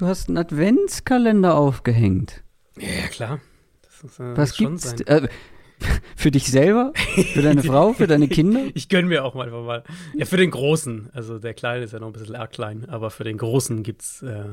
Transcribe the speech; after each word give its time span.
Du 0.00 0.06
hast 0.06 0.28
einen 0.28 0.38
Adventskalender 0.38 1.54
aufgehängt. 1.54 2.42
Ja, 2.78 3.06
klar. 3.08 3.38
Ist, 4.02 4.18
äh, 4.18 4.34
Was 4.34 4.56
gibt's? 4.56 4.92
Äh, 5.02 5.28
für 6.16 6.30
dich 6.30 6.50
selber? 6.50 6.94
Für 7.34 7.42
deine 7.42 7.62
Frau? 7.62 7.92
Für 7.92 8.06
deine 8.06 8.26
Kinder? 8.26 8.64
Ich 8.72 8.88
gönn 8.88 9.08
mir 9.08 9.22
auch 9.26 9.34
manchmal 9.34 9.62
mal. 9.62 9.84
Ja, 10.14 10.24
für 10.24 10.38
den 10.38 10.50
Großen. 10.52 11.10
Also 11.12 11.38
der 11.38 11.52
Kleine 11.52 11.84
ist 11.84 11.92
ja 11.92 11.98
noch 11.98 12.06
ein 12.06 12.12
bisschen 12.14 12.34
arg 12.34 12.50
klein, 12.50 12.88
aber 12.88 13.10
für 13.10 13.24
den 13.24 13.36
Großen 13.36 13.82
gibt's, 13.82 14.22
äh, 14.22 14.44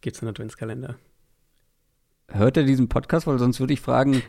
gibt's 0.00 0.22
einen 0.22 0.30
Adventskalender. 0.30 0.96
Hört 2.26 2.56
er 2.56 2.64
diesen 2.64 2.88
Podcast? 2.88 3.28
Weil 3.28 3.38
sonst 3.38 3.60
würde 3.60 3.72
ich 3.74 3.80
fragen, 3.80 4.24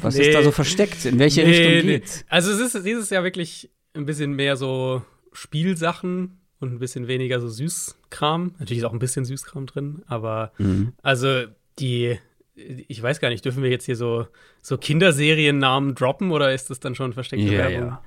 was 0.00 0.16
Nee. 0.16 0.22
ist 0.28 0.34
da 0.34 0.42
so 0.42 0.52
versteckt? 0.52 1.04
In 1.04 1.18
welche 1.18 1.42
Nee, 1.42 1.48
Richtung 1.50 1.72
nee. 1.72 1.82
geht's? 1.98 2.24
Also 2.30 2.50
es 2.50 2.74
ist 2.74 2.86
dieses 2.86 3.10
Jahr 3.10 3.24
wirklich 3.24 3.70
ein 3.92 4.06
bisschen 4.06 4.32
mehr 4.32 4.56
so 4.56 5.02
Spielsachen 5.34 6.38
und 6.62 6.72
ein 6.72 6.78
bisschen 6.78 7.08
weniger 7.08 7.40
so 7.40 7.48
Süßkram. 7.48 8.54
Natürlich 8.58 8.78
ist 8.78 8.84
auch 8.84 8.92
ein 8.92 8.98
bisschen 8.98 9.24
Süßkram 9.24 9.66
drin, 9.66 10.02
aber 10.06 10.52
Mhm. 10.58 10.92
also 11.02 11.44
die, 11.78 12.18
ich 12.54 13.02
weiß 13.02 13.20
gar 13.20 13.28
nicht, 13.30 13.44
dürfen 13.44 13.62
wir 13.62 13.70
jetzt 13.70 13.84
hier 13.86 13.96
so, 13.96 14.26
so 14.60 14.78
Kinderseriennamen 14.78 15.94
droppen 15.94 16.30
oder 16.30 16.52
ist 16.52 16.70
das 16.70 16.80
dann 16.80 16.94
schon 16.94 17.12
versteckte 17.12 17.46
Ja, 17.46 17.58
Werbung? 17.70 17.88
ja. 17.88 18.02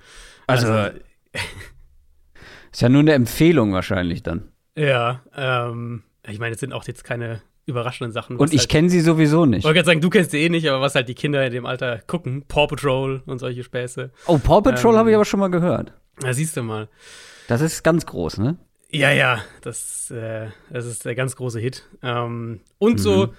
Also, 0.48 0.90
ist 2.72 2.82
ja 2.82 2.90
nur 2.90 3.02
eine 3.02 3.14
Empfehlung 3.14 3.74
wahrscheinlich 3.74 4.24
dann. 4.24 4.50
Ja, 4.78 5.22
ähm, 5.36 6.04
ich 6.28 6.40
meine, 6.40 6.54
es 6.54 6.60
sind 6.60 6.74
auch 6.74 6.86
jetzt 6.86 7.04
keine 7.04 7.42
überraschenden 7.66 8.12
Sachen. 8.12 8.38
Und 8.38 8.54
ich 8.54 8.60
halt, 8.62 8.70
kenne 8.70 8.90
sie 8.90 9.02
sowieso 9.02 9.44
Ich 9.46 9.50
nicht. 9.50 9.64
wollte 9.64 9.76
gerade 9.76 9.86
sagen, 9.88 10.02
du 10.02 10.10
kennst 10.10 10.32
sie 10.32 10.44
eh 10.44 10.50
nicht, 10.50 10.68
aber 10.70 10.82
was 10.82 10.94
halt 10.96 11.10
die 11.10 11.16
Kinder 11.16 11.46
in 11.46 11.52
dem 11.52 11.66
Alter 11.66 12.00
gucken, 12.06 12.44
Paw 12.48 12.68
Patrol 12.68 13.24
und 13.26 13.40
solche 13.40 13.64
Späße. 13.64 14.12
Oh, 14.28 14.38
Paw 14.38 14.62
Patrol 14.62 14.94
Ähm, 14.94 15.00
habe 15.00 15.10
ich 15.10 15.16
aber 15.16 15.26
schon 15.26 15.40
mal 15.40 15.50
gehört. 15.50 15.94
Da 16.20 16.34
siehst 16.34 16.56
du 16.58 16.62
mal. 16.64 16.90
Das 17.48 17.62
ist 17.62 17.84
ganz 17.84 18.06
groß, 18.06 18.38
ne? 18.40 18.58
Ja, 18.92 19.12
ja, 19.12 19.40
das, 19.62 20.10
äh, 20.12 20.48
das 20.72 20.86
ist 20.86 21.06
der 21.06 21.16
ganz 21.16 21.36
große 21.36 21.60
Hit. 21.60 21.84
Ähm, 22.02 22.62
und 22.78 23.00
so, 23.00 23.28
Mhm. 23.28 23.32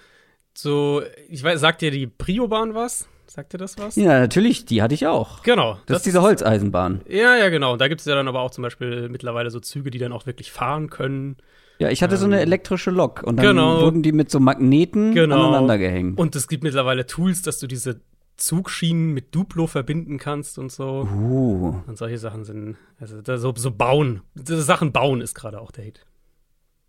so, 0.55 1.02
ich 1.29 1.42
weiß, 1.42 1.60
sagt 1.60 1.82
dir 1.82 1.91
die 1.91 2.06
Priobahn 2.06 2.74
was? 2.74 3.09
Sagt 3.26 3.52
dir 3.54 3.59
das 3.59 3.76
was? 3.79 3.96
Ja, 3.96 4.21
natürlich, 4.21 4.66
die 4.66 4.82
hatte 4.82 4.95
ich 4.95 5.07
auch. 5.07 5.43
Genau. 5.43 5.79
Das, 5.87 5.98
ist 5.98 6.07
diese 6.07 6.23
Holzeisenbahn. 6.23 7.02
Ja, 7.09 7.37
ja, 7.37 7.48
genau. 7.48 7.73
Und 7.73 7.80
da 7.80 7.88
gibt 7.88 8.01
es 8.01 8.07
ja 8.07 8.15
dann 8.15 8.29
aber 8.29 8.40
auch 8.40 8.51
zum 8.51 8.63
Beispiel 8.63 9.09
mittlerweile 9.09 9.51
so 9.51 9.59
Züge, 9.60 9.90
die 9.90 9.98
dann 9.98 10.13
auch 10.13 10.26
wirklich 10.26 10.52
fahren 10.52 10.91
können. 10.91 11.37
Ja, 11.79 11.91
ich 11.91 12.02
hatte 12.02 12.16
so 12.16 12.24
eine 12.26 12.41
elektrische 12.41 12.91
Lok 12.91 13.23
und 13.23 13.37
dann 13.37 13.46
Genau. 13.46 13.80
wurden 13.82 14.02
die 14.02 14.13
mit 14.13 14.30
so 14.30 14.41
Magneten 14.41 15.13
Genau. 15.13 15.35
aneinander 15.48 15.76
gehängt. 15.76 16.18
Und 16.18 16.35
es 16.37 16.48
gibt 16.48 16.63
mittlerweile 16.63 17.07
Tools, 17.07 17.43
dass 17.43 17.59
du 17.59 17.66
diese 17.66 18.01
Zugschienen 18.37 19.15
mit 19.15 19.34
Duplo 19.34 19.66
verbinden 19.66 20.18
kannst 20.18 20.59
und 20.59 20.70
so. 20.70 21.09
Uh, 21.12 21.76
Und 21.87 21.96
solche 21.96 22.18
Sachen 22.18 22.45
sind, 22.45 22.76
also 23.01 23.20
da 23.23 23.38
so, 23.38 23.54
so 23.56 23.70
bauen. 23.70 24.23
Sachen 24.34 24.92
bauen 24.92 25.20
ist 25.20 25.34
gerade 25.34 25.60
auch 25.60 25.70
der 25.70 25.84
Hit. 25.84 26.04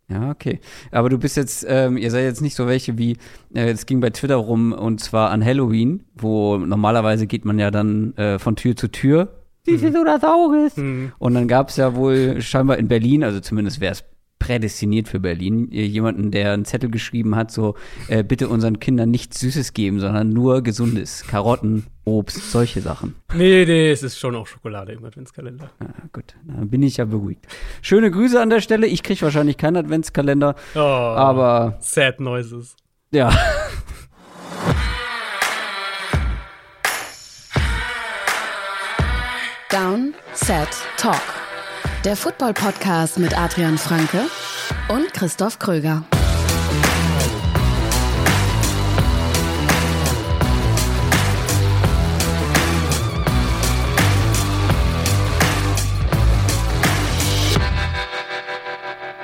ja, 0.10 0.30
okay. 0.30 0.60
Aber 0.92 1.10
du 1.10 1.18
bist 1.18 1.38
jetzt, 1.38 1.66
ähm, 1.68 1.98
ihr 1.98 2.12
seid 2.12 2.24
jetzt 2.24 2.42
nicht 2.42 2.56
so 2.56 2.68
welche 2.68 2.98
wie, 2.98 3.18
äh, 3.54 3.70
es 3.70 3.86
ging 3.86 4.00
bei 4.00 4.10
Twitter 4.10 4.36
rum 4.36 4.74
und 4.74 5.00
zwar 5.00 5.32
an 5.32 5.44
Halloween, 5.44 6.04
wo 6.16 6.58
normalerweise 6.58 7.28
geht 7.28 7.46
man 7.46 7.60
ja 7.60 7.72
dann 7.72 8.16
äh, 8.18 8.40
von 8.40 8.56
Tür 8.56 8.76
zu 8.76 8.90
Tür. 8.90 9.34
Siehst 9.66 9.84
du 9.84 10.06
das 10.06 10.24
Auges? 10.24 10.78
Hm. 10.78 11.12
Und 11.18 11.34
dann 11.34 11.50
gab 11.50 11.70
es 11.70 11.76
ja 11.76 11.94
wohl 11.96 12.42
scheinbar 12.42 12.78
in 12.78 12.88
Berlin, 12.88 13.24
also 13.26 13.42
zumindest 13.42 13.82
wäre 13.82 13.92
es 13.92 14.04
prädestiniert 14.48 15.10
für 15.10 15.20
Berlin, 15.20 15.70
äh, 15.74 15.84
jemanden, 15.84 16.32
der 16.32 16.54
einen 16.54 16.64
Zettel 16.64 16.90
geschrieben 16.90 17.36
hat, 17.36 17.52
so, 17.52 17.76
äh, 18.08 18.24
bitte 18.24 18.48
unseren 18.48 18.80
Kindern 18.80 19.12
nichts 19.12 19.42
Süßes 19.42 19.74
geben, 19.74 20.00
sondern 20.00 20.30
nur 20.30 20.62
Gesundes. 20.62 21.26
Karotten, 21.28 21.86
Obst, 22.06 22.50
solche 22.52 22.80
Sachen. 22.80 23.16
Nee, 23.36 23.66
nee, 23.66 23.92
es 23.92 24.04
ist 24.04 24.18
schon 24.18 24.36
auch 24.36 24.48
Schokolade 24.48 24.94
im 24.94 25.04
Adventskalender. 25.04 25.70
Ah, 25.82 25.86
gut, 26.14 26.36
dann 26.46 26.70
bin 26.70 26.82
ich 26.82 26.96
ja 26.96 27.04
beruhigt. 27.04 27.46
Schöne 27.82 28.10
Grüße 28.10 28.42
an 28.42 28.50
der 28.50 28.62
Stelle. 28.62 28.88
Ich 28.88 29.04
kriege 29.04 29.22
wahrscheinlich 29.22 29.58
keinen 29.58 29.76
Adventskalender, 29.76 30.56
Oh, 30.76 30.80
aber 30.80 31.76
Sad 31.82 32.22
Noises. 32.22 32.78
ja. 33.12 33.30
Down, 39.70 40.14
Set, 40.34 40.70
Talk. 40.98 41.37
Der 42.08 42.16
Football-Podcast 42.16 43.20
mit 43.20 43.38
Adrian 43.38 43.78
Franke 43.78 44.28
und 44.88 45.14
Christoph 45.14 45.60
Kröger. 45.60 46.06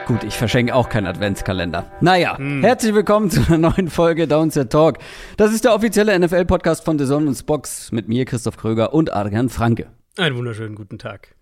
Gut, 0.06 0.26
ich 0.26 0.36
verschenke 0.36 0.76
auch 0.76 0.90
keinen 0.90 1.08
Adventskalender. 1.08 1.90
Naja, 2.02 2.38
herzlich 2.38 2.94
willkommen 2.94 3.30
zu 3.30 3.48
einer 3.48 3.60
neuen 3.60 3.90
Folge 3.90 4.28
Downset 4.28 4.70
Talk. 4.70 4.98
Das 5.38 5.54
ist 5.54 5.64
der 5.64 5.74
offizielle 5.74 6.20
NFL-Podcast 6.20 6.84
von 6.84 7.00
The 7.00 7.06
Zone 7.06 7.28
und 7.28 7.36
Spox 7.36 7.94
mit 7.94 8.10
mir, 8.10 8.26
Christoph 8.26 8.58
Kröger 8.58 8.94
und 8.94 9.14
Adrian 9.14 9.48
Franke. 9.48 9.88
Einen 10.18 10.36
wunderschönen 10.36 10.76
guten 10.76 11.00
Tag. 11.00 11.34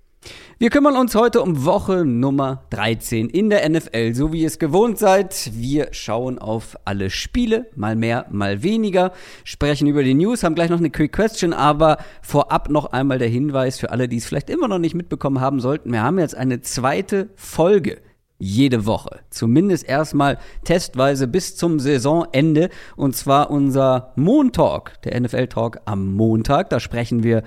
Wir 0.61 0.69
kümmern 0.69 0.95
uns 0.95 1.15
heute 1.15 1.41
um 1.41 1.65
Woche 1.65 2.05
Nummer 2.05 2.65
13 2.69 3.29
in 3.29 3.49
der 3.49 3.67
NFL, 3.67 4.13
so 4.13 4.31
wie 4.31 4.41
ihr 4.41 4.47
es 4.47 4.59
gewohnt 4.59 4.99
seid. 4.99 5.49
Wir 5.55 5.87
schauen 5.91 6.37
auf 6.37 6.77
alle 6.85 7.09
Spiele, 7.09 7.65
mal 7.75 7.95
mehr, 7.95 8.27
mal 8.29 8.61
weniger, 8.61 9.11
sprechen 9.43 9.87
über 9.87 10.03
die 10.03 10.13
News, 10.13 10.43
haben 10.43 10.53
gleich 10.53 10.69
noch 10.69 10.77
eine 10.77 10.91
Quick 10.91 11.13
Question, 11.13 11.51
aber 11.51 11.97
vorab 12.21 12.69
noch 12.69 12.91
einmal 12.91 13.17
der 13.17 13.27
Hinweis 13.27 13.79
für 13.79 13.89
alle, 13.89 14.07
die 14.07 14.17
es 14.17 14.25
vielleicht 14.25 14.51
immer 14.51 14.67
noch 14.67 14.77
nicht 14.77 14.93
mitbekommen 14.93 15.41
haben 15.41 15.59
sollten. 15.59 15.91
Wir 15.91 16.03
haben 16.03 16.19
jetzt 16.19 16.37
eine 16.37 16.61
zweite 16.61 17.29
Folge 17.35 17.99
jede 18.37 18.85
Woche. 18.85 19.21
Zumindest 19.31 19.89
erstmal 19.89 20.37
testweise 20.63 21.27
bis 21.27 21.55
zum 21.55 21.79
Saisonende. 21.79 22.69
Und 22.95 23.15
zwar 23.15 23.49
unser 23.49 24.13
Montalk, 24.15 25.01
der 25.01 25.19
NFL-Talk 25.19 25.81
am 25.85 26.13
Montag. 26.13 26.69
Da 26.69 26.79
sprechen 26.79 27.23
wir 27.23 27.41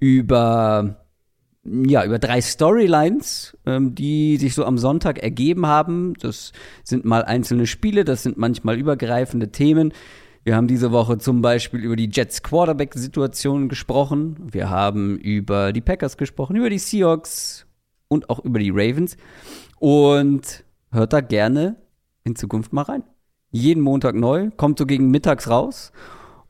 über 0.00 1.05
ja, 1.86 2.04
über 2.04 2.18
drei 2.18 2.40
Storylines, 2.40 3.56
ähm, 3.66 3.94
die 3.94 4.36
sich 4.36 4.54
so 4.54 4.64
am 4.64 4.78
Sonntag 4.78 5.18
ergeben 5.18 5.66
haben. 5.66 6.14
Das 6.20 6.52
sind 6.84 7.04
mal 7.04 7.24
einzelne 7.24 7.66
Spiele, 7.66 8.04
das 8.04 8.22
sind 8.22 8.36
manchmal 8.36 8.76
übergreifende 8.76 9.50
Themen. 9.50 9.92
Wir 10.44 10.54
haben 10.54 10.68
diese 10.68 10.92
Woche 10.92 11.18
zum 11.18 11.42
Beispiel 11.42 11.80
über 11.80 11.96
die 11.96 12.08
Jets 12.08 12.42
Quarterback-Situation 12.42 13.68
gesprochen. 13.68 14.36
Wir 14.52 14.70
haben 14.70 15.18
über 15.18 15.72
die 15.72 15.80
Packers 15.80 16.16
gesprochen, 16.16 16.54
über 16.54 16.70
die 16.70 16.78
Seahawks 16.78 17.66
und 18.06 18.30
auch 18.30 18.44
über 18.44 18.60
die 18.60 18.70
Ravens. 18.70 19.16
Und 19.80 20.64
hört 20.92 21.12
da 21.12 21.20
gerne 21.20 21.76
in 22.22 22.36
Zukunft 22.36 22.72
mal 22.72 22.82
rein. 22.82 23.02
Jeden 23.50 23.82
Montag 23.82 24.14
neu, 24.14 24.50
kommt 24.56 24.78
so 24.78 24.86
gegen 24.86 25.10
mittags 25.10 25.50
raus. 25.50 25.90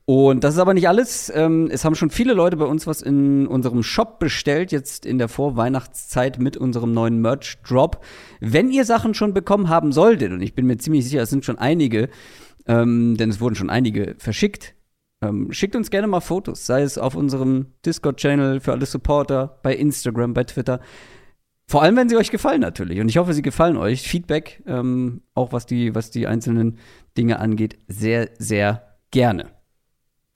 Und 0.09 0.45
das 0.45 0.55
ist 0.55 0.61
aber 0.61 0.73
nicht 0.73 0.87
alles. 0.87 1.33
Ähm, 1.35 1.69
es 1.69 1.85
haben 1.85 1.97
schon 1.97 2.11
viele 2.11 2.33
Leute 2.33 2.57
bei 2.57 2.65
uns 2.65 2.87
was 2.87 3.03
in 3.03 3.49
unserem 3.49 3.83
Shop 3.83 4.21
bestellt, 4.21 4.71
jetzt 4.71 5.05
in 5.05 5.19
der 5.19 5.27
Vorweihnachtszeit 5.27 6.39
mit 6.39 6.57
unserem 6.57 6.95
neuen 6.95 7.21
Merch-Drop. 7.21 8.05
Wenn 8.39 8.71
ihr 8.71 8.85
Sachen 8.85 9.15
schon 9.15 9.35
bekommen 9.35 9.69
haben 9.69 9.91
solltet, 9.91 10.31
und 10.31 10.43
ich 10.43 10.55
bin 10.55 10.67
mir 10.67 10.79
ziemlich 10.79 11.05
sicher, 11.05 11.23
es 11.23 11.31
sind 11.31 11.45
schon 11.45 11.59
einige, 11.59 12.09
ähm, 12.67 13.17
denn 13.17 13.31
es 13.31 13.41
wurden 13.41 13.57
schon 13.57 13.69
einige 13.69 14.15
verschickt, 14.19 14.77
ähm, 15.23 15.51
schickt 15.51 15.75
uns 15.75 15.91
gerne 15.91 16.07
mal 16.07 16.21
Fotos, 16.21 16.67
sei 16.67 16.83
es 16.83 16.99
auf 16.99 17.17
unserem 17.17 17.73
Discord-Channel 17.85 18.61
für 18.61 18.71
alle 18.73 18.87
Supporter, 18.87 19.59
bei 19.65 19.75
Instagram, 19.75 20.35
bei 20.35 20.45
Twitter. 20.45 20.79
Vor 21.67 21.83
allem, 21.83 21.97
wenn 21.97 22.09
sie 22.09 22.17
euch 22.17 22.31
gefallen 22.31 22.61
natürlich. 22.61 23.01
Und 23.01 23.09
ich 23.09 23.17
hoffe, 23.17 23.35
sie 23.35 23.43
gefallen 23.43 23.77
euch. 23.77 24.03
Feedback, 24.03 24.63
auch 25.35 25.53
was 25.53 25.67
die, 25.67 25.97
was 25.97 26.13
die 26.13 26.29
einzelnen 26.29 26.79
Dinge 27.19 27.41
angeht, 27.41 27.77
sehr, 27.89 28.29
sehr 28.39 28.99
gerne. 29.11 29.56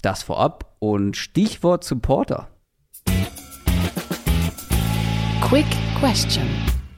Das 0.02 0.22
vorab 0.22 0.76
und 0.78 1.16
Stichwort 1.16 1.84
Supporter. 1.84 2.48
Quick 5.42 5.66
Question. 5.98 6.46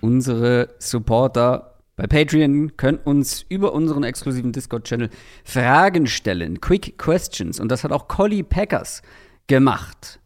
Unsere 0.01 0.69
Supporter 0.79 1.81
bei 1.97 2.07
Patreon 2.07 2.77
können 2.77 2.99
uns 2.99 3.45
über 3.49 3.73
unseren 3.73 4.05
exklusiven 4.05 4.53
Discord-Channel 4.53 5.11
Fragen 5.45 6.07
stellen, 6.07 6.61
Quick 6.61 6.97
Questions. 6.97 7.59
Und 7.59 7.71
das 7.71 7.83
hat 7.83 7.93
auch 7.93 8.09
Collie 8.09 8.45
Packers 8.45 9.03
gemacht. 9.47 10.21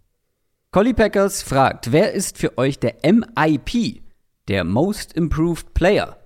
Collie 0.70 0.94
Packers 0.94 1.42
fragt, 1.42 1.92
wer 1.92 2.12
ist 2.12 2.36
für 2.36 2.58
euch 2.58 2.78
der 2.78 2.96
MIP, 3.02 4.02
der 4.48 4.64
Most 4.64 5.14
Improved 5.14 5.72
Player 5.72 6.18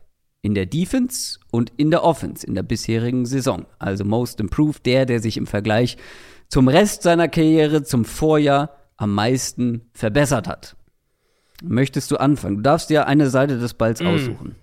in 0.42 0.54
der 0.54 0.66
Defense 0.66 1.38
und 1.50 1.72
in 1.76 1.90
der 1.90 2.02
Offense 2.02 2.46
in 2.46 2.54
der 2.54 2.62
bisherigen 2.62 3.24
Saison? 3.24 3.66
Also 3.78 4.04
Most 4.04 4.40
Improved, 4.40 4.84
der, 4.84 5.06
der 5.06 5.20
sich 5.20 5.36
im 5.36 5.46
Vergleich 5.46 5.96
zum 6.50 6.68
Rest 6.68 7.02
seiner 7.02 7.28
Karriere, 7.28 7.82
zum 7.84 8.04
Vorjahr 8.04 8.76
am 8.96 9.14
meisten 9.14 9.88
verbessert 9.94 10.46
hat. 10.46 10.76
Möchtest 11.62 12.10
du 12.10 12.16
anfangen? 12.16 12.56
Du 12.56 12.62
darfst 12.62 12.90
dir 12.90 13.06
eine 13.06 13.30
Seite 13.30 13.58
des 13.58 13.74
Balls 13.74 14.02
aussuchen. 14.02 14.56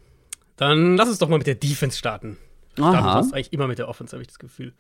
Dann 0.58 0.98
lass 0.98 1.10
uns 1.10 1.20
doch 1.20 1.30
mal 1.30 1.38
mit 1.38 1.48
der 1.48 1.56
Defense 1.56 1.98
starten. 1.98 2.38
Starten 2.74 2.98
Aha. 2.98 3.22
sonst 3.22 3.34
eigentlich 3.34 3.54
immer 3.54 3.68
mit 3.68 3.80
der 3.80 3.88
Offense, 3.88 4.14
habe 4.14 4.22
ich 4.22 4.28
das 4.28 4.40
Gefühl. 4.40 4.74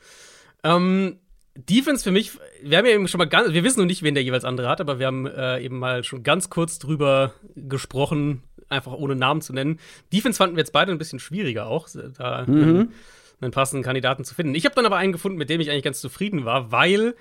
Ähm, 0.63 1.17
Defense 1.55 2.03
für 2.03 2.11
mich, 2.11 2.37
wir 2.61 2.77
haben 2.77 2.85
ja 2.85 2.91
eben 2.91 3.07
schon 3.07 3.19
mal 3.19 3.25
ganz, 3.25 3.53
wir 3.53 3.63
wissen 3.63 3.79
noch 3.79 3.87
nicht, 3.87 4.03
wen 4.03 4.13
der 4.13 4.23
jeweils 4.23 4.45
andere 4.45 4.69
hat, 4.69 4.81
aber 4.81 4.99
wir 4.99 5.07
haben 5.07 5.25
äh, 5.25 5.59
eben 5.59 5.79
mal 5.79 6.03
schon 6.03 6.23
ganz 6.23 6.49
kurz 6.49 6.77
drüber 6.77 7.33
gesprochen, 7.55 8.43
einfach 8.69 8.91
ohne 8.91 9.15
Namen 9.15 9.41
zu 9.41 9.53
nennen. 9.53 9.79
Defense 10.13 10.37
fanden 10.37 10.55
wir 10.55 10.61
jetzt 10.61 10.73
beide 10.73 10.91
ein 10.91 10.97
bisschen 10.97 11.19
schwieriger 11.19 11.67
auch, 11.67 11.87
da 12.17 12.45
mhm. 12.45 12.61
einen, 12.61 12.93
einen 13.41 13.51
passenden 13.51 13.83
Kandidaten 13.83 14.23
zu 14.23 14.33
finden. 14.33 14.55
Ich 14.55 14.65
habe 14.65 14.75
dann 14.75 14.85
aber 14.85 14.97
einen 14.97 15.11
gefunden, 15.11 15.37
mit 15.37 15.49
dem 15.49 15.61
ich 15.61 15.69
eigentlich 15.69 15.83
ganz 15.83 16.01
zufrieden 16.01 16.45
war, 16.45 16.71
weil 16.71 17.15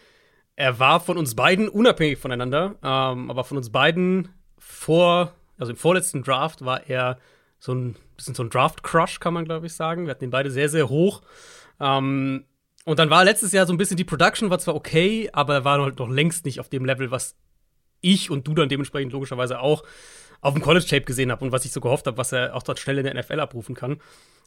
er 0.55 0.79
war 0.79 1.01
von 1.01 1.19
uns 1.19 1.35
beiden, 1.35 1.69
unabhängig 1.69 2.19
voneinander, 2.19 2.77
ähm, 2.83 3.31
aber 3.31 3.45
von 3.45 3.59
uns 3.59 3.71
beiden 3.71 4.31
vor, 4.59 5.35
also 5.59 5.73
im 5.73 5.77
vorletzten 5.77 6.23
Draft 6.23 6.65
war 6.65 6.89
er 6.89 7.19
so 7.59 7.75
ein 7.75 7.97
bisschen 8.17 8.35
so 8.35 8.43
ein 8.43 8.51
Draft-Crush, 8.51 9.21
kann 9.21 9.35
man, 9.35 9.45
glaube 9.45 9.67
ich, 9.67 9.75
sagen. 9.75 10.07
Wir 10.07 10.13
hatten 10.13 10.25
ihn 10.25 10.31
beide 10.31 10.51
sehr, 10.51 10.69
sehr 10.69 10.89
hoch. 10.89 11.23
Ähm, 11.81 12.45
und 12.85 12.99
dann 12.99 13.11
war 13.11 13.25
letztes 13.25 13.53
Jahr 13.53 13.67
so 13.67 13.75
ein 13.75 13.79
bisschen 13.79 13.97
die 13.97 14.05
Production 14.05 14.49
war 14.49 14.59
zwar 14.59 14.77
okay, 14.77 15.29
aber 15.33 15.55
er 15.55 15.65
war 15.65 15.83
halt 15.83 15.99
noch 15.99 16.09
längst 16.09 16.45
nicht 16.47 16.61
auf 16.61 16.69
dem 16.69 16.85
Level, 16.85 17.11
was 17.11 17.37
ich 18.01 18.31
und 18.31 18.47
du 18.47 18.55
dann 18.55 18.69
dementsprechend 18.69 19.13
logischerweise 19.13 19.61
auch 19.61 19.83
auf 20.41 20.55
dem 20.55 20.63
College-Tape 20.63 21.03
gesehen 21.03 21.31
habe 21.31 21.45
und 21.45 21.53
was 21.53 21.65
ich 21.65 21.73
so 21.73 21.81
gehofft 21.81 22.07
habe, 22.07 22.17
was 22.17 22.33
er 22.33 22.55
auch 22.55 22.63
dort 22.63 22.79
schnell 22.79 22.99
in 22.99 23.05
der 23.05 23.15
NFL 23.15 23.41
abrufen 23.41 23.75
kann. 23.75 24.01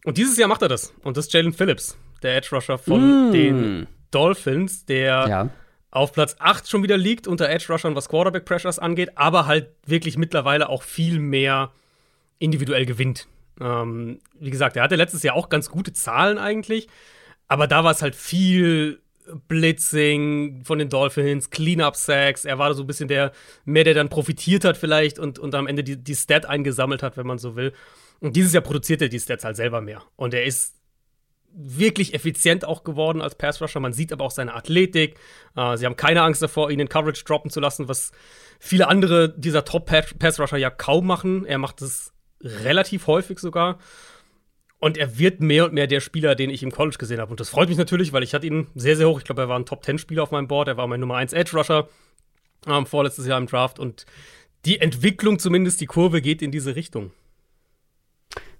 Und 0.06 0.18
dieses 0.18 0.38
Jahr 0.38 0.48
macht 0.48 0.62
er 0.62 0.70
das. 0.70 0.94
Und 1.04 1.18
das 1.18 1.26
ist 1.26 1.34
Jalen 1.34 1.54
Phillips, 1.54 1.98
der 2.24 2.36
Edge-Rusher 2.38 2.78
von 2.78 3.30
mm. 3.30 3.32
den 3.32 3.88
Dolphins, 4.12 4.86
der 4.86 5.28
ja. 5.28 5.50
auf 5.92 6.14
Platz 6.14 6.36
8 6.40 6.70
schon 6.70 6.84
wieder 6.84 6.98
liegt 6.98 7.28
unter 7.28 7.50
Edge-Rushern, 7.50 7.96
was 7.96 8.10
Quarterback-Pressures 8.10 8.80
angeht, 8.80 9.18
aber 9.18 9.46
halt 9.46 9.70
wirklich 9.86 10.18
mittlerweile 10.18 10.70
auch 10.70 10.84
viel 10.84 11.20
mehr 11.20 11.72
individuell 12.40 12.86
gewinnt. 12.86 13.28
Ähm, 13.60 14.20
wie 14.40 14.52
gesagt, 14.52 14.78
er 14.78 14.84
hatte 14.84 14.96
letztes 14.96 15.24
Jahr 15.24 15.36
auch 15.36 15.50
ganz 15.50 15.70
gute 15.70 15.92
Zahlen 15.92 16.38
eigentlich, 16.38 16.88
aber 17.48 17.68
da 17.68 17.84
war 17.84 17.92
es 17.92 18.02
halt 18.02 18.16
viel 18.16 19.02
Blitzing 19.48 20.64
von 20.64 20.80
den 20.80 20.90
Dolphins, 20.90 21.50
Cleanup-Sacks. 21.50 22.46
Er 22.46 22.58
war 22.58 22.74
so 22.74 22.84
ein 22.84 22.88
bisschen 22.88 23.08
der, 23.08 23.32
mehr 23.66 23.84
der 23.84 23.94
dann 23.94 24.10
profitiert 24.10 24.66
hat 24.66 24.78
vielleicht 24.78 25.20
und, 25.20 25.40
und 25.40 25.56
am 25.56 25.68
Ende 25.68 25.84
die, 25.84 25.98
die 25.98 26.16
Stat 26.16 26.46
eingesammelt 26.46 27.04
hat, 27.04 27.18
wenn 27.18 27.28
man 27.28 27.38
so 27.38 27.56
will. 27.56 27.74
Und 28.20 28.36
dieses 28.36 28.54
Jahr 28.54 28.64
produziert 28.64 29.02
er 29.02 29.10
die 29.10 29.20
Stats 29.20 29.44
halt 29.44 29.56
selber 29.56 29.82
mehr. 29.82 30.04
Und 30.16 30.34
er 30.34 30.44
ist 30.44 30.76
wirklich 31.52 32.14
effizient 32.14 32.66
auch 32.66 32.84
geworden 32.84 33.22
als 33.22 33.36
Pass-Rusher. 33.36 33.80
Man 33.80 33.94
sieht 33.94 34.14
aber 34.14 34.26
auch 34.26 34.32
seine 34.32 34.54
Athletik. 34.54 35.18
Äh, 35.56 35.78
sie 35.78 35.86
haben 35.86 35.96
keine 35.96 36.22
Angst 36.22 36.42
davor, 36.42 36.70
ihn 36.70 36.80
in 36.80 36.90
Coverage 36.90 37.24
droppen 37.24 37.50
zu 37.50 37.60
lassen, 37.60 37.88
was 37.88 38.12
viele 38.60 38.88
andere 38.88 39.30
dieser 39.30 39.66
Top-Pass-Rusher 39.66 40.58
ja 40.58 40.70
kaum 40.70 41.08
machen. 41.08 41.46
Er 41.46 41.58
macht 41.58 41.82
es 41.82 42.14
relativ 42.42 43.08
häufig 43.08 43.40
sogar. 43.40 43.80
Und 44.80 44.98
er 44.98 45.20
wird 45.20 45.42
mehr 45.42 45.66
und 45.66 45.74
mehr 45.74 45.88
der 45.88 46.00
Spieler, 46.00 46.36
den 46.36 46.50
ich 46.50 46.64
im 46.64 46.72
College 46.72 46.98
gesehen 46.98 47.20
habe. 47.20 47.32
Und 47.32 47.40
das 47.40 47.50
freut 47.50 47.68
mich 47.68 47.78
natürlich, 47.78 48.14
weil 48.14 48.24
ich 48.24 48.34
hatte 48.34 48.48
ihn 48.48 48.68
sehr, 48.76 48.96
sehr 48.96 49.10
hoch. 49.10 49.20
Ich 49.20 49.26
glaube, 49.26 49.42
er 49.42 49.50
war 49.50 49.60
ein 49.60 49.66
Top-10-Spieler 49.66 50.24
auf 50.24 50.32
meinem 50.32 50.48
Board. 50.48 50.70
Er 50.70 50.78
war 50.78 50.88
mein 50.88 51.02
Nummer 51.02 51.18
1 51.18 51.34
Edge-Rusher 51.34 51.90
ähm, 52.66 52.86
vorletztes 52.86 53.28
Jahr 53.28 53.38
im 53.38 53.48
Draft. 53.48 53.78
Und 53.78 54.06
die 54.66 54.80
Entwicklung, 54.80 55.38
zumindest 55.38 55.82
die 55.82 55.86
Kurve, 55.86 56.22
geht 56.22 56.42
in 56.42 56.52
diese 56.52 56.76
Richtung. 56.76 57.12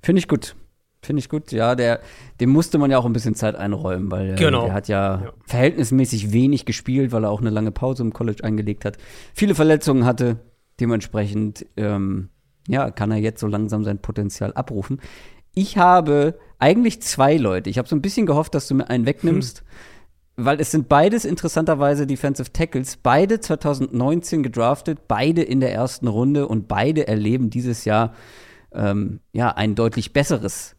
Finde 0.02 0.20
ich 0.20 0.28
gut. 0.28 0.56
Finde 1.02 1.22
ich 1.22 1.30
gut. 1.30 1.52
Ja, 1.52 1.76
der, 1.76 2.02
dem 2.42 2.50
musste 2.50 2.78
man 2.78 2.92
ja 2.92 2.98
auch 2.98 3.06
ein 3.06 3.14
bisschen 3.14 3.36
Zeit 3.36 3.56
einräumen, 3.56 4.12
weil 4.12 4.34
äh, 4.34 4.36
genau. 4.36 4.66
der 4.66 4.74
hat 4.74 4.88
ja, 4.90 5.22
ja, 5.24 5.34
verhältnismäßig 5.46 6.34
wenig 6.34 6.66
gespielt, 6.66 7.12
weil 7.12 7.24
er 7.24 7.30
auch 7.30 7.40
eine 7.40 7.50
lange 7.50 7.72
Pause 7.72 8.04
im 8.04 8.12
College 8.12 8.44
eingelegt 8.44 8.84
hat. 8.84 8.98
Viele 9.34 9.56
Verletzungen 9.56 10.06
hatte. 10.06 10.40
Dementsprechend, 10.80 11.66
ähm, 11.78 12.30
ja, 12.68 12.92
kann 12.92 13.12
er 13.12 13.18
jetzt 13.18 13.42
so 13.42 13.48
langsam 13.48 13.84
sein 13.84 14.02
Potenzial 14.02 14.54
abrufen. 14.54 15.02
Ich 15.60 15.78
habe 15.78 16.40
eigentlich 16.58 17.02
zwei 17.02 17.36
Leute. 17.36 17.70
Ich 17.70 17.78
habe 17.78 17.88
so 17.88 17.96
ein 17.96 18.02
bisschen 18.02 18.26
gehofft, 18.26 18.56
dass 18.56 18.68
du 18.68 18.76
mir 18.76 18.90
einen 18.90 19.06
wegnimmst. 19.06 19.60
Hm 19.60 19.66
weil 20.42 20.62
es 20.62 20.72
sind 20.72 20.88
beides 20.88 21.26
interessanterweise 21.26 22.08
Defensive 22.08 22.54
Tackles, 22.54 22.96
beide 22.96 23.42
2019 23.42 24.42
gedraftet, 24.42 25.08
beide 25.10 25.42
in 25.42 25.60
der 25.60 25.74
ersten 25.74 26.08
Runde 26.08 26.48
und 26.48 26.70
beide 26.70 27.10
erleben 27.10 27.50
dieses 27.50 27.84
Jahr 27.84 28.14
ähm, 28.72 29.20
ja 29.34 29.50
ein 29.50 29.76
deutlich 29.76 30.14
besseres 30.14 30.78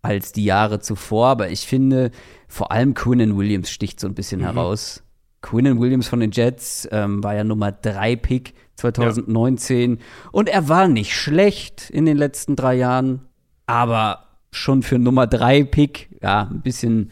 als 0.00 0.32
die 0.32 0.44
Jahre 0.44 0.80
zuvor. 0.80 1.26
Aber 1.26 1.50
ich 1.50 1.66
finde, 1.66 2.10
vor 2.48 2.72
allem 2.72 2.94
Quinnen 2.94 3.36
Williams 3.36 3.70
sticht 3.70 4.00
so 4.00 4.06
ein 4.06 4.14
bisschen 4.14 4.40
mhm. 4.40 4.44
heraus. 4.44 5.02
Quinnen 5.42 5.78
Williams 5.78 6.08
von 6.08 6.20
den 6.20 6.30
Jets 6.30 6.88
ähm, 6.90 7.22
war 7.22 7.34
ja 7.34 7.44
Nummer 7.44 7.70
3 7.70 8.16
Pick 8.16 8.54
2019 8.76 9.96
ja. 9.96 9.96
und 10.30 10.48
er 10.48 10.68
war 10.68 10.88
nicht 10.88 11.14
schlecht 11.14 11.90
in 11.90 12.06
den 12.06 12.16
letzten 12.16 12.56
drei 12.56 12.76
Jahren, 12.76 13.28
aber 13.72 14.26
schon 14.50 14.82
für 14.82 14.98
Nummer 14.98 15.26
3 15.26 15.64
Pick, 15.64 16.10
ja, 16.20 16.42
ein 16.50 16.60
bisschen, 16.60 17.10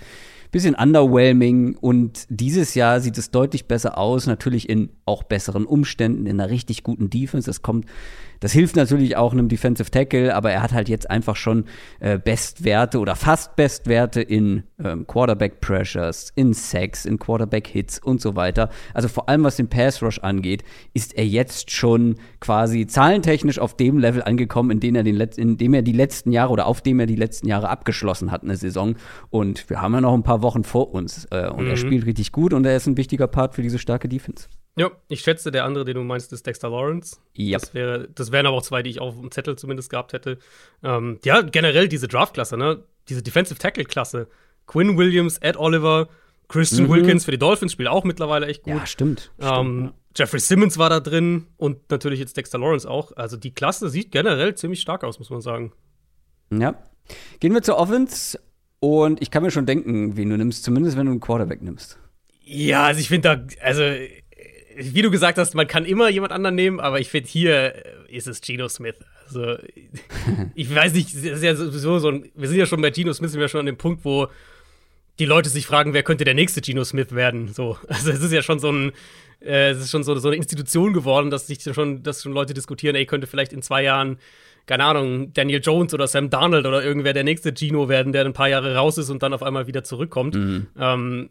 bisschen 0.50 0.74
underwhelming. 0.74 1.74
Und 1.74 2.26
dieses 2.28 2.74
Jahr 2.74 3.00
sieht 3.00 3.16
es 3.16 3.30
deutlich 3.30 3.66
besser 3.66 3.96
aus, 3.96 4.26
natürlich 4.26 4.68
in 4.68 4.90
auch 5.06 5.22
besseren 5.22 5.64
Umständen, 5.64 6.26
in 6.26 6.38
einer 6.38 6.50
richtig 6.50 6.82
guten 6.82 7.08
Defense. 7.08 7.50
Es 7.50 7.62
kommt 7.62 7.86
das 8.40 8.52
hilft 8.52 8.76
natürlich 8.76 9.16
auch 9.16 9.32
einem 9.32 9.48
Defensive 9.48 9.90
Tackle, 9.90 10.34
aber 10.34 10.50
er 10.50 10.62
hat 10.62 10.72
halt 10.72 10.88
jetzt 10.88 11.10
einfach 11.10 11.36
schon 11.36 11.64
äh, 12.00 12.18
Bestwerte 12.18 12.98
oder 12.98 13.14
fast 13.14 13.54
Bestwerte 13.56 14.20
in 14.22 14.64
ähm, 14.82 15.06
Quarterback 15.06 15.60
Pressures, 15.60 16.32
in 16.34 16.54
Sacks, 16.54 17.04
in 17.04 17.18
Quarterback 17.18 17.66
Hits 17.66 17.98
und 17.98 18.20
so 18.20 18.36
weiter. 18.36 18.70
Also 18.94 19.08
vor 19.08 19.28
allem 19.28 19.44
was 19.44 19.56
den 19.56 19.68
Pass 19.68 20.02
Rush 20.02 20.18
angeht, 20.20 20.64
ist 20.94 21.16
er 21.16 21.26
jetzt 21.26 21.70
schon 21.70 22.16
quasi 22.40 22.86
zahlentechnisch 22.86 23.58
auf 23.58 23.76
dem 23.76 23.98
Level 23.98 24.22
angekommen, 24.22 24.70
in 24.70 24.80
dem 24.80 24.94
er, 24.94 25.02
den 25.02 25.20
in 25.20 25.58
dem 25.58 25.74
er 25.74 25.82
die 25.82 25.92
letzten 25.92 26.32
Jahre 26.32 26.52
oder 26.52 26.66
auf 26.66 26.80
dem 26.80 26.98
er 26.98 27.06
die 27.06 27.16
letzten 27.16 27.46
Jahre 27.46 27.68
abgeschlossen 27.68 28.30
hat, 28.30 28.42
eine 28.42 28.56
Saison. 28.56 28.96
Und 29.28 29.68
wir 29.68 29.82
haben 29.82 29.92
ja 29.92 30.00
noch 30.00 30.14
ein 30.14 30.22
paar 30.22 30.42
Wochen 30.42 30.64
vor 30.64 30.92
uns. 30.92 31.26
Äh, 31.30 31.48
und 31.48 31.64
mhm. 31.64 31.70
er 31.70 31.76
spielt 31.76 32.06
richtig 32.06 32.32
gut 32.32 32.54
und 32.54 32.64
er 32.64 32.76
ist 32.76 32.86
ein 32.86 32.96
wichtiger 32.96 33.26
Part 33.26 33.54
für 33.54 33.62
diese 33.62 33.78
starke 33.78 34.08
Defense. 34.08 34.48
Ja, 34.76 34.90
ich 35.08 35.20
schätze, 35.20 35.50
der 35.50 35.64
andere, 35.64 35.84
den 35.84 35.96
du 35.96 36.02
meinst, 36.02 36.32
ist 36.32 36.46
Dexter 36.46 36.70
Lawrence. 36.70 37.18
Ja. 37.34 37.58
Das, 37.58 37.74
wäre, 37.74 38.08
das 38.14 38.32
wären 38.32 38.46
aber 38.46 38.56
auch 38.56 38.62
zwei, 38.62 38.82
die 38.82 38.90
ich 38.90 39.00
auf 39.00 39.18
dem 39.18 39.30
Zettel 39.30 39.56
zumindest 39.56 39.90
gehabt 39.90 40.12
hätte. 40.12 40.38
Ähm, 40.82 41.18
ja, 41.24 41.42
generell 41.42 41.88
diese 41.88 42.08
Draft-Klasse, 42.08 42.56
ne? 42.56 42.84
Diese 43.08 43.22
Defensive 43.22 43.58
Tackle-Klasse. 43.58 44.28
Quinn 44.66 44.96
Williams, 44.96 45.38
Ed 45.38 45.56
Oliver, 45.56 46.08
Christian 46.48 46.84
mhm. 46.84 46.92
Wilkins 46.92 47.24
für 47.24 47.30
die 47.30 47.38
Dolphins 47.38 47.72
spielt 47.72 47.88
auch 47.88 48.04
mittlerweile 48.04 48.46
echt 48.46 48.62
gut. 48.62 48.74
Ja, 48.74 48.86
stimmt. 48.86 49.32
Ähm, 49.40 49.48
stimmt 49.48 49.84
ja. 49.86 49.92
Jeffrey 50.16 50.40
Simmons 50.40 50.78
war 50.78 50.90
da 50.90 51.00
drin 51.00 51.46
und 51.56 51.90
natürlich 51.90 52.18
jetzt 52.18 52.36
Dexter 52.36 52.58
Lawrence 52.58 52.88
auch. 52.88 53.12
Also 53.16 53.36
die 53.36 53.52
Klasse 53.52 53.88
sieht 53.88 54.10
generell 54.10 54.54
ziemlich 54.54 54.80
stark 54.80 55.04
aus, 55.04 55.18
muss 55.18 55.30
man 55.30 55.40
sagen. 55.40 55.72
Ja. 56.52 56.74
Gehen 57.38 57.54
wir 57.54 57.62
zur 57.62 57.78
Offense 57.78 58.40
und 58.80 59.22
ich 59.22 59.30
kann 59.30 59.42
mir 59.42 59.50
schon 59.50 59.66
denken, 59.66 60.16
wen 60.16 60.30
du 60.30 60.36
nimmst, 60.36 60.64
zumindest 60.64 60.96
wenn 60.96 61.06
du 61.06 61.12
einen 61.12 61.20
Quarterback 61.20 61.62
nimmst. 61.62 61.98
Ja, 62.42 62.84
also 62.84 63.00
ich 63.00 63.08
finde 63.08 63.46
da, 63.46 63.64
also 63.64 63.82
wie 64.80 65.02
du 65.02 65.10
gesagt 65.10 65.38
hast, 65.38 65.54
man 65.54 65.66
kann 65.66 65.84
immer 65.84 66.08
jemand 66.08 66.32
anderen 66.32 66.54
nehmen, 66.54 66.80
aber 66.80 67.00
ich 67.00 67.08
finde, 67.08 67.28
hier 67.28 67.74
ist 68.08 68.26
es 68.26 68.40
Geno 68.40 68.68
Smith. 68.68 68.96
Also, 69.26 69.56
ich 70.54 70.74
weiß 70.74 70.94
nicht, 70.94 71.14
ja 71.14 71.54
sowieso 71.54 71.98
so 71.98 72.08
ein, 72.08 72.30
wir 72.34 72.48
sind 72.48 72.58
ja 72.58 72.66
schon 72.66 72.80
bei 72.80 72.90
Geno 72.90 73.12
Smith, 73.12 73.30
sind 73.30 73.40
wir 73.40 73.48
schon 73.48 73.60
an 73.60 73.66
dem 73.66 73.76
Punkt, 73.76 74.04
wo 74.04 74.28
die 75.18 75.26
Leute 75.26 75.50
sich 75.50 75.66
fragen, 75.66 75.92
wer 75.92 76.02
könnte 76.02 76.24
der 76.24 76.34
nächste 76.34 76.60
Geno 76.60 76.82
Smith 76.84 77.14
werden. 77.14 77.52
So, 77.52 77.78
also 77.88 78.10
es 78.10 78.22
ist 78.22 78.32
ja 78.32 78.42
schon 78.42 78.58
so 78.58 78.72
ein, 78.72 78.92
äh, 79.40 79.70
es 79.70 79.80
ist 79.80 79.90
schon 79.90 80.02
so, 80.02 80.14
so 80.18 80.28
eine 80.28 80.36
Institution 80.36 80.92
geworden, 80.92 81.30
dass 81.30 81.46
sich 81.46 81.62
schon, 81.62 82.02
dass 82.02 82.22
schon 82.22 82.32
Leute 82.32 82.54
diskutieren, 82.54 82.96
ey, 82.96 83.06
könnte 83.06 83.26
vielleicht 83.26 83.52
in 83.52 83.62
zwei 83.62 83.82
Jahren, 83.82 84.18
keine 84.66 84.84
Ahnung, 84.84 85.32
Daniel 85.32 85.60
Jones 85.62 85.94
oder 85.94 86.06
Sam 86.06 86.30
Darnold 86.30 86.66
oder 86.66 86.82
irgendwer 86.82 87.12
der 87.12 87.24
nächste 87.24 87.52
Gino 87.52 87.88
werden, 87.88 88.12
der 88.12 88.24
ein 88.24 88.32
paar 88.32 88.48
Jahre 88.48 88.74
raus 88.74 88.98
ist 88.98 89.10
und 89.10 89.22
dann 89.22 89.32
auf 89.32 89.42
einmal 89.42 89.66
wieder 89.66 89.84
zurückkommt. 89.84 90.34
Mhm. 90.34 90.66
Ähm, 90.78 91.30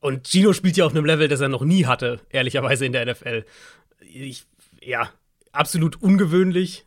und 0.00 0.26
Gino 0.26 0.52
spielt 0.52 0.76
ja 0.76 0.86
auf 0.86 0.92
einem 0.92 1.04
Level, 1.04 1.28
das 1.28 1.40
er 1.40 1.48
noch 1.48 1.62
nie 1.62 1.86
hatte, 1.86 2.20
ehrlicherweise 2.30 2.86
in 2.86 2.92
der 2.92 3.06
NFL. 3.06 3.44
Ich, 4.00 4.46
ja, 4.82 5.10
absolut 5.52 6.00
ungewöhnlich, 6.02 6.84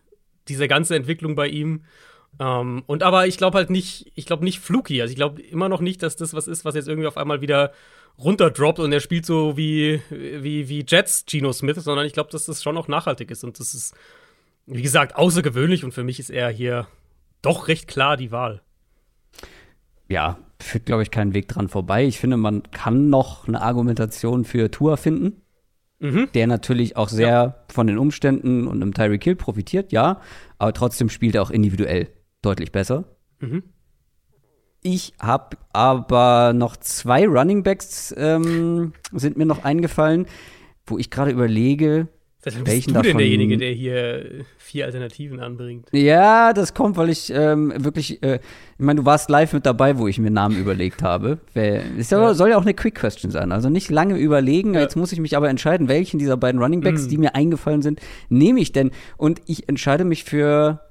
diese 0.47 0.67
ganze 0.67 0.95
Entwicklung 0.95 1.35
bei 1.35 1.47
ihm. 1.47 1.83
Ähm, 2.39 2.83
und 2.87 3.03
aber 3.03 3.27
ich 3.27 3.37
glaube 3.37 3.57
halt 3.57 3.69
nicht, 3.69 4.11
ich 4.15 4.25
glaube 4.25 4.43
nicht 4.43 4.59
fluky. 4.59 5.01
Also 5.01 5.11
ich 5.11 5.15
glaube 5.15 5.41
immer 5.41 5.69
noch 5.69 5.81
nicht, 5.81 6.01
dass 6.01 6.15
das 6.15 6.33
was 6.33 6.47
ist, 6.47 6.65
was 6.65 6.75
jetzt 6.75 6.87
irgendwie 6.87 7.07
auf 7.07 7.17
einmal 7.17 7.41
wieder 7.41 7.71
runterdroppt 8.17 8.79
und 8.79 8.91
er 8.91 8.99
spielt 8.99 9.25
so 9.25 9.57
wie, 9.57 10.01
wie, 10.09 10.69
wie 10.69 10.85
Jets 10.87 11.25
Gino 11.27 11.51
Smith, 11.51 11.77
sondern 11.77 12.05
ich 12.05 12.13
glaube, 12.13 12.31
dass 12.31 12.45
das 12.45 12.61
schon 12.63 12.77
auch 12.77 12.87
nachhaltig 12.87 13.31
ist. 13.31 13.43
Und 13.43 13.59
das 13.59 13.73
ist, 13.73 13.95
wie 14.65 14.81
gesagt, 14.81 15.15
außergewöhnlich 15.15 15.83
und 15.83 15.93
für 15.93 16.03
mich 16.03 16.19
ist 16.19 16.29
er 16.29 16.49
hier 16.49 16.87
doch 17.41 17.67
recht 17.67 17.87
klar 17.87 18.17
die 18.17 18.31
Wahl. 18.31 18.61
Ja, 20.09 20.37
führt, 20.59 20.85
glaube 20.85 21.03
ich, 21.03 21.11
keinen 21.11 21.33
Weg 21.33 21.47
dran 21.47 21.67
vorbei. 21.67 22.05
Ich 22.05 22.19
finde, 22.19 22.37
man 22.37 22.63
kann 22.71 23.09
noch 23.09 23.47
eine 23.47 23.61
Argumentation 23.61 24.45
für 24.45 24.71
Tour 24.71 24.97
finden, 24.97 25.41
mhm. 25.99 26.29
der 26.33 26.47
natürlich 26.47 26.97
auch 26.97 27.09
sehr 27.09 27.27
ja. 27.27 27.55
von 27.69 27.87
den 27.87 27.97
Umständen 27.97 28.67
und 28.67 28.81
einem 28.81 28.93
Tyreek 28.93 29.23
Hill 29.23 29.35
profitiert, 29.35 29.91
ja, 29.91 30.21
aber 30.57 30.73
trotzdem 30.73 31.09
spielt 31.09 31.35
er 31.35 31.41
auch 31.41 31.51
individuell 31.51 32.09
deutlich 32.41 32.71
besser. 32.71 33.05
Mhm. 33.39 33.63
Ich 34.81 35.13
habe 35.19 35.57
aber 35.71 36.51
noch 36.53 36.75
zwei 36.75 37.25
Running 37.25 37.63
Backs 37.63 38.13
ähm, 38.17 38.93
sind 39.13 39.37
mir 39.37 39.45
noch 39.45 39.63
eingefallen, 39.63 40.27
wo 40.85 40.97
ich 40.97 41.09
gerade 41.09 41.31
überlege, 41.31 42.09
Deshalb 42.45 42.65
bist 42.65 42.89
du 42.89 43.01
denn 43.01 43.17
derjenige, 43.17 43.57
der 43.57 43.71
hier 43.71 44.45
vier 44.57 44.85
Alternativen 44.85 45.39
anbringt? 45.39 45.87
Ja, 45.91 46.53
das 46.53 46.73
kommt, 46.73 46.97
weil 46.97 47.09
ich 47.09 47.31
ähm, 47.33 47.73
wirklich, 47.77 48.21
äh, 48.21 48.35
ich 48.77 48.85
meine, 48.85 49.01
du 49.01 49.05
warst 49.05 49.29
live 49.29 49.53
mit 49.53 49.65
dabei, 49.65 49.97
wo 49.97 50.07
ich 50.07 50.19
mir 50.19 50.31
Namen 50.31 50.57
überlegt 50.57 51.01
habe. 51.03 51.39
Es 51.53 52.09
ja. 52.09 52.33
soll 52.33 52.49
ja 52.49 52.57
auch 52.57 52.63
eine 52.63 52.73
Quick 52.73 52.95
Question 52.95 53.31
sein, 53.31 53.51
also 53.51 53.69
nicht 53.69 53.89
lange 53.89 54.17
überlegen. 54.17 54.73
Ja. 54.73 54.81
Jetzt 54.81 54.95
muss 54.95 55.11
ich 55.11 55.19
mich 55.19 55.37
aber 55.37 55.49
entscheiden, 55.49 55.87
welchen 55.87 56.19
dieser 56.19 56.37
beiden 56.37 56.61
Running 56.61 56.81
Backs, 56.81 57.07
mm. 57.07 57.09
die 57.09 57.17
mir 57.17 57.35
eingefallen 57.35 57.81
sind, 57.81 58.01
nehme 58.29 58.59
ich 58.59 58.71
denn. 58.71 58.91
Und 59.17 59.41
ich 59.45 59.69
entscheide 59.69 60.03
mich 60.03 60.23
für 60.23 60.81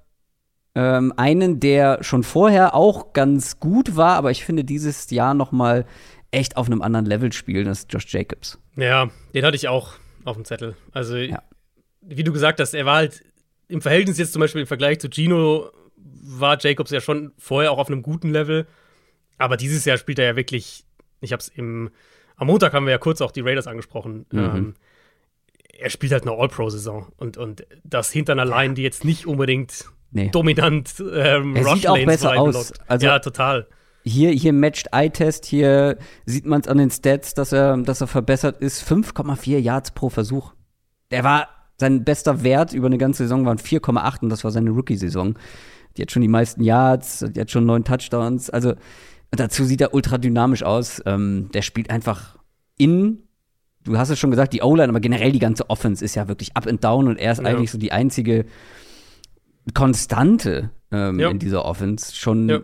Ähm, 0.75 1.13
einen, 1.19 1.61
der 1.61 1.99
schon 2.03 2.23
vorher 2.23 2.75
auch 2.75 3.13
ganz 3.13 3.61
gut 3.61 3.95
war, 3.95 4.17
aber 4.17 4.31
ich 4.31 4.43
finde 4.43 4.65
dieses 4.65 5.11
Jahr 5.11 5.35
noch 5.35 5.53
mal 5.53 5.85
echt 6.31 6.57
auf 6.57 6.67
einem 6.67 6.81
anderen 6.81 7.05
Level 7.05 7.31
spielt, 7.31 7.67
das 7.67 7.81
ist 7.81 7.93
Josh 7.93 8.11
Jacobs. 8.11 8.59
Ja, 8.77 9.11
den 9.35 9.45
hatte 9.45 9.57
ich 9.57 9.69
auch 9.69 9.97
auf 10.25 10.37
dem 10.37 10.45
Zettel. 10.45 10.76
Also, 10.93 11.17
ja. 11.17 11.43
wie 12.00 12.25
du 12.25 12.33
gesagt 12.33 12.61
hast, 12.61 12.75
er 12.75 12.87
war 12.87 12.97
halt 12.97 13.23
im 13.69 13.81
Verhältnis 13.81 14.19
jetzt 14.19 14.33
zum 14.33 14.41
Beispiel 14.41 14.62
im 14.62 14.67
Vergleich 14.67 15.00
zu 15.00 15.09
Gino 15.09 15.71
war 15.97 16.59
Jacobs 16.61 16.91
ja 16.91 17.00
schon 17.00 17.33
vorher 17.38 17.73
auch 17.73 17.79
auf 17.79 17.88
einem 17.88 18.02
guten 18.02 18.31
Level. 18.31 18.67
Aber 19.38 19.57
dieses 19.57 19.85
Jahr 19.85 19.99
spielt 19.99 20.19
er 20.19 20.26
ja 20.26 20.37
wirklich, 20.37 20.85
ich 21.21 21.33
hab's 21.33 21.49
im, 21.49 21.91
am 22.37 22.47
Montag 22.47 22.73
haben 22.73 22.87
wir 22.87 22.93
ja 22.93 22.99
kurz 22.99 23.21
auch 23.21 23.33
die 23.33 23.41
Raiders 23.41 23.67
angesprochen. 23.67 24.26
Mhm. 24.31 24.38
Ähm, 24.38 24.75
er 25.79 25.91
spielt 25.91 26.12
halt 26.12 26.23
eine 26.23 26.33
All-Pro-Saison 26.33 27.12
und, 27.17 27.37
und 27.37 27.67
das 27.83 28.12
hinter 28.12 28.33
einer 28.33 28.45
Line, 28.45 28.75
die 28.75 28.83
jetzt 28.83 29.05
nicht 29.05 29.26
unbedingt 29.26 29.87
nee. 30.12 30.29
dominant 30.31 30.95
ähm, 31.00 31.57
er 31.57 31.64
sieht 31.75 31.88
auch 31.88 32.05
besser 32.05 32.38
aus. 32.38 32.73
Also, 32.87 33.07
ja, 33.07 33.19
total. 33.19 33.67
Hier, 34.05 34.31
hier 34.31 34.53
matcht 34.53 34.89
Eye-Test, 34.93 35.47
hier 35.47 35.99
sieht 36.27 36.47
man 36.47 36.61
es 36.61 36.69
an 36.69 36.79
den 36.79 36.91
Stats, 36.91 37.35
dass 37.35 37.53
er, 37.53 37.77
dass 37.79 38.01
er 38.01 38.07
verbessert 38.07 38.59
ist. 38.61 38.83
5,4 38.83 39.59
Yards 39.59 39.93
pro 39.93 40.09
Versuch. 40.09 40.53
Der 41.11 41.25
war, 41.25 41.49
sein 41.79 42.05
bester 42.05 42.43
Wert 42.43 42.73
über 42.73 42.87
eine 42.87 42.99
ganze 42.99 43.25
Saison 43.25 43.47
waren 43.47 43.59
4,8 43.59 44.23
und 44.23 44.31
das 44.31 44.45
war 44.45 44.51
seine 44.51 44.71
Rookie-Saison. 44.71 45.35
Die 45.97 46.03
hat 46.03 46.11
schon 46.11 46.23
die 46.23 46.29
meisten 46.29 46.63
Yards, 46.63 47.25
die 47.29 47.41
hat 47.41 47.51
schon 47.51 47.67
neun 47.67 47.85
Touchdowns. 47.85 48.51
Also 48.51 48.75
dazu 49.31 49.65
sieht 49.65 49.81
er 49.81 49.95
ultra 49.95 50.19
dynamisch 50.19 50.63
aus. 50.63 51.03
Ähm, 51.07 51.51
der 51.53 51.63
spielt 51.63 51.91
einfach 51.91 52.39
in 52.79 53.25
du 53.85 53.99
hast 53.99 54.11
es 54.11 54.19
schon 54.19 54.31
gesagt, 54.31 54.53
die 54.53 54.63
O-Line, 54.63 54.89
aber 54.89 55.01
generell 55.01 55.33
die 55.33 55.39
ganze 55.39 55.69
Offense 55.71 56.05
ist 56.05 56.15
ja 56.15 56.29
wirklich 56.29 56.57
up 56.57 56.67
and 56.67 56.83
down 56.83 57.09
und 57.09 57.19
er 57.19 57.33
ist 57.33 57.41
ja. 57.41 57.47
eigentlich 57.47 57.71
so 57.71 57.79
die 57.79 57.93
einzige 57.93 58.47
Konstante 59.75 60.71
ähm, 60.91 61.19
ja. 61.19 61.31
in 61.31 61.39
dieser 61.39 61.65
Offense. 61.65 62.15
Schon, 62.15 62.49
ja. 62.49 62.61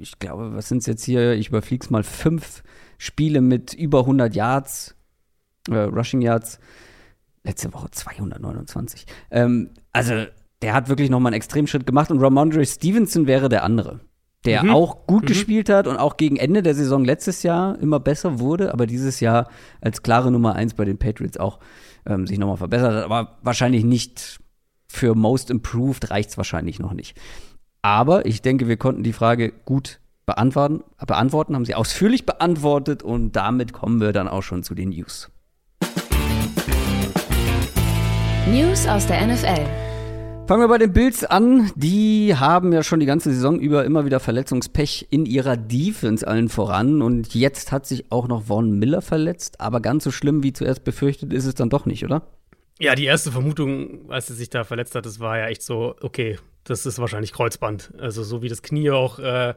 Ich 0.00 0.18
glaube, 0.18 0.54
was 0.54 0.68
sind 0.68 0.78
es 0.78 0.86
jetzt 0.86 1.04
hier? 1.04 1.32
Ich 1.32 1.48
überflieg's 1.48 1.90
mal 1.90 2.02
fünf 2.02 2.62
Spiele 2.98 3.40
mit 3.40 3.74
über 3.74 4.00
100 4.00 4.34
Yards, 4.34 4.94
äh, 5.68 5.76
Rushing 5.76 6.22
Yards. 6.22 6.58
Letzte 7.42 7.72
Woche 7.74 7.90
229. 7.90 9.04
Ähm, 9.30 9.70
also, 9.92 10.24
der 10.62 10.72
hat 10.72 10.88
wirklich 10.88 11.10
noch 11.10 11.20
mal 11.20 11.28
einen 11.28 11.36
Extremschritt 11.36 11.86
gemacht 11.86 12.10
und 12.10 12.20
Ramondre 12.20 12.64
Stevenson 12.64 13.26
wäre 13.26 13.48
der 13.48 13.64
andere 13.64 14.00
der 14.44 14.64
mhm. 14.64 14.70
auch 14.70 15.06
gut 15.06 15.22
mhm. 15.22 15.28
gespielt 15.28 15.68
hat 15.68 15.86
und 15.86 15.96
auch 15.96 16.16
gegen 16.16 16.36
Ende 16.36 16.62
der 16.62 16.74
Saison 16.74 17.04
letztes 17.04 17.42
Jahr 17.42 17.78
immer 17.78 18.00
besser 18.00 18.38
wurde, 18.38 18.72
aber 18.72 18.86
dieses 18.86 19.20
Jahr 19.20 19.48
als 19.80 20.02
klare 20.02 20.30
Nummer 20.30 20.54
eins 20.54 20.74
bei 20.74 20.84
den 20.84 20.98
Patriots 20.98 21.38
auch 21.38 21.60
ähm, 22.06 22.26
sich 22.26 22.38
nochmal 22.38 22.58
verbessert 22.58 22.94
hat, 22.94 23.04
aber 23.04 23.38
wahrscheinlich 23.42 23.84
nicht 23.84 24.40
für 24.86 25.14
Most 25.14 25.50
Improved 25.50 26.10
reicht 26.10 26.30
es 26.30 26.36
wahrscheinlich 26.36 26.78
noch 26.78 26.92
nicht. 26.92 27.18
Aber 27.84 28.24
ich 28.24 28.40
denke, 28.40 28.66
wir 28.66 28.78
konnten 28.78 29.02
die 29.02 29.12
Frage 29.12 29.52
gut 29.66 30.00
beantworten, 30.24 30.82
beantworten, 31.06 31.54
haben 31.54 31.66
sie 31.66 31.74
ausführlich 31.74 32.24
beantwortet 32.24 33.02
und 33.02 33.32
damit 33.32 33.74
kommen 33.74 34.00
wir 34.00 34.14
dann 34.14 34.26
auch 34.26 34.40
schon 34.40 34.62
zu 34.62 34.74
den 34.74 34.88
News. 34.88 35.30
News 38.50 38.86
aus 38.86 39.06
der 39.06 39.26
NFL. 39.26 39.66
Fangen 40.46 40.62
wir 40.62 40.68
bei 40.68 40.78
den 40.78 40.94
Bills 40.94 41.24
an. 41.24 41.72
Die 41.76 42.34
haben 42.34 42.72
ja 42.72 42.82
schon 42.82 43.00
die 43.00 43.06
ganze 43.06 43.34
Saison 43.34 43.60
über 43.60 43.84
immer 43.84 44.06
wieder 44.06 44.18
Verletzungspech 44.18 45.08
in 45.10 45.26
ihrer 45.26 45.58
Defense 45.58 46.26
allen 46.26 46.48
voran. 46.48 47.02
Und 47.02 47.34
jetzt 47.34 47.70
hat 47.70 47.84
sich 47.84 48.10
auch 48.10 48.28
noch 48.28 48.44
Vaughn 48.44 48.78
Miller 48.78 49.02
verletzt. 49.02 49.60
Aber 49.60 49.80
ganz 49.80 50.04
so 50.04 50.10
schlimm 50.10 50.42
wie 50.42 50.54
zuerst 50.54 50.84
befürchtet 50.84 51.34
ist 51.34 51.44
es 51.44 51.54
dann 51.54 51.68
doch 51.68 51.84
nicht, 51.84 52.02
oder? 52.02 52.22
Ja, 52.80 52.94
die 52.94 53.04
erste 53.04 53.30
Vermutung, 53.30 54.10
als 54.10 54.28
er 54.30 54.36
sich 54.36 54.50
da 54.50 54.64
verletzt 54.64 54.94
hat, 54.94 55.06
das 55.06 55.20
war 55.20 55.38
ja 55.38 55.46
echt 55.46 55.62
so, 55.62 55.94
okay, 56.00 56.38
das 56.64 56.86
ist 56.86 56.98
wahrscheinlich 56.98 57.32
Kreuzband. 57.32 57.92
Also 57.98 58.24
so 58.24 58.42
wie 58.42 58.48
das 58.48 58.62
Knie 58.62 58.90
auch, 58.90 59.18
äh, 59.18 59.54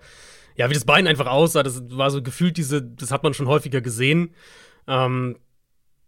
ja, 0.56 0.70
wie 0.70 0.74
das 0.74 0.86
Bein 0.86 1.08
einfach 1.08 1.28
aussah, 1.28 1.64
das 1.64 1.82
war 1.90 2.12
so 2.12 2.22
gefühlt 2.22 2.58
diese, 2.58 2.82
das 2.82 3.12
hat 3.12 3.24
man 3.24 3.34
schon 3.34 3.48
häufiger 3.48 3.82
gesehen. 3.82 4.36
Ähm, 4.88 5.38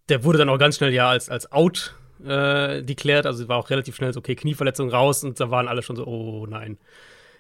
der 0.10 0.24
wurde 0.24 0.40
dann 0.40 0.50
auch 0.50 0.58
ganz 0.58 0.78
schnell 0.78 0.94
ja 0.94 1.10
als, 1.10 1.30
als 1.30 1.52
out 1.52 1.96
äh, 2.24 2.84
deklärt. 2.84 3.26
Also 3.26 3.48
war 3.48 3.58
auch 3.58 3.70
relativ 3.70 3.96
schnell 3.96 4.14
so, 4.14 4.20
okay, 4.20 4.36
Knieverletzung 4.36 4.90
raus 4.90 5.24
und 5.24 5.40
da 5.40 5.50
waren 5.50 5.68
alle 5.68 5.82
schon 5.82 5.96
so, 5.96 6.06
oh 6.06 6.46
nein. 6.46 6.78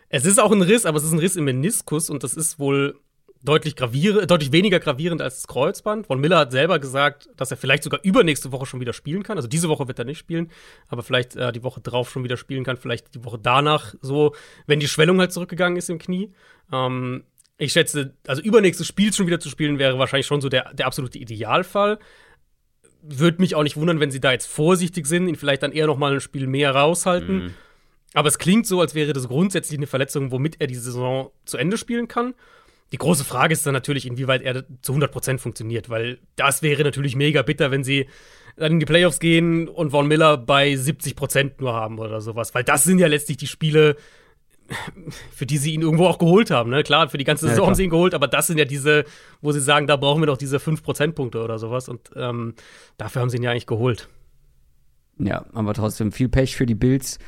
Es 0.09 0.25
ist 0.25 0.39
auch 0.39 0.51
ein 0.51 0.63
Riss, 0.63 0.85
aber 0.87 0.97
es 0.97 1.03
ist 1.03 1.11
ein 1.11 1.19
Riss 1.19 1.35
im 1.35 1.45
Meniskus 1.45 2.09
und 2.09 2.23
das 2.23 2.33
ist 2.33 2.57
wohl 2.57 2.99
deutlich 3.43 3.75
gravierend, 3.75 4.29
deutlich 4.29 4.51
weniger 4.51 4.79
gravierend 4.79 5.21
als 5.21 5.35
das 5.35 5.47
Kreuzband. 5.47 6.07
Von 6.07 6.19
Miller 6.19 6.39
hat 6.39 6.51
selber 6.51 6.79
gesagt, 6.79 7.29
dass 7.37 7.51
er 7.51 7.57
vielleicht 7.57 7.83
sogar 7.83 8.01
übernächste 8.03 8.51
Woche 8.51 8.65
schon 8.65 8.81
wieder 8.81 8.93
spielen 8.93 9.23
kann. 9.23 9.37
Also 9.37 9.47
diese 9.47 9.69
Woche 9.69 9.87
wird 9.87 9.99
er 9.99 10.05
nicht 10.05 10.17
spielen, 10.17 10.51
aber 10.87 11.03
vielleicht 11.03 11.35
äh, 11.35 11.51
die 11.51 11.63
Woche 11.63 11.79
drauf 11.81 12.09
schon 12.09 12.23
wieder 12.23 12.37
spielen 12.37 12.63
kann, 12.63 12.77
vielleicht 12.77 13.15
die 13.15 13.23
Woche 13.23 13.39
danach 13.41 13.95
so, 14.01 14.35
wenn 14.67 14.79
die 14.79 14.87
Schwellung 14.87 15.19
halt 15.19 15.31
zurückgegangen 15.31 15.77
ist 15.77 15.89
im 15.89 15.99
Knie. 15.99 16.33
Ähm, 16.71 17.23
ich 17.57 17.71
schätze, 17.71 18.13
also 18.27 18.41
übernächstes 18.41 18.87
Spiel 18.87 19.13
schon 19.13 19.27
wieder 19.27 19.39
zu 19.39 19.49
spielen 19.49 19.79
wäre 19.79 19.99
wahrscheinlich 19.99 20.27
schon 20.27 20.41
so 20.41 20.49
der, 20.49 20.73
der 20.73 20.87
absolute 20.87 21.19
Idealfall 21.19 21.99
würde 23.01 23.39
mich 23.39 23.55
auch 23.55 23.63
nicht 23.63 23.77
wundern, 23.77 23.99
wenn 23.99 24.11
sie 24.11 24.19
da 24.19 24.31
jetzt 24.31 24.47
vorsichtig 24.47 25.07
sind, 25.07 25.27
ihn 25.27 25.35
vielleicht 25.35 25.63
dann 25.63 25.71
eher 25.71 25.87
noch 25.87 25.97
mal 25.97 26.13
ein 26.13 26.21
Spiel 26.21 26.47
mehr 26.47 26.75
raushalten. 26.75 27.43
Mhm. 27.43 27.53
Aber 28.13 28.27
es 28.27 28.39
klingt 28.39 28.65
so, 28.65 28.81
als 28.81 28.95
wäre 28.95 29.13
das 29.13 29.27
grundsätzlich 29.27 29.77
eine 29.77 29.87
Verletzung, 29.87 30.31
womit 30.31 30.59
er 30.59 30.67
die 30.67 30.75
Saison 30.75 31.31
zu 31.45 31.57
Ende 31.57 31.77
spielen 31.77 32.07
kann. 32.07 32.33
Die 32.91 32.97
große 32.97 33.23
Frage 33.23 33.53
ist 33.53 33.65
dann 33.65 33.73
natürlich, 33.73 34.05
inwieweit 34.05 34.41
er 34.41 34.63
zu 34.81 34.93
100% 34.93 35.37
funktioniert, 35.37 35.89
weil 35.89 36.19
das 36.35 36.61
wäre 36.61 36.83
natürlich 36.83 37.15
mega 37.15 37.41
bitter, 37.41 37.71
wenn 37.71 37.83
sie 37.83 38.07
dann 38.55 38.73
in 38.73 38.79
die 38.79 38.85
Playoffs 38.85 39.19
gehen 39.19 39.67
und 39.67 39.91
Von 39.91 40.07
Miller 40.07 40.37
bei 40.37 40.73
70% 40.73 41.53
nur 41.59 41.73
haben 41.73 41.99
oder 41.99 42.19
sowas, 42.21 42.53
weil 42.53 42.63
das 42.63 42.83
sind 42.83 42.99
ja 42.99 43.07
letztlich 43.07 43.37
die 43.37 43.47
Spiele, 43.47 43.95
für 45.31 45.45
die 45.45 45.57
sie 45.57 45.73
ihn 45.73 45.81
irgendwo 45.81 46.07
auch 46.07 46.17
geholt 46.17 46.51
haben. 46.51 46.69
Ne? 46.69 46.83
Klar, 46.83 47.09
für 47.09 47.17
die 47.17 47.23
ganze 47.23 47.47
Saison 47.47 47.63
ja, 47.63 47.67
haben 47.67 47.75
sie 47.75 47.83
ihn 47.83 47.89
geholt, 47.89 48.13
aber 48.13 48.27
das 48.27 48.47
sind 48.47 48.57
ja 48.57 48.65
diese, 48.65 49.05
wo 49.41 49.51
sie 49.51 49.61
sagen, 49.61 49.87
da 49.87 49.95
brauchen 49.95 50.21
wir 50.21 50.27
doch 50.27 50.37
diese 50.37 50.59
5 50.59 50.83
Prozentpunkte 50.83 51.41
oder 51.41 51.57
sowas. 51.59 51.89
Und 51.89 52.11
ähm, 52.15 52.53
dafür 52.97 53.21
haben 53.21 53.29
sie 53.29 53.37
ihn 53.37 53.43
ja 53.43 53.51
eigentlich 53.51 53.65
geholt. 53.65 54.09
Ja, 55.17 55.45
aber 55.53 55.73
trotzdem 55.73 56.11
viel 56.11 56.29
Pech 56.29 56.55
für 56.55 56.65
die 56.65 56.75
Bills 56.75 57.19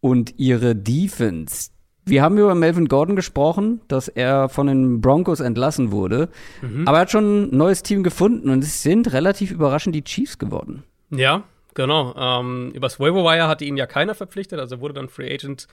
und 0.00 0.38
ihre 0.38 0.74
Defense. 0.74 1.70
Wir 2.04 2.22
haben 2.22 2.36
über 2.36 2.54
Melvin 2.54 2.88
Gordon 2.88 3.14
gesprochen, 3.16 3.80
dass 3.88 4.08
er 4.08 4.48
von 4.48 4.66
den 4.66 5.00
Broncos 5.00 5.40
entlassen 5.40 5.92
wurde. 5.92 6.28
Mhm. 6.60 6.88
Aber 6.88 6.98
er 6.98 7.02
hat 7.02 7.10
schon 7.10 7.44
ein 7.44 7.56
neues 7.56 7.82
Team 7.82 8.02
gefunden 8.02 8.50
und 8.50 8.64
es 8.64 8.82
sind 8.82 9.12
relativ 9.12 9.50
überraschend 9.50 9.94
die 9.94 10.02
Chiefs 10.02 10.38
geworden. 10.38 10.82
Ja, 11.10 11.44
genau. 11.74 12.14
Ähm, 12.16 12.72
übers 12.74 12.98
Waiver 12.98 13.24
Wire 13.24 13.46
hatte 13.46 13.64
ihn 13.64 13.76
ja 13.76 13.86
keiner 13.86 14.14
verpflichtet, 14.14 14.58
also 14.58 14.76
er 14.76 14.80
wurde 14.80 14.94
dann 14.94 15.08
Free 15.08 15.32
Agent 15.32 15.68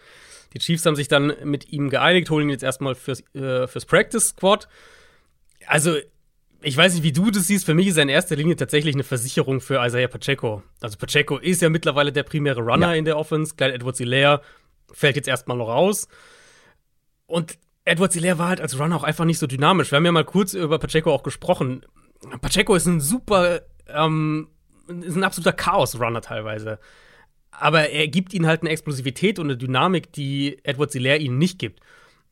die 0.53 0.59
Chiefs 0.59 0.85
haben 0.85 0.95
sich 0.95 1.07
dann 1.07 1.33
mit 1.43 1.71
ihm 1.71 1.89
geeinigt, 1.89 2.29
holen 2.29 2.47
ihn 2.47 2.51
jetzt 2.51 2.63
erstmal 2.63 2.95
fürs, 2.95 3.23
äh, 3.35 3.67
fürs 3.67 3.85
Practice 3.85 4.29
Squad. 4.29 4.67
Also, 5.67 5.95
ich 6.61 6.75
weiß 6.75 6.95
nicht, 6.95 7.03
wie 7.03 7.11
du 7.11 7.31
das 7.31 7.47
siehst. 7.47 7.65
Für 7.65 7.73
mich 7.73 7.87
ist 7.87 7.97
er 7.97 8.03
in 8.03 8.09
erster 8.09 8.35
Linie 8.35 8.55
tatsächlich 8.55 8.95
eine 8.95 9.03
Versicherung 9.03 9.61
für 9.61 9.85
Isaiah 9.85 10.07
Pacheco. 10.07 10.63
Also, 10.81 10.97
Pacheco 10.97 11.37
ist 11.37 11.61
ja 11.61 11.69
mittlerweile 11.69 12.11
der 12.11 12.23
primäre 12.23 12.61
Runner 12.61 12.89
ja. 12.89 12.93
in 12.93 13.05
der 13.05 13.17
Offense. 13.17 13.55
Clyde 13.55 13.75
Edwards 13.75 13.99
Hilaire 13.99 14.41
fällt 14.91 15.15
jetzt 15.15 15.27
erstmal 15.27 15.57
noch 15.57 15.67
raus. 15.67 16.07
Und 17.25 17.57
Edwards 17.85 18.15
Hilaire 18.15 18.37
war 18.37 18.49
halt 18.49 18.61
als 18.61 18.79
Runner 18.79 18.95
auch 18.95 19.03
einfach 19.03 19.25
nicht 19.25 19.39
so 19.39 19.47
dynamisch. 19.47 19.91
Wir 19.91 19.97
haben 19.97 20.05
ja 20.05 20.11
mal 20.11 20.25
kurz 20.25 20.53
über 20.53 20.79
Pacheco 20.79 21.13
auch 21.13 21.23
gesprochen. 21.23 21.85
Pacheco 22.41 22.75
ist 22.75 22.85
ein 22.85 22.99
super, 22.99 23.61
ähm, 23.87 24.49
ist 24.87 25.15
ein 25.15 25.23
absoluter 25.23 25.53
Chaos-Runner 25.53 26.21
teilweise 26.21 26.79
aber 27.59 27.89
er 27.89 28.07
gibt 28.07 28.33
ihnen 28.33 28.47
halt 28.47 28.61
eine 28.61 28.69
Explosivität 28.69 29.39
und 29.39 29.47
eine 29.47 29.57
Dynamik, 29.57 30.11
die 30.13 30.57
Edward 30.63 30.91
Hilaire 30.91 31.19
ihnen 31.19 31.37
nicht 31.37 31.59
gibt. 31.59 31.81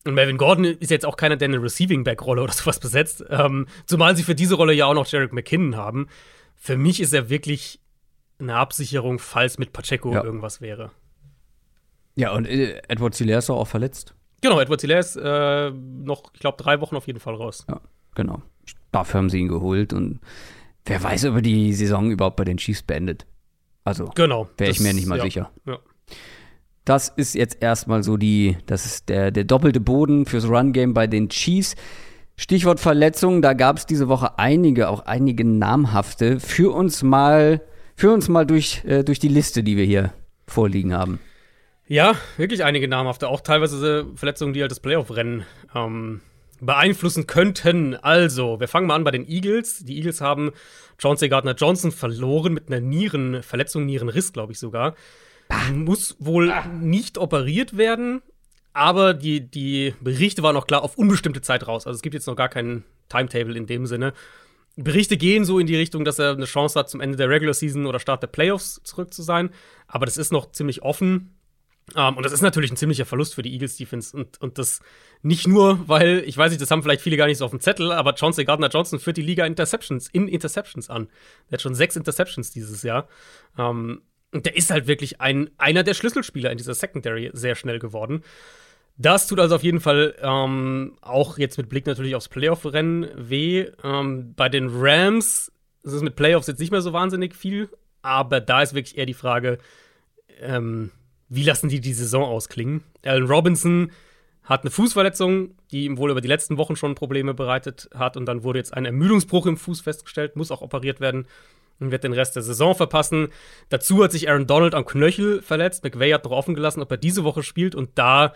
Und 0.05 0.13
Melvin 0.13 0.37
Gordon 0.37 0.63
ist 0.65 0.91
jetzt 0.91 1.05
auch 1.05 1.17
keiner, 1.17 1.35
der 1.35 1.49
eine 1.49 1.61
Receiving 1.61 2.03
Back 2.03 2.25
Rolle 2.25 2.41
oder 2.41 2.53
sowas 2.53 2.79
besetzt, 2.79 3.23
ähm, 3.29 3.67
zumal 3.85 4.15
sie 4.15 4.23
für 4.23 4.35
diese 4.35 4.55
Rolle 4.55 4.73
ja 4.73 4.85
auch 4.85 4.93
noch 4.93 5.07
Jarek 5.07 5.33
McKinnon 5.33 5.75
haben. 5.75 6.07
Für 6.55 6.77
mich 6.77 6.99
ist 6.99 7.13
er 7.13 7.29
wirklich 7.29 7.79
eine 8.39 8.55
Absicherung, 8.55 9.19
falls 9.19 9.57
mit 9.57 9.73
Pacheco 9.73 10.13
ja. 10.13 10.23
irgendwas 10.23 10.61
wäre. 10.61 10.91
Ja, 12.17 12.33
und 12.33 12.45
äh, 12.45 12.81
Edward 12.87 13.15
Hilaire 13.15 13.39
ist 13.39 13.49
auch 13.49 13.67
verletzt. 13.67 14.15
Genau, 14.41 14.59
Edward 14.59 14.81
Hilaire 14.81 14.99
ist 14.99 15.15
äh, 15.15 15.71
noch, 15.71 16.31
ich 16.33 16.39
glaube, 16.39 16.61
drei 16.61 16.81
Wochen 16.81 16.95
auf 16.95 17.07
jeden 17.07 17.19
Fall 17.19 17.35
raus. 17.35 17.65
Ja, 17.69 17.79
genau. 18.15 18.41
Dafür 18.91 19.19
haben 19.19 19.29
sie 19.29 19.39
ihn 19.39 19.47
geholt 19.47 19.93
und 19.93 20.19
wer 20.85 21.01
weiß, 21.01 21.25
ob 21.25 21.35
er 21.35 21.41
die 21.41 21.73
Saison 21.73 22.09
überhaupt 22.11 22.35
bei 22.35 22.43
den 22.43 22.57
Chiefs 22.57 22.81
beendet. 22.81 23.25
Also 23.83 24.05
genau, 24.15 24.49
wäre 24.57 24.71
ich 24.71 24.79
mir 24.79 24.93
nicht 24.93 25.07
mal 25.07 25.19
ja, 25.19 25.23
sicher. 25.23 25.51
Ja. 25.65 25.79
Das 26.85 27.09
ist 27.09 27.35
jetzt 27.35 27.61
erstmal 27.61 28.01
so 28.03 28.17
die, 28.17 28.57
das 28.65 28.85
ist 28.85 29.09
der, 29.09 29.29
der 29.31 29.43
doppelte 29.43 29.79
Boden 29.79 30.25
fürs 30.25 30.47
Run-Game 30.47 30.93
bei 30.93 31.05
den 31.05 31.29
Chiefs. 31.29 31.75
Stichwort 32.35 32.79
Verletzungen, 32.79 33.41
da 33.41 33.53
gab 33.53 33.77
es 33.77 33.85
diese 33.85 34.07
Woche 34.07 34.39
einige, 34.39 34.89
auch 34.89 35.05
einige 35.05 35.45
namhafte. 35.45 36.39
Führ 36.39 36.73
uns 36.73 37.03
mal, 37.03 37.61
führ 37.95 38.13
uns 38.13 38.27
mal 38.27 38.45
durch, 38.45 38.83
äh, 38.85 39.03
durch 39.03 39.19
die 39.19 39.27
Liste, 39.27 39.63
die 39.63 39.77
wir 39.77 39.85
hier 39.85 40.13
vorliegen 40.47 40.93
haben. 40.93 41.19
Ja, 41.89 42.15
wirklich 42.35 42.65
einige 42.65 42.87
namhafte, 42.87 43.29
auch 43.29 43.39
teilweise 43.39 44.07
Verletzungen, 44.15 44.53
die 44.53 44.61
halt 44.61 44.71
das 44.71 44.81
Playoff-Rennen 44.81 45.45
ähm, 45.73 46.21
beeinflussen 46.59 47.27
könnten. 47.27 47.95
Also, 47.95 48.59
wir 48.59 48.67
fangen 48.67 48.87
mal 48.87 48.95
an 48.95 49.05
bei 49.05 49.11
den 49.11 49.27
Eagles. 49.27 49.85
Die 49.85 49.95
Eagles 49.95 50.19
haben 50.19 50.51
Chauncey 50.97 51.29
Gardner 51.29 51.55
Johnson 51.55 51.93
verloren 51.93 52.53
mit 52.53 52.67
einer 52.67 52.81
Nierenverletzung, 52.81 53.85
Nierenriss, 53.85 54.33
glaube 54.33 54.51
ich 54.51 54.59
sogar. 54.59 54.95
Muss 55.73 56.17
wohl 56.19 56.53
nicht 56.81 57.17
operiert 57.17 57.77
werden, 57.77 58.21
aber 58.73 59.13
die, 59.13 59.49
die 59.49 59.93
Berichte 60.01 60.43
waren 60.43 60.55
noch 60.55 60.67
klar 60.67 60.83
auf 60.83 60.97
unbestimmte 60.97 61.41
Zeit 61.41 61.67
raus. 61.67 61.87
Also 61.87 61.95
es 61.95 62.01
gibt 62.01 62.15
jetzt 62.15 62.27
noch 62.27 62.35
gar 62.35 62.49
keinen 62.49 62.83
Timetable 63.07 63.55
in 63.55 63.65
dem 63.65 63.85
Sinne. 63.85 64.11
Berichte 64.75 65.15
gehen 65.15 65.45
so 65.45 65.57
in 65.57 65.67
die 65.67 65.77
Richtung, 65.77 66.03
dass 66.03 66.19
er 66.19 66.31
eine 66.31 66.45
Chance 66.45 66.77
hat, 66.77 66.89
zum 66.89 66.99
Ende 66.99 67.17
der 67.17 67.29
Regular 67.29 67.53
Season 67.53 67.85
oder 67.85 67.99
Start 67.99 68.21
der 68.23 68.27
Playoffs 68.27 68.81
zurück 68.83 69.13
zu 69.13 69.23
sein. 69.23 69.51
Aber 69.87 70.05
das 70.05 70.17
ist 70.17 70.33
noch 70.33 70.51
ziemlich 70.51 70.81
offen. 70.81 71.36
Um, 71.95 72.01
ähm, 72.01 72.17
und 72.17 72.23
das 72.23 72.33
ist 72.33 72.41
natürlich 72.41 72.71
ein 72.71 72.75
ziemlicher 72.75 73.05
Verlust 73.05 73.35
für 73.35 73.41
die 73.41 73.53
Eagles 73.53 73.77
Defense. 73.77 74.15
Und, 74.15 74.41
und 74.41 74.57
das 74.57 74.81
nicht 75.21 75.47
nur, 75.47 75.87
weil, 75.87 76.23
ich 76.25 76.37
weiß 76.37 76.51
nicht, 76.51 76.61
das 76.61 76.69
haben 76.69 76.83
vielleicht 76.83 77.01
viele 77.01 77.15
gar 77.15 77.27
nicht 77.27 77.37
so 77.37 77.45
auf 77.45 77.51
dem 77.51 77.61
Zettel, 77.61 77.91
aber 77.91 78.15
Chauncey 78.15 78.43
Gardner 78.43 78.67
Johnson 78.67 78.99
führt 78.99 79.17
die 79.17 79.21
Liga 79.21 79.45
Interceptions, 79.45 80.09
in 80.09 80.27
Interceptions 80.27 80.89
an. 80.89 81.07
Der 81.49 81.53
hat 81.57 81.61
schon 81.61 81.75
sechs 81.75 81.95
Interceptions 81.95 82.51
dieses 82.51 82.83
Jahr. 82.83 83.07
Um, 83.57 83.89
ähm, 83.89 84.01
und 84.33 84.45
der 84.45 84.57
ist 84.57 84.71
halt 84.71 84.87
wirklich 84.87 85.21
ein, 85.21 85.49
einer 85.57 85.83
der 85.83 85.93
Schlüsselspieler 85.93 86.51
in 86.51 86.57
dieser 86.57 86.73
Secondary 86.73 87.31
sehr 87.33 87.55
schnell 87.55 87.79
geworden. 87.79 88.23
Das 88.97 89.27
tut 89.27 89.39
also 89.39 89.55
auf 89.55 89.63
jeden 89.63 89.79
Fall 89.79 90.15
ähm, 90.21 90.97
auch 91.01 91.37
jetzt 91.37 91.57
mit 91.57 91.69
Blick 91.69 91.85
natürlich 91.85 92.15
aufs 92.15 92.27
Playoff-Rennen 92.27 93.07
weh. 93.15 93.67
Ähm, 93.83 94.33
bei 94.35 94.49
den 94.49 94.69
Rams 94.69 95.51
ist 95.83 95.93
es 95.93 96.01
mit 96.01 96.15
Playoffs 96.15 96.47
jetzt 96.47 96.59
nicht 96.59 96.71
mehr 96.71 96.81
so 96.81 96.93
wahnsinnig 96.93 97.35
viel, 97.35 97.69
aber 98.01 98.41
da 98.41 98.61
ist 98.61 98.73
wirklich 98.73 98.97
eher 98.97 99.05
die 99.05 99.13
Frage, 99.13 99.59
ähm, 100.41 100.91
wie 101.29 101.43
lassen 101.43 101.69
die 101.69 101.81
die 101.81 101.93
Saison 101.93 102.23
ausklingen? 102.23 102.83
Allen 103.03 103.27
Robinson 103.27 103.91
hat 104.43 104.61
eine 104.61 104.71
Fußverletzung, 104.71 105.55
die 105.71 105.85
ihm 105.85 105.97
wohl 105.97 106.11
über 106.11 106.21
die 106.21 106.27
letzten 106.27 106.57
Wochen 106.57 106.75
schon 106.75 106.95
Probleme 106.95 107.33
bereitet 107.33 107.89
hat 107.93 108.15
und 108.15 108.25
dann 108.25 108.43
wurde 108.43 108.59
jetzt 108.59 108.73
ein 108.73 108.85
Ermüdungsbruch 108.85 109.45
im 109.45 109.57
Fuß 109.57 109.81
festgestellt, 109.81 110.37
muss 110.37 110.51
auch 110.51 110.61
operiert 110.61 111.01
werden 111.01 111.27
und 111.79 111.91
wird 111.91 112.05
den 112.05 112.13
Rest 112.13 112.35
der 112.35 112.43
Saison 112.43 112.73
verpassen. 112.73 113.27
Dazu 113.69 114.03
hat 114.03 114.13
sich 114.13 114.29
Aaron 114.29 114.47
Donald 114.47 114.73
am 114.73 114.85
Knöchel 114.85 115.41
verletzt. 115.41 115.83
McVay 115.83 116.11
hat 116.11 116.23
noch 116.23 116.31
offen 116.31 116.55
gelassen, 116.55 116.81
ob 116.81 116.89
er 116.89 116.97
diese 116.97 117.25
Woche 117.25 117.43
spielt 117.43 117.75
und 117.75 117.89
da 117.95 118.33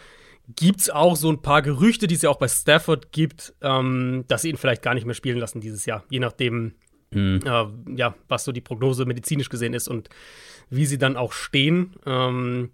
gibt 0.55 0.81
es 0.81 0.89
auch 0.89 1.15
so 1.15 1.31
ein 1.31 1.41
paar 1.41 1.61
Gerüchte, 1.61 2.07
die 2.07 2.15
es 2.15 2.23
ja 2.23 2.29
auch 2.29 2.39
bei 2.39 2.49
Stafford 2.49 3.13
gibt, 3.13 3.53
ähm, 3.61 4.25
dass 4.27 4.41
sie 4.41 4.49
ihn 4.49 4.57
vielleicht 4.57 4.81
gar 4.81 4.93
nicht 4.93 5.05
mehr 5.05 5.15
spielen 5.15 5.37
lassen 5.37 5.61
dieses 5.61 5.85
Jahr, 5.85 6.03
je 6.09 6.19
nachdem, 6.19 6.73
mhm. 7.11 7.41
äh, 7.45 7.97
ja, 7.97 8.15
was 8.27 8.43
so 8.43 8.51
die 8.51 8.61
Prognose 8.61 9.05
medizinisch 9.05 9.49
gesehen 9.49 9.73
ist 9.73 9.87
und 9.87 10.09
wie 10.69 10.85
sie 10.85 10.97
dann 10.97 11.17
auch 11.17 11.33
stehen. 11.33 11.95
Ähm, 12.05 12.71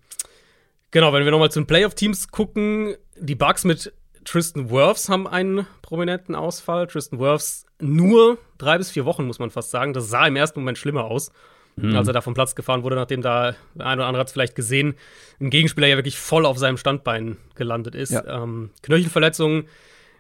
genau, 0.91 1.13
wenn 1.13 1.25
wir 1.25 1.32
nochmal 1.32 1.51
zu 1.51 1.60
den 1.60 1.67
Playoff-Teams 1.67 2.29
gucken, 2.29 2.96
die 3.20 3.36
Bucks 3.36 3.63
mit 3.63 3.94
Tristan 4.24 4.70
Wirfs 4.70 5.10
haben 5.10 5.27
einen 5.27 5.65
prominenten 5.82 6.36
Ausfall. 6.36 6.88
Tristan 6.88 7.20
Wirfs 7.20 7.65
nur 7.79 8.38
drei 8.58 8.77
bis 8.77 8.91
vier 8.91 9.06
Wochen, 9.06 9.25
muss 9.25 9.39
man 9.39 9.50
fast 9.50 9.72
sagen. 9.72 9.94
Das 9.94 10.10
sah 10.10 10.27
im 10.27 10.36
ersten 10.36 10.60
Moment 10.60 10.77
schlimmer 10.77 11.06
aus 11.06 11.32
mhm. 11.77 11.96
als 11.96 12.08
er 12.08 12.13
da 12.13 12.22
vom 12.22 12.34
Platz 12.34 12.56
gefahren 12.56 12.84
wurde, 12.84 12.96
nachdem 12.96 13.22
da 13.22 13.56
der 13.75 13.86
eine 13.86 14.01
oder 14.01 14.08
andere 14.08 14.20
hat 14.20 14.27
es 14.27 14.34
vielleicht 14.34 14.56
gesehen, 14.56 14.96
ein 15.39 15.50
Gegenspieler 15.50 15.88
ja 15.88 15.96
wirklich 15.96 16.17
voll 16.17 16.46
auf 16.46 16.58
seinem 16.58 16.77
Standbein 16.77 17.38
gelandet 17.56 17.96
ist. 17.96 18.12
Ja. 18.12 18.44
Ähm, 18.44 18.72
Knöchelverletzungen, 18.82 19.67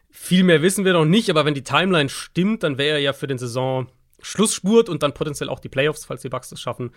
viel 0.09 0.43
mehr 0.43 0.61
wissen 0.61 0.85
wir 0.85 0.93
noch 0.93 1.05
nicht, 1.05 1.29
aber 1.29 1.45
wenn 1.45 1.53
die 1.53 1.63
Timeline 1.63 2.09
stimmt, 2.09 2.63
dann 2.63 2.77
wäre 2.77 2.97
er 2.97 3.01
ja 3.01 3.13
für 3.13 3.27
den 3.27 3.37
Saison 3.37 3.87
Schlussspurt 4.21 4.89
und 4.89 5.03
dann 5.03 5.13
potenziell 5.13 5.49
auch 5.49 5.59
die 5.59 5.69
Playoffs, 5.69 6.05
falls 6.05 6.21
die 6.21 6.29
Bucks 6.29 6.49
das 6.49 6.59
schaffen, 6.61 6.91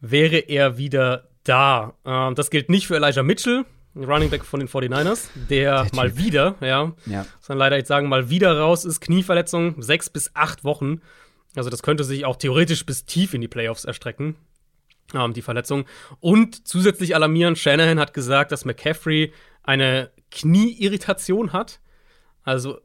wäre 0.00 0.38
er 0.38 0.78
wieder 0.78 1.28
da. 1.44 1.94
Ähm, 2.04 2.34
das 2.34 2.50
gilt 2.50 2.70
nicht 2.70 2.86
für 2.86 2.96
Elijah 2.96 3.22
Mitchell, 3.22 3.64
Running 3.96 4.30
Back 4.30 4.44
von 4.44 4.60
den 4.60 4.68
49ers, 4.68 5.28
der, 5.48 5.84
der 5.84 5.94
mal 5.94 6.16
wieder, 6.18 6.56
ja, 6.60 6.92
ja, 7.06 7.26
muss 7.38 7.48
man 7.48 7.58
leider 7.58 7.76
jetzt 7.76 7.88
sagen, 7.88 8.08
mal 8.08 8.28
wieder 8.28 8.58
raus 8.58 8.84
ist, 8.84 9.00
Knieverletzung, 9.00 9.80
sechs 9.80 10.10
bis 10.10 10.34
acht 10.34 10.64
Wochen. 10.64 11.00
Also 11.54 11.70
das 11.70 11.82
könnte 11.82 12.02
sich 12.02 12.24
auch 12.24 12.36
theoretisch 12.36 12.84
bis 12.84 13.04
tief 13.04 13.34
in 13.34 13.40
die 13.40 13.48
Playoffs 13.48 13.84
erstrecken, 13.84 14.34
ähm, 15.14 15.32
die 15.32 15.42
Verletzung. 15.42 15.84
Und 16.18 16.66
zusätzlich 16.66 17.14
alarmierend, 17.14 17.58
Shanahan 17.58 18.00
hat 18.00 18.14
gesagt, 18.14 18.50
dass 18.50 18.64
McCaffrey 18.64 19.32
eine 19.62 20.10
Knieirritation 20.30 21.52
hat. 21.52 21.80
Also 22.42 22.80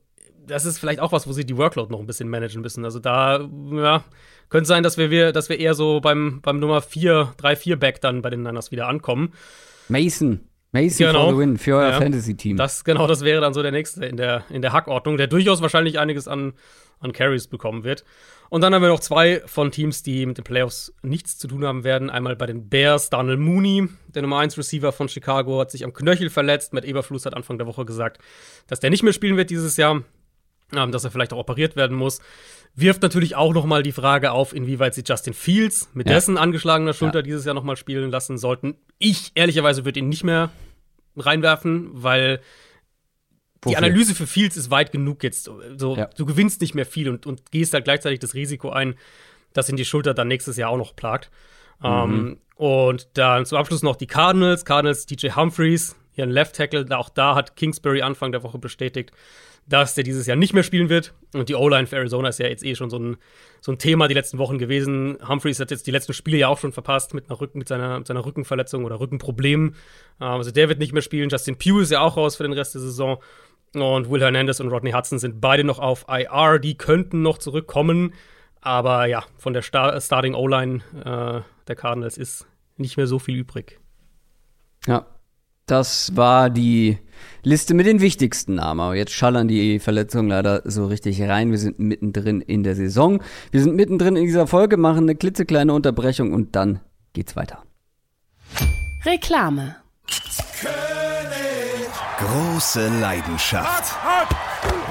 das 0.49 0.65
ist 0.65 0.79
vielleicht 0.79 0.99
auch 0.99 1.11
was, 1.11 1.27
wo 1.27 1.31
sie 1.31 1.45
die 1.45 1.57
Workload 1.57 1.91
noch 1.91 1.99
ein 1.99 2.05
bisschen 2.05 2.29
managen 2.29 2.61
müssen. 2.61 2.83
Also 2.83 2.99
da 2.99 3.47
ja, 3.71 4.03
könnte 4.49 4.67
sein, 4.67 4.83
dass 4.83 4.97
wir, 4.97 5.31
dass 5.31 5.49
wir 5.49 5.59
eher 5.59 5.73
so 5.73 6.01
beim, 6.01 6.41
beim 6.41 6.59
Nummer 6.59 6.81
4, 6.81 7.33
3-4-Back 7.37 8.01
dann 8.01 8.21
bei 8.21 8.29
den 8.29 8.43
Niners 8.43 8.71
wieder 8.71 8.87
ankommen. 8.87 9.33
Mason. 9.87 10.41
Mason 10.71 11.07
genau. 11.07 11.25
for 11.25 11.33
the 11.33 11.39
win 11.39 11.57
für 11.57 11.77
euer 11.77 11.91
ja, 11.91 11.99
Fantasy-Team. 11.99 12.57
Das, 12.57 12.83
genau, 12.83 13.07
das 13.07 13.21
wäre 13.21 13.41
dann 13.41 13.53
so 13.53 13.63
der 13.63 13.71
nächste 13.71 14.05
in 14.05 14.17
der, 14.17 14.43
in 14.49 14.61
der 14.61 14.71
Hackordnung, 14.71 15.17
der 15.17 15.27
durchaus 15.27 15.61
wahrscheinlich 15.61 15.97
einiges 15.97 16.27
an, 16.27 16.53
an 16.99 17.11
Carries 17.11 17.47
bekommen 17.47 17.83
wird. 17.83 18.03
Und 18.49 18.61
dann 18.61 18.73
haben 18.73 18.81
wir 18.81 18.89
noch 18.89 18.99
zwei 18.99 19.41
von 19.45 19.71
Teams, 19.71 20.03
die 20.03 20.25
mit 20.25 20.37
den 20.37 20.43
Playoffs 20.43 20.93
nichts 21.01 21.37
zu 21.37 21.47
tun 21.47 21.65
haben 21.65 21.83
werden. 21.83 22.09
Einmal 22.09 22.35
bei 22.35 22.45
den 22.45 22.69
Bears, 22.69 23.09
Daniel 23.09 23.37
Mooney, 23.37 23.87
der 24.07 24.21
Nummer 24.23 24.39
1 24.39 24.57
Receiver 24.57 24.91
von 24.91 25.07
Chicago, 25.07 25.59
hat 25.59 25.71
sich 25.71 25.83
am 25.83 25.93
Knöchel 25.93 26.29
verletzt. 26.29 26.73
Matt 26.73 26.85
Eberfluss 26.85 27.25
hat 27.25 27.35
Anfang 27.35 27.57
der 27.57 27.67
Woche 27.67 27.85
gesagt, 27.85 28.19
dass 28.67 28.79
der 28.79 28.89
nicht 28.89 29.03
mehr 29.03 29.13
spielen 29.13 29.37
wird 29.37 29.49
dieses 29.49 29.77
Jahr, 29.77 30.03
dass 30.71 31.03
er 31.03 31.11
vielleicht 31.11 31.33
auch 31.33 31.39
operiert 31.39 31.75
werden 31.75 31.97
muss. 31.97 32.21
Wirft 32.75 33.01
natürlich 33.01 33.35
auch 33.35 33.53
noch 33.53 33.65
mal 33.65 33.83
die 33.83 33.91
Frage 33.91 34.31
auf, 34.31 34.53
inwieweit 34.53 34.93
sie 34.93 35.03
Justin 35.05 35.33
Fields 35.33 35.89
mit 35.93 36.07
ja. 36.07 36.13
dessen 36.13 36.37
angeschlagener 36.37 36.93
Schulter 36.93 37.19
ja. 37.19 37.23
dieses 37.23 37.45
Jahr 37.45 37.55
noch 37.55 37.63
mal 37.63 37.75
spielen 37.75 38.11
lassen 38.11 38.37
sollten. 38.37 38.75
Ich 38.99 39.31
ehrlicherweise 39.35 39.85
würde 39.85 39.99
ihn 39.99 40.09
nicht 40.09 40.23
mehr 40.23 40.51
reinwerfen, 41.17 41.89
weil 41.91 42.39
die 43.67 43.75
Analyse 43.75 44.15
für 44.15 44.27
Fields 44.27 44.55
ist 44.55 44.71
weit 44.71 44.91
genug 44.91 45.23
jetzt. 45.23 45.49
So, 45.77 45.95
ja. 45.97 46.09
Du 46.15 46.25
gewinnst 46.25 46.61
nicht 46.61 46.75
mehr 46.75 46.85
viel 46.85 47.09
und, 47.09 47.25
und 47.25 47.51
gehst 47.51 47.73
halt 47.73 47.83
gleichzeitig 47.83 48.19
das 48.19 48.33
Risiko 48.33 48.69
ein, 48.69 48.95
dass 49.53 49.67
ihn 49.69 49.75
die 49.75 49.85
Schulter 49.85 50.13
dann 50.13 50.27
nächstes 50.27 50.55
Jahr 50.57 50.69
auch 50.69 50.77
noch 50.77 50.95
plagt. 50.95 51.29
Mhm. 51.81 51.87
Um, 51.87 52.37
und 52.55 53.07
dann 53.13 53.45
zum 53.45 53.57
Abschluss 53.57 53.83
noch 53.83 53.95
die 53.95 54.07
Cardinals. 54.07 54.65
Cardinals, 54.65 55.05
DJ 55.05 55.31
Humphreys, 55.31 55.95
ihren 56.15 56.29
Left 56.29 56.55
Tackle. 56.55 56.85
Auch 56.97 57.09
da 57.09 57.35
hat 57.35 57.55
Kingsbury 57.55 58.01
Anfang 58.01 58.31
der 58.31 58.43
Woche 58.43 58.59
bestätigt, 58.59 59.11
dass 59.69 59.93
der 59.93 60.03
dieses 60.03 60.25
Jahr 60.25 60.35
nicht 60.35 60.53
mehr 60.53 60.63
spielen 60.63 60.89
wird. 60.89 61.13
Und 61.33 61.47
die 61.47 61.55
O-Line 61.55 61.85
für 61.85 61.97
Arizona 61.97 62.29
ist 62.29 62.39
ja 62.39 62.47
jetzt 62.47 62.65
eh 62.65 62.75
schon 62.75 62.89
so 62.89 62.97
ein, 62.97 63.17
so 63.61 63.71
ein 63.71 63.77
Thema 63.77 64.07
die 64.07 64.15
letzten 64.15 64.39
Wochen 64.39 64.57
gewesen. 64.57 65.17
Humphreys 65.25 65.59
hat 65.59 65.69
jetzt 65.69 65.85
die 65.85 65.91
letzten 65.91 66.13
Spiele 66.13 66.37
ja 66.37 66.47
auch 66.47 66.57
schon 66.57 66.71
verpasst 66.71 67.13
mit, 67.13 67.29
einer 67.29 67.39
Rücken, 67.39 67.59
mit, 67.59 67.67
seiner, 67.67 67.99
mit 67.99 68.07
seiner 68.07 68.25
Rückenverletzung 68.25 68.83
oder 68.83 68.99
Rückenproblem. 68.99 69.75
Also 70.17 70.51
der 70.51 70.69
wird 70.69 70.79
nicht 70.79 70.91
mehr 70.91 71.03
spielen. 71.03 71.29
Justin 71.29 71.57
Pugh 71.57 71.81
ist 71.81 71.91
ja 71.91 72.01
auch 72.01 72.17
raus 72.17 72.35
für 72.35 72.43
den 72.43 72.53
Rest 72.53 72.73
der 72.73 72.81
Saison. 72.81 73.19
Und 73.75 74.09
Will 74.09 74.21
Hernandez 74.21 74.59
und 74.59 74.69
Rodney 74.69 74.91
Hudson 74.91 75.19
sind 75.19 75.39
beide 75.39 75.63
noch 75.63 75.77
auf 75.77 76.05
IR. 76.09 76.57
Die 76.57 76.75
könnten 76.75 77.21
noch 77.21 77.37
zurückkommen. 77.37 78.15
Aber 78.61 79.05
ja, 79.05 79.23
von 79.37 79.53
der 79.53 79.61
Star 79.61 80.01
Starting 80.01 80.33
O-Line 80.33 80.81
äh, 81.05 81.41
der 81.67 81.75
Cardinals 81.75 82.17
ist 82.17 82.47
nicht 82.75 82.97
mehr 82.97 83.05
so 83.07 83.19
viel 83.19 83.37
übrig. 83.37 83.79
Ja, 84.87 85.05
das 85.69 86.15
war 86.15 86.49
die 86.49 86.97
Liste 87.43 87.73
mit 87.73 87.85
den 87.85 88.01
wichtigsten 88.01 88.55
Namen. 88.55 88.79
Aber 88.79 88.95
jetzt 88.95 89.13
schallern 89.13 89.47
die 89.47 89.79
Verletzungen 89.79 90.29
leider 90.29 90.61
so 90.65 90.85
richtig 90.85 91.21
rein. 91.21 91.51
Wir 91.51 91.57
sind 91.57 91.79
mittendrin 91.79 92.41
in 92.41 92.63
der 92.63 92.75
Saison. 92.75 93.21
Wir 93.51 93.61
sind 93.61 93.75
mittendrin 93.75 94.15
in 94.15 94.25
dieser 94.25 94.47
Folge, 94.47 94.77
machen 94.77 95.03
eine 95.03 95.15
klitzekleine 95.15 95.73
Unterbrechung 95.73 96.33
und 96.33 96.55
dann 96.55 96.79
geht's 97.13 97.35
weiter. 97.35 97.63
Reklame. 99.05 99.75
Große 102.17 102.89
Leidenschaft 102.99 103.95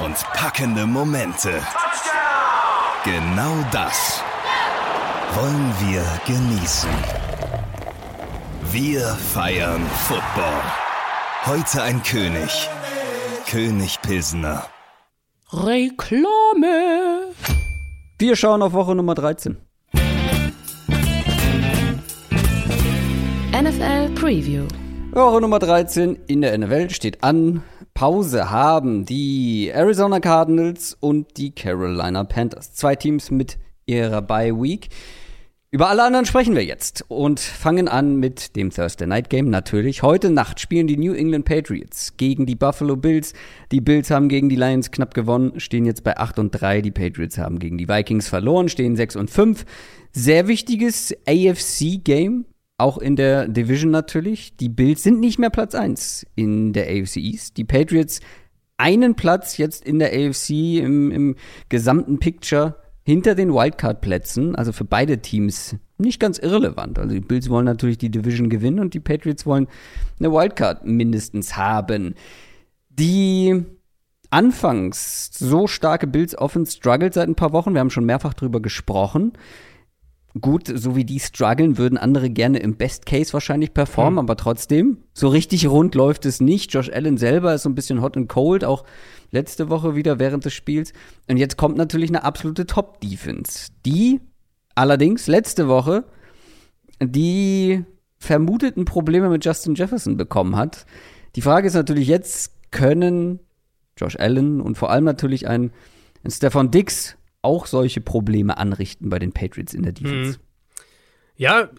und 0.02 0.14
packende 0.32 0.86
Momente. 0.86 1.50
Genau 3.04 3.64
das 3.70 4.22
wollen 5.34 5.74
wir 5.80 6.04
genießen. 6.26 6.90
Wir 8.70 9.00
feiern 9.00 9.80
Football. 10.06 10.60
Heute 11.46 11.82
ein 11.82 12.02
König. 12.02 12.68
König 13.48 13.98
Pilsner. 14.02 14.66
Reklame. 15.50 17.32
Wir 18.18 18.36
schauen 18.36 18.60
auf 18.60 18.74
Woche 18.74 18.94
Nummer 18.94 19.14
13. 19.14 19.56
NFL 23.52 24.10
Preview. 24.14 24.64
Woche 25.12 25.40
Nummer 25.40 25.60
13 25.60 26.18
in 26.26 26.42
der 26.42 26.58
NFL 26.58 26.90
steht 26.90 27.24
an. 27.24 27.62
Pause 27.94 28.50
haben 28.50 29.06
die 29.06 29.70
Arizona 29.72 30.20
Cardinals 30.20 30.94
und 31.00 31.38
die 31.38 31.52
Carolina 31.52 32.24
Panthers. 32.24 32.74
Zwei 32.74 32.96
Teams 32.96 33.30
mit 33.30 33.56
ihrer 33.86 34.20
Bye 34.20 34.52
Week. 34.54 34.90
Über 35.70 35.90
alle 35.90 36.02
anderen 36.02 36.24
sprechen 36.24 36.54
wir 36.54 36.64
jetzt 36.64 37.04
und 37.08 37.40
fangen 37.40 37.88
an 37.88 38.16
mit 38.16 38.56
dem 38.56 38.70
Thursday 38.70 39.06
Night 39.06 39.28
Game 39.28 39.50
natürlich. 39.50 40.02
Heute 40.02 40.30
Nacht 40.30 40.60
spielen 40.60 40.86
die 40.86 40.96
New 40.96 41.12
England 41.12 41.44
Patriots 41.44 42.16
gegen 42.16 42.46
die 42.46 42.54
Buffalo 42.54 42.96
Bills. 42.96 43.34
Die 43.70 43.82
Bills 43.82 44.10
haben 44.10 44.30
gegen 44.30 44.48
die 44.48 44.56
Lions 44.56 44.90
knapp 44.90 45.12
gewonnen, 45.12 45.60
stehen 45.60 45.84
jetzt 45.84 46.04
bei 46.04 46.16
8 46.16 46.38
und 46.38 46.52
3. 46.52 46.80
Die 46.80 46.90
Patriots 46.90 47.36
haben 47.36 47.58
gegen 47.58 47.76
die 47.76 47.86
Vikings 47.86 48.28
verloren, 48.28 48.70
stehen 48.70 48.96
6 48.96 49.16
und 49.16 49.30
5. 49.30 49.66
Sehr 50.12 50.48
wichtiges 50.48 51.14
AFC 51.26 52.02
Game 52.02 52.46
auch 52.78 52.96
in 52.96 53.16
der 53.16 53.46
Division 53.46 53.90
natürlich. 53.90 54.56
Die 54.56 54.70
Bills 54.70 55.02
sind 55.02 55.20
nicht 55.20 55.38
mehr 55.38 55.50
Platz 55.50 55.74
1 55.74 56.26
in 56.34 56.72
der 56.72 56.84
AFC 56.84 57.16
East. 57.16 57.58
Die 57.58 57.64
Patriots 57.64 58.20
einen 58.78 59.16
Platz 59.16 59.58
jetzt 59.58 59.84
in 59.84 59.98
der 59.98 60.12
AFC 60.14 60.78
im, 60.78 61.10
im 61.10 61.36
gesamten 61.68 62.18
Picture 62.20 62.76
hinter 63.08 63.34
den 63.34 63.54
Wildcard-Plätzen, 63.54 64.54
also 64.54 64.70
für 64.70 64.84
beide 64.84 65.16
Teams 65.16 65.76
nicht 65.96 66.20
ganz 66.20 66.38
irrelevant. 66.38 66.98
Also 66.98 67.14
die 67.14 67.22
Bills 67.22 67.48
wollen 67.48 67.64
natürlich 67.64 67.96
die 67.96 68.10
Division 68.10 68.50
gewinnen 68.50 68.80
und 68.80 68.92
die 68.92 69.00
Patriots 69.00 69.46
wollen 69.46 69.66
eine 70.20 70.30
Wildcard 70.30 70.84
mindestens 70.84 71.56
haben. 71.56 72.14
Die 72.90 73.64
anfangs 74.28 75.30
so 75.32 75.66
starke 75.66 76.06
Bills 76.06 76.36
Offense 76.36 76.76
struggelt 76.76 77.14
seit 77.14 77.30
ein 77.30 77.34
paar 77.34 77.54
Wochen. 77.54 77.72
Wir 77.72 77.80
haben 77.80 77.88
schon 77.88 78.04
mehrfach 78.04 78.34
drüber 78.34 78.60
gesprochen. 78.60 79.32
Gut, 80.40 80.70
so 80.72 80.94
wie 80.94 81.04
die 81.04 81.20
strugglen, 81.20 81.78
würden 81.78 81.96
andere 81.96 82.28
gerne 82.28 82.58
im 82.58 82.76
Best 82.76 83.06
Case 83.06 83.32
wahrscheinlich 83.32 83.72
performen, 83.72 84.14
mhm. 84.14 84.18
aber 84.18 84.36
trotzdem, 84.36 84.98
so 85.14 85.28
richtig 85.28 85.66
rund 85.68 85.94
läuft 85.94 86.26
es 86.26 86.40
nicht. 86.40 86.72
Josh 86.72 86.90
Allen 86.90 87.16
selber 87.16 87.54
ist 87.54 87.62
so 87.62 87.68
ein 87.68 87.74
bisschen 87.74 88.02
hot 88.02 88.16
and 88.16 88.28
cold, 88.28 88.64
auch 88.64 88.84
letzte 89.30 89.70
Woche 89.70 89.94
wieder 89.94 90.18
während 90.18 90.44
des 90.44 90.54
Spiels. 90.54 90.92
Und 91.28 91.38
jetzt 91.38 91.56
kommt 91.56 91.76
natürlich 91.76 92.10
eine 92.10 92.24
absolute 92.24 92.66
Top-Defense, 92.66 93.70
die 93.86 94.20
allerdings 94.74 95.26
letzte 95.26 95.68
Woche 95.68 96.04
die 97.02 97.84
vermuteten 98.18 98.84
Probleme 98.84 99.28
mit 99.28 99.44
Justin 99.44 99.74
Jefferson 99.74 100.16
bekommen 100.16 100.56
hat. 100.56 100.86
Die 101.36 101.42
Frage 101.42 101.66
ist 101.66 101.74
natürlich 101.74 102.08
jetzt, 102.08 102.52
können 102.70 103.40
Josh 103.96 104.16
Allen 104.16 104.60
und 104.60 104.76
vor 104.76 104.90
allem 104.90 105.04
natürlich 105.04 105.48
ein, 105.48 105.72
ein 106.24 106.30
Stefan 106.30 106.70
Dix 106.70 107.17
auch 107.42 107.66
solche 107.66 108.00
Probleme 108.00 108.58
anrichten 108.58 109.08
bei 109.08 109.18
den 109.18 109.32
Patriots 109.32 109.74
in 109.74 109.82
der 109.82 109.92
Defense. 109.92 110.38
Mhm. 110.38 110.44
Ja, 111.36 111.70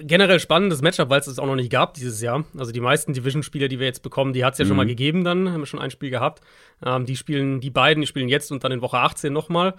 generell 0.00 0.38
spannendes 0.38 0.80
Matchup, 0.80 1.10
weil 1.10 1.20
es 1.20 1.26
es 1.26 1.38
auch 1.38 1.46
noch 1.46 1.56
nicht 1.56 1.70
gab 1.70 1.94
dieses 1.94 2.20
Jahr. 2.22 2.44
Also 2.56 2.72
die 2.72 2.80
meisten 2.80 3.12
Division-Spiele, 3.12 3.68
die 3.68 3.78
wir 3.78 3.86
jetzt 3.86 4.02
bekommen, 4.02 4.32
die 4.32 4.44
hat 4.44 4.54
es 4.54 4.58
ja 4.58 4.64
mhm. 4.64 4.68
schon 4.68 4.76
mal 4.76 4.86
gegeben 4.86 5.24
dann, 5.24 5.50
haben 5.50 5.60
wir 5.60 5.66
schon 5.66 5.80
ein 5.80 5.90
Spiel 5.90 6.10
gehabt. 6.10 6.42
Ähm, 6.84 7.04
die 7.04 7.16
spielen, 7.16 7.60
die 7.60 7.70
beiden, 7.70 8.00
die 8.00 8.06
spielen 8.06 8.28
jetzt 8.28 8.52
und 8.52 8.64
dann 8.64 8.72
in 8.72 8.80
Woche 8.80 8.98
18 8.98 9.32
nochmal. 9.32 9.74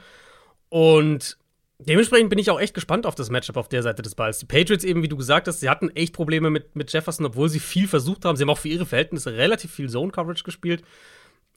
Und 0.68 1.38
dementsprechend 1.80 2.30
bin 2.30 2.40
ich 2.40 2.52
auch 2.52 2.60
echt 2.60 2.74
gespannt 2.74 3.06
auf 3.06 3.16
das 3.16 3.30
Matchup 3.30 3.58
auf 3.58 3.70
der 3.70 3.82
Seite 3.82 4.02
des 4.02 4.16
Balls. 4.16 4.40
Die 4.40 4.46
Patriots 4.46 4.84
eben, 4.84 5.04
wie 5.04 5.08
du 5.08 5.18
gesagt 5.18 5.48
hast, 5.48 5.62
sie 5.62 5.70
hatten 5.70 5.90
echt 5.96 6.14
Probleme 6.14 6.50
mit, 6.50 6.76
mit 6.76 6.92
Jefferson, 6.92 7.26
obwohl 7.26 7.50
sie 7.50 7.60
viel 7.60 7.88
versucht 7.88 8.26
haben. 8.26 8.36
Sie 8.36 8.44
haben 8.44 8.50
auch 8.50 8.58
für 8.58 8.68
ihre 8.68 8.86
Verhältnisse 8.86 9.34
relativ 9.34 9.72
viel 9.72 9.90
Zone-Coverage 9.90 10.44
gespielt 10.44 10.84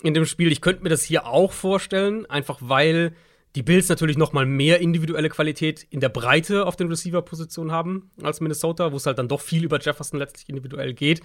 in 0.03 0.15
dem 0.15 0.25
Spiel. 0.25 0.53
Ich 0.53 0.61
könnte 0.61 0.83
mir 0.83 0.89
das 0.89 1.03
hier 1.03 1.27
auch 1.27 1.53
vorstellen, 1.53 2.27
einfach 2.27 2.59
weil 2.61 3.15
die 3.55 3.63
Bills 3.63 3.89
natürlich 3.89 4.17
noch 4.17 4.33
mal 4.33 4.47
mehr 4.47 4.81
individuelle 4.81 5.29
Qualität 5.29 5.87
in 5.91 6.01
der 6.01 6.09
Breite 6.09 6.67
auf 6.67 6.77
den 6.77 6.89
Receiver-Positionen 6.89 7.73
haben 7.73 8.11
als 8.23 8.41
Minnesota, 8.41 8.93
wo 8.93 8.97
es 8.97 9.07
halt 9.07 9.19
dann 9.19 9.29
doch 9.29 9.41
viel 9.41 9.65
über 9.65 9.79
Jefferson 9.79 10.19
letztlich 10.19 10.49
individuell 10.49 10.95
geht. 10.95 11.21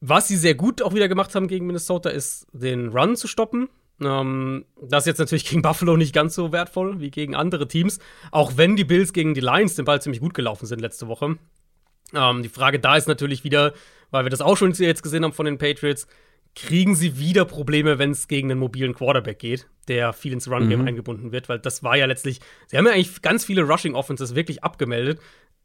Was 0.00 0.28
sie 0.28 0.36
sehr 0.36 0.54
gut 0.54 0.82
auch 0.82 0.94
wieder 0.94 1.08
gemacht 1.08 1.34
haben 1.34 1.48
gegen 1.48 1.66
Minnesota, 1.66 2.10
ist 2.10 2.46
den 2.52 2.88
Run 2.88 3.16
zu 3.16 3.28
stoppen. 3.28 3.68
Ähm, 4.00 4.64
das 4.80 5.04
ist 5.04 5.06
jetzt 5.06 5.18
natürlich 5.18 5.44
gegen 5.48 5.62
Buffalo 5.62 5.96
nicht 5.96 6.14
ganz 6.14 6.34
so 6.34 6.52
wertvoll 6.52 7.00
wie 7.00 7.10
gegen 7.10 7.34
andere 7.34 7.68
Teams, 7.68 7.98
auch 8.30 8.56
wenn 8.56 8.76
die 8.76 8.84
Bills 8.84 9.12
gegen 9.12 9.34
die 9.34 9.40
Lions 9.40 9.74
den 9.76 9.84
Ball 9.84 10.02
ziemlich 10.02 10.20
gut 10.20 10.34
gelaufen 10.34 10.66
sind 10.66 10.80
letzte 10.80 11.08
Woche. 11.08 11.38
Ähm, 12.14 12.42
die 12.42 12.48
Frage 12.48 12.78
da 12.78 12.96
ist 12.96 13.08
natürlich 13.08 13.44
wieder, 13.44 13.72
weil 14.10 14.24
wir 14.24 14.30
das 14.30 14.40
auch 14.40 14.56
schon 14.56 14.72
jetzt 14.72 15.02
gesehen 15.02 15.24
haben 15.24 15.32
von 15.32 15.46
den 15.46 15.58
Patriots, 15.58 16.06
kriegen 16.54 16.94
sie 16.94 17.18
wieder 17.18 17.44
Probleme, 17.44 17.98
wenn 17.98 18.10
es 18.10 18.28
gegen 18.28 18.50
einen 18.50 18.60
mobilen 18.60 18.94
Quarterback 18.94 19.38
geht, 19.38 19.68
der 19.88 20.12
viel 20.12 20.32
ins 20.32 20.50
Run-Game 20.50 20.82
mhm. 20.82 20.88
eingebunden 20.88 21.32
wird, 21.32 21.48
weil 21.48 21.58
das 21.58 21.82
war 21.82 21.96
ja 21.96 22.06
letztlich, 22.06 22.40
sie 22.66 22.76
haben 22.76 22.86
ja 22.86 22.92
eigentlich 22.92 23.22
ganz 23.22 23.44
viele 23.44 23.62
Rushing-Offenses 23.62 24.34
wirklich 24.34 24.62
abgemeldet, 24.62 25.18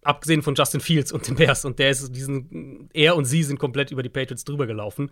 abgesehen 0.04 0.42
von 0.42 0.56
Justin 0.56 0.80
Fields 0.80 1.12
und 1.12 1.28
den 1.28 1.36
Bears. 1.36 1.66
Und 1.66 1.80
der 1.80 1.90
ist 1.90 2.16
diesen, 2.16 2.90
er 2.94 3.16
und 3.16 3.26
sie 3.26 3.44
sind 3.44 3.60
komplett 3.60 3.92
über 3.92 4.04
die 4.04 4.10
Patriots 4.10 4.46
drüber 4.46 4.66
gelaufen. 4.66 5.12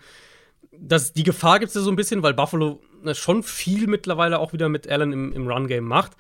Das, 0.72 1.14
die 1.14 1.24
Gefahr 1.24 1.60
gibt 1.60 1.70
es 1.70 1.76
ja 1.76 1.82
so 1.82 1.92
ein 1.92 1.96
bisschen, 1.96 2.24
weil 2.24 2.34
Buffalo 2.34 2.82
ne, 3.04 3.14
schon 3.14 3.44
viel 3.44 3.88
mittlerweile 3.88 4.40
auch 4.40 4.54
wieder 4.54 4.70
mit 4.70 4.88
Allen 4.88 5.12
im, 5.12 5.34
im 5.34 5.48
Run-Game 5.48 5.84
macht. 5.84 6.14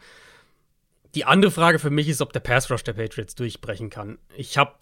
Die 1.15 1.23
andere 1.23 1.51
Frage 1.51 1.79
für 1.79 1.89
mich 1.89 2.09
ist, 2.09 2.21
ob 2.21 2.33
der 2.33 2.41
Pass-Rush 2.41 2.83
der 2.83 2.93
Patriots 2.93 3.35
durchbrechen 3.35 3.89
kann. 3.89 4.17
Ich 4.35 4.57
habe 4.57 4.73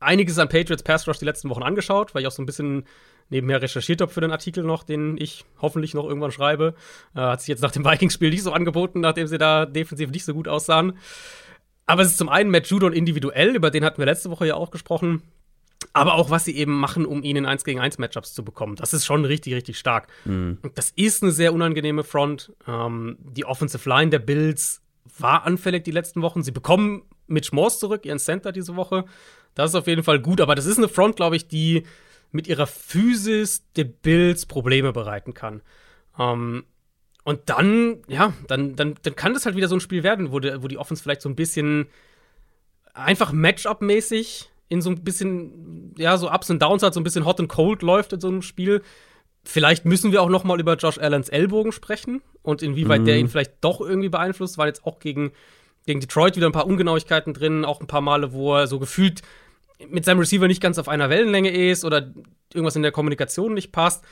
einiges 0.00 0.38
an 0.38 0.48
Patriots 0.48 0.82
Pass-Rush 0.82 1.18
die 1.18 1.26
letzten 1.26 1.50
Wochen 1.50 1.62
angeschaut, 1.62 2.14
weil 2.14 2.22
ich 2.22 2.28
auch 2.28 2.32
so 2.32 2.42
ein 2.42 2.46
bisschen 2.46 2.84
nebenher 3.30 3.62
recherchiert 3.62 4.00
habe 4.00 4.12
für 4.12 4.20
den 4.20 4.30
Artikel 4.30 4.64
noch, 4.64 4.82
den 4.82 5.16
ich 5.18 5.44
hoffentlich 5.60 5.94
noch 5.94 6.06
irgendwann 6.06 6.30
schreibe. 6.30 6.74
Äh, 7.14 7.20
hat 7.20 7.40
sich 7.40 7.48
jetzt 7.48 7.62
nach 7.62 7.72
dem 7.72 7.84
Vikings-Spiel 7.90 8.30
nicht 8.30 8.42
so 8.42 8.52
angeboten, 8.52 9.00
nachdem 9.00 9.26
sie 9.26 9.38
da 9.38 9.66
defensiv 9.66 10.10
nicht 10.10 10.24
so 10.24 10.34
gut 10.34 10.48
aussahen. 10.48 10.94
Aber 11.86 12.02
es 12.02 12.12
ist 12.12 12.18
zum 12.18 12.28
einen 12.28 12.50
Matt 12.50 12.66
Judon 12.66 12.92
individuell, 12.92 13.54
über 13.54 13.70
den 13.70 13.84
hatten 13.84 13.98
wir 13.98 14.06
letzte 14.06 14.30
Woche 14.30 14.46
ja 14.46 14.54
auch 14.54 14.70
gesprochen. 14.70 15.22
Aber 15.92 16.14
auch, 16.14 16.30
was 16.30 16.44
sie 16.44 16.56
eben 16.56 16.72
machen, 16.72 17.04
um 17.04 17.22
ihn 17.22 17.36
in 17.36 17.46
1 17.46 17.64
gegen 17.64 17.78
1 17.78 17.98
Matchups 17.98 18.32
zu 18.32 18.42
bekommen. 18.42 18.76
Das 18.76 18.94
ist 18.94 19.04
schon 19.04 19.24
richtig, 19.24 19.54
richtig 19.54 19.78
stark. 19.78 20.08
Mhm. 20.24 20.58
Das 20.74 20.90
ist 20.96 21.22
eine 21.22 21.30
sehr 21.30 21.52
unangenehme 21.52 22.04
Front. 22.04 22.52
Ähm, 22.66 23.18
die 23.20 23.44
Offensive 23.44 23.86
Line 23.88 24.10
der 24.10 24.18
Bills 24.18 24.80
war 25.18 25.44
anfällig 25.44 25.84
die 25.84 25.90
letzten 25.90 26.22
Wochen. 26.22 26.42
Sie 26.42 26.52
bekommen 26.52 27.02
Mitch 27.26 27.50
Morse 27.52 27.78
zurück, 27.78 28.06
ihren 28.06 28.18
Center 28.18 28.50
diese 28.50 28.76
Woche. 28.76 29.04
Das 29.54 29.70
ist 29.70 29.74
auf 29.74 29.86
jeden 29.86 30.02
Fall 30.02 30.20
gut, 30.20 30.40
aber 30.40 30.54
das 30.54 30.66
ist 30.66 30.78
eine 30.78 30.88
Front, 30.88 31.16
glaube 31.16 31.36
ich, 31.36 31.48
die 31.48 31.84
mit 32.34 32.48
ihrer 32.48 32.66
Physis 32.66 33.64
der 33.76 33.84
Bills 33.84 34.46
Probleme 34.46 34.92
bereiten 34.92 35.34
kann. 35.34 35.62
Ähm, 36.18 36.64
und 37.24 37.40
dann, 37.46 38.02
ja, 38.06 38.34
dann, 38.48 38.76
dann, 38.76 38.96
dann 39.02 39.16
kann 39.16 39.32
das 39.32 39.46
halt 39.46 39.56
wieder 39.56 39.68
so 39.68 39.76
ein 39.76 39.80
Spiel 39.80 40.02
werden, 40.02 40.30
wo, 40.30 40.40
de, 40.40 40.62
wo 40.62 40.68
die 40.68 40.76
Offense 40.76 41.02
vielleicht 41.02 41.22
so 41.22 41.28
ein 41.28 41.36
bisschen 41.36 41.86
einfach 42.92 43.32
Matchup-mäßig 43.32 44.50
in 44.68 44.82
so 44.82 44.90
ein 44.90 45.02
bisschen, 45.02 45.94
ja, 45.96 46.16
so 46.16 46.30
Ups 46.30 46.50
und 46.50 46.60
Downs 46.60 46.82
hat, 46.82 46.94
so 46.94 47.00
ein 47.00 47.04
bisschen 47.04 47.24
hot 47.24 47.40
and 47.40 47.48
cold 47.48 47.82
läuft 47.82 48.12
in 48.12 48.20
so 48.20 48.28
einem 48.28 48.42
Spiel. 48.42 48.82
Vielleicht 49.44 49.84
müssen 49.84 50.12
wir 50.12 50.22
auch 50.22 50.28
noch 50.28 50.44
mal 50.44 50.60
über 50.60 50.74
Josh 50.76 50.98
Allens 50.98 51.28
Ellbogen 51.28 51.72
sprechen 51.72 52.22
und 52.42 52.62
inwieweit 52.62 53.02
mhm. 53.02 53.04
der 53.06 53.18
ihn 53.18 53.28
vielleicht 53.28 53.52
doch 53.60 53.80
irgendwie 53.80 54.08
beeinflusst, 54.08 54.58
weil 54.58 54.68
jetzt 54.68 54.84
auch 54.84 54.98
gegen, 54.98 55.32
gegen 55.86 56.00
Detroit 56.00 56.36
wieder 56.36 56.46
ein 56.46 56.52
paar 56.52 56.66
Ungenauigkeiten 56.66 57.34
drin, 57.34 57.64
auch 57.64 57.80
ein 57.80 57.86
paar 57.86 58.00
Male, 58.00 58.32
wo 58.32 58.54
er 58.54 58.66
so 58.66 58.78
gefühlt 58.78 59.22
mit 59.88 60.04
seinem 60.04 60.20
Receiver 60.20 60.46
nicht 60.46 60.62
ganz 60.62 60.78
auf 60.78 60.88
einer 60.88 61.10
Wellenlänge 61.10 61.50
ist 61.50 61.84
oder 61.84 62.12
irgendwas 62.52 62.76
in 62.76 62.82
der 62.82 62.92
Kommunikation 62.92 63.54
nicht 63.54 63.72
passt. 63.72 64.04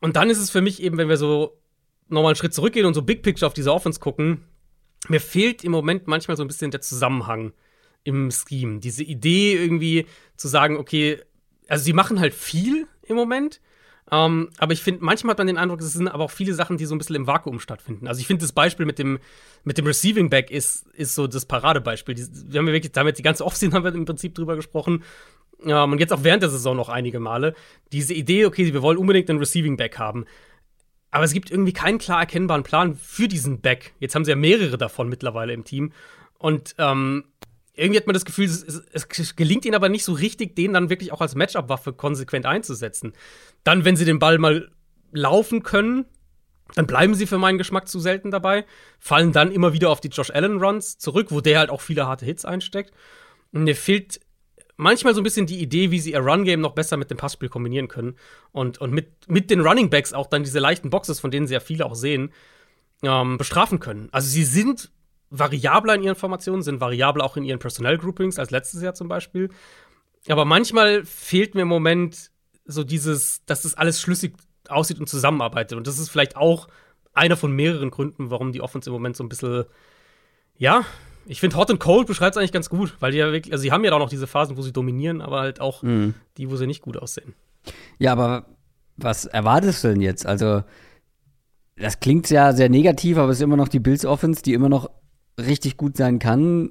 Und 0.00 0.16
dann 0.16 0.30
ist 0.30 0.38
es 0.38 0.50
für 0.50 0.62
mich 0.62 0.82
eben, 0.82 0.96
wenn 0.98 1.08
wir 1.08 1.16
so 1.16 1.60
nochmal 2.08 2.30
einen 2.30 2.36
Schritt 2.36 2.54
zurückgehen 2.54 2.86
und 2.86 2.94
so 2.94 3.02
Big 3.02 3.22
Picture 3.22 3.46
auf 3.46 3.54
diese 3.54 3.72
Offense 3.72 4.00
gucken, 4.00 4.44
mir 5.08 5.20
fehlt 5.20 5.64
im 5.64 5.72
Moment 5.72 6.06
manchmal 6.06 6.36
so 6.36 6.44
ein 6.44 6.48
bisschen 6.48 6.70
der 6.70 6.80
Zusammenhang 6.80 7.52
im 8.04 8.30
Scheme. 8.30 8.80
Diese 8.80 9.04
Idee 9.04 9.54
irgendwie 9.54 10.06
zu 10.36 10.48
sagen, 10.48 10.76
okay, 10.76 11.20
also 11.68 11.84
sie 11.84 11.92
machen 11.92 12.20
halt 12.20 12.34
viel 12.34 12.86
im 13.02 13.16
Moment, 13.16 13.60
ähm, 14.10 14.50
aber 14.58 14.72
ich 14.72 14.82
finde, 14.82 15.04
manchmal 15.04 15.32
hat 15.32 15.38
man 15.38 15.46
den 15.46 15.58
Eindruck, 15.58 15.80
es 15.80 15.92
sind 15.92 16.08
aber 16.08 16.24
auch 16.24 16.30
viele 16.30 16.54
Sachen, 16.54 16.76
die 16.76 16.84
so 16.84 16.94
ein 16.94 16.98
bisschen 16.98 17.16
im 17.16 17.26
Vakuum 17.26 17.60
stattfinden. 17.60 18.08
Also 18.08 18.20
ich 18.20 18.26
finde, 18.26 18.42
das 18.42 18.52
Beispiel 18.52 18.86
mit 18.86 18.98
dem, 18.98 19.18
mit 19.62 19.78
dem 19.78 19.86
Receiving 19.86 20.30
Back 20.30 20.50
ist, 20.50 20.86
ist 20.94 21.14
so 21.14 21.26
das 21.26 21.46
Paradebeispiel. 21.46 22.14
Die, 22.14 22.26
wir 22.46 22.58
haben 22.58 22.66
ja 22.66 22.72
wirklich, 22.72 22.92
damit 22.92 23.18
die 23.18 23.22
ganze 23.22 23.44
Offseason 23.44 23.74
haben 23.74 23.84
wir 23.84 23.94
im 23.94 24.04
Prinzip 24.04 24.34
drüber 24.34 24.56
gesprochen. 24.56 25.04
Ähm, 25.64 25.92
und 25.92 25.98
jetzt 25.98 26.12
auch 26.12 26.24
während 26.24 26.42
der 26.42 26.50
Saison 26.50 26.76
noch 26.76 26.88
einige 26.88 27.20
Male. 27.20 27.54
Diese 27.92 28.14
Idee, 28.14 28.46
okay, 28.46 28.72
wir 28.72 28.82
wollen 28.82 28.98
unbedingt 28.98 29.30
einen 29.30 29.38
Receiving 29.38 29.76
Back 29.76 29.98
haben. 29.98 30.24
Aber 31.12 31.24
es 31.24 31.32
gibt 31.32 31.50
irgendwie 31.50 31.72
keinen 31.72 31.98
klar 31.98 32.20
erkennbaren 32.20 32.62
Plan 32.62 32.94
für 32.94 33.28
diesen 33.28 33.60
Back. 33.60 33.94
Jetzt 33.98 34.14
haben 34.14 34.24
sie 34.24 34.30
ja 34.30 34.36
mehrere 34.36 34.78
davon 34.78 35.08
mittlerweile 35.08 35.52
im 35.52 35.64
Team. 35.64 35.92
Und 36.38 36.74
ähm, 36.78 37.24
irgendwie 37.80 37.98
hat 37.98 38.06
man 38.06 38.14
das 38.14 38.24
Gefühl, 38.24 38.44
es, 38.44 38.62
es, 38.92 39.36
gelingt 39.36 39.64
ihnen 39.64 39.74
aber 39.74 39.88
nicht 39.88 40.04
so 40.04 40.12
richtig, 40.12 40.54
den 40.54 40.74
dann 40.74 40.90
wirklich 40.90 41.12
auch 41.12 41.20
als 41.20 41.34
Matchup-Waffe 41.34 41.94
konsequent 41.94 42.44
einzusetzen. 42.44 43.14
Dann, 43.64 43.84
wenn 43.84 43.96
sie 43.96 44.04
den 44.04 44.18
Ball 44.18 44.38
mal 44.38 44.70
laufen 45.12 45.62
können, 45.62 46.04
dann 46.74 46.86
bleiben 46.86 47.14
sie 47.14 47.26
für 47.26 47.38
meinen 47.38 47.58
Geschmack 47.58 47.88
zu 47.88 47.98
selten 47.98 48.30
dabei, 48.30 48.64
fallen 48.98 49.32
dann 49.32 49.50
immer 49.50 49.72
wieder 49.72 49.90
auf 49.90 50.00
die 50.00 50.08
Josh 50.08 50.30
Allen-Runs 50.30 50.98
zurück, 50.98 51.28
wo 51.30 51.40
der 51.40 51.58
halt 51.58 51.70
auch 51.70 51.80
viele 51.80 52.06
harte 52.06 52.26
Hits 52.26 52.44
einsteckt. 52.44 52.92
Und 53.52 53.64
mir 53.64 53.74
fehlt 53.74 54.20
manchmal 54.76 55.14
so 55.14 55.20
ein 55.20 55.24
bisschen 55.24 55.46
die 55.46 55.60
Idee, 55.60 55.90
wie 55.90 56.00
sie 56.00 56.12
ihr 56.12 56.20
Run-Game 56.20 56.60
noch 56.60 56.74
besser 56.74 56.98
mit 56.98 57.10
dem 57.10 57.16
Passspiel 57.16 57.48
kombinieren 57.48 57.88
können. 57.88 58.16
Und, 58.52 58.78
und 58.78 58.92
mit, 58.92 59.28
mit 59.28 59.50
den 59.50 59.60
Running 59.60 59.90
Backs 59.90 60.12
auch 60.12 60.26
dann 60.26 60.44
diese 60.44 60.58
leichten 60.58 60.90
Boxes, 60.90 61.18
von 61.18 61.30
denen 61.30 61.46
sie 61.46 61.54
ja 61.54 61.60
viele 61.60 61.86
auch 61.86 61.94
sehen, 61.94 62.30
ähm, 63.02 63.38
bestrafen 63.38 63.80
können. 63.80 64.10
Also 64.12 64.28
sie 64.28 64.44
sind 64.44 64.90
variabler 65.30 65.94
in 65.94 66.02
ihren 66.02 66.16
Formationen, 66.16 66.62
sind 66.62 66.80
variabler 66.80 67.24
auch 67.24 67.36
in 67.36 67.44
ihren 67.44 67.58
Personnel 67.58 67.98
Groupings 67.98 68.38
als 68.38 68.50
letztes 68.50 68.82
Jahr 68.82 68.94
zum 68.94 69.08
Beispiel. 69.08 69.48
Aber 70.28 70.44
manchmal 70.44 71.04
fehlt 71.04 71.54
mir 71.54 71.62
im 71.62 71.68
Moment 71.68 72.30
so 72.64 72.84
dieses, 72.84 73.44
dass 73.46 73.62
das 73.62 73.74
alles 73.74 74.00
schlüssig 74.00 74.34
aussieht 74.68 75.00
und 75.00 75.08
zusammenarbeitet. 75.08 75.76
Und 75.78 75.86
das 75.86 75.98
ist 75.98 76.10
vielleicht 76.10 76.36
auch 76.36 76.68
einer 77.12 77.36
von 77.36 77.52
mehreren 77.52 77.90
Gründen, 77.90 78.30
warum 78.30 78.52
die 78.52 78.60
Offense 78.60 78.90
im 78.90 78.92
Moment 78.92 79.16
so 79.16 79.24
ein 79.24 79.28
bisschen, 79.28 79.64
ja, 80.56 80.84
ich 81.26 81.40
finde 81.40 81.56
Hot 81.56 81.70
and 81.70 81.80
Cold 81.80 82.06
beschreibt 82.06 82.34
es 82.34 82.38
eigentlich 82.38 82.52
ganz 82.52 82.68
gut, 82.68 82.96
weil 83.00 83.12
die 83.12 83.18
ja 83.18 83.32
wirklich, 83.32 83.52
also 83.52 83.62
sie 83.62 83.72
haben 83.72 83.84
ja 83.84 83.92
auch 83.92 83.98
noch 83.98 84.08
diese 84.08 84.26
Phasen, 84.26 84.56
wo 84.56 84.62
sie 84.62 84.72
dominieren, 84.72 85.20
aber 85.20 85.40
halt 85.40 85.60
auch 85.60 85.82
mhm. 85.82 86.14
die, 86.36 86.50
wo 86.50 86.56
sie 86.56 86.66
nicht 86.66 86.82
gut 86.82 86.96
aussehen. 86.96 87.34
Ja, 87.98 88.12
aber 88.12 88.46
was 88.96 89.26
erwartest 89.26 89.84
du 89.84 89.88
denn 89.88 90.00
jetzt? 90.00 90.26
Also, 90.26 90.62
das 91.76 92.00
klingt 92.00 92.28
ja 92.30 92.52
sehr 92.52 92.68
negativ, 92.68 93.16
aber 93.16 93.30
es 93.30 93.38
ist 93.38 93.42
immer 93.42 93.56
noch 93.56 93.68
die 93.68 93.80
Bills 93.80 94.04
Offense, 94.04 94.42
die 94.42 94.54
immer 94.54 94.68
noch 94.68 94.90
richtig 95.46 95.76
gut 95.76 95.96
sein 95.96 96.18
kann, 96.18 96.70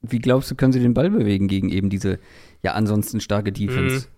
wie 0.00 0.18
glaubst 0.18 0.50
du, 0.50 0.54
können 0.54 0.72
sie 0.72 0.80
den 0.80 0.94
Ball 0.94 1.10
bewegen 1.10 1.48
gegen 1.48 1.70
eben 1.70 1.90
diese 1.90 2.18
ja 2.62 2.72
ansonsten 2.72 3.20
starke 3.20 3.52
Defense? 3.52 4.06
Mhm. 4.06 4.10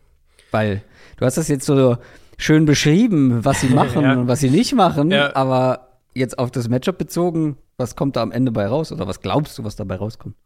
Weil 0.51 0.83
du 1.17 1.25
hast 1.25 1.37
das 1.37 1.49
jetzt 1.49 1.67
so 1.67 1.97
schön 2.37 2.65
beschrieben, 2.65 3.45
was 3.45 3.61
sie 3.61 3.69
machen 3.75 4.03
ja. 4.03 4.13
und 4.15 4.29
was 4.29 4.41
sie 4.41 4.51
nicht 4.51 4.75
machen, 4.75 5.11
ja. 5.11 5.35
aber 5.35 5.99
jetzt 6.15 6.39
auf 6.39 6.51
das 6.51 6.69
Matchup 6.69 6.99
bezogen, 6.99 7.57
was 7.77 7.97
kommt 7.97 8.17
da 8.17 8.23
am 8.23 8.33
Ende 8.33 8.53
bei 8.53 8.67
raus? 8.67 8.93
Oder 8.93 9.07
was 9.07 9.21
glaubst 9.21 9.59
du, 9.59 9.65
was 9.65 9.77
dabei 9.77 9.97
rauskommt? 9.97 10.37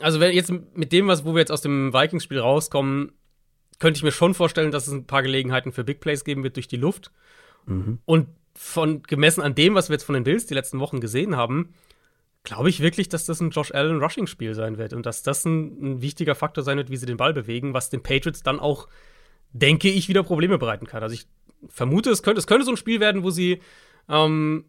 Also, 0.00 0.20
wenn 0.20 0.32
jetzt 0.32 0.52
mit 0.74 0.92
dem, 0.92 1.06
was, 1.06 1.24
wo 1.24 1.34
wir 1.34 1.40
jetzt 1.40 1.52
aus 1.52 1.60
dem 1.60 1.92
Vikings-Spiel 1.92 2.40
rauskommen, 2.40 3.12
könnte 3.78 3.98
ich 3.98 4.02
mir 4.02 4.12
schon 4.12 4.34
vorstellen, 4.34 4.70
dass 4.70 4.86
es 4.86 4.92
ein 4.92 5.06
paar 5.06 5.22
Gelegenheiten 5.22 5.72
für 5.72 5.84
Big 5.84 6.00
Plays 6.00 6.24
geben 6.24 6.42
wird 6.44 6.56
durch 6.56 6.68
die 6.68 6.76
Luft. 6.76 7.12
Mhm. 7.66 7.98
Und 8.04 8.28
von 8.54 9.02
gemessen 9.02 9.42
an 9.42 9.54
dem, 9.54 9.74
was 9.74 9.88
wir 9.88 9.94
jetzt 9.94 10.04
von 10.04 10.14
den 10.14 10.24
Bills 10.24 10.46
die 10.46 10.54
letzten 10.54 10.78
Wochen 10.80 11.00
gesehen 11.00 11.36
haben, 11.36 11.74
glaube 12.44 12.68
ich 12.68 12.80
wirklich, 12.80 13.08
dass 13.08 13.24
das 13.24 13.40
ein 13.40 13.50
Josh 13.50 13.72
Allen 13.72 14.02
Rushing-Spiel 14.02 14.54
sein 14.54 14.78
wird 14.78 14.92
und 14.92 15.06
dass 15.06 15.22
das 15.22 15.44
ein, 15.44 15.82
ein, 15.82 16.02
wichtiger 16.02 16.34
Faktor 16.34 16.64
sein 16.64 16.76
wird, 16.76 16.90
wie 16.90 16.96
sie 16.96 17.06
den 17.06 17.16
Ball 17.16 17.32
bewegen, 17.32 17.74
was 17.74 17.90
den 17.90 18.02
Patriots 18.02 18.42
dann 18.42 18.58
auch, 18.58 18.88
denke 19.52 19.88
ich, 19.88 20.08
wieder 20.08 20.22
Probleme 20.22 20.58
bereiten 20.58 20.86
kann. 20.86 21.02
Also 21.02 21.14
ich 21.14 21.26
vermute, 21.68 22.10
es 22.10 22.22
könnte, 22.22 22.40
es 22.40 22.46
könnte 22.46 22.64
so 22.64 22.72
ein 22.72 22.76
Spiel 22.76 23.00
werden, 23.00 23.22
wo 23.22 23.30
sie 23.30 23.60
ähm, 24.08 24.64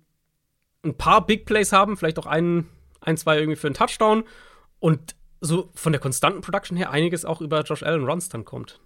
ein 0.83 0.95
paar 0.95 1.25
Big 1.25 1.45
Plays 1.45 1.71
haben, 1.71 1.97
vielleicht 1.97 2.19
auch 2.19 2.27
ein, 2.27 2.67
ein, 3.01 3.17
zwei 3.17 3.37
irgendwie 3.37 3.55
für 3.55 3.67
einen 3.67 3.75
Touchdown 3.75 4.23
und 4.79 5.15
so 5.41 5.69
von 5.73 5.91
der 5.91 5.99
konstanten 5.99 6.41
Production 6.41 6.77
her 6.77 6.91
einiges 6.91 7.25
auch 7.25 7.41
über 7.41 7.61
Josh 7.61 7.83
Allen 7.83 8.05
Runs 8.05 8.29
dann 8.29 8.45
kommt. 8.45 8.79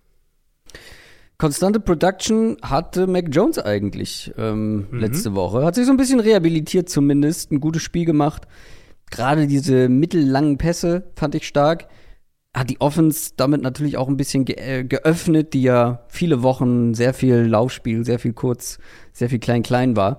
Konstante 1.37 1.79
Production 1.79 2.57
hatte 2.63 3.05
Mac 3.05 3.25
Jones 3.29 3.59
eigentlich 3.59 4.33
ähm, 4.37 4.87
mhm. 4.89 4.99
letzte 4.99 5.35
Woche. 5.35 5.63
Hat 5.63 5.75
sich 5.75 5.85
so 5.85 5.91
ein 5.91 5.97
bisschen 5.97 6.19
rehabilitiert 6.19 6.89
zumindest, 6.89 7.51
ein 7.51 7.59
gutes 7.59 7.83
Spiel 7.83 8.05
gemacht. 8.05 8.47
Gerade 9.09 9.47
diese 9.47 9.89
mittellangen 9.89 10.57
Pässe 10.57 11.03
fand 11.15 11.35
ich 11.35 11.47
stark. 11.47 11.87
Hat 12.53 12.69
die 12.69 12.81
Offense 12.81 13.31
damit 13.37 13.61
natürlich 13.61 13.97
auch 13.97 14.07
ein 14.07 14.17
bisschen 14.17 14.45
ge 14.45 14.55
äh, 14.57 14.83
geöffnet, 14.83 15.53
die 15.53 15.61
ja 15.61 16.05
viele 16.07 16.43
Wochen 16.43 16.93
sehr 16.93 17.13
viel 17.13 17.35
Laufspiel, 17.35 18.03
sehr 18.03 18.19
viel 18.19 18.33
kurz, 18.33 18.79
sehr 19.13 19.29
viel 19.29 19.39
klein-klein 19.39 19.95
war. 19.95 20.17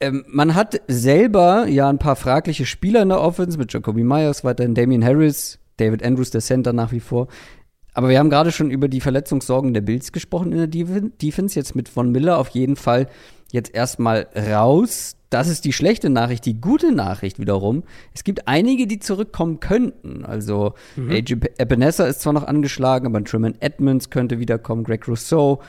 Ähm, 0.00 0.24
man 0.28 0.54
hat 0.54 0.80
selber 0.88 1.66
ja 1.68 1.88
ein 1.88 1.98
paar 1.98 2.16
fragliche 2.16 2.66
Spieler 2.66 3.02
in 3.02 3.10
der 3.10 3.20
Offense 3.20 3.58
mit 3.58 3.72
Jacoby 3.72 4.02
Myers, 4.02 4.44
weiterhin 4.44 4.74
Damian 4.74 5.04
Harris, 5.04 5.58
David 5.76 6.02
Andrews, 6.02 6.30
der 6.30 6.40
Center 6.40 6.72
nach 6.72 6.90
wie 6.90 7.00
vor. 7.00 7.28
Aber 7.92 8.08
wir 8.08 8.18
haben 8.18 8.30
gerade 8.30 8.52
schon 8.52 8.70
über 8.70 8.88
die 8.88 9.00
Verletzungssorgen 9.00 9.74
der 9.74 9.80
Bills 9.80 10.12
gesprochen 10.12 10.52
in 10.52 10.58
der 10.58 10.66
Defense. 10.68 11.58
Jetzt 11.58 11.74
mit 11.74 11.88
Von 11.88 12.12
Miller 12.12 12.38
auf 12.38 12.48
jeden 12.48 12.76
Fall 12.76 13.08
jetzt 13.52 13.74
erstmal 13.74 14.28
raus. 14.36 15.16
Das 15.30 15.48
ist 15.48 15.64
die 15.64 15.72
schlechte 15.72 16.10
Nachricht. 16.10 16.44
Die 16.44 16.60
gute 16.60 16.92
Nachricht 16.92 17.38
wiederum, 17.38 17.84
es 18.14 18.24
gibt 18.24 18.48
einige, 18.48 18.86
die 18.86 18.98
zurückkommen 18.98 19.60
könnten. 19.60 20.24
Also 20.24 20.74
mhm. 20.96 21.10
AJ 21.10 21.36
Ebenezer 21.58 22.08
ist 22.08 22.20
zwar 22.20 22.32
noch 22.32 22.44
angeschlagen, 22.44 23.06
aber 23.06 23.22
Truman 23.22 23.54
Edmonds 23.60 24.10
könnte 24.10 24.40
wiederkommen, 24.40 24.82
Greg 24.82 25.06
Rousseau. 25.06 25.60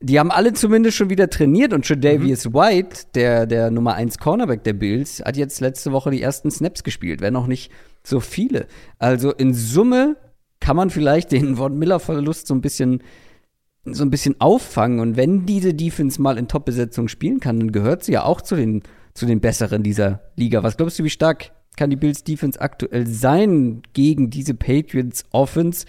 Die 0.00 0.18
haben 0.18 0.30
alle 0.32 0.52
zumindest 0.52 0.96
schon 0.96 1.10
wieder 1.10 1.30
trainiert 1.30 1.72
und 1.72 1.86
Tredavious 1.86 2.46
mhm. 2.48 2.54
White, 2.54 2.96
der, 3.14 3.46
der 3.46 3.70
Nummer 3.70 3.94
1 3.94 4.18
Cornerback 4.18 4.64
der 4.64 4.72
Bills, 4.72 5.22
hat 5.24 5.36
jetzt 5.36 5.60
letzte 5.60 5.92
Woche 5.92 6.10
die 6.10 6.20
ersten 6.20 6.50
Snaps 6.50 6.82
gespielt, 6.82 7.20
wenn 7.20 7.36
auch 7.36 7.46
nicht 7.46 7.70
so 8.02 8.20
viele. 8.20 8.66
Also 8.98 9.32
in 9.32 9.54
Summe 9.54 10.16
kann 10.60 10.76
man 10.76 10.90
vielleicht 10.90 11.32
den 11.32 11.56
Von 11.56 11.78
Miller-Verlust 11.78 12.46
so 12.46 12.54
ein 12.54 12.60
bisschen 12.60 13.02
so 13.84 14.04
ein 14.04 14.10
bisschen 14.10 14.40
auffangen. 14.40 15.00
Und 15.00 15.16
wenn 15.16 15.46
diese 15.46 15.74
Defense 15.74 16.20
mal 16.20 16.38
in 16.38 16.48
Top-Besetzung 16.48 17.08
spielen 17.08 17.40
kann, 17.40 17.58
dann 17.58 17.72
gehört 17.72 18.04
sie 18.04 18.12
ja 18.12 18.24
auch 18.24 18.40
zu 18.40 18.56
den, 18.56 18.82
zu 19.14 19.26
den 19.26 19.40
Besseren 19.40 19.82
dieser 19.82 20.20
Liga. 20.36 20.62
Was 20.62 20.76
glaubst 20.76 20.98
du, 20.98 21.04
wie 21.04 21.10
stark 21.10 21.52
kann 21.76 21.90
die 21.90 21.96
Bills 21.96 22.22
Defense 22.22 22.60
aktuell 22.60 23.06
sein 23.06 23.82
gegen 23.92 24.30
diese 24.30 24.54
Patriots 24.54 25.24
Offense? 25.30 25.86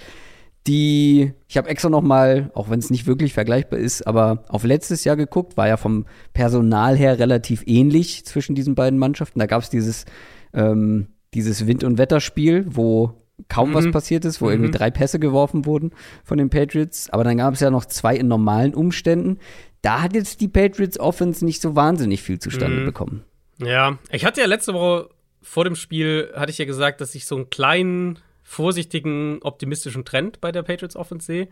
Die, 0.65 1.33
ich 1.49 1.57
habe 1.57 1.67
extra 1.67 1.89
noch 1.89 2.01
mal, 2.01 2.49
auch 2.53 2.69
wenn 2.69 2.79
es 2.79 2.89
nicht 2.89 3.05
wirklich 3.05 3.33
vergleichbar 3.33 3.79
ist, 3.79 4.07
aber 4.07 4.45
auf 4.47 4.63
letztes 4.63 5.03
Jahr 5.03 5.17
geguckt, 5.17 5.57
war 5.57 5.67
ja 5.67 5.75
vom 5.75 6.05
Personal 6.31 6.95
her 6.95 7.19
relativ 7.19 7.63
ähnlich 7.65 8.25
zwischen 8.25 8.55
diesen 8.55 8.73
beiden 8.73 8.97
Mannschaften. 8.97 9.39
Da 9.39 9.45
gab 9.45 9.61
es 9.61 9.69
dieses, 9.69 10.05
ähm, 10.53 11.07
dieses 11.33 11.67
Wind- 11.67 11.83
und 11.83 11.97
Wetterspiel, 11.97 12.65
wo 12.69 13.11
kaum 13.49 13.69
mhm. 13.69 13.73
was 13.73 13.91
passiert 13.91 14.25
ist, 14.25 14.41
wo 14.41 14.45
mhm. 14.45 14.51
irgendwie 14.51 14.71
drei 14.71 14.91
Pässe 14.91 15.19
geworfen 15.19 15.65
wurden 15.65 15.91
von 16.23 16.37
den 16.37 16.49
Patriots. 16.49 17.09
Aber 17.09 17.23
dann 17.23 17.37
gab 17.37 17.53
es 17.53 17.59
ja 17.59 17.69
noch 17.69 17.85
zwei 17.85 18.15
in 18.15 18.27
normalen 18.27 18.73
Umständen. 18.73 19.39
Da 19.81 20.01
hat 20.01 20.13
jetzt 20.13 20.41
die 20.41 20.47
Patriots 20.47 20.99
Offense 20.99 21.43
nicht 21.43 21.61
so 21.61 21.75
wahnsinnig 21.75 22.21
viel 22.21 22.39
zustande 22.39 22.81
mhm. 22.81 22.85
bekommen. 22.85 23.25
Ja, 23.59 23.97
ich 24.11 24.25
hatte 24.25 24.41
ja 24.41 24.47
letzte 24.47 24.73
Woche 24.73 25.09
vor 25.41 25.65
dem 25.65 25.75
Spiel, 25.75 26.31
hatte 26.35 26.51
ich 26.51 26.57
ja 26.57 26.65
gesagt, 26.65 27.01
dass 27.01 27.15
ich 27.15 27.25
so 27.25 27.35
einen 27.35 27.49
kleinen, 27.49 28.19
vorsichtigen, 28.43 29.39
optimistischen 29.41 30.05
Trend 30.05 30.41
bei 30.41 30.51
der 30.51 30.63
Patriots 30.63 30.95
Offense 30.95 31.25
sehe. 31.25 31.47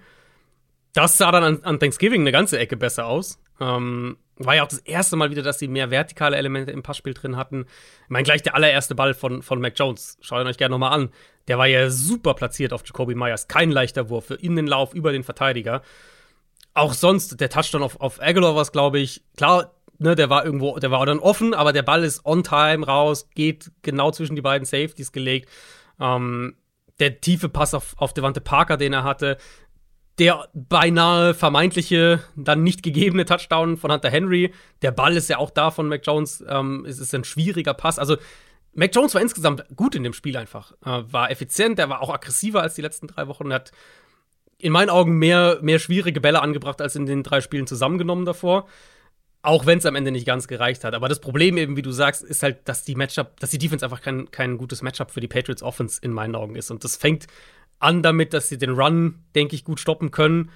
Das 0.94 1.18
sah 1.18 1.32
dann 1.32 1.44
an, 1.44 1.64
an 1.64 1.80
Thanksgiving 1.80 2.22
eine 2.22 2.32
ganze 2.32 2.60
Ecke 2.60 2.78
besser 2.78 3.06
aus. 3.06 3.40
Ähm, 3.60 4.18
war 4.46 4.56
ja 4.56 4.64
auch 4.64 4.68
das 4.68 4.80
erste 4.80 5.16
Mal 5.16 5.32
wieder, 5.32 5.42
dass 5.42 5.60
sie 5.60 5.68
mehr 5.68 5.92
vertikale 5.92 6.38
Elemente 6.38 6.72
im 6.72 6.84
Passspiel 6.84 7.14
drin 7.14 7.38
hatten. 7.38 7.66
Ich 8.04 8.10
meine, 8.10 8.24
gleich 8.24 8.42
der 8.42 8.56
allererste 8.56 8.96
Ball 8.96 9.14
von, 9.14 9.42
von 9.42 9.60
Mac 9.60 9.74
Jones. 9.78 10.18
Schaut 10.22 10.42
ihn 10.42 10.48
euch 10.48 10.58
gerne 10.58 10.74
nochmal 10.74 10.94
an. 10.94 11.10
Der 11.48 11.58
war 11.58 11.68
ja 11.68 11.90
super 11.90 12.34
platziert 12.34 12.74
auf 12.74 12.84
Jacoby 12.86 13.16
Myers. 13.16 13.48
Kein 13.48 13.72
leichter 13.72 14.10
Wurf 14.10 14.32
in 14.32 14.56
den 14.56 14.68
Lauf 14.68 14.94
über 14.94 15.12
den 15.12 15.24
Verteidiger. 15.24 15.82
Auch 16.74 16.94
sonst, 16.94 17.42
der 17.42 17.50
Touchdown 17.50 17.84
auf, 17.84 18.00
auf 18.00 18.22
Aguilar 18.22 18.56
war 18.56 18.66
glaube 18.66 19.00
ich, 19.00 19.24
klar, 19.36 19.74
ne, 19.98 20.16
der 20.16 20.30
war 20.30 20.46
irgendwo, 20.46 20.80
der 20.80 20.92
war 20.92 21.06
dann 21.06 21.20
offen, 21.20 21.54
aber 21.54 21.74
der 21.74 21.84
Ball 21.84 22.04
ist 22.04 22.26
on 22.26 22.44
time 22.44 22.86
raus, 22.86 23.30
geht 23.36 23.72
genau 23.82 24.12
zwischen 24.12 24.36
die 24.36 24.42
beiden 24.42 24.66
Safeties 24.66 25.12
gelegt. 25.12 25.50
Ähm, 26.00 26.56
der 27.00 27.20
tiefe 27.20 27.50
Pass 27.50 27.74
auf, 27.74 27.96
auf 27.98 28.14
Devante 28.14 28.42
Parker, 28.42 28.78
den 28.78 28.94
er 28.94 29.04
hatte, 29.04 29.38
der 30.20 30.50
beinahe 30.54 31.34
vermeintliche, 31.34 32.22
dann 32.36 32.64
nicht 32.64 32.84
gegebene 32.84 33.26
Touchdown 33.26 33.78
von 33.78 33.92
Hunter 33.92 34.10
Henry. 34.10 34.54
Der 34.82 34.92
Ball 34.92 35.16
ist 35.16 35.30
ja 35.30 35.38
auch 35.38 35.50
da 35.50 35.72
von 35.72 35.88
Mac 35.88 36.02
Jones. 36.06 36.44
Ähm, 36.48 36.86
es 36.88 37.00
ist 37.00 37.14
ein 37.16 37.24
schwieriger 37.24 37.74
Pass. 37.74 37.98
Also, 37.98 38.18
Mac 38.74 38.96
Jones 38.96 39.14
war 39.14 39.22
insgesamt 39.22 39.66
gut 39.76 39.96
in 39.96 40.04
dem 40.04 40.14
Spiel 40.14 40.38
einfach. 40.38 40.74
Äh, 40.86 41.04
war 41.12 41.32
effizient, 41.32 41.78
der 41.78 41.90
war 41.90 42.02
auch 42.02 42.14
aggressiver 42.14 42.62
als 42.62 42.76
die 42.76 42.82
letzten 42.82 43.08
drei 43.08 43.28
Wochen. 43.28 43.52
Er 43.52 43.56
hat 43.56 43.72
in 44.58 44.72
meinen 44.72 44.90
Augen 44.90 45.18
mehr, 45.18 45.60
mehr 45.62 45.80
schwierige 45.80 46.22
Bälle 46.22 46.42
angebracht 46.42 46.82
als 46.82 46.96
in 46.96 47.06
den 47.06 47.24
drei 47.24 47.42
Spielen 47.42 47.68
zusammengenommen 47.68 48.26
davor. 48.26 48.68
Auch 49.44 49.66
wenn 49.66 49.80
es 49.80 49.88
am 49.88 49.96
Ende 49.96 50.12
nicht 50.12 50.28
ganz 50.28 50.48
gereicht 50.48 50.84
hat. 50.84 50.94
Aber 50.94 51.10
das 51.10 51.20
Problem 51.20 51.58
eben, 51.58 51.76
wie 51.76 51.82
du 51.82 51.92
sagst, 51.92 52.22
ist 52.22 52.44
halt, 52.44 52.70
dass 52.70 52.84
die 52.84 52.94
Matchup, 52.94 53.40
dass 53.40 53.50
die 53.50 53.58
Defense 53.58 53.84
einfach 53.84 54.02
kein, 54.02 54.30
kein 54.30 54.58
gutes 54.58 54.84
Matchup 54.84 55.10
für 55.10 55.20
die 55.20 55.28
Patriots 55.28 55.64
Offense 55.64 56.00
in 56.00 56.14
meinen 56.14 56.36
Augen 56.36 56.56
ist. 56.56 56.70
Und 56.70 56.84
das 56.84 56.96
fängt 56.96 57.26
an 57.82 58.04
damit, 58.04 58.34
dass 58.34 58.50
sie 58.50 58.58
den 58.58 58.72
Run, 58.72 59.24
denke 59.36 59.56
ich, 59.56 59.64
gut 59.64 59.80
stoppen 59.80 60.12
können. 60.12 60.52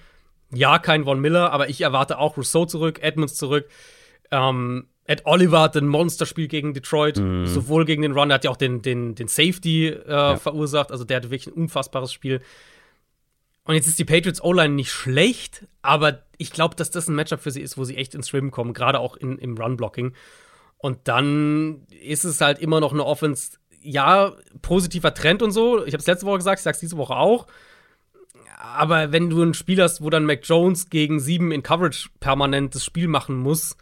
Ja, 0.54 0.80
kein 0.80 1.04
Von 1.06 1.20
Miller, 1.20 1.52
aber 1.52 1.70
ich 1.70 1.82
erwarte 1.82 2.18
auch 2.20 2.38
Rousseau 2.38 2.66
zurück, 2.66 3.00
Edmonds 3.02 3.36
zurück. 3.36 3.68
Ähm, 4.32 4.88
Ed 5.06 5.22
Oliver 5.26 5.62
hat 5.62 5.78
ein 5.78 5.88
Monsterspiel 5.88 6.48
gegen 6.48 6.74
Detroit, 6.74 7.18
mm. 7.18 7.46
sowohl 7.46 7.86
gegen 7.86 8.02
den 8.02 8.14
Run, 8.14 8.30
der 8.30 8.36
hat 8.36 8.44
ja 8.44 8.50
auch 8.50 8.58
den, 8.58 8.82
den, 8.82 9.14
den 9.14 9.28
Safety 9.28 9.88
äh, 9.88 10.10
ja. 10.10 10.38
verursacht, 10.38 10.92
also 10.92 11.04
der 11.04 11.18
hatte 11.18 11.30
wirklich 11.30 11.48
ein 11.48 11.62
unfassbares 11.62 12.12
Spiel. 12.12 12.42
Und 13.66 13.76
jetzt 13.76 13.88
ist 13.88 14.00
die 14.00 14.06
Patriots 14.06 14.44
O-Line 14.44 14.74
nicht 14.74 14.92
schlecht, 14.92 15.68
aber 15.82 16.24
ich 16.38 16.52
glaube, 16.52 16.76
dass 16.76 16.92
das 16.92 17.08
ein 17.08 17.16
Matchup 17.16 17.42
für 17.42 17.52
sie 17.52 17.62
ist, 17.62 17.78
wo 17.78 17.84
sie 17.84 17.98
echt 17.98 18.16
ins 18.16 18.30
Schwimmen 18.30 18.52
kommen, 18.52 18.74
gerade 18.74 19.00
auch 19.00 19.16
in, 19.16 19.38
im 19.38 19.58
Run-Blocking. 19.58 20.14
Und 20.78 21.08
dann 21.08 21.88
ist 21.90 22.26
es 22.26 22.42
halt 22.42 22.60
immer 22.60 22.80
noch 22.80 22.94
eine 22.94 23.06
Offense, 23.06 23.58
ja, 23.86 24.34
positiver 24.62 25.14
Trend 25.14 25.42
und 25.42 25.52
so. 25.52 25.86
Ich 25.86 25.94
habe 25.94 26.02
es 26.02 26.08
letzte 26.08 26.26
Woche 26.26 26.38
gesagt, 26.38 26.60
ich 26.60 26.64
sage 26.64 26.76
es 26.76 26.80
diese 26.80 26.98
Woche 26.98 27.16
auch. 27.16 27.48
Aber 28.58 29.12
wenn 29.12 29.30
du 29.30 29.42
ein 29.44 29.54
Spiel 29.54 29.82
hast, 29.82 30.02
wo 30.02 30.10
dann 30.10 30.26
Mac 30.26 30.40
Jones 30.44 30.90
gegen 30.90 31.20
sieben 31.20 31.52
in 31.52 31.64
Coverage 31.64 32.10
permanent 32.20 32.74
das 32.74 32.84
Spiel 32.84 33.08
machen 33.08 33.38
muss, 33.38 33.78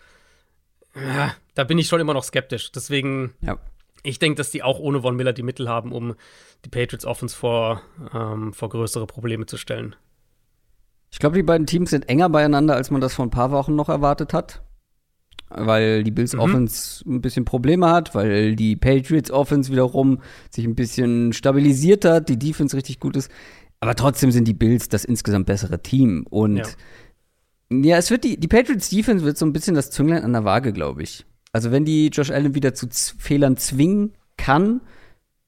ja, 0.95 1.33
da 1.55 1.63
bin 1.63 1.77
ich 1.77 1.87
schon 1.87 2.01
immer 2.01 2.13
noch 2.13 2.23
skeptisch. 2.23 2.71
Deswegen, 2.71 3.33
ja. 3.41 3.57
ich 4.03 4.19
denke, 4.19 4.37
dass 4.37 4.51
die 4.51 4.61
auch 4.61 4.79
ohne 4.79 5.01
Von 5.01 5.15
Miller 5.15 5.33
die 5.33 5.43
Mittel 5.43 5.69
haben, 5.69 5.91
um 5.91 6.15
die 6.65 6.69
Patriots 6.69 7.05
Offense 7.05 7.35
vor, 7.35 7.81
ähm, 8.13 8.53
vor 8.53 8.69
größere 8.69 9.07
Probleme 9.07 9.45
zu 9.45 9.57
stellen. 9.57 9.95
Ich 11.11 11.19
glaube, 11.19 11.35
die 11.35 11.43
beiden 11.43 11.67
Teams 11.67 11.91
sind 11.91 12.09
enger 12.09 12.29
beieinander, 12.29 12.75
als 12.75 12.91
man 12.91 13.01
das 13.01 13.13
vor 13.13 13.25
ein 13.25 13.31
paar 13.31 13.51
Wochen 13.51 13.75
noch 13.75 13.89
erwartet 13.89 14.33
hat 14.33 14.61
weil 15.55 16.03
die 16.03 16.11
Bills 16.11 16.33
mhm. 16.33 16.39
Offense 16.39 17.03
ein 17.07 17.21
bisschen 17.21 17.45
Probleme 17.45 17.89
hat, 17.89 18.15
weil 18.15 18.55
die 18.55 18.75
Patriots 18.75 19.31
Offense 19.31 19.71
wiederum 19.71 20.19
sich 20.49 20.65
ein 20.65 20.75
bisschen 20.75 21.33
stabilisiert 21.33 22.05
hat, 22.05 22.29
die 22.29 22.39
Defense 22.39 22.75
richtig 22.75 22.99
gut 22.99 23.15
ist. 23.15 23.31
Aber 23.79 23.95
trotzdem 23.95 24.31
sind 24.31 24.47
die 24.47 24.53
Bills 24.53 24.87
das 24.87 25.03
insgesamt 25.03 25.45
bessere 25.45 25.81
Team. 25.81 26.25
Und 26.29 26.57
ja, 26.57 26.65
ja 27.69 27.97
es 27.97 28.09
wird 28.11 28.23
die, 28.23 28.39
die 28.39 28.47
Patriots 28.47 28.89
Defense 28.89 29.25
wird 29.25 29.37
so 29.37 29.45
ein 29.45 29.53
bisschen 29.53 29.75
das 29.75 29.91
Zünglein 29.91 30.23
an 30.23 30.33
der 30.33 30.45
Waage, 30.45 30.71
glaube 30.71 31.03
ich. 31.03 31.25
Also 31.51 31.71
wenn 31.71 31.85
die 31.85 32.07
Josh 32.07 32.31
Allen 32.31 32.55
wieder 32.55 32.73
zu 32.73 32.87
Z 32.87 33.15
Fehlern 33.19 33.57
zwingen 33.57 34.13
kann, 34.37 34.81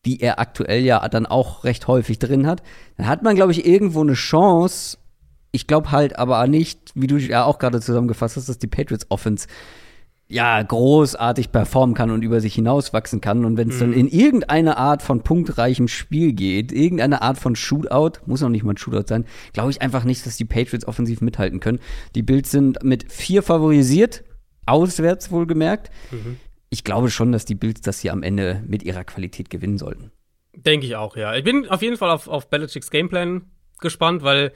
die 0.06 0.22
er 0.22 0.40
aktuell 0.40 0.84
ja 0.84 1.08
dann 1.10 1.26
auch 1.26 1.64
recht 1.64 1.88
häufig 1.88 2.20
drin 2.20 2.46
hat, 2.46 2.62
dann 2.98 3.08
hat 3.08 3.24
man, 3.24 3.36
glaube 3.36 3.52
ich, 3.52 3.66
irgendwo 3.66 4.02
eine 4.02 4.14
Chance. 4.14 4.98
Ich 5.52 5.66
glaube 5.66 5.92
halt 5.92 6.20
aber 6.20 6.46
nicht, 6.48 6.92
wie 6.94 7.08
du 7.08 7.18
ja 7.18 7.46
auch 7.46 7.58
gerade 7.58 7.82
zusammengefasst 7.82 8.38
hast, 8.38 8.50
dass 8.50 8.60
die 8.60 8.68
Patriots 8.68 9.08
Offense 9.10 9.48
ja, 10.28 10.62
großartig 10.62 11.52
performen 11.52 11.96
kann 11.96 12.10
und 12.10 12.24
über 12.24 12.42
sich 12.42 12.56
hinauswachsen 12.56 13.22
kann. 13.22 13.46
Und 13.46 13.58
wenn 13.58 13.70
es 13.70 13.76
mhm. 13.76 13.80
dann 13.80 13.94
in 13.94 14.08
irgendeine 14.08 14.78
Art 14.78 15.04
von 15.04 15.22
punktreichem 15.22 15.88
Spiel 15.88 16.34
geht, 16.34 16.72
irgendeine 16.72 17.22
Art 17.22 17.38
von 17.38 17.56
Shootout, 17.56 18.20
muss 18.26 18.42
noch 18.42 18.50
nicht 18.50 18.64
mal 18.64 18.74
ein 18.74 18.78
Shootout 18.78 19.08
sein, 19.08 19.26
glaube 19.54 19.72
ich 19.72 19.82
einfach 19.82 20.04
nicht, 20.04 20.26
dass 20.26 20.38
die 20.38 20.46
Patriots 20.46 20.88
offensiv 20.88 21.22
mithalten 21.22 21.60
können. 21.60 21.80
Die 22.16 22.24
Bills 22.24 22.50
sind 22.50 22.84
mit 22.84 23.12
vier 23.12 23.44
favorisiert, 23.44 24.24
auswärts 24.66 25.32
wohlgemerkt. 25.32 25.92
Mhm. 26.12 26.38
ich 26.72 26.84
glaube 26.84 27.10
schon, 27.10 27.32
dass 27.32 27.46
die 27.46 27.56
Bills 27.56 27.82
das 27.82 28.00
hier 28.00 28.12
am 28.12 28.24
Ende 28.24 28.64
mit 28.68 28.84
ihrer 28.84 29.04
Qualität 29.04 29.50
gewinnen 29.50 29.78
sollten. 29.78 30.12
Denke 30.56 30.88
ich 30.88 30.96
auch, 30.96 31.16
ja. 31.16 31.36
Ich 31.36 31.44
bin 31.44 31.68
auf 31.70 31.82
jeden 31.82 31.98
Fall 31.98 32.10
auf, 32.10 32.28
auf 32.28 32.50
Belichicks 32.50 32.90
Gameplan 32.90 33.44
gespannt, 33.80 34.24
weil 34.24 34.54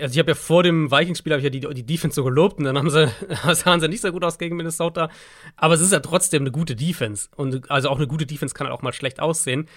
also 0.00 0.12
ich 0.12 0.18
habe 0.18 0.30
ja 0.30 0.34
vor 0.34 0.62
dem 0.62 0.90
Vikings-Spiel 0.90 1.32
ja 1.32 1.50
die, 1.50 1.60
die 1.60 1.86
Defense 1.86 2.14
so 2.14 2.24
gelobt 2.24 2.58
und 2.58 2.64
dann 2.64 2.76
haben 2.76 2.90
sie, 2.90 3.10
sahen 3.54 3.80
sie 3.80 3.88
nicht 3.88 4.00
so 4.02 4.12
gut 4.12 4.24
aus 4.24 4.38
gegen 4.38 4.56
Minnesota. 4.56 5.10
Aber 5.56 5.74
es 5.74 5.80
ist 5.80 5.92
ja 5.92 6.00
trotzdem 6.00 6.42
eine 6.42 6.50
gute 6.50 6.76
Defense. 6.76 7.28
Und 7.36 7.70
also 7.70 7.88
auch 7.88 7.96
eine 7.96 8.06
gute 8.06 8.26
Defense 8.26 8.54
kann 8.54 8.66
halt 8.66 8.76
auch 8.76 8.82
mal 8.82 8.92
schlecht 8.92 9.20
aussehen. 9.20 9.68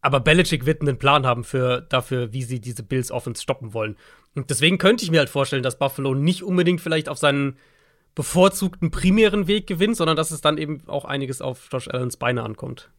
Aber 0.00 0.20
Belichick 0.20 0.66
wird 0.66 0.82
einen 0.82 0.98
Plan 0.98 1.24
haben 1.24 1.44
für, 1.44 1.80
dafür, 1.80 2.32
wie 2.32 2.42
sie 2.42 2.60
diese 2.60 2.82
Bills 2.82 3.10
Offense 3.10 3.42
stoppen 3.42 3.72
wollen. 3.72 3.96
Und 4.34 4.50
deswegen 4.50 4.78
könnte 4.78 5.04
ich 5.04 5.10
mir 5.10 5.20
halt 5.20 5.30
vorstellen, 5.30 5.62
dass 5.62 5.78
Buffalo 5.78 6.14
nicht 6.14 6.42
unbedingt 6.42 6.80
vielleicht 6.80 7.08
auf 7.08 7.18
seinen 7.18 7.56
bevorzugten 8.14 8.90
primären 8.90 9.46
Weg 9.46 9.66
gewinnt, 9.66 9.96
sondern 9.96 10.16
dass 10.16 10.30
es 10.30 10.40
dann 10.40 10.58
eben 10.58 10.82
auch 10.86 11.04
einiges 11.04 11.40
auf 11.40 11.68
Josh 11.72 11.88
Allens 11.88 12.16
Beine 12.16 12.42
ankommt. 12.42 12.90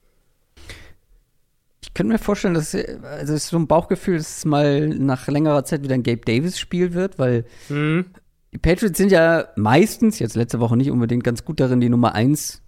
Ich 1.86 1.94
könnte 1.94 2.14
mir 2.14 2.20
vorstellen, 2.20 2.56
dass 2.56 2.74
also 2.74 3.34
es 3.34 3.44
ist 3.44 3.48
so 3.50 3.58
ein 3.58 3.68
Bauchgefühl, 3.68 4.18
dass 4.18 4.38
es 4.38 4.46
mal 4.46 4.90
nach 4.90 5.28
längerer 5.28 5.64
Zeit 5.64 5.84
wieder 5.84 5.94
ein 5.94 6.04
Gabe 6.04 6.22
Davis 6.26 6.60
Spiel 6.60 6.94
wird, 6.94 7.20
weil 7.20 7.46
mhm. 7.70 8.06
die 8.54 8.58
Patriots 8.58 8.98
sind 8.98 9.12
ja 9.12 9.50
meistens, 9.56 10.20
jetzt 10.20 10.36
letzte 10.36 10.60
Woche 10.60 10.76
nicht 10.76 10.92
unbedingt 10.92 11.24
ganz 11.24 11.46
gut 11.46 11.60
darin, 11.60 11.80
die 11.80 11.90
Nummer 11.90 12.16
1 12.16 12.64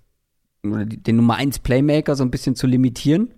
oder 0.64 0.86
den 0.86 1.16
Nummer 1.16 1.36
1 1.36 1.60
Playmaker 1.60 2.16
so 2.16 2.24
ein 2.24 2.32
bisschen 2.32 2.56
zu 2.56 2.68
limitieren. 2.68 3.34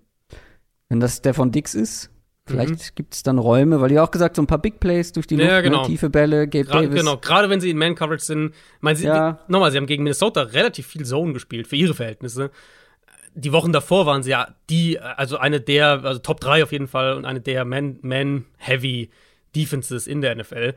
Wenn 0.90 1.00
das 1.00 1.22
der 1.22 1.34
von 1.34 1.52
Dix 1.52 1.76
ist, 1.76 2.12
Vielleicht 2.50 2.72
mhm. 2.72 2.96
gibt 2.96 3.14
es 3.14 3.24
dann 3.24 3.38
Räume, 3.38 3.80
weil 3.80 3.92
ihr 3.92 4.04
auch 4.04 4.12
gesagt 4.12 4.36
so 4.36 4.42
ein 4.42 4.48
paar 4.48 4.58
Big 4.58 4.80
Plays 4.80 5.12
durch 5.12 5.28
die 5.28 5.36
Luft, 5.36 5.48
ja, 5.48 5.58
ne, 5.58 5.64
genau. 5.64 5.82
ne, 5.82 5.88
tiefe 5.88 6.10
Bälle, 6.10 6.48
Gabe 6.48 6.66
Gra 6.66 6.82
Davis. 6.82 7.00
Genau, 7.00 7.18
gerade 7.18 7.50
wenn 7.50 7.62
sie 7.62 7.70
in 7.70 7.78
Man-Coverage 7.78 8.24
sind. 8.24 8.54
Mein, 8.82 8.96
sie, 8.96 9.06
ja. 9.06 9.40
Nochmal, 9.48 9.72
sie 9.72 9.78
haben 9.78 9.86
gegen 9.86 10.04
Minnesota 10.04 10.42
relativ 10.42 10.88
viel 10.88 11.06
Zone 11.06 11.34
gespielt, 11.34 11.68
für 11.68 11.76
ihre 11.76 11.94
Verhältnisse. 11.94 12.50
Die 13.40 13.52
Wochen 13.52 13.72
davor 13.72 14.06
waren 14.06 14.24
sie 14.24 14.32
ja 14.32 14.56
die, 14.70 15.00
also 15.00 15.38
eine 15.38 15.62
der, 15.62 16.04
also 16.04 16.20
Top 16.20 16.40
3 16.40 16.64
auf 16.64 16.72
jeden 16.72 16.88
Fall 16.88 17.14
und 17.14 17.26
eine 17.26 17.42
der 17.42 17.66
Man-Heavy 17.66 19.10
Defenses 19.56 20.08
in 20.08 20.22
der 20.22 20.36
NFL. 20.36 20.76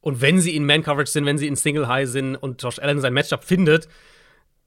Und 0.00 0.20
wenn 0.20 0.38
sie 0.40 0.54
in 0.54 0.66
Man-Coverage 0.66 1.10
sind, 1.10 1.26
wenn 1.26 1.38
sie 1.38 1.48
in 1.48 1.56
Single 1.56 1.88
High 1.88 2.08
sind 2.08 2.36
und 2.36 2.62
Josh 2.62 2.78
Allen 2.78 3.00
sein 3.00 3.14
Matchup 3.14 3.44
findet, 3.44 3.88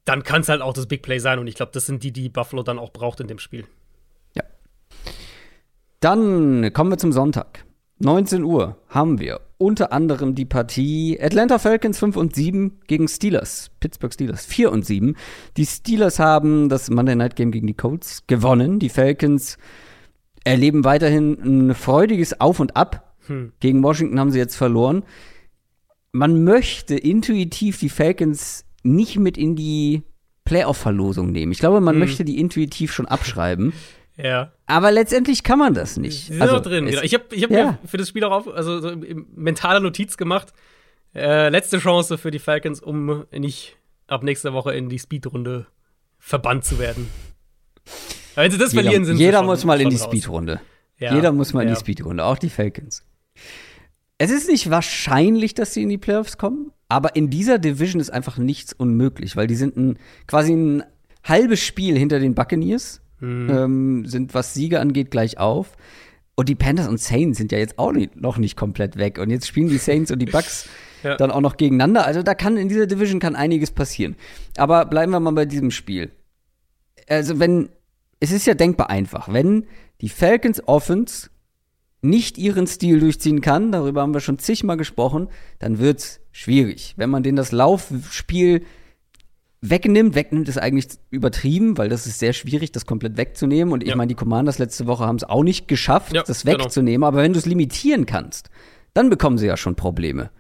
dann 0.04 0.24
kann 0.24 0.42
es 0.42 0.50
halt 0.50 0.62
auch 0.62 0.74
das 0.74 0.88
Big 0.88 1.02
Play 1.02 1.20
sein. 1.20 1.40
Und 1.40 1.48
ich 1.48 1.56
glaube, 1.56 1.72
das 1.74 1.86
sind 1.86 2.04
die, 2.04 2.12
die 2.12 2.30
Buffalo 2.30 2.64
dann 2.64 2.80
auch 2.80 2.92
braucht 2.92 3.20
in 3.20 3.28
dem 3.28 3.40
Spiel. 3.40 3.66
Dann 6.00 6.72
kommen 6.74 6.92
wir 6.92 6.98
zum 6.98 7.12
Sonntag. 7.12 7.66
19 8.00 8.44
Uhr 8.44 8.78
haben 8.90 9.20
wir 9.20 9.42
unter 9.58 9.92
anderem 9.92 10.36
die 10.36 10.46
Partie 10.46 11.18
Atlanta 11.20 11.58
Falcons 11.58 11.98
5 11.98 12.16
und 12.16 12.36
7 12.36 12.80
gegen 12.86 13.08
Steelers. 13.08 13.72
Pittsburgh 13.80 14.14
Steelers 14.14 14.46
4 14.46 14.72
und 14.72 14.86
7. 14.86 15.16
Die 15.58 15.66
Steelers 15.66 16.20
haben 16.20 16.70
das 16.70 16.92
Monday 16.92 17.16
Night 17.16 17.36
Game 17.36 17.52
gegen 17.52 17.66
die 17.66 17.74
Colts 17.74 18.24
gewonnen. 18.28 18.78
Die 18.78 18.90
Falcons 18.90 19.58
erleben 20.44 20.84
weiterhin 20.84 21.70
ein 21.70 21.74
freudiges 21.74 22.40
Auf 22.40 22.60
und 22.60 22.76
Ab. 22.76 23.16
Hm. 23.26 23.54
Gegen 23.60 23.82
Washington 23.82 24.20
haben 24.20 24.32
sie 24.32 24.40
jetzt 24.40 24.56
verloren. 24.56 25.04
Man 26.12 26.44
möchte 26.44 26.96
intuitiv 26.96 27.80
die 27.80 27.90
Falcons 27.90 28.64
nicht 28.84 29.18
mit 29.18 29.38
in 29.38 29.56
die 29.56 30.04
Playoff-Verlosung 30.46 31.32
nehmen. 31.32 31.52
Ich 31.52 31.60
glaube, 31.60 31.82
man 31.82 31.96
hm. 31.96 32.00
möchte 32.00 32.24
die 32.24 32.40
intuitiv 32.40 32.94
schon 32.94 33.08
abschreiben. 33.08 33.74
Ja. 34.18 34.52
Aber 34.66 34.92
letztendlich 34.92 35.44
kann 35.44 35.60
man 35.60 35.74
das 35.74 35.98
nicht. 35.98 36.28
Sie 36.28 36.34
sind 36.34 36.42
also, 36.42 36.60
drin. 36.60 36.88
Genau. 36.88 37.02
Ich 37.02 37.14
habe 37.14 37.24
ich 37.32 37.44
hab 37.44 37.52
ja. 37.52 37.66
mir 37.66 37.80
für 37.86 37.98
das 37.98 38.10
Spiel 38.10 38.24
auch 38.24 38.32
auf, 38.32 38.48
also 38.48 38.80
so 38.80 38.92
mentale 39.36 39.80
Notiz 39.80 40.18
gemacht. 40.18 40.54
Äh, 41.16 41.50
letzte 41.50 41.78
Chance 41.78 42.18
für 42.18 42.32
die 42.32 42.40
Falcons, 42.40 42.82
um 42.82 43.26
nicht 43.32 43.78
ab 44.08 44.24
nächster 44.24 44.54
Woche 44.54 44.74
in 44.74 44.90
die 44.90 45.00
Speedrunde 45.00 45.68
verbannt 46.20 46.66
zu 46.66 46.80
werden. 46.80 47.10
wenn 48.36 48.52
sie 48.52 48.58
das 48.58 48.72
jeder, 48.72 48.84
verlieren, 48.84 49.06
sind 49.06 49.18
Jeder 49.18 49.40
schon, 49.40 49.46
muss 49.46 49.66
mal 49.66 49.80
in 49.80 49.90
die 49.90 49.98
Speedrunde. 49.98 50.60
Ja. 50.98 51.14
Jeder 51.14 51.32
muss 51.32 51.54
mal 51.54 51.62
in 51.62 51.70
ja. 51.70 51.76
die 51.76 51.80
Speedrunde, 51.80 52.24
auch 52.24 52.40
die 52.40 52.50
Falcons. 52.50 53.04
Es 54.18 54.32
ist 54.32 54.50
nicht 54.50 54.72
wahrscheinlich, 54.72 55.54
dass 55.54 55.74
sie 55.74 55.84
in 55.84 55.90
die 55.90 56.00
Playoffs 56.00 56.40
kommen, 56.40 56.72
aber 56.90 57.16
in 57.16 57.30
dieser 57.30 57.60
Division 57.60 58.02
ist 58.02 58.10
einfach 58.10 58.38
nichts 58.38 58.74
unmöglich, 58.74 59.36
weil 59.36 59.46
die 59.46 59.56
sind 59.56 59.78
ein, 59.78 60.00
quasi 60.26 60.54
ein 60.54 60.84
halbes 61.24 61.62
Spiel 61.62 61.98
hinter 61.98 62.20
den 62.20 62.34
Buccaneers 62.34 63.02
mhm. 63.20 63.50
ähm, 63.50 64.06
sind, 64.06 64.34
was 64.34 64.54
Siege 64.54 64.80
angeht, 64.80 65.12
gleich 65.12 65.38
auf. 65.38 65.76
Und 66.36 66.50
die 66.50 66.56
Panthers 66.56 66.88
und 66.88 67.00
Saints 67.00 67.40
sind 67.40 67.52
ja 67.52 67.58
jetzt 67.58 67.80
auch 67.80 67.92
nicht, 67.92 68.16
noch 68.16 68.38
nicht 68.38 68.56
komplett 68.56 68.98
weg. 68.98 69.18
Und 69.18 69.32
jetzt 69.32 69.48
spielen 69.48 69.70
die 69.70 69.80
Saints 69.80 70.12
und 70.12 70.20
die 70.20 70.28
Bucks 70.28 70.70
ja. 71.04 71.16
dann 71.16 71.32
auch 71.32 71.42
noch 71.42 71.58
gegeneinander. 71.58 72.06
Also 72.06 72.22
da 72.22 72.36
kann 72.36 72.58
in 72.58 72.70
dieser 72.70 72.86
Division 72.86 73.20
kann 73.20 73.36
einiges 73.36 73.72
passieren. 73.72 74.16
Aber 74.56 74.86
bleiben 74.86 75.12
wir 75.12 75.20
mal 75.20 75.32
bei 75.32 75.46
diesem 75.46 75.72
Spiel. 75.72 76.12
Also 77.10 77.40
wenn, 77.40 77.70
es 78.20 78.32
ist 78.32 78.46
ja 78.46 78.54
denkbar 78.54 78.90
einfach, 78.90 79.34
wenn 79.34 79.66
die 80.02 80.10
Falcons 80.10 80.62
Offense 80.68 81.30
nicht 82.02 82.38
ihren 82.38 82.68
Stil 82.68 83.00
durchziehen 83.00 83.42
kann, 83.42 83.72
darüber 83.72 84.02
haben 84.02 84.14
wir 84.14 84.22
schon 84.22 84.38
zigmal 84.38 84.78
gesprochen, 84.78 85.30
dann 85.60 85.80
wird's 85.80 86.20
schwierig. 86.32 86.94
Wenn 86.98 87.10
man 87.10 87.24
denen 87.24 87.38
das 87.38 87.52
Laufspiel 87.52 88.64
wegnimmt. 89.62 90.16
Wegnimmt 90.16 90.50
ist 90.50 90.58
eigentlich 90.58 90.88
übertrieben, 91.10 91.78
weil 91.78 91.90
das 91.90 92.08
ist 92.08 92.20
sehr 92.20 92.34
schwierig, 92.34 92.72
das 92.72 92.86
komplett 92.86 93.18
wegzunehmen. 93.18 93.74
Und 93.74 93.84
ich 93.84 93.90
ja. 93.90 93.96
meine, 93.96 94.10
die 94.10 94.16
Commanders 94.16 94.60
letzte 94.60 94.88
Woche 94.88 95.06
haben 95.06 95.18
es 95.18 95.24
auch 95.24 95.44
nicht 95.44 95.68
geschafft, 95.68 96.14
ja, 96.14 96.24
das 96.24 96.44
genau. 96.44 96.64
wegzunehmen. 96.64 97.02
Genau. 97.02 97.08
Aber 97.08 97.24
wenn 97.24 97.34
du 97.34 97.40
es 97.40 97.46
limitieren 97.46 98.06
kannst, 98.06 98.50
dann 98.94 99.10
bekommen 99.10 99.38
sie 99.38 99.48
ja 99.48 99.58
schon 99.58 99.76
Probleme. 99.76 100.32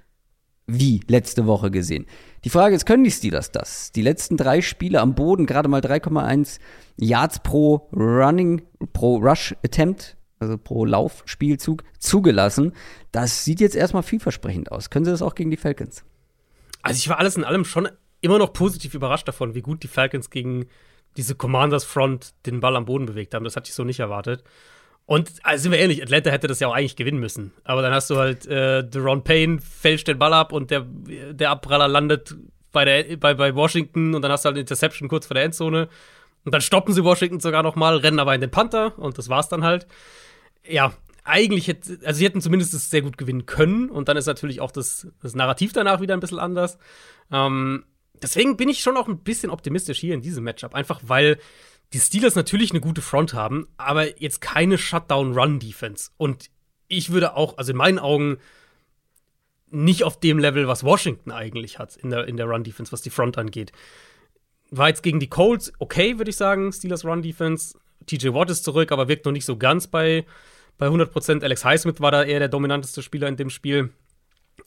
Wie 0.69 1.01
letzte 1.07 1.45
Woche 1.45 1.71
gesehen. 1.71 2.05
Die 2.43 2.49
Frage 2.49 2.75
ist, 2.75 2.85
können 2.85 3.05
die 3.05 3.11
Steelers 3.11 3.51
das? 3.51 3.93
Die 3.93 4.01
letzten 4.01 4.35
drei 4.35 4.61
Spiele 4.61 4.99
am 4.99 5.15
Boden, 5.15 5.45
gerade 5.45 5.69
mal 5.69 5.79
3,1 5.79 6.59
Yards 6.97 7.39
pro 7.39 7.87
Running, 7.93 8.61
pro 8.91 9.17
Rush 9.17 9.55
Attempt, 9.63 10.17
also 10.39 10.57
pro 10.57 10.83
Laufspielzug, 10.83 11.83
zugelassen. 11.99 12.73
Das 13.13 13.45
sieht 13.45 13.61
jetzt 13.61 13.77
erstmal 13.77 14.03
vielversprechend 14.03 14.71
aus. 14.71 14.89
Können 14.89 15.05
sie 15.05 15.11
das 15.11 15.21
auch 15.21 15.35
gegen 15.35 15.51
die 15.51 15.57
Falcons? 15.57 16.03
Also 16.81 16.97
ich 16.97 17.07
war 17.07 17.19
alles 17.19 17.37
in 17.37 17.45
allem 17.45 17.63
schon 17.63 17.87
immer 18.27 18.39
noch 18.39 18.53
positiv 18.53 18.93
überrascht 18.93 19.27
davon, 19.27 19.55
wie 19.55 19.61
gut 19.61 19.83
die 19.83 19.87
Falcons 19.87 20.29
gegen 20.29 20.67
diese 21.17 21.35
Commanders 21.35 21.83
Front 21.83 22.33
den 22.45 22.59
Ball 22.59 22.75
am 22.75 22.85
Boden 22.85 23.05
bewegt 23.05 23.33
haben. 23.33 23.43
Das 23.43 23.55
hatte 23.55 23.69
ich 23.69 23.75
so 23.75 23.83
nicht 23.83 23.99
erwartet. 23.99 24.43
Und 25.05 25.31
also 25.43 25.63
sind 25.63 25.71
wir 25.71 25.79
ehrlich, 25.79 26.03
Atlanta 26.03 26.29
hätte 26.29 26.47
das 26.47 26.59
ja 26.59 26.67
auch 26.67 26.75
eigentlich 26.75 26.97
gewinnen 26.97 27.19
müssen. 27.19 27.53
Aber 27.63 27.81
dann 27.81 27.93
hast 27.93 28.09
du 28.09 28.17
halt 28.17 28.45
äh, 28.45 28.87
Deron 28.87 29.23
Payne 29.23 29.59
fälscht 29.61 30.07
den 30.07 30.19
Ball 30.19 30.33
ab 30.33 30.51
und 30.51 30.69
der, 30.69 30.81
der 30.81 31.49
Abpraller 31.49 31.87
landet 31.87 32.35
bei, 32.73 32.85
der, 32.85 33.17
bei, 33.17 33.33
bei 33.33 33.55
Washington 33.55 34.13
und 34.13 34.21
dann 34.21 34.31
hast 34.31 34.43
du 34.43 34.47
halt 34.47 34.55
eine 34.55 34.61
Interception 34.61 35.07
kurz 35.07 35.25
vor 35.25 35.35
der 35.35 35.45
Endzone. 35.45 35.87
Und 36.43 36.53
dann 36.53 36.61
stoppen 36.61 36.93
sie 36.93 37.03
Washington 37.03 37.39
sogar 37.39 37.63
noch 37.63 37.75
mal, 37.75 37.97
rennen 37.97 38.19
aber 38.19 38.35
in 38.35 38.41
den 38.41 38.51
Panther 38.51 38.97
und 38.99 39.17
das 39.17 39.29
war's 39.29 39.49
dann 39.49 39.63
halt. 39.63 39.87
Ja, 40.67 40.93
eigentlich 41.23 41.67
hätte, 41.67 41.99
also 42.05 42.17
sie 42.17 42.25
hätten 42.25 42.41
zumindest 42.41 42.73
es 42.73 42.89
sehr 42.89 43.01
gut 43.01 43.17
gewinnen 43.17 43.45
können 43.45 43.89
und 43.89 44.07
dann 44.09 44.17
ist 44.17 44.27
natürlich 44.27 44.61
auch 44.61 44.71
das, 44.71 45.07
das 45.21 45.35
Narrativ 45.35 45.73
danach 45.73 46.01
wieder 46.01 46.13
ein 46.13 46.19
bisschen 46.19 46.39
anders. 46.39 46.77
Ähm, 47.31 47.85
deswegen 48.21 48.57
bin 48.57 48.69
ich 48.69 48.79
schon 48.79 48.97
auch 48.97 49.07
ein 49.07 49.19
bisschen 49.19 49.49
optimistisch 49.49 49.99
hier 49.99 50.13
in 50.13 50.21
diesem 50.21 50.43
Matchup. 50.43 50.73
Einfach 50.73 51.01
weil 51.03 51.37
die 51.93 51.99
Steelers 51.99 52.35
natürlich 52.35 52.71
eine 52.71 52.81
gute 52.81 53.01
Front 53.01 53.33
haben, 53.33 53.67
aber 53.77 54.21
jetzt 54.21 54.41
keine 54.41 54.77
Shutdown-Run-Defense. 54.77 56.11
Und 56.17 56.49
ich 56.87 57.11
würde 57.11 57.35
auch, 57.35 57.57
also 57.57 57.71
in 57.71 57.77
meinen 57.77 57.99
Augen, 57.99 58.37
nicht 59.69 60.03
auf 60.03 60.19
dem 60.19 60.39
Level, 60.39 60.67
was 60.67 60.83
Washington 60.83 61.31
eigentlich 61.31 61.79
hat 61.79 61.95
in 61.97 62.09
der, 62.09 62.27
in 62.27 62.37
der 62.37 62.47
Run-Defense, 62.47 62.91
was 62.91 63.01
die 63.01 63.09
Front 63.09 63.37
angeht. 63.37 63.71
War 64.69 64.89
jetzt 64.89 65.03
gegen 65.03 65.19
die 65.19 65.29
Colts 65.29 65.71
okay, 65.79 66.17
würde 66.17 66.29
ich 66.29 66.37
sagen, 66.37 66.71
Steelers 66.71 67.05
Run-Defense. 67.05 67.77
TJ 68.05 68.33
Watt 68.33 68.49
ist 68.49 68.63
zurück, 68.63 68.91
aber 68.91 69.07
wirkt 69.07 69.25
noch 69.25 69.31
nicht 69.31 69.45
so 69.45 69.57
ganz 69.57 69.87
bei, 69.87 70.25
bei 70.77 70.87
100%. 70.87 71.43
Alex 71.43 71.65
Highsmith 71.65 71.99
war 71.99 72.11
da 72.11 72.23
eher 72.23 72.39
der 72.39 72.47
dominanteste 72.47 73.01
Spieler 73.01 73.27
in 73.27 73.35
dem 73.35 73.49
Spiel. 73.49 73.91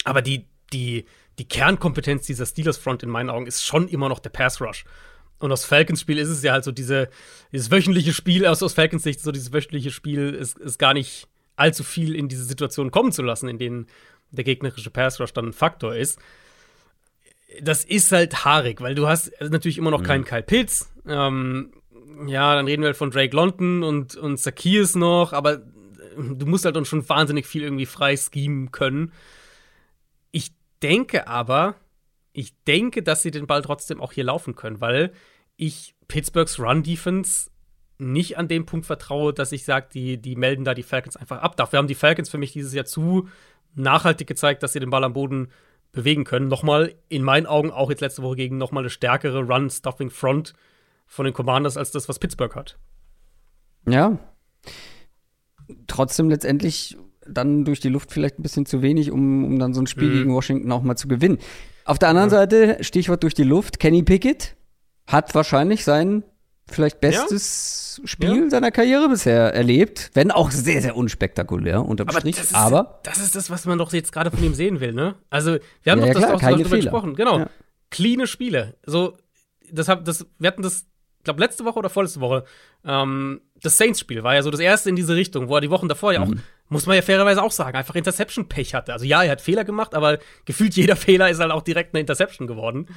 Aber 0.05 0.21
die, 0.23 0.47
die, 0.73 1.07
die 1.39 1.49
Kernkompetenz 1.49 2.27
dieser 2.27 2.47
Steelers-Front 2.47 3.03
in 3.03 3.09
meinen 3.09 3.31
Augen 3.31 3.47
ist 3.47 3.65
schon 3.65 3.89
immer 3.89 4.09
noch 4.09 4.19
der 4.19 4.31
Pass-Rush. 4.31 4.85
Und 5.39 5.51
aus 5.53 5.65
Falcons 5.65 6.03
Spiel 6.03 6.19
ist 6.19 6.29
es 6.29 6.43
ja 6.43 6.53
halt 6.53 6.65
so 6.65 6.73
diese, 6.73 7.09
dieses 7.51 7.71
wöchentliche 7.71 8.13
Spiel, 8.13 8.47
aus, 8.47 8.63
aus 8.63 8.75
Falcons 8.75 9.03
Sicht 9.03 9.21
so 9.21 9.33
dieses 9.33 9.53
wöchentliche 9.53 9.91
Spiel 9.91 10.35
ist, 10.35 10.59
ist 10.59 10.79
gar 10.79 10.93
nicht 10.93 11.29
allzu 11.57 11.83
viel 11.83 12.15
in 12.15 12.29
diese 12.29 12.45
Situation 12.45 12.91
kommen 12.91 13.11
zu 13.11 13.23
lassen, 13.23 13.49
in 13.49 13.59
denen 13.59 13.87
der 14.31 14.45
gegnerische 14.45 14.91
Pass 14.91 15.19
Rush 15.19 15.33
dann 15.33 15.47
ein 15.47 15.53
Faktor 15.53 15.97
ist. 15.97 16.19
Das 17.61 17.85
ist 17.85 18.13
halt 18.13 18.45
haarig, 18.45 18.81
weil 18.81 18.95
du 18.95 19.09
hast 19.09 19.33
natürlich 19.41 19.79
immer 19.79 19.91
noch 19.91 20.01
mhm. 20.01 20.07
keinen 20.07 20.25
Kyle 20.25 20.43
Pitts. 20.43 20.93
Ähm, 21.07 21.73
ja, 22.27 22.55
dann 22.55 22.67
reden 22.67 22.83
wir 22.83 22.89
halt 22.89 22.97
von 22.97 23.11
Drake 23.11 23.35
London 23.35 23.83
und, 23.83 24.17
und 24.17 24.37
Zacchaeus 24.37 24.95
noch, 24.95 25.33
aber 25.33 25.63
du 26.17 26.47
musst 26.47 26.67
halt 26.67 26.77
dann 26.77 26.85
schon 26.85 27.09
wahnsinnig 27.09 27.47
viel 27.47 27.63
irgendwie 27.63 27.87
frei 27.87 28.17
schemen 28.17 28.73
können 28.73 29.13
denke 30.83 31.27
aber, 31.27 31.77
ich 32.33 32.55
denke, 32.65 33.03
dass 33.03 33.23
sie 33.23 33.31
den 33.31 33.47
Ball 33.47 33.63
trotzdem 33.63 34.01
auch 34.01 34.13
hier 34.13 34.25
laufen 34.25 34.55
können, 34.55 34.81
weil 34.81 35.13
ich 35.57 35.95
Pittsburghs 36.09 36.59
Run-Defense 36.59 37.51
nicht 37.99 38.39
an 38.39 38.49
dem 38.49 38.67
Punkt 38.67 38.87
vertraue, 38.87 39.35
dass 39.35 39.53
ich 39.53 39.65
sage, 39.65 39.89
die, 39.93 40.17
die 40.17 40.37
melden 40.37 40.65
da 40.65 40.75
die 40.75 40.83
Falcons 40.83 41.17
einfach 41.17 41.43
ab. 41.43 41.57
Dafür 41.57 41.79
haben 41.79 41.89
die 41.89 41.95
Falcons 41.95 42.31
für 42.31 42.39
mich 42.39 42.53
dieses 42.53 42.73
Jahr 42.73 42.87
zu 42.87 43.29
nachhaltig 43.75 44.27
gezeigt, 44.27 44.63
dass 44.63 44.73
sie 44.73 44.81
den 44.81 44.91
Ball 44.91 45.05
am 45.05 45.13
Boden 45.13 45.49
bewegen 45.93 46.25
können. 46.25 46.49
Nochmal 46.49 46.95
in 47.09 47.23
meinen 47.23 47.47
Augen 47.47 47.71
auch 47.71 47.91
jetzt 47.91 48.01
letzte 48.01 48.23
Woche 48.23 48.37
gegen 48.37 48.57
nochmal 48.57 48.83
eine 48.83 48.91
stärkere 48.91 49.43
Run-Stuffing-Front 49.43 50.55
von 51.07 51.25
den 51.25 51.35
Commanders 51.35 51.77
als 51.77 51.91
das, 51.91 52.09
was 52.09 52.19
Pittsburgh 52.19 52.55
hat. 52.55 52.79
Ja. 53.87 54.19
Trotzdem 55.87 56.31
letztendlich 56.31 56.97
dann 57.31 57.65
durch 57.65 57.81
die 57.81 57.89
Luft 57.89 58.13
vielleicht 58.13 58.39
ein 58.39 58.43
bisschen 58.43 58.67
zu 58.67 58.83
wenig, 58.83 59.11
um, 59.11 59.45
um 59.45 59.59
dann 59.59 59.75
so 59.75 59.81
ein 59.81 59.87
Spiel 59.87 60.09
mhm. 60.09 60.15
gegen 60.15 60.35
Washington 60.35 60.71
auch 60.73 60.83
mal 60.83 60.97
zu 60.97 61.09
gewinnen. 61.09 61.39
Auf 61.85 61.99
der 61.99 62.09
anderen 62.09 62.31
ja. 62.31 62.37
Seite, 62.37 62.79
Stichwort 62.83 63.23
durch 63.23 63.35
die 63.35 63.43
Luft, 63.43 63.81
Kenny 63.81 64.03
Pickett 64.03 64.57
hat 65.07 65.35
wahrscheinlich 65.35 65.85
sein 65.85 66.23
vielleicht 66.71 67.01
bestes 67.01 67.99
ja. 68.01 68.07
Spiel 68.07 68.45
ja. 68.45 68.51
seiner 68.51 68.71
Karriere 68.71 69.09
bisher 69.09 69.55
erlebt, 69.55 70.11
wenn 70.15 70.31
auch 70.31 70.51
sehr, 70.51 70.81
sehr 70.81 70.97
unspektakulär 70.97 71.85
unterm 71.85 72.09
aber 72.09 72.21
Strich. 72.21 72.37
Das 72.37 72.47
ist, 72.47 72.55
aber 72.55 73.01
das 73.03 73.19
ist 73.19 73.35
das, 73.35 73.51
was 73.51 73.67
man 73.67 73.79
doch 73.79 73.93
jetzt 73.93 74.13
gerade 74.13 74.31
von 74.31 74.43
ihm 74.43 74.55
sehen 74.55 74.81
will, 74.81 74.93
ne? 74.93 75.17
Also, 75.29 75.59
wir 75.83 75.93
haben 75.93 76.01
ja, 76.01 76.13
doch 76.13 76.21
das 76.21 76.31
auch 76.31 76.41
darüber 76.41 76.77
gesprochen. 76.77 77.15
Genau. 77.15 77.47
Cleane 77.91 78.27
Spiele. 78.27 78.77
So, 78.87 79.17
das 79.73 79.89
hab, 79.89 80.05
das, 80.05 80.27
wir 80.39 80.49
hatten 80.49 80.63
das, 80.63 80.87
glaube, 81.25 81.41
letzte 81.41 81.65
Woche 81.65 81.79
oder 81.79 81.91
vorletzte 81.91 82.21
Woche. 82.21 82.45
Ähm, 82.85 83.41
das 83.63 83.77
Saints-Spiel 83.77 84.23
war 84.23 84.35
ja 84.35 84.43
so 84.43 84.51
das 84.51 84.61
erste 84.61 84.89
in 84.89 84.97
diese 84.97 85.15
Richtung, 85.15 85.49
wo 85.49 85.55
er 85.57 85.61
die 85.61 85.71
Wochen 85.71 85.89
davor 85.89 86.13
ja 86.13 86.23
auch, 86.23 86.29
mhm. 86.29 86.43
muss 86.69 86.87
man 86.87 86.97
ja 86.97 87.03
fairerweise 87.03 87.43
auch 87.43 87.53
sagen, 87.53 87.77
einfach 87.77 87.95
Interception-Pech 87.95 88.75
hatte. 88.75 88.93
Also 88.93 89.05
ja, 89.05 89.23
er 89.23 89.33
hat 89.33 89.41
Fehler 89.41 89.65
gemacht, 89.65 89.95
aber 89.95 90.19
gefühlt 90.45 90.75
jeder 90.77 90.97
Fehler 90.97 91.31
ist 91.31 91.41
halt 91.41 91.53
auch 91.53 91.63
direkt 91.63 91.95
eine 91.95 92.01
Interception 92.01 92.47
geworden. 92.47 92.89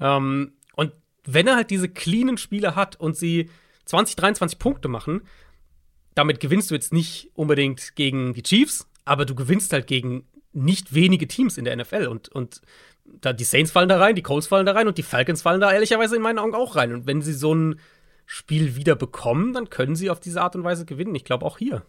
Ähm, 0.00 0.52
und 0.74 0.92
wenn 1.24 1.46
er 1.46 1.56
halt 1.56 1.70
diese 1.70 1.88
cleanen 1.88 2.38
Spiele 2.38 2.76
hat 2.76 2.96
und 2.96 3.16
sie 3.16 3.50
20, 3.86 4.16
23 4.16 4.58
Punkte 4.58 4.88
machen, 4.88 5.22
damit 6.14 6.40
gewinnst 6.40 6.70
du 6.70 6.74
jetzt 6.74 6.92
nicht 6.92 7.30
unbedingt 7.34 7.94
gegen 7.94 8.32
die 8.32 8.42
Chiefs, 8.42 8.88
aber 9.04 9.26
du 9.26 9.34
gewinnst 9.34 9.72
halt 9.72 9.86
gegen 9.86 10.26
nicht 10.52 10.94
wenige 10.94 11.28
Teams 11.28 11.58
in 11.58 11.66
der 11.66 11.76
NFL 11.76 12.06
und, 12.06 12.30
und 12.30 12.62
da 13.20 13.32
die 13.32 13.44
Saints 13.44 13.70
fallen 13.70 13.88
da 13.88 13.98
rein, 13.98 14.14
die 14.14 14.22
Colts 14.22 14.46
fallen 14.46 14.66
da 14.66 14.72
rein 14.72 14.88
und 14.88 14.98
die 14.98 15.02
Falcons 15.02 15.42
fallen 15.42 15.60
da 15.60 15.72
ehrlicherweise 15.72 16.16
in 16.16 16.22
meinen 16.22 16.38
Augen 16.38 16.54
auch 16.54 16.76
rein. 16.76 16.92
Und 16.92 17.06
wenn 17.06 17.22
sie 17.22 17.32
so 17.32 17.54
ein 17.54 17.80
Spiel 18.26 18.76
wieder 18.76 18.96
bekommen, 18.96 19.52
dann 19.52 19.70
können 19.70 19.96
sie 19.96 20.10
auf 20.10 20.20
diese 20.20 20.42
Art 20.42 20.56
und 20.56 20.64
Weise 20.64 20.84
gewinnen. 20.84 21.14
Ich 21.14 21.24
glaube 21.24 21.44
auch 21.44 21.58
hier. 21.58 21.82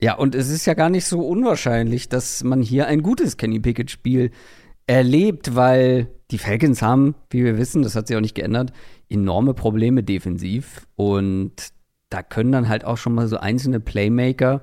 Ja, 0.00 0.14
und 0.14 0.34
es 0.34 0.50
ist 0.50 0.66
ja 0.66 0.74
gar 0.74 0.90
nicht 0.90 1.06
so 1.06 1.20
unwahrscheinlich, 1.20 2.08
dass 2.08 2.42
man 2.42 2.60
hier 2.60 2.86
ein 2.86 3.02
gutes 3.02 3.36
Kenny 3.36 3.60
Pickett-Spiel 3.60 4.30
erlebt, 4.86 5.54
weil 5.54 6.08
die 6.30 6.38
Falcons 6.38 6.82
haben, 6.82 7.14
wie 7.30 7.44
wir 7.44 7.56
wissen, 7.58 7.82
das 7.82 7.96
hat 7.96 8.08
sich 8.08 8.16
auch 8.16 8.20
nicht 8.20 8.34
geändert, 8.34 8.72
enorme 9.08 9.54
Probleme 9.54 10.02
defensiv. 10.02 10.86
Und 10.96 11.72
da 12.10 12.22
können 12.22 12.52
dann 12.52 12.68
halt 12.68 12.84
auch 12.84 12.98
schon 12.98 13.14
mal 13.14 13.28
so 13.28 13.38
einzelne 13.38 13.80
Playmaker 13.80 14.62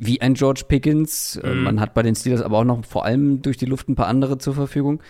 wie 0.00 0.20
ein 0.20 0.34
George 0.34 0.62
Pickens, 0.68 1.36
äh, 1.36 1.54
mhm. 1.54 1.62
man 1.62 1.80
hat 1.80 1.94
bei 1.94 2.02
den 2.02 2.14
Steelers 2.14 2.42
aber 2.42 2.58
auch 2.58 2.64
noch 2.64 2.84
vor 2.84 3.04
allem 3.04 3.42
durch 3.42 3.56
die 3.56 3.66
Luft 3.66 3.88
ein 3.88 3.94
paar 3.94 4.08
andere 4.08 4.38
zur 4.38 4.54
Verfügung. 4.54 5.02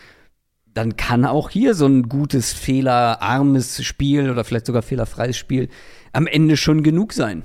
Dann 0.67 0.97
kann 0.97 1.25
auch 1.25 1.51
hier 1.51 1.75
so 1.75 1.87
ein 1.87 2.09
gutes, 2.09 2.53
fehlerarmes 2.53 3.83
Spiel 3.85 4.31
oder 4.31 4.45
vielleicht 4.45 4.67
sogar 4.67 4.83
fehlerfreies 4.83 5.37
Spiel 5.37 5.69
am 6.13 6.27
Ende 6.27 6.57
schon 6.57 6.83
genug 6.83 7.13
sein. 7.13 7.45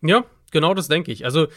Ja, 0.00 0.24
genau 0.50 0.74
das 0.74 0.88
denke 0.88 1.12
ich. 1.12 1.24
Also, 1.24 1.48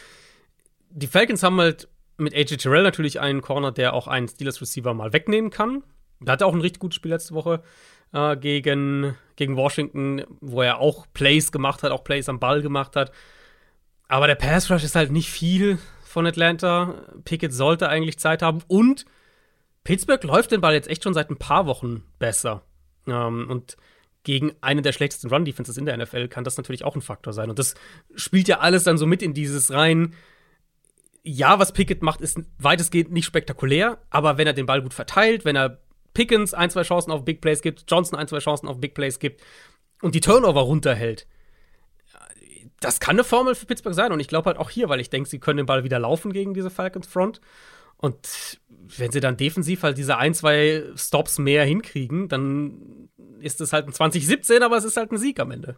die 0.89 1.07
Falcons 1.07 1.43
haben 1.43 1.59
halt 1.59 1.87
mit 2.17 2.35
AJ 2.35 2.57
Terrell 2.57 2.83
natürlich 2.83 3.19
einen 3.19 3.41
Corner, 3.41 3.71
der 3.71 3.93
auch 3.93 4.07
einen 4.07 4.27
Steelers 4.27 4.61
Receiver 4.61 4.93
mal 4.93 5.13
wegnehmen 5.13 5.51
kann. 5.51 5.83
Da 6.19 6.33
hat 6.33 6.41
er 6.41 6.47
auch 6.47 6.53
ein 6.53 6.61
richtig 6.61 6.79
gutes 6.79 6.95
Spiel 6.95 7.11
letzte 7.11 7.33
Woche 7.33 7.63
äh, 8.13 8.37
gegen, 8.37 9.15
gegen 9.35 9.55
Washington, 9.55 10.23
wo 10.39 10.61
er 10.61 10.79
auch 10.79 11.07
Plays 11.13 11.51
gemacht 11.51 11.83
hat, 11.83 11.91
auch 11.91 12.03
Plays 12.03 12.29
am 12.29 12.39
Ball 12.39 12.61
gemacht 12.61 12.95
hat. 12.95 13.11
Aber 14.11 14.27
der 14.27 14.35
Pass 14.35 14.69
Rush 14.69 14.83
ist 14.83 14.97
halt 14.97 15.09
nicht 15.09 15.29
viel 15.29 15.77
von 16.03 16.27
Atlanta. 16.27 16.95
Pickett 17.23 17.53
sollte 17.53 17.87
eigentlich 17.87 18.19
Zeit 18.19 18.41
haben 18.41 18.59
und 18.67 19.05
Pittsburgh 19.85 20.21
läuft 20.25 20.51
den 20.51 20.59
Ball 20.59 20.73
jetzt 20.73 20.89
echt 20.89 21.05
schon 21.05 21.13
seit 21.13 21.29
ein 21.29 21.37
paar 21.37 21.65
Wochen 21.65 22.03
besser. 22.19 22.61
Ähm, 23.07 23.47
und 23.49 23.77
gegen 24.23 24.51
eine 24.59 24.81
der 24.81 24.91
schlechtesten 24.91 25.29
Run-Defenses 25.29 25.77
in 25.77 25.85
der 25.85 25.95
NFL 25.95 26.27
kann 26.27 26.43
das 26.43 26.57
natürlich 26.57 26.83
auch 26.83 26.93
ein 26.95 27.01
Faktor 27.01 27.31
sein. 27.31 27.49
Und 27.49 27.57
das 27.57 27.75
spielt 28.13 28.49
ja 28.49 28.59
alles 28.59 28.83
dann 28.83 28.97
so 28.97 29.05
mit 29.05 29.21
in 29.21 29.33
dieses 29.33 29.71
rein 29.71 30.13
ja, 31.23 31.57
was 31.59 31.71
Pickett 31.71 32.01
macht, 32.01 32.19
ist 32.19 32.41
weitestgehend 32.57 33.13
nicht 33.13 33.25
spektakulär, 33.25 33.99
aber 34.09 34.37
wenn 34.37 34.47
er 34.47 34.53
den 34.53 34.65
Ball 34.65 34.81
gut 34.81 34.93
verteilt, 34.93 35.45
wenn 35.45 35.55
er 35.55 35.79
Pickens 36.13 36.53
ein, 36.53 36.69
zwei 36.69 36.81
Chancen 36.81 37.11
auf 37.11 37.23
Big 37.23 37.39
Plays 37.39 37.61
gibt, 37.61 37.89
Johnson 37.89 38.19
ein, 38.19 38.27
zwei 38.27 38.39
Chancen 38.39 38.67
auf 38.67 38.81
Big 38.81 38.93
Plays 38.93 39.19
gibt 39.19 39.41
und 40.01 40.15
die 40.15 40.19
Turnover 40.19 40.61
runterhält, 40.61 41.27
das 42.81 42.99
kann 42.99 43.15
eine 43.15 43.23
Formel 43.23 43.55
für 43.55 43.65
Pittsburgh 43.65 43.95
sein. 43.95 44.11
Und 44.11 44.19
ich 44.19 44.27
glaube 44.27 44.47
halt 44.47 44.57
auch 44.57 44.69
hier, 44.69 44.89
weil 44.89 44.99
ich 44.99 45.09
denke, 45.09 45.29
sie 45.29 45.39
können 45.39 45.57
den 45.57 45.65
Ball 45.65 45.83
wieder 45.85 45.99
laufen 45.99 46.33
gegen 46.33 46.53
diese 46.53 46.69
Falcons 46.69 47.07
Front. 47.07 47.39
Und 47.97 48.59
wenn 48.97 49.11
sie 49.11 49.19
dann 49.19 49.37
defensiv 49.37 49.83
halt 49.83 49.97
diese 49.97 50.17
ein, 50.17 50.33
zwei 50.33 50.83
Stops 50.95 51.37
mehr 51.37 51.63
hinkriegen, 51.63 52.27
dann 52.27 53.09
ist 53.39 53.61
es 53.61 53.71
halt 53.71 53.87
ein 53.87 53.93
2017, 53.93 54.63
aber 54.63 54.77
es 54.77 54.83
ist 54.83 54.97
halt 54.97 55.11
ein 55.11 55.17
Sieg 55.17 55.39
am 55.39 55.51
Ende. 55.51 55.75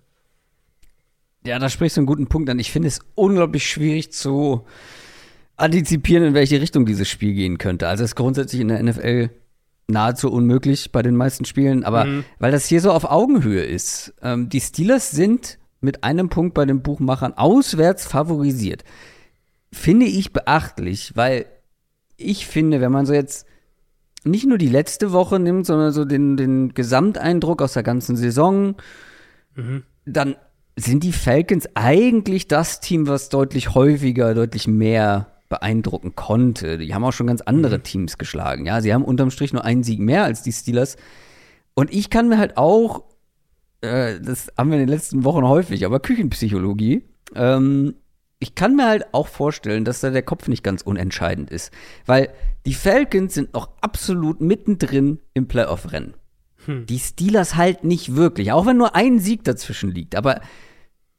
Ja, 1.45 1.59
da 1.59 1.69
sprichst 1.69 1.97
du 1.97 2.01
einen 2.01 2.07
guten 2.07 2.27
Punkt 2.27 2.49
an. 2.49 2.57
Ich 2.57 2.71
finde 2.71 2.87
es 2.87 3.01
unglaublich 3.15 3.69
schwierig 3.69 4.13
zu 4.13 4.65
antizipieren, 5.57 6.23
in 6.23 6.33
welche 6.33 6.61
Richtung 6.61 6.85
dieses 6.85 7.09
Spiel 7.09 7.33
gehen 7.33 7.57
könnte. 7.57 7.89
Also 7.89 8.05
es 8.05 8.11
ist 8.11 8.15
grundsätzlich 8.15 8.61
in 8.61 8.69
der 8.69 8.81
NFL 8.81 9.29
nahezu 9.87 10.31
unmöglich 10.31 10.93
bei 10.93 11.01
den 11.01 11.17
meisten 11.17 11.43
Spielen, 11.43 11.83
aber 11.83 12.05
mhm. 12.05 12.23
weil 12.39 12.53
das 12.53 12.65
hier 12.65 12.79
so 12.79 12.91
auf 12.91 13.03
Augenhöhe 13.03 13.63
ist. 13.63 14.13
Ähm, 14.21 14.47
die 14.47 14.61
Steelers 14.61 15.11
sind 15.11 15.59
mit 15.83 16.03
einem 16.03 16.29
Punkt 16.29 16.53
bei 16.53 16.65
den 16.65 16.81
Buchmachern 16.81 17.33
auswärts 17.33 18.05
favorisiert. 18.05 18.83
Finde 19.71 20.05
ich 20.05 20.33
beachtlich, 20.33 21.15
weil 21.15 21.45
ich 22.17 22.47
finde, 22.47 22.81
wenn 22.81 22.91
man 22.91 23.05
so 23.05 23.13
jetzt 23.13 23.45
nicht 24.23 24.45
nur 24.45 24.57
die 24.57 24.69
letzte 24.69 25.11
Woche 25.11 25.39
nimmt, 25.39 25.65
sondern 25.65 25.91
so 25.91 26.05
den, 26.05 26.37
den 26.37 26.73
Gesamteindruck 26.73 27.61
aus 27.61 27.73
der 27.73 27.83
ganzen 27.83 28.15
Saison, 28.15 28.75
mhm. 29.55 29.83
dann 30.05 30.35
sind 30.75 31.03
die 31.03 31.11
Falcons 31.11 31.67
eigentlich 31.75 32.47
das 32.47 32.79
Team, 32.79 33.07
was 33.07 33.29
deutlich 33.29 33.75
häufiger, 33.75 34.33
deutlich 34.33 34.67
mehr 34.67 35.27
beeindrucken 35.49 36.15
konnte. 36.15 36.79
Die 36.79 36.95
haben 36.95 37.03
auch 37.03 37.11
schon 37.11 37.27
ganz 37.27 37.41
andere 37.41 37.77
mhm. 37.77 37.83
Teams 37.83 38.17
geschlagen. 38.17 38.65
Ja, 38.65 38.81
sie 38.81 38.93
haben 38.93 39.03
unterm 39.03 39.29
Strich 39.29 39.53
nur 39.53 39.63
einen 39.63 39.83
Sieg 39.83 39.99
mehr 39.99 40.23
als 40.23 40.41
die 40.41 40.51
Steelers. 40.51 40.97
Und 41.75 41.93
ich 41.93 42.09
kann 42.09 42.27
mir 42.27 42.37
halt 42.37 42.57
auch, 42.57 43.03
äh, 43.83 44.19
das 44.19 44.51
haben 44.57 44.69
wir 44.69 44.77
in 44.77 44.87
den 44.87 44.89
letzten 44.89 45.23
Wochen 45.23 45.43
häufig, 45.43 45.85
aber 45.85 45.99
Küchenpsychologie, 45.99 47.03
ähm, 47.35 47.95
ich 48.39 48.55
kann 48.55 48.75
mir 48.75 48.87
halt 48.87 49.13
auch 49.13 49.27
vorstellen, 49.27 49.85
dass 49.85 50.01
da 50.01 50.09
der 50.09 50.23
Kopf 50.23 50.47
nicht 50.47 50.63
ganz 50.63 50.81
unentscheidend 50.81 51.49
ist. 51.49 51.71
Weil 52.05 52.29
die 52.65 52.73
Falcons 52.73 53.33
sind 53.33 53.53
noch 53.53 53.69
absolut 53.79 54.41
mittendrin 54.41 55.19
im 55.33 55.47
Playoff-Rennen. 55.47 56.15
Hm. 56.65 56.85
Die 56.85 56.99
Steelers 56.99 57.55
halt 57.55 57.83
nicht 57.83 58.15
wirklich, 58.15 58.51
auch 58.51 58.65
wenn 58.65 58.77
nur 58.77 58.95
ein 58.95 59.19
Sieg 59.19 59.43
dazwischen 59.43 59.91
liegt. 59.91 60.15
Aber 60.15 60.41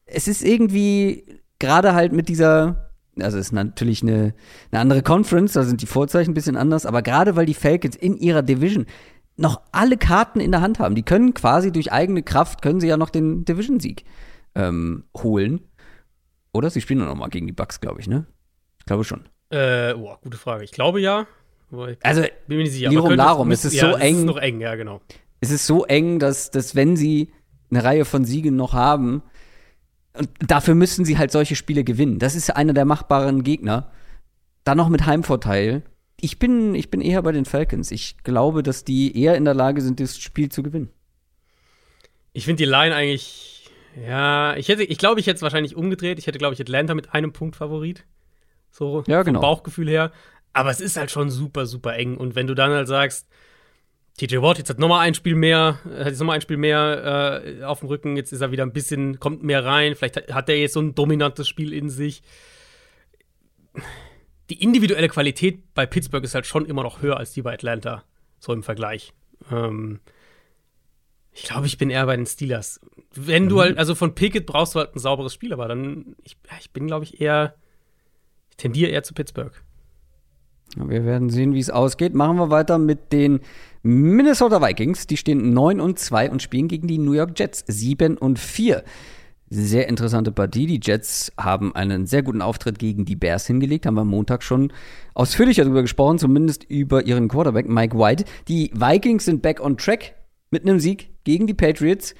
es 0.05 0.29
ist 0.29 0.43
irgendwie 0.43 1.25
gerade 1.59 1.95
halt 1.95 2.13
mit 2.13 2.29
dieser 2.29 2.91
also 3.21 3.39
ist 3.39 3.53
natürlich 3.53 4.03
eine, 4.03 4.35
eine 4.71 4.81
andere 4.81 5.03
Conference, 5.03 5.53
da 5.53 5.63
sind 5.63 5.83
die 5.83 5.87
Vorzeichen 5.87 6.33
ein 6.33 6.35
bisschen 6.35 6.57
anders, 6.57 6.85
aber 6.85 7.01
gerade 7.01 7.37
weil 7.37 7.47
die 7.47 7.55
Falcons 7.55 7.97
in 7.97 8.17
ihrer 8.17 8.43
Division 8.43 8.87
noch 9.37 9.61
alle 9.73 9.97
Karten 9.97 10.41
in 10.41 10.53
der 10.53 10.61
Hand 10.61 10.79
haben, 10.79 10.95
die 10.95 11.03
können 11.03 11.35
quasi 11.35 11.73
durch 11.73 11.93
eigene 11.93 12.23
Kraft, 12.23 12.63
können 12.63 12.81
sie 12.81 12.89
ja 12.89 12.97
noch 12.97 13.11
den 13.11 13.45
Division-Sieg 13.45 14.05
ähm, 14.55 15.05
holen. 15.17 15.61
Oder? 16.53 16.71
Sie 16.71 16.81
spielen 16.81 17.01
noch 17.01 17.15
mal 17.15 17.29
gegen 17.29 17.47
die 17.47 17.53
Bucks, 17.53 17.81
glaube 17.81 18.01
ich, 18.01 18.07
ne? 18.07 18.27
Ich 18.79 18.87
glaube 18.87 19.05
schon. 19.05 19.29
Äh, 19.51 19.95
boah, 19.95 20.19
gute 20.23 20.39
Frage. 20.39 20.65
Ich 20.65 20.73
glaube 20.73 21.01
ja. 21.01 21.27
Also, 22.03 22.23
bin 22.47 22.59
mir 22.59 22.63
nicht 22.65 22.73
sicher. 22.73 22.91
Lirum 22.91 23.15
Larum, 23.15 23.51
es 23.51 23.65
ist 23.65 23.75
ja, 23.75 23.91
so 23.91 23.97
eng. 23.97 24.15
Es 24.15 24.21
ist 24.21 24.27
noch 24.27 24.37
eng, 24.37 24.61
ja, 24.61 24.77
genau. 24.77 25.01
Es 25.41 25.51
ist 25.51 25.67
so 25.67 25.85
eng, 25.85 26.21
dass, 26.21 26.53
dass 26.53 26.77
wenn 26.77 26.97
sie 26.97 27.33
eine 27.71 27.83
Reihe 27.83 28.05
von 28.05 28.25
Siegen 28.25 28.55
noch 28.55 28.73
haben, 28.73 29.23
und 30.17 30.29
dafür 30.39 30.75
müssen 30.75 31.05
sie 31.05 31.19
halt 31.19 31.33
solche 31.33 31.57
Spiele 31.57 31.83
gewinnen. 31.83 32.21
Das 32.21 32.37
ist 32.37 32.55
einer 32.55 32.73
der 32.73 32.85
machbaren 32.85 33.43
Gegner. 33.43 33.91
Dann 34.63 34.77
noch 34.77 34.89
mit 34.89 35.07
Heimvorteil. 35.07 35.83
Ich 36.25 36.39
bin, 36.39 36.75
ich 36.75 36.91
bin 36.91 37.03
eher 37.03 37.21
bei 37.21 37.33
den 37.33 37.45
Falcons. 37.45 37.91
Ich 37.91 38.17
glaube, 38.25 38.63
dass 38.63 38.83
die 38.83 39.21
eher 39.21 39.37
in 39.37 39.45
der 39.45 39.53
Lage 39.53 39.83
sind, 39.83 40.01
das 40.01 40.19
Spiel 40.19 40.49
zu 40.49 40.63
gewinnen. 40.63 40.89
Ich 42.33 42.47
finde 42.47 42.65
die 42.65 42.71
Line 42.71 42.95
eigentlich, 42.95 43.71
ja, 43.95 44.57
ich 44.57 44.69
hätte, 44.69 44.85
ich 44.85 44.97
glaube, 44.97 45.21
ich 45.21 45.27
hätte 45.27 45.37
es 45.37 45.43
wahrscheinlich 45.43 45.77
umgedreht. 45.77 46.19
Ich 46.19 46.27
hätte, 46.27 46.39
glaube 46.39 46.55
ich, 46.55 46.61
Atlanta 46.63 46.95
mit 46.95 47.13
einem 47.13 47.35
Punkt 47.35 47.57
Favorit. 47.57 48.07
So 48.71 49.05
ja, 49.07 49.23
genau. 49.23 49.41
vom 49.41 49.51
Bauchgefühl 49.51 49.87
her. 49.91 50.13
Aber 50.55 50.71
es 50.71 50.81
ist 50.81 50.97
halt 50.97 51.11
schon 51.11 51.29
super, 51.29 51.67
super 51.67 51.95
eng. 51.95 52.17
Und 52.17 52.35
wenn 52.37 52.47
du 52.47 52.55
dann 52.55 52.71
halt 52.71 52.89
sagst, 52.89 53.29
TJ 54.17 54.39
Watt 54.39 54.57
jetzt 54.57 54.71
hat 54.71 54.79
nochmal 54.79 55.07
ein 55.07 55.13
Spiel 55.13 55.35
mehr, 55.35 55.79
hat 55.85 56.07
jetzt 56.07 56.21
nochmal 56.21 56.37
ein 56.37 56.41
Spiel 56.41 56.57
mehr 56.57 57.43
äh, 57.45 57.65
auf 57.65 57.81
dem 57.81 57.89
Rücken, 57.91 58.17
jetzt 58.17 58.33
ist 58.33 58.41
er 58.41 58.51
wieder 58.51 58.63
ein 58.63 58.73
bisschen, 58.73 59.21
kommt 59.21 59.43
mehr 59.43 59.63
rein, 59.63 59.95
vielleicht 59.95 60.17
hat, 60.17 60.33
hat 60.33 60.49
er 60.49 60.57
jetzt 60.57 60.73
so 60.73 60.81
ein 60.81 60.95
dominantes 60.95 61.47
Spiel 61.47 61.75
in 61.75 61.91
sich. 61.91 62.23
Die 64.51 64.63
individuelle 64.63 65.09
Qualität 65.09 65.75
bei 65.75 65.87
Pittsburgh 65.87 66.25
ist 66.25 66.35
halt 66.35 66.47
schon 66.47 66.67
immer 66.67 66.83
noch 66.83 67.01
höher 67.01 67.17
als 67.17 67.33
die 67.33 67.43
bei 67.43 67.55
Atlanta, 67.55 68.05
so 68.39 68.53
im 68.53 68.63
Vergleich. 68.63 69.13
Ähm, 69.51 70.01
ich 71.33 71.45
glaube, 71.45 71.67
ich 71.67 71.79
bin 71.79 71.91
eher 71.91 72.07
bei 72.07 72.17
den 72.17 72.27
Steelers. 72.27 72.81
Wenn 73.15 73.45
mhm. 73.45 73.49
du 73.49 73.61
halt, 73.61 73.79
also 73.79 73.95
von 73.95 74.15
Pickett 74.15 74.47
brauchst 74.47 74.75
du 74.75 74.81
halt 74.81 74.95
ein 74.95 74.99
sauberes 74.99 75.35
Spiel, 75.35 75.53
aber 75.53 75.67
dann, 75.69 76.15
ich, 76.23 76.37
ich 76.61 76.71
bin, 76.73 76.87
glaube 76.87 77.05
ich, 77.05 77.21
eher, 77.21 77.55
ich 78.51 78.57
tendiere 78.57 78.91
eher 78.91 79.03
zu 79.03 79.15
Pittsburgh. 79.15 79.53
Wir 80.77 81.05
werden 81.05 81.31
sehen, 81.31 81.55
wie 81.55 81.61
es 81.61 81.71
ausgeht. 81.71 82.15
Machen 82.15 82.37
wir 82.37 82.51
weiter 82.51 82.79
mit 82.79 83.13
den 83.13 83.41
Minnesota 83.83 84.61
Vikings. 84.61 85.07
Die 85.07 85.17
stehen 85.17 85.53
9 85.53 85.81
und 85.81 85.99
2 85.99 86.31
und 86.31 86.43
spielen 86.43 86.69
gegen 86.69 86.89
die 86.89 86.99
New 86.99 87.13
York 87.13 87.39
Jets 87.39 87.65
7 87.67 88.17
und 88.19 88.39
4. 88.39 88.83
Sehr 89.51 89.89
interessante 89.89 90.33
Partie. 90.33 90.67
Die 90.67 90.81
Jets 90.83 91.33
haben 91.39 91.75
einen 91.75 92.07
sehr 92.07 92.23
guten 92.23 92.43
Auftritt 92.43 92.79
gegen 92.79 93.05
die 93.05 93.17
Bears 93.17 93.47
hingelegt. 93.47 93.87
Haben 93.87 93.95
wir 93.95 94.01
am 94.01 94.09
Montag 94.09 94.43
schon 94.43 94.73
ausführlicher 95.13 95.65
darüber 95.65 95.83
gesprochen, 95.83 96.19
zumindest 96.19 96.65
über 96.65 97.07
ihren 97.07 97.29
Quarterback 97.29 97.69
Mike 97.69 97.97
White. 97.97 98.25
Die 98.49 98.71
Vikings 98.75 99.27
sind 99.27 99.43
back 99.43 99.61
on 99.61 99.77
track 99.77 100.15
mit 100.51 100.63
einem 100.63 100.81
Sieg 100.81 101.11
gegen 101.25 101.47
die 101.47 101.55
Patriots. 101.55 102.15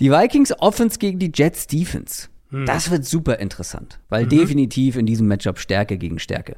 Die 0.00 0.10
Vikings 0.10 0.52
Offense 0.60 0.98
gegen 0.98 1.18
die 1.18 1.32
Jets 1.34 1.66
Defense. 1.66 2.28
Hm. 2.50 2.66
Das 2.66 2.90
wird 2.90 3.04
super 3.04 3.38
interessant, 3.38 3.98
weil 4.08 4.24
mhm. 4.24 4.30
definitiv 4.30 4.96
in 4.96 5.06
diesem 5.06 5.26
Matchup 5.26 5.58
Stärke 5.58 5.98
gegen 5.98 6.18
Stärke. 6.18 6.56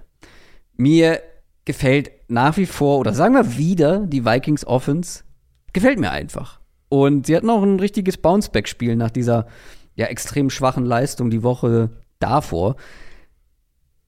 Mir 0.76 1.20
gefällt 1.64 2.10
nach 2.28 2.56
wie 2.56 2.66
vor, 2.66 2.98
oder 2.98 3.12
sagen 3.12 3.34
wir 3.34 3.56
wieder, 3.56 4.06
die 4.06 4.24
Vikings 4.24 4.66
Offense 4.66 5.24
gefällt 5.72 5.98
mir 5.98 6.10
einfach. 6.10 6.60
Und 6.88 7.26
sie 7.26 7.36
hatten 7.36 7.50
auch 7.50 7.62
ein 7.62 7.80
richtiges 7.80 8.16
Bounceback-Spiel 8.16 8.96
nach 8.96 9.10
dieser 9.10 9.46
ja 9.94 10.06
extrem 10.06 10.50
schwachen 10.50 10.84
Leistung 10.84 11.30
die 11.30 11.42
Woche 11.42 11.90
davor. 12.18 12.76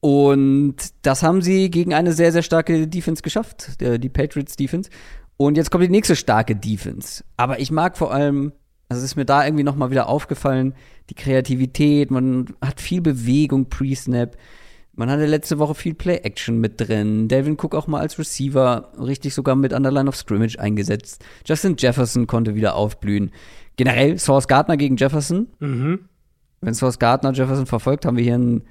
Und 0.01 0.75
das 1.01 1.23
haben 1.23 1.41
sie 1.41 1.69
gegen 1.69 1.93
eine 1.93 2.13
sehr, 2.13 2.31
sehr 2.31 2.43
starke 2.43 2.87
Defense 2.87 3.21
geschafft, 3.21 3.81
die 3.81 4.09
Patriots 4.09 4.55
Defense. 4.55 4.89
Und 5.35 5.57
jetzt 5.57 5.71
kommt 5.71 5.83
die 5.83 5.89
nächste 5.89 6.15
starke 6.15 6.55
Defense. 6.55 7.23
Aber 7.37 7.59
ich 7.59 7.71
mag 7.71 7.97
vor 7.97 8.13
allem, 8.13 8.53
also 8.87 8.99
es 8.99 9.11
ist 9.11 9.15
mir 9.15 9.25
da 9.25 9.45
irgendwie 9.45 9.63
nochmal 9.63 9.91
wieder 9.91 10.07
aufgefallen, 10.07 10.73
die 11.09 11.15
Kreativität, 11.15 12.11
man 12.11 12.53
hat 12.61 12.79
viel 12.79 13.01
Bewegung 13.01 13.67
pre-Snap. 13.67 14.37
Man 14.93 15.09
hatte 15.09 15.25
letzte 15.25 15.59
Woche 15.59 15.75
viel 15.75 15.93
Play-Action 15.93 16.59
mit 16.59 16.81
drin. 16.81 17.27
Delvin 17.27 17.53
Cook 17.53 17.73
auch 17.73 17.87
mal 17.87 18.01
als 18.01 18.19
Receiver 18.19 18.91
richtig 18.99 19.33
sogar 19.33 19.55
mit 19.55 19.73
an 19.73 19.83
der 19.83 19.91
Line 19.91 20.09
of 20.09 20.15
Scrimmage 20.15 20.59
eingesetzt. 20.59 21.23
Justin 21.45 21.75
Jefferson 21.77 22.27
konnte 22.27 22.55
wieder 22.55 22.75
aufblühen. 22.75 23.31
Generell 23.77 24.19
Source 24.19 24.47
Gardner 24.47 24.75
gegen 24.75 24.97
Jefferson. 24.97 25.47
Mhm. 25.59 26.09
Wenn 26.61 26.73
Source 26.73 26.99
Gardner 26.99 27.31
Jefferson 27.31 27.65
verfolgt, 27.65 28.05
haben 28.05 28.17
wir 28.17 28.23
hier 28.23 28.37
ein 28.37 28.63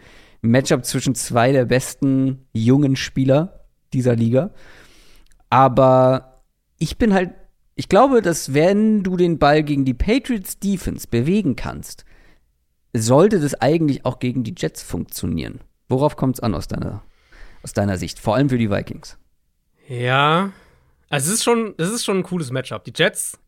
Matchup 0.43 0.85
zwischen 0.85 1.15
zwei 1.15 1.53
der 1.53 1.65
besten 1.65 2.47
jungen 2.53 2.97
Spieler 2.97 3.65
dieser 3.93 4.15
Liga. 4.15 4.51
Aber 5.51 6.43
ich 6.79 6.99
bin 6.99 7.15
halt, 7.15 7.31
ich 7.75 7.89
glaube, 7.89 8.23
dass 8.23 8.55
wenn 8.55 9.03
du 9.03 9.17
den 9.17 9.39
Ball 9.39 9.63
gegen 9.63 9.85
die 9.85 9.95
Patriots 9.95 10.59
Defense 10.59 11.07
bewegen 11.09 11.57
kannst, 11.57 12.05
sollte 12.93 13.41
das 13.41 13.55
eigentlich 13.55 14.05
auch 14.05 14.19
gegen 14.19 14.45
die 14.45 14.55
Jets 14.57 14.83
funktionieren. 14.83 15.61
Worauf 15.89 16.17
kommt 16.17 16.37
es 16.37 16.41
an 16.41 16.55
aus 16.55 16.69
deiner, 16.69 17.03
aus 17.63 17.73
deiner 17.73 17.97
Sicht? 17.97 18.19
Vor 18.19 18.35
allem 18.35 18.49
für 18.49 18.59
die 18.59 18.71
Vikings. 18.71 19.19
Ja, 19.89 20.53
also 21.09 21.29
es 21.29 21.39
ist 21.39 21.45
schon, 21.45 21.75
es 21.79 21.91
ist 21.91 22.05
schon 22.05 22.19
ein 22.19 22.23
cooles 22.23 22.51
Matchup. 22.51 22.85
Die 22.85 22.93
Jets, 22.95 23.39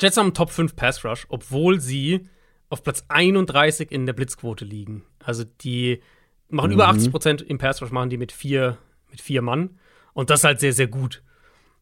Jets 0.00 0.16
haben 0.16 0.26
einen 0.26 0.34
Top 0.34 0.50
5 0.50 0.74
Pass 0.74 1.04
Rush, 1.04 1.26
obwohl 1.28 1.80
sie 1.80 2.28
auf 2.68 2.82
Platz 2.82 3.04
31 3.08 3.92
in 3.92 4.06
der 4.06 4.12
Blitzquote 4.12 4.64
liegen. 4.64 5.04
Also 5.22 5.44
die 5.44 6.02
machen 6.48 6.68
mhm. 6.68 6.74
über 6.74 6.88
80 6.88 7.10
Prozent 7.10 7.42
im 7.42 7.58
Pass 7.58 7.80
Rush, 7.80 7.92
machen 7.92 8.10
die 8.10 8.16
mit 8.16 8.32
vier, 8.32 8.78
mit 9.10 9.20
vier 9.20 9.42
Mann. 9.42 9.78
Und 10.12 10.30
das 10.30 10.44
halt 10.44 10.60
sehr, 10.60 10.72
sehr 10.72 10.88
gut. 10.88 11.22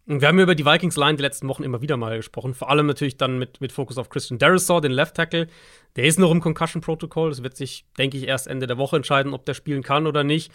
Wir 0.07 0.29
haben 0.29 0.39
über 0.39 0.55
die 0.55 0.67
Vikings 0.67 0.97
Line 0.97 1.17
die 1.17 1.23
letzten 1.23 1.49
Wochen 1.49 1.63
immer 1.63 1.81
wieder 1.81 1.97
mal 1.97 2.17
gesprochen. 2.17 2.53
Vor 2.53 2.69
allem 2.69 2.87
natürlich 2.87 3.17
dann 3.17 3.39
mit, 3.39 3.63
mit 3.63 3.73
Fokus 3.73 3.97
auf 3.97 4.11
Christian 4.11 4.39
Darisaw, 4.39 4.83
den 4.83 4.93
Left 4.93 5.15
Tackle. 5.17 5.49
Der 5.97 6.05
ist 6.05 6.19
noch 6.19 6.31
im 6.31 6.41
Concussion 6.41 6.83
Protocol. 6.83 7.31
Es 7.31 7.43
wird 7.43 7.57
sich, 7.57 7.87
denke 7.97 8.19
ich, 8.19 8.29
erst 8.29 8.47
Ende 8.47 8.67
der 8.67 8.77
Woche 8.77 8.97
entscheiden, 8.97 9.33
ob 9.33 9.47
der 9.47 9.55
spielen 9.55 9.83
kann 9.83 10.07
oder 10.07 10.23
nicht. 10.23 10.53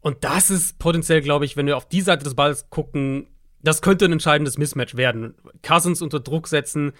Und 0.00 0.22
das 0.22 0.50
ist 0.50 0.78
potenziell, 0.78 1.20
glaube 1.20 1.46
ich, 1.46 1.56
wenn 1.56 1.66
wir 1.66 1.76
auf 1.76 1.88
die 1.88 2.00
Seite 2.00 2.22
des 2.22 2.36
Balls 2.36 2.70
gucken, 2.70 3.26
das 3.60 3.82
könnte 3.82 4.04
ein 4.04 4.12
entscheidendes 4.12 4.56
Mismatch 4.56 4.96
werden. 4.96 5.34
Cousins 5.66 6.00
unter 6.00 6.20
Druck 6.20 6.46
setzen. 6.46 6.92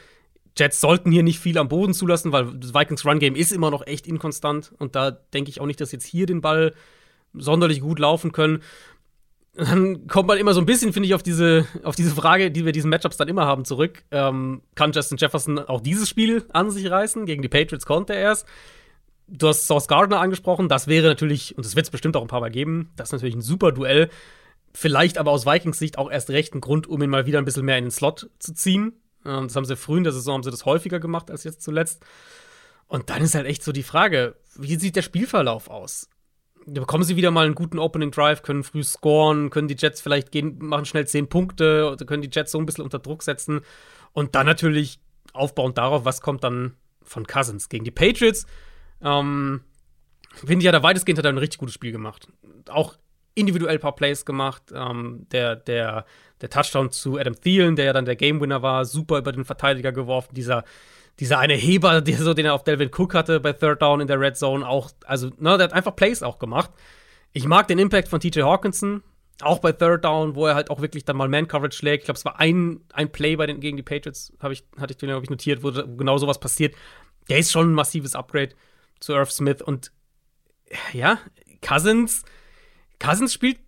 Jets 0.58 0.80
sollten 0.80 1.12
hier 1.12 1.22
nicht 1.22 1.38
viel 1.38 1.56
am 1.56 1.68
Boden 1.68 1.94
zulassen, 1.94 2.32
weil 2.32 2.52
das 2.58 2.74
Vikings 2.74 3.04
Run 3.04 3.20
Game 3.20 3.36
ist 3.36 3.52
immer 3.52 3.70
noch 3.70 3.86
echt 3.86 4.08
inkonstant. 4.08 4.72
Und 4.78 4.96
da 4.96 5.12
denke 5.12 5.50
ich 5.50 5.60
auch 5.60 5.66
nicht, 5.66 5.80
dass 5.80 5.92
jetzt 5.92 6.06
hier 6.06 6.26
den 6.26 6.40
Ball 6.40 6.74
sonderlich 7.32 7.80
gut 7.80 8.00
laufen 8.00 8.32
können 8.32 8.62
dann 9.56 10.06
kommt 10.06 10.28
man 10.28 10.38
immer 10.38 10.52
so 10.52 10.60
ein 10.60 10.66
bisschen, 10.66 10.92
finde 10.92 11.08
ich, 11.08 11.14
auf 11.14 11.22
diese, 11.22 11.66
auf 11.82 11.96
diese 11.96 12.14
Frage, 12.14 12.50
die 12.50 12.64
wir 12.64 12.72
diesen 12.72 12.90
Matchups 12.90 13.16
dann 13.16 13.28
immer 13.28 13.46
haben, 13.46 13.64
zurück. 13.64 14.04
Ähm, 14.10 14.62
kann 14.74 14.92
Justin 14.92 15.18
Jefferson 15.18 15.58
auch 15.58 15.80
dieses 15.80 16.08
Spiel 16.08 16.44
an 16.52 16.70
sich 16.70 16.90
reißen? 16.90 17.24
Gegen 17.26 17.42
die 17.42 17.48
Patriots 17.48 17.86
konnte 17.86 18.14
er 18.14 18.32
es. 18.32 18.44
Du 19.28 19.48
hast 19.48 19.66
Sauce 19.66 19.88
Gardner 19.88 20.20
angesprochen. 20.20 20.68
Das 20.68 20.88
wäre 20.88 21.06
natürlich, 21.08 21.56
und 21.56 21.64
das 21.64 21.74
wird 21.74 21.86
es 21.86 21.90
bestimmt 21.90 22.16
auch 22.16 22.22
ein 22.22 22.28
paar 22.28 22.40
Mal 22.40 22.50
geben, 22.50 22.92
das 22.96 23.08
ist 23.08 23.12
natürlich 23.12 23.34
ein 23.34 23.42
super 23.42 23.72
Duell. 23.72 24.10
Vielleicht 24.74 25.16
aber 25.16 25.30
aus 25.30 25.46
Vikings 25.46 25.78
Sicht 25.78 25.96
auch 25.96 26.10
erst 26.10 26.28
recht 26.28 26.54
ein 26.54 26.60
Grund, 26.60 26.86
um 26.86 27.02
ihn 27.02 27.08
mal 27.08 27.24
wieder 27.24 27.38
ein 27.38 27.46
bisschen 27.46 27.64
mehr 27.64 27.78
in 27.78 27.86
den 27.86 27.90
Slot 27.90 28.28
zu 28.38 28.52
ziehen. 28.52 28.92
Ähm, 29.24 29.48
das 29.48 29.56
haben 29.56 29.64
sie 29.64 29.76
früh 29.76 29.96
in 29.96 30.04
der 30.04 30.12
Saison 30.12 30.34
haben 30.34 30.42
sie 30.42 30.50
das 30.50 30.66
häufiger 30.66 31.00
gemacht 31.00 31.30
als 31.30 31.44
jetzt 31.44 31.62
zuletzt. 31.62 32.04
Und 32.88 33.08
dann 33.08 33.22
ist 33.22 33.34
halt 33.34 33.46
echt 33.46 33.64
so 33.64 33.72
die 33.72 33.82
Frage, 33.82 34.36
wie 34.54 34.76
sieht 34.76 34.96
der 34.96 35.02
Spielverlauf 35.02 35.70
aus? 35.70 36.08
Bekommen 36.66 37.04
sie 37.04 37.16
wieder 37.16 37.30
mal 37.30 37.46
einen 37.46 37.54
guten 37.54 37.78
Opening 37.78 38.10
Drive, 38.10 38.42
können 38.42 38.64
früh 38.64 38.82
scoren, 38.82 39.50
können 39.50 39.68
die 39.68 39.76
Jets 39.78 40.00
vielleicht 40.00 40.32
gehen, 40.32 40.58
machen 40.58 40.84
schnell 40.84 41.06
zehn 41.06 41.28
Punkte, 41.28 41.90
oder 41.90 42.04
können 42.04 42.22
die 42.22 42.30
Jets 42.32 42.52
so 42.52 42.58
ein 42.58 42.66
bisschen 42.66 42.84
unter 42.84 42.98
Druck 42.98 43.22
setzen 43.22 43.60
und 44.12 44.34
dann 44.34 44.46
natürlich 44.46 45.00
aufbauend 45.32 45.78
darauf, 45.78 46.04
was 46.04 46.20
kommt 46.20 46.44
dann 46.44 46.74
von 47.02 47.26
Cousins 47.26 47.68
gegen 47.68 47.84
die 47.84 47.90
Patriots. 47.90 48.46
Ähm, 49.00 49.60
finde 50.34 50.58
ich 50.58 50.64
ja, 50.64 50.72
da 50.72 50.82
weitestgehend 50.82 51.18
hat 51.18 51.24
er 51.24 51.32
ein 51.32 51.38
richtig 51.38 51.58
gutes 51.58 51.74
Spiel 51.74 51.92
gemacht. 51.92 52.28
Auch 52.68 52.96
individuell 53.34 53.76
ein 53.76 53.80
paar 53.80 53.94
Plays 53.94 54.24
gemacht. 54.24 54.62
Ähm, 54.74 55.26
der, 55.30 55.56
der, 55.56 56.06
der 56.40 56.50
Touchdown 56.50 56.90
zu 56.90 57.18
Adam 57.18 57.38
Thielen, 57.38 57.76
der 57.76 57.84
ja 57.84 57.92
dann 57.92 58.06
der 58.06 58.16
Game 58.16 58.40
Winner 58.40 58.62
war, 58.62 58.84
super 58.84 59.18
über 59.18 59.32
den 59.32 59.44
Verteidiger 59.44 59.92
geworfen. 59.92 60.34
Dieser 60.34 60.64
dieser 61.20 61.38
eine 61.38 61.54
Heber, 61.54 62.00
der 62.02 62.18
so, 62.18 62.34
den 62.34 62.46
er 62.46 62.54
auf 62.54 62.64
Delvin 62.64 62.90
Cook 62.94 63.14
hatte 63.14 63.40
bei 63.40 63.52
Third 63.52 63.82
Down 63.82 64.00
in 64.00 64.06
der 64.06 64.20
Red 64.20 64.36
Zone, 64.36 64.66
auch, 64.66 64.90
also, 65.04 65.28
ne, 65.38 65.56
der 65.56 65.64
hat 65.64 65.72
einfach 65.72 65.96
Plays 65.96 66.22
auch 66.22 66.38
gemacht. 66.38 66.70
Ich 67.32 67.46
mag 67.46 67.68
den 67.68 67.78
Impact 67.78 68.08
von 68.08 68.20
TJ 68.20 68.42
Hawkinson, 68.42 69.02
auch 69.42 69.58
bei 69.58 69.72
Third 69.72 70.04
Down, 70.04 70.34
wo 70.34 70.46
er 70.46 70.54
halt 70.54 70.70
auch 70.70 70.80
wirklich 70.80 71.04
dann 71.04 71.16
mal 71.16 71.28
Man-Coverage 71.28 71.76
schlägt. 71.76 72.02
Ich 72.02 72.04
glaube, 72.06 72.18
es 72.18 72.24
war 72.24 72.40
ein, 72.40 72.80
ein 72.92 73.12
Play 73.12 73.36
bei 73.36 73.46
den, 73.46 73.60
gegen 73.60 73.76
die 73.76 73.82
Patriots, 73.82 74.32
hab 74.40 74.52
ich, 74.52 74.64
hatte 74.78 74.92
ich, 74.92 74.98
glaube 74.98 75.24
ich, 75.24 75.30
notiert, 75.30 75.62
wo 75.62 75.70
genau 75.70 76.16
sowas 76.18 76.40
passiert. 76.40 76.74
Der 77.28 77.38
ist 77.38 77.52
schon 77.52 77.70
ein 77.70 77.74
massives 77.74 78.14
Upgrade 78.14 78.54
zu 79.00 79.12
Irv 79.12 79.30
Smith 79.30 79.60
und 79.60 79.92
ja, 80.92 81.18
Cousins, 81.60 82.24
Cousins 82.98 83.32
spielt 83.32 83.58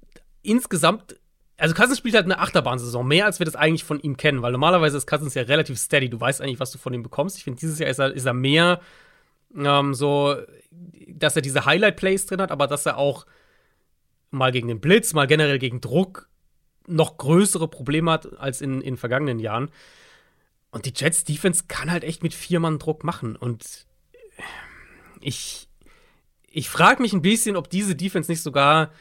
insgesamt 0.42 1.16
also 1.58 1.74
Cousins 1.74 1.98
spielt 1.98 2.14
halt 2.14 2.24
eine 2.24 2.38
Achterbahnsaison, 2.38 3.06
mehr 3.06 3.26
als 3.26 3.40
wir 3.40 3.44
das 3.44 3.56
eigentlich 3.56 3.82
von 3.82 3.98
ihm 4.00 4.16
kennen, 4.16 4.42
weil 4.42 4.52
normalerweise 4.52 4.96
ist 4.96 5.08
Cousins 5.08 5.34
ja 5.34 5.42
relativ 5.42 5.76
steady. 5.78 6.08
Du 6.08 6.20
weißt 6.20 6.40
eigentlich, 6.40 6.60
was 6.60 6.70
du 6.70 6.78
von 6.78 6.94
ihm 6.94 7.02
bekommst. 7.02 7.36
Ich 7.36 7.44
finde, 7.44 7.58
dieses 7.58 7.80
Jahr 7.80 7.90
ist 7.90 7.98
er, 7.98 8.12
ist 8.12 8.26
er 8.26 8.32
mehr 8.32 8.80
ähm, 9.56 9.92
so, 9.92 10.36
dass 11.08 11.34
er 11.34 11.42
diese 11.42 11.66
Highlight-Plays 11.66 12.26
drin 12.26 12.40
hat, 12.40 12.52
aber 12.52 12.68
dass 12.68 12.86
er 12.86 12.96
auch 12.96 13.26
mal 14.30 14.52
gegen 14.52 14.68
den 14.68 14.80
Blitz, 14.80 15.14
mal 15.14 15.26
generell 15.26 15.58
gegen 15.58 15.80
Druck 15.80 16.28
noch 16.86 17.18
größere 17.18 17.66
Probleme 17.66 18.12
hat 18.12 18.38
als 18.38 18.60
in, 18.60 18.80
in 18.80 18.96
vergangenen 18.96 19.40
Jahren. 19.40 19.70
Und 20.70 20.86
die 20.86 20.92
Jets 20.94 21.24
Defense 21.24 21.64
kann 21.66 21.90
halt 21.90 22.04
echt 22.04 22.22
mit 22.22 22.34
vier 22.34 22.60
Mann 22.60 22.78
Druck 22.78 23.02
machen. 23.02 23.34
Und 23.34 23.86
ich, 25.20 25.68
ich 26.46 26.68
frage 26.68 27.02
mich 27.02 27.12
ein 27.12 27.22
bisschen, 27.22 27.56
ob 27.56 27.68
diese 27.68 27.96
Defense 27.96 28.30
nicht 28.30 28.42
sogar 28.42 28.92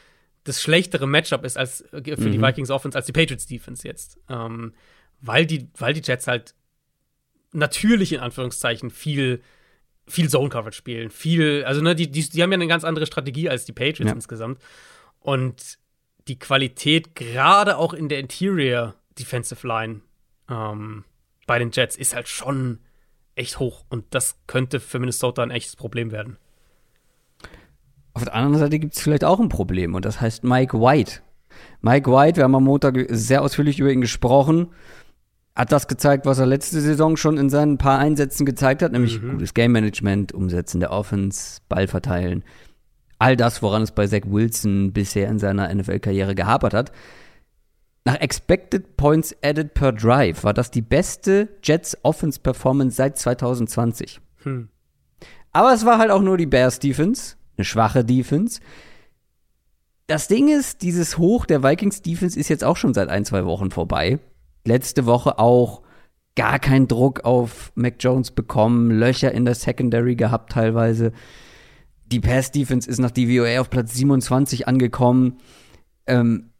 das 0.48 0.62
schlechtere 0.62 1.06
Matchup 1.06 1.44
ist 1.44 1.56
als 1.56 1.82
äh, 1.92 2.02
für 2.16 2.28
mhm. 2.28 2.32
die 2.32 2.42
Vikings 2.42 2.70
Offense 2.70 2.96
als 2.96 3.06
die 3.06 3.12
Patriots 3.12 3.46
Defense 3.46 3.86
jetzt. 3.86 4.18
Ähm, 4.28 4.72
weil, 5.20 5.46
die, 5.46 5.68
weil 5.76 5.92
die 5.92 6.02
Jets 6.02 6.26
halt 6.26 6.54
natürlich 7.52 8.12
in 8.12 8.20
Anführungszeichen 8.20 8.90
viel, 8.90 9.42
viel 10.06 10.28
Zone 10.28 10.48
Coverage 10.48 10.76
spielen. 10.76 11.10
Viel, 11.10 11.64
also 11.64 11.80
ne, 11.80 11.94
die, 11.94 12.10
die, 12.10 12.28
die 12.28 12.42
haben 12.42 12.52
ja 12.52 12.56
eine 12.56 12.66
ganz 12.66 12.84
andere 12.84 13.06
Strategie 13.06 13.48
als 13.48 13.64
die 13.64 13.72
Patriots 13.72 14.10
ja. 14.10 14.14
insgesamt. 14.14 14.60
Und 15.20 15.78
die 16.28 16.38
Qualität, 16.38 17.14
gerade 17.14 17.76
auch 17.76 17.92
in 17.92 18.08
der 18.08 18.18
Interior 18.18 18.94
Defensive 19.18 19.66
Line 19.66 20.00
ähm, 20.48 21.04
bei 21.46 21.58
den 21.58 21.70
Jets, 21.72 21.96
ist 21.96 22.14
halt 22.14 22.28
schon 22.28 22.80
echt 23.34 23.58
hoch. 23.58 23.84
Und 23.88 24.14
das 24.14 24.40
könnte 24.46 24.80
für 24.80 24.98
Minnesota 24.98 25.42
ein 25.42 25.50
echtes 25.50 25.76
Problem 25.76 26.10
werden. 26.12 26.38
Auf 28.18 28.24
der 28.24 28.34
anderen 28.34 28.58
Seite 28.58 28.80
gibt 28.80 28.96
es 28.96 29.00
vielleicht 29.00 29.22
auch 29.22 29.38
ein 29.38 29.48
Problem 29.48 29.94
und 29.94 30.04
das 30.04 30.20
heißt 30.20 30.42
Mike 30.42 30.80
White. 30.80 31.20
Mike 31.82 32.10
White, 32.10 32.36
wir 32.36 32.42
haben 32.42 32.54
am 32.56 32.64
Montag 32.64 32.98
sehr 33.10 33.42
ausführlich 33.42 33.78
über 33.78 33.92
ihn 33.92 34.00
gesprochen, 34.00 34.70
hat 35.54 35.70
das 35.70 35.86
gezeigt, 35.86 36.26
was 36.26 36.40
er 36.40 36.46
letzte 36.46 36.80
Saison 36.80 37.16
schon 37.16 37.38
in 37.38 37.48
seinen 37.48 37.78
paar 37.78 38.00
Einsätzen 38.00 38.44
gezeigt 38.44 38.82
hat, 38.82 38.90
nämlich 38.90 39.22
mhm. 39.22 39.34
gutes 39.34 39.54
Game 39.54 39.70
Management, 39.70 40.32
Umsetzen 40.32 40.80
der 40.80 40.90
Offense, 40.90 41.60
Ball 41.68 41.86
verteilen. 41.86 42.42
All 43.20 43.36
das, 43.36 43.62
woran 43.62 43.82
es 43.82 43.92
bei 43.92 44.08
Zach 44.08 44.22
Wilson 44.26 44.92
bisher 44.92 45.28
in 45.28 45.38
seiner 45.38 45.72
NFL-Karriere 45.72 46.34
gehapert 46.34 46.74
hat. 46.74 46.90
Nach 48.04 48.16
Expected 48.16 48.96
Points 48.96 49.36
Added 49.44 49.74
per 49.74 49.92
Drive 49.92 50.42
war 50.42 50.54
das 50.54 50.72
die 50.72 50.82
beste 50.82 51.50
Jets 51.62 51.96
Offense 52.02 52.40
Performance 52.40 52.96
seit 52.96 53.16
2020. 53.16 54.20
Hm. 54.42 54.70
Aber 55.52 55.72
es 55.72 55.86
war 55.86 55.98
halt 55.98 56.10
auch 56.10 56.22
nur 56.22 56.36
die 56.36 56.46
Bears 56.46 56.80
Defense 56.80 57.38
eine 57.58 57.64
schwache 57.64 58.04
Defense. 58.04 58.60
das 60.06 60.26
Ding 60.26 60.48
ist, 60.48 60.82
dieses 60.82 61.18
Hoch 61.18 61.44
der 61.44 61.62
Vikings 61.62 62.00
Defense 62.00 62.38
ist 62.38 62.48
jetzt 62.48 62.64
auch 62.64 62.78
schon 62.78 62.94
seit 62.94 63.10
ein, 63.10 63.26
zwei 63.26 63.44
Wochen 63.44 63.70
vorbei. 63.70 64.18
Letzte 64.64 65.04
Woche 65.04 65.38
auch 65.38 65.82
gar 66.34 66.58
keinen 66.58 66.88
Druck 66.88 67.24
auf 67.24 67.72
Mac 67.74 67.96
Jones 68.00 68.30
bekommen, 68.30 68.90
Löcher 68.90 69.32
in 69.32 69.44
der 69.44 69.54
Secondary 69.54 70.14
gehabt 70.14 70.52
teilweise. 70.52 71.12
Die 72.06 72.20
Pass 72.20 72.52
Defense 72.52 72.88
ist 72.88 72.98
nach 72.98 73.10
DVOA 73.10 73.60
auf 73.60 73.68
Platz 73.68 73.94
27 73.94 74.66
angekommen. 74.66 75.38
Ähm, 76.06 76.50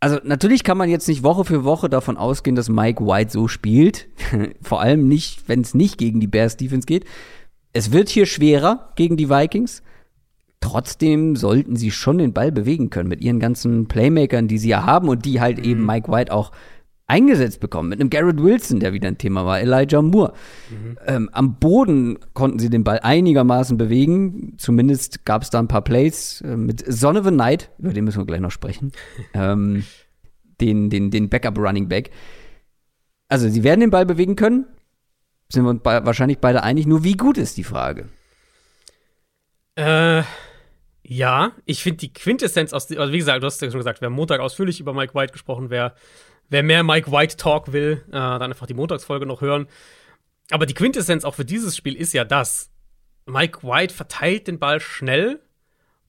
also 0.00 0.18
natürlich 0.24 0.64
kann 0.64 0.78
man 0.78 0.88
jetzt 0.88 1.06
nicht 1.06 1.22
Woche 1.22 1.44
für 1.44 1.64
Woche 1.64 1.88
davon 1.88 2.16
ausgehen, 2.16 2.56
dass 2.56 2.68
Mike 2.68 3.04
White 3.04 3.30
so 3.30 3.46
spielt. 3.46 4.08
Vor 4.62 4.80
allem 4.80 5.06
nicht, 5.06 5.48
wenn 5.48 5.60
es 5.60 5.74
nicht 5.74 5.98
gegen 5.98 6.18
die 6.18 6.26
Bears 6.26 6.56
Defense 6.56 6.86
geht. 6.86 7.04
Es 7.72 7.92
wird 7.92 8.08
hier 8.08 8.26
schwerer 8.26 8.92
gegen 8.96 9.16
die 9.16 9.28
Vikings. 9.28 9.82
Trotzdem 10.60 11.36
sollten 11.36 11.76
sie 11.76 11.90
schon 11.90 12.18
den 12.18 12.32
Ball 12.32 12.50
bewegen 12.50 12.90
können 12.90 13.08
mit 13.08 13.20
ihren 13.20 13.38
ganzen 13.38 13.86
Playmakern, 13.86 14.48
die 14.48 14.58
sie 14.58 14.70
ja 14.70 14.84
haben 14.84 15.08
und 15.08 15.24
die 15.24 15.40
halt 15.40 15.58
mhm. 15.58 15.64
eben 15.64 15.86
Mike 15.86 16.10
White 16.10 16.32
auch 16.32 16.52
eingesetzt 17.08 17.60
bekommen. 17.60 17.88
Mit 17.88 18.00
einem 18.00 18.10
Garrett 18.10 18.42
Wilson, 18.42 18.80
der 18.80 18.92
wieder 18.92 19.08
ein 19.08 19.18
Thema 19.18 19.46
war, 19.46 19.60
Elijah 19.60 20.02
Moore. 20.02 20.34
Mhm. 20.70 20.98
Ähm, 21.06 21.30
am 21.32 21.58
Boden 21.58 22.18
konnten 22.34 22.58
sie 22.58 22.70
den 22.70 22.84
Ball 22.84 23.00
einigermaßen 23.00 23.78
bewegen. 23.78 24.54
Zumindest 24.58 25.24
gab 25.24 25.42
es 25.42 25.50
da 25.50 25.58
ein 25.58 25.68
paar 25.68 25.82
Plays 25.82 26.42
äh, 26.42 26.56
mit 26.56 26.84
Son 26.86 27.16
of 27.16 27.26
a 27.26 27.30
Night, 27.30 27.70
über 27.78 27.92
den 27.92 28.04
müssen 28.04 28.18
wir 28.18 28.26
gleich 28.26 28.40
noch 28.40 28.50
sprechen. 28.50 28.92
ähm, 29.34 29.84
den, 30.60 30.90
den, 30.90 31.10
den 31.10 31.28
Backup 31.28 31.58
Running 31.58 31.88
Back. 31.88 32.10
Also, 33.28 33.48
sie 33.48 33.62
werden 33.62 33.80
den 33.80 33.90
Ball 33.90 34.06
bewegen 34.06 34.36
können. 34.36 34.66
Sind 35.50 35.64
wir 35.64 35.70
uns 35.70 35.84
wahrscheinlich 35.84 36.38
beide 36.38 36.62
einig. 36.62 36.86
Nur 36.86 37.04
wie 37.04 37.16
gut 37.16 37.38
ist 37.38 37.56
die 37.56 37.64
Frage? 37.64 38.06
Äh, 39.76 40.22
ja, 41.10 41.52
ich 41.64 41.82
finde 41.82 41.96
die 41.98 42.12
Quintessenz 42.12 42.74
aus, 42.74 42.90
also 42.90 43.12
wie 43.12 43.18
gesagt, 43.18 43.42
du 43.42 43.46
hast 43.46 43.62
ja 43.62 43.70
schon 43.70 43.80
gesagt, 43.80 44.02
wir 44.02 44.06
haben 44.06 44.14
Montag 44.14 44.40
ausführlich 44.40 44.78
über 44.78 44.92
Mike 44.92 45.14
White 45.14 45.32
gesprochen. 45.32 45.70
Wer, 45.70 45.94
wer 46.50 46.62
mehr 46.62 46.82
Mike 46.82 47.10
White 47.10 47.38
Talk 47.38 47.72
will, 47.72 48.04
äh, 48.08 48.12
dann 48.12 48.42
einfach 48.42 48.66
die 48.66 48.74
Montagsfolge 48.74 49.24
noch 49.24 49.40
hören. 49.40 49.68
Aber 50.50 50.66
die 50.66 50.74
Quintessenz 50.74 51.24
auch 51.24 51.34
für 51.34 51.46
dieses 51.46 51.74
Spiel 51.74 51.96
ist 51.96 52.12
ja 52.12 52.24
das. 52.24 52.70
Mike 53.24 53.62
White 53.62 53.94
verteilt 53.94 54.48
den 54.48 54.58
Ball 54.58 54.80
schnell 54.80 55.40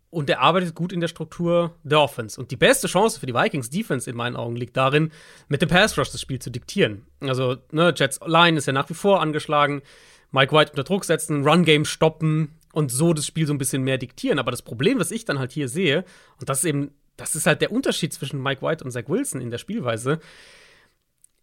und 0.10 0.30
er 0.30 0.42
arbeitet 0.42 0.76
gut 0.76 0.92
in 0.92 1.00
der 1.00 1.08
Struktur 1.08 1.76
der 1.84 2.02
Offense. 2.02 2.40
Und 2.40 2.52
die 2.52 2.58
beste 2.58 2.88
Chance 2.88 3.22
für 3.22 3.26
die 3.26 3.34
Vikings 3.34 3.70
Defense 3.70 4.10
in 4.10 4.18
meinen 4.18 4.36
Augen 4.36 4.58
liegt 4.58 4.76
darin, 4.76 5.14
mit 5.48 5.62
dem 5.62 5.70
Pass 5.70 5.98
Rush 5.98 6.12
das 6.12 6.20
Spiel 6.20 6.40
zu 6.40 6.50
diktieren. 6.50 7.06
Also, 7.22 7.56
ne, 7.72 7.94
Jets 7.96 8.20
Line 8.26 8.58
ist 8.58 8.66
ja 8.66 8.74
nach 8.74 8.90
wie 8.90 8.96
vor 8.96 9.22
angeschlagen. 9.22 9.82
Mike 10.32 10.54
White 10.54 10.72
unter 10.72 10.84
Druck 10.84 11.06
setzen, 11.06 11.48
Run 11.48 11.64
Game 11.64 11.86
stoppen, 11.86 12.59
und 12.74 12.92
so 12.92 13.14
das 13.14 13.26
Spiel 13.26 13.48
so 13.48 13.54
ein 13.54 13.58
bisschen 13.58 13.84
mehr 13.84 13.98
diktieren. 13.98 14.40
Aber 14.40 14.52
das 14.52 14.62
Problem, 14.62 15.00
was 15.00 15.12
ich 15.12 15.26
dann 15.26 15.40
halt 15.40 15.52
hier 15.52 15.68
sehe, 15.68 16.06
und 16.40 16.50
das 16.50 16.60
ist 16.60 16.66
eben, 16.66 16.92
das 17.18 17.36
ist 17.36 17.46
halt 17.46 17.62
der 17.62 17.72
Unterschied 17.72 18.14
zwischen 18.14 18.42
Mike 18.42 18.62
White 18.62 18.84
und 18.84 18.92
Zach 18.92 19.08
Wilson 19.08 19.42
in 19.42 19.52
der 19.52 19.58
Spielweise, 19.58 20.20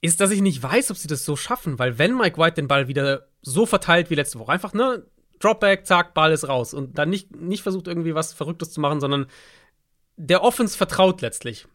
ist, 0.01 0.20
dass 0.20 0.31
ich 0.31 0.41
nicht 0.41 0.62
weiß, 0.62 0.91
ob 0.91 0.97
sie 0.97 1.09
das 1.09 1.24
so 1.24 1.37
schaffen, 1.37 1.79
weil 1.79 1.99
wenn 1.99 2.16
Mike 2.16 2.39
White 2.41 2.55
den 2.55 2.68
Ball 2.68 2.89
wieder 2.89 3.27
so 3.43 3.66
verteilt 3.66 4.11
wie 4.11 4.14
letzte 4.14 4.39
Woche, 4.39 4.53
einfach, 4.53 4.72
ne, 4.72 5.05
Dropback, 5.41 5.87
zack, 5.87 6.14
Ball 6.14 6.33
ist 6.33 6.49
raus 6.49 6.74
und 6.74 6.99
dann 6.99 7.11
nicht, 7.11 7.35
nicht 7.35 7.62
versucht 7.62 7.89
irgendwie 7.89 8.14
was 8.14 8.33
Verrücktes 8.33 8.72
zu 8.72 8.81
machen, 8.81 9.01
sondern 9.01 9.27
der 10.16 10.43
Offense 10.43 10.77
vertraut 10.77 11.20
letztlich, 11.20 11.66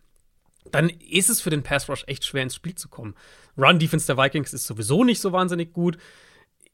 dann 0.71 0.89
ist 0.89 1.29
es 1.29 1.41
für 1.41 1.49
den 1.49 1.63
Pass 1.63 1.89
Rush 1.89 2.03
echt 2.07 2.23
schwer 2.23 2.43
ins 2.43 2.55
Spiel 2.55 2.75
zu 2.75 2.89
kommen. 2.89 3.15
Run 3.57 3.79
Defense 3.79 4.07
der 4.07 4.17
Vikings 4.17 4.53
ist 4.53 4.65
sowieso 4.65 5.03
nicht 5.03 5.19
so 5.19 5.31
wahnsinnig 5.31 5.73
gut 5.73 5.97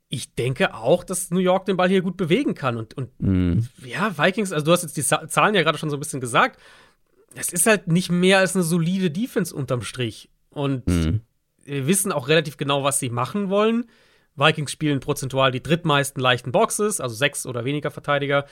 ich 0.10 0.36
denke 0.36 0.74
auch, 0.74 1.04
dass 1.04 1.32
New 1.32 1.40
York 1.40 1.66
den 1.66 1.78
Ball 1.78 1.90
hier 1.90 2.02
gut 2.02 2.18
bewegen 2.18 2.54
kann. 2.54 2.78
Und, 2.78 2.94
und 2.94 3.10
mm. 3.20 3.68
ja, 3.86 4.18
Vikings, 4.18 4.54
also 4.54 4.66
du 4.66 4.72
hast 4.72 4.84
jetzt 4.84 4.98
die 4.98 5.04
Zahlen 5.04 5.56
ja 5.56 5.64
gerade 5.64 5.78
schon 5.78 5.90
so 5.90 5.98
ein 5.98 6.00
bisschen 6.00 6.22
gesagt. 6.22 6.60
Es 7.36 7.52
ist 7.52 7.66
halt 7.68 7.88
nicht 7.88 8.10
mehr 8.10 8.40
als 8.40 8.56
eine 8.56 8.64
solide 8.64 9.12
Defense 9.12 9.54
unterm 9.54 9.82
Strich. 9.82 10.30
Und 10.50 10.88
mm. 10.88 11.20
wir 11.66 11.88
wissen 11.88 12.12
auch 12.12 12.30
relativ 12.30 12.58
genau, 12.58 12.84
was 12.84 13.00
sie 13.00 13.10
machen 13.10 13.50
wollen. 13.50 13.86
Vikings 14.36 14.72
spielen 14.72 15.00
prozentual 15.00 15.52
die 15.52 15.64
drittmeisten 15.64 16.22
leichten 16.22 16.52
Boxes, 16.52 17.02
also 17.02 17.16
sechs 17.16 17.46
oder 17.46 17.66
weniger 17.66 17.92
Verteidiger 17.92 18.46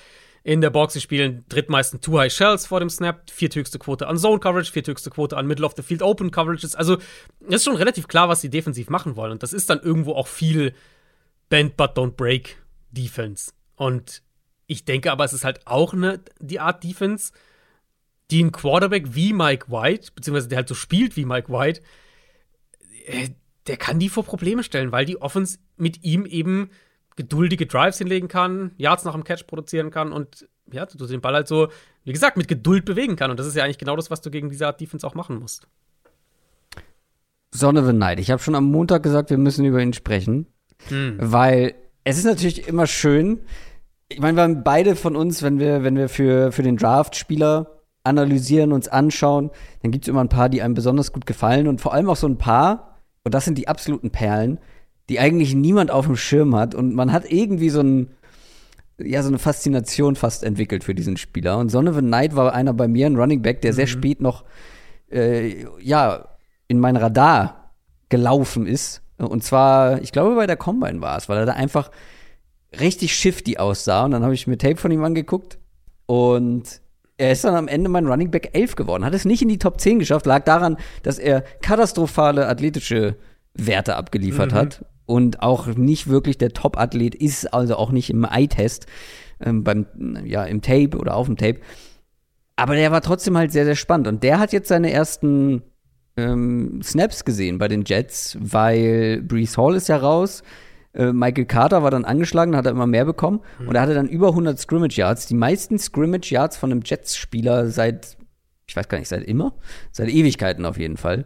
in 0.43 0.59
der 0.59 0.71
Box. 0.71 0.93
Sie 0.93 1.01
spielen 1.01 1.45
drittmeisten 1.47 2.01
Two 2.01 2.19
High 2.19 2.33
Shells 2.33 2.65
vor 2.65 2.79
dem 2.79 2.89
Snap, 2.89 3.29
vierthöchste 3.29 3.79
Quote 3.79 4.07
an 4.07 4.17
Zone 4.17 4.39
Coverage, 4.39 4.71
vierthöchste 4.71 5.09
Quote 5.09 5.37
an 5.37 5.47
Middle 5.47 5.65
of 5.65 5.73
the 5.77 5.83
Field 5.83 6.01
Open 6.01 6.31
Coverages. 6.31 6.75
Also 6.75 6.97
es 7.47 7.55
ist 7.57 7.63
schon 7.63 7.75
relativ 7.75 8.07
klar, 8.07 8.29
was 8.29 8.41
sie 8.41 8.49
defensiv 8.49 8.89
machen 8.89 9.15
wollen. 9.15 9.31
Und 9.31 9.43
das 9.43 9.53
ist 9.53 9.69
dann 9.69 9.79
irgendwo 9.79 10.13
auch 10.13 10.27
viel 10.27 10.73
Bend 11.49 11.77
but 11.77 11.97
don't 11.97 12.11
break 12.11 12.57
Defense. 12.91 13.51
Und 13.75 14.21
ich 14.67 14.85
denke 14.85 15.11
aber, 15.11 15.25
es 15.25 15.33
ist 15.33 15.45
halt 15.45 15.65
auch 15.65 15.93
eine, 15.93 16.21
die 16.39 16.59
Art 16.59 16.83
Defense, 16.83 17.31
die 18.31 18.43
ein 18.43 18.51
Quarterback 18.51 19.13
wie 19.13 19.33
Mike 19.33 19.69
White, 19.69 20.11
beziehungsweise 20.15 20.47
der 20.47 20.57
halt 20.57 20.67
so 20.67 20.75
spielt 20.75 21.15
wie 21.15 21.25
Mike 21.25 21.51
White, 21.51 21.81
äh, 23.05 23.29
der 23.67 23.77
kann 23.77 23.99
die 23.99 24.09
vor 24.09 24.23
Probleme 24.23 24.63
stellen, 24.63 24.91
weil 24.91 25.05
die 25.05 25.21
Offense 25.21 25.59
mit 25.77 26.03
ihm 26.03 26.25
eben 26.25 26.69
geduldige 27.15 27.65
Drives 27.65 27.97
hinlegen 27.97 28.27
kann, 28.27 28.71
Yards 28.77 29.05
nach 29.05 29.13
dem 29.13 29.23
Catch 29.23 29.47
produzieren 29.47 29.89
kann 29.89 30.11
und 30.11 30.47
ja, 30.71 30.85
du 30.85 31.05
den 31.05 31.21
Ball 31.21 31.33
halt 31.33 31.47
so, 31.47 31.69
wie 32.03 32.13
gesagt, 32.13 32.37
mit 32.37 32.47
Geduld 32.47 32.85
bewegen 32.85 33.15
kann. 33.15 33.31
Und 33.31 33.39
das 33.39 33.47
ist 33.47 33.55
ja 33.55 33.63
eigentlich 33.63 33.77
genau 33.77 33.95
das, 33.95 34.09
was 34.09 34.21
du 34.21 34.31
gegen 34.31 34.49
diese 34.49 34.65
Art 34.65 34.81
Defense 34.81 35.05
auch 35.05 35.13
machen 35.13 35.37
musst. 35.39 35.67
Son 37.53 37.77
of 37.77 37.87
a 37.87 37.93
Night. 37.93 38.19
Ich 38.19 38.31
habe 38.31 38.41
schon 38.41 38.55
am 38.55 38.65
Montag 38.65 39.03
gesagt, 39.03 39.29
wir 39.29 39.37
müssen 39.37 39.63
über 39.63 39.81
ihn 39.81 39.93
sprechen. 39.93 40.47
Hm. 40.89 41.17
Weil 41.19 41.75
es 42.03 42.17
ist 42.17 42.25
natürlich 42.25 42.67
immer 42.67 42.87
schön. 42.87 43.39
Ich 44.07 44.19
meine, 44.19 44.37
wir 44.37 44.43
haben 44.43 44.63
beide 44.63 44.95
von 44.95 45.15
uns, 45.15 45.41
wenn 45.41 45.59
wir, 45.59 45.83
wenn 45.83 45.95
wir 45.95 46.09
für, 46.09 46.51
für 46.51 46.63
den 46.63 46.77
Draft 46.77 47.15
Spieler 47.15 47.81
analysieren, 48.03 48.71
uns 48.71 48.87
anschauen, 48.87 49.49
dann 49.81 49.91
gibt 49.91 50.05
es 50.05 50.09
immer 50.09 50.21
ein 50.21 50.29
paar, 50.29 50.47
die 50.47 50.61
einem 50.61 50.75
besonders 50.75 51.11
gut 51.11 51.25
gefallen 51.25 51.67
und 51.67 51.81
vor 51.81 51.93
allem 51.93 52.09
auch 52.09 52.15
so 52.15 52.27
ein 52.27 52.37
paar, 52.37 52.99
und 53.23 53.33
das 53.33 53.45
sind 53.45 53.57
die 53.57 53.67
absoluten 53.67 54.11
Perlen, 54.11 54.59
die 55.09 55.19
eigentlich 55.19 55.55
niemand 55.55 55.89
auf 55.89 56.05
dem 56.05 56.15
Schirm 56.15 56.55
hat 56.55 56.75
und 56.75 56.93
man 56.93 57.11
hat 57.11 57.31
irgendwie 57.31 57.69
so 57.69 57.81
ein, 57.81 58.11
ja, 58.99 59.23
so 59.23 59.29
eine 59.29 59.39
Faszination 59.39 60.15
fast 60.15 60.43
entwickelt 60.43 60.83
für 60.83 60.95
diesen 60.95 61.17
Spieler. 61.17 61.57
Und 61.57 61.69
Son 61.69 61.87
of 61.87 61.97
a 61.97 62.01
Night 62.01 62.35
war 62.35 62.53
einer 62.53 62.73
bei 62.73 62.87
mir, 62.87 63.07
ein 63.07 63.17
Running 63.17 63.41
Back, 63.41 63.61
der 63.61 63.71
mhm. 63.71 63.75
sehr 63.75 63.87
spät 63.87 64.21
noch, 64.21 64.45
äh, 65.11 65.65
ja, 65.81 66.29
in 66.67 66.79
mein 66.79 66.95
Radar 66.95 67.73
gelaufen 68.09 68.67
ist 68.67 69.01
und 69.17 69.43
zwar, 69.43 70.01
ich 70.01 70.11
glaube, 70.11 70.35
bei 70.35 70.47
der 70.47 70.57
Combine 70.57 71.01
war 71.01 71.17
es, 71.17 71.29
weil 71.29 71.37
er 71.37 71.45
da 71.45 71.53
einfach 71.53 71.91
richtig 72.79 73.15
shifty 73.15 73.57
aussah. 73.57 74.05
Und 74.05 74.11
dann 74.11 74.23
habe 74.23 74.33
ich 74.33 74.47
mir 74.47 74.57
Tape 74.57 74.77
von 74.77 74.91
ihm 74.91 75.03
angeguckt. 75.03 75.57
Und 76.05 76.81
er 77.17 77.31
ist 77.31 77.43
dann 77.43 77.55
am 77.55 77.67
Ende 77.67 77.89
mein 77.89 78.07
Running 78.07 78.31
Back 78.31 78.49
11 78.53 78.75
geworden. 78.75 79.05
Hat 79.05 79.13
es 79.13 79.25
nicht 79.25 79.41
in 79.41 79.49
die 79.49 79.59
Top 79.59 79.79
10 79.79 79.99
geschafft, 79.99 80.25
lag 80.25 80.43
daran, 80.43 80.77
dass 81.03 81.17
er 81.17 81.41
katastrophale 81.61 82.47
athletische 82.47 83.15
Werte 83.53 83.95
abgeliefert 83.95 84.51
mhm. 84.51 84.55
hat. 84.55 84.85
Und 85.05 85.41
auch 85.43 85.67
nicht 85.67 86.07
wirklich 86.09 86.37
der 86.39 86.49
Top-Athlet 86.49 87.13
ist, 87.13 87.53
also 87.53 87.75
auch 87.75 87.91
nicht 87.91 88.09
im 88.09 88.23
Eye-Test, 88.23 88.87
ähm, 89.39 89.63
beim, 89.63 89.85
ja, 90.25 90.43
im 90.43 90.61
Tape 90.61 90.97
oder 90.97 91.15
auf 91.15 91.27
dem 91.27 91.37
Tape. 91.37 91.59
Aber 92.55 92.75
der 92.75 92.91
war 92.91 93.01
trotzdem 93.01 93.37
halt 93.37 93.51
sehr, 93.51 93.65
sehr 93.65 93.75
spannend. 93.75 94.07
Und 94.07 94.23
der 94.23 94.39
hat 94.39 94.51
jetzt 94.51 94.67
seine 94.67 94.91
ersten 94.91 95.61
ähm, 96.17 96.81
Snaps 96.83 97.25
gesehen 97.25 97.57
bei 97.57 97.67
den 97.67 97.83
Jets, 97.85 98.37
weil 98.39 99.21
Brees 99.21 99.57
Hall 99.57 99.75
ist 99.75 99.89
ja 99.89 99.97
raus. 99.97 100.43
Äh, 100.93 101.11
Michael 101.11 101.45
Carter 101.45 101.83
war 101.83 101.91
dann 101.91 102.05
angeschlagen, 102.05 102.55
hat 102.55 102.65
er 102.65 102.71
immer 102.71 102.87
mehr 102.87 103.05
bekommen. 103.05 103.41
Mhm. 103.59 103.67
Und 103.67 103.75
er 103.75 103.81
hatte 103.81 103.93
dann 103.93 104.07
über 104.07 104.29
100 104.29 104.57
Scrimmage 104.57 104.97
Yards. 104.97 105.27
Die 105.27 105.35
meisten 105.35 105.77
Scrimmage 105.77 106.31
Yards 106.31 106.57
von 106.57 106.71
einem 106.71 106.81
Jets-Spieler 106.83 107.69
seit, 107.69 108.17
ich 108.67 108.75
weiß 108.75 108.87
gar 108.87 108.97
nicht, 108.97 109.09
seit 109.09 109.23
immer? 109.23 109.53
Seit 109.91 110.09
Ewigkeiten 110.09 110.65
auf 110.65 110.77
jeden 110.77 110.97
Fall. 110.97 111.25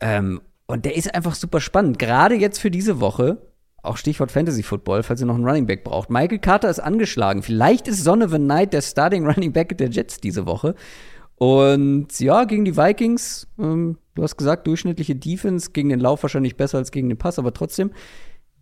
Ähm, 0.00 0.40
und 0.66 0.84
der 0.84 0.96
ist 0.96 1.14
einfach 1.14 1.34
super 1.34 1.60
spannend. 1.60 1.98
Gerade 1.98 2.36
jetzt 2.36 2.58
für 2.58 2.70
diese 2.70 3.00
Woche. 3.00 3.38
Auch 3.82 3.98
Stichwort 3.98 4.32
Fantasy 4.32 4.62
Football, 4.62 5.02
falls 5.02 5.20
ihr 5.20 5.26
noch 5.26 5.34
einen 5.34 5.44
Running 5.44 5.66
Back 5.66 5.84
braucht. 5.84 6.08
Michael 6.08 6.38
Carter 6.38 6.70
ist 6.70 6.78
angeschlagen. 6.78 7.42
Vielleicht 7.42 7.86
ist 7.86 8.02
Son 8.02 8.22
of 8.22 8.32
a 8.32 8.38
Night 8.38 8.72
der 8.72 8.80
Starting 8.80 9.26
Running 9.26 9.52
Back 9.52 9.76
der 9.76 9.90
Jets 9.90 10.20
diese 10.20 10.46
Woche. 10.46 10.74
Und 11.36 12.18
ja, 12.20 12.44
gegen 12.44 12.64
die 12.64 12.76
Vikings, 12.76 13.48
ähm, 13.58 13.98
du 14.14 14.22
hast 14.22 14.36
gesagt, 14.36 14.66
durchschnittliche 14.66 15.16
Defense, 15.16 15.70
gegen 15.72 15.88
den 15.88 16.00
Lauf 16.00 16.22
wahrscheinlich 16.22 16.56
besser 16.56 16.78
als 16.78 16.90
gegen 16.90 17.08
den 17.08 17.18
Pass, 17.18 17.38
aber 17.38 17.52
trotzdem, 17.52 17.90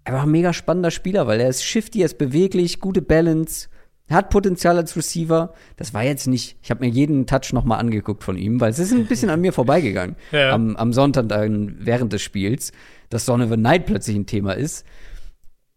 er 0.04 0.14
war 0.14 0.22
ein 0.22 0.30
mega 0.30 0.52
spannender 0.52 0.90
Spieler, 0.90 1.26
weil 1.26 1.40
er 1.40 1.48
ist 1.48 1.64
shifty, 1.64 2.00
er 2.00 2.06
ist 2.06 2.18
beweglich, 2.18 2.80
gute 2.80 3.02
Balance, 3.02 3.68
hat 4.10 4.30
Potenzial 4.30 4.76
als 4.76 4.96
Receiver. 4.96 5.54
Das 5.76 5.94
war 5.94 6.02
jetzt 6.02 6.26
nicht, 6.26 6.56
ich 6.62 6.70
habe 6.70 6.84
mir 6.84 6.90
jeden 6.90 7.26
Touch 7.26 7.52
noch 7.52 7.64
mal 7.64 7.76
angeguckt 7.76 8.24
von 8.24 8.36
ihm, 8.36 8.60
weil 8.60 8.70
es 8.70 8.78
ist 8.78 8.92
ein 8.92 9.06
bisschen 9.06 9.30
an 9.30 9.40
mir 9.40 9.52
vorbeigegangen 9.52 10.16
ja. 10.32 10.52
am, 10.52 10.76
am, 10.76 10.92
Sonntag 10.92 11.28
dann 11.28 11.76
während 11.78 12.12
des 12.12 12.22
Spiels, 12.22 12.72
dass 13.08 13.26
Son 13.26 13.42
of 13.42 13.52
a 13.52 13.56
Night 13.56 13.86
plötzlich 13.86 14.16
ein 14.16 14.26
Thema 14.26 14.52
ist. 14.52 14.84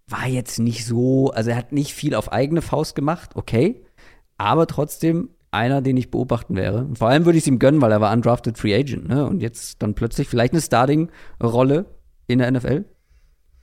War 0.08 0.28
jetzt 0.28 0.60
nicht 0.60 0.86
so, 0.86 1.32
also 1.32 1.50
er 1.50 1.58
hat 1.58 1.72
nicht 1.72 1.94
viel 1.94 2.14
auf 2.14 2.32
eigene 2.32 2.62
Faust 2.62 2.96
gemacht, 2.96 3.32
okay, 3.36 3.84
aber 4.38 4.68
trotzdem 4.68 5.30
einer, 5.56 5.82
den 5.82 5.98
ich 5.98 6.12
beobachten 6.12 6.56
wäre. 6.56 6.88
Vor 6.96 7.10
allem 7.10 7.26
würde 7.26 7.38
ich 7.38 7.44
es 7.44 7.48
ihm 7.48 7.60
gönnen, 7.60 7.82
weil 7.82 7.92
er 7.92 8.02
war 8.02 8.14
undrafted 8.14 8.58
Free 8.58 8.76
Agent, 8.76 9.08
ne? 9.08 9.26
Und 9.26 9.42
jetzt 9.42 9.82
dann 9.82 9.96
plötzlich 9.96 10.28
vielleicht 10.28 10.54
eine 10.54 10.62
Starting-Rolle 10.62 11.86
in 12.28 12.40
der 12.40 12.52
NFL. 12.52 12.86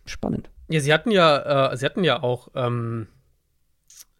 Spannend. 0.05 0.51
Ja, 0.68 0.80
sie 0.80 0.93
hatten 0.93 1.11
ja, 1.11 1.70
äh, 1.72 1.76
sie 1.76 1.84
hatten 1.84 2.05
ja 2.05 2.22
auch 2.22 2.49
ähm, 2.55 3.09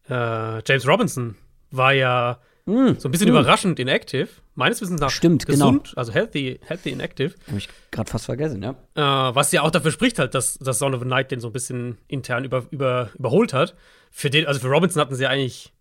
äh, 0.09 0.63
James 0.65 0.87
Robinson 0.87 1.37
war 1.71 1.93
ja 1.93 2.39
Mm. 2.65 2.95
So 2.99 3.09
ein 3.09 3.11
bisschen 3.11 3.29
mm. 3.29 3.37
überraschend 3.37 3.79
inactive. 3.81 4.29
Meines 4.55 4.81
Wissens 4.81 5.01
nach 5.01 5.11
Stimmt, 5.11 5.47
genau. 5.47 5.71
gesund, 5.71 5.85
genau. 5.91 5.99
also 5.99 6.13
healthy, 6.13 6.61
healthy 6.65 6.91
inactive. 6.91 7.35
Habe 7.49 7.59
ich 7.59 7.69
gerade 7.91 8.11
fast 8.11 8.27
vergessen, 8.27 8.63
ja. 8.63 8.71
Äh, 8.95 9.35
was 9.35 9.51
ja 9.53 9.63
auch 9.63 9.71
dafür 9.71 9.91
spricht 9.91 10.19
halt, 10.19 10.35
dass, 10.35 10.59
dass 10.59 10.79
Son 10.79 10.95
of 10.95 11.01
the 11.01 11.09
Night 11.09 11.31
den 11.31 11.41
so 11.41 11.49
ein 11.49 11.53
bisschen 11.53 11.99
intern 12.07 12.45
über, 12.45 12.65
über, 12.71 13.11
überholt 13.19 13.53
hat. 13.53 13.75
Für 14.11 14.31
den, 14.31 14.47
also 14.47 14.61
für 14.61 14.69
Robinson 14.69 15.01
hatten 15.01 15.15
sie 15.15 15.27
eigentlich 15.27 15.72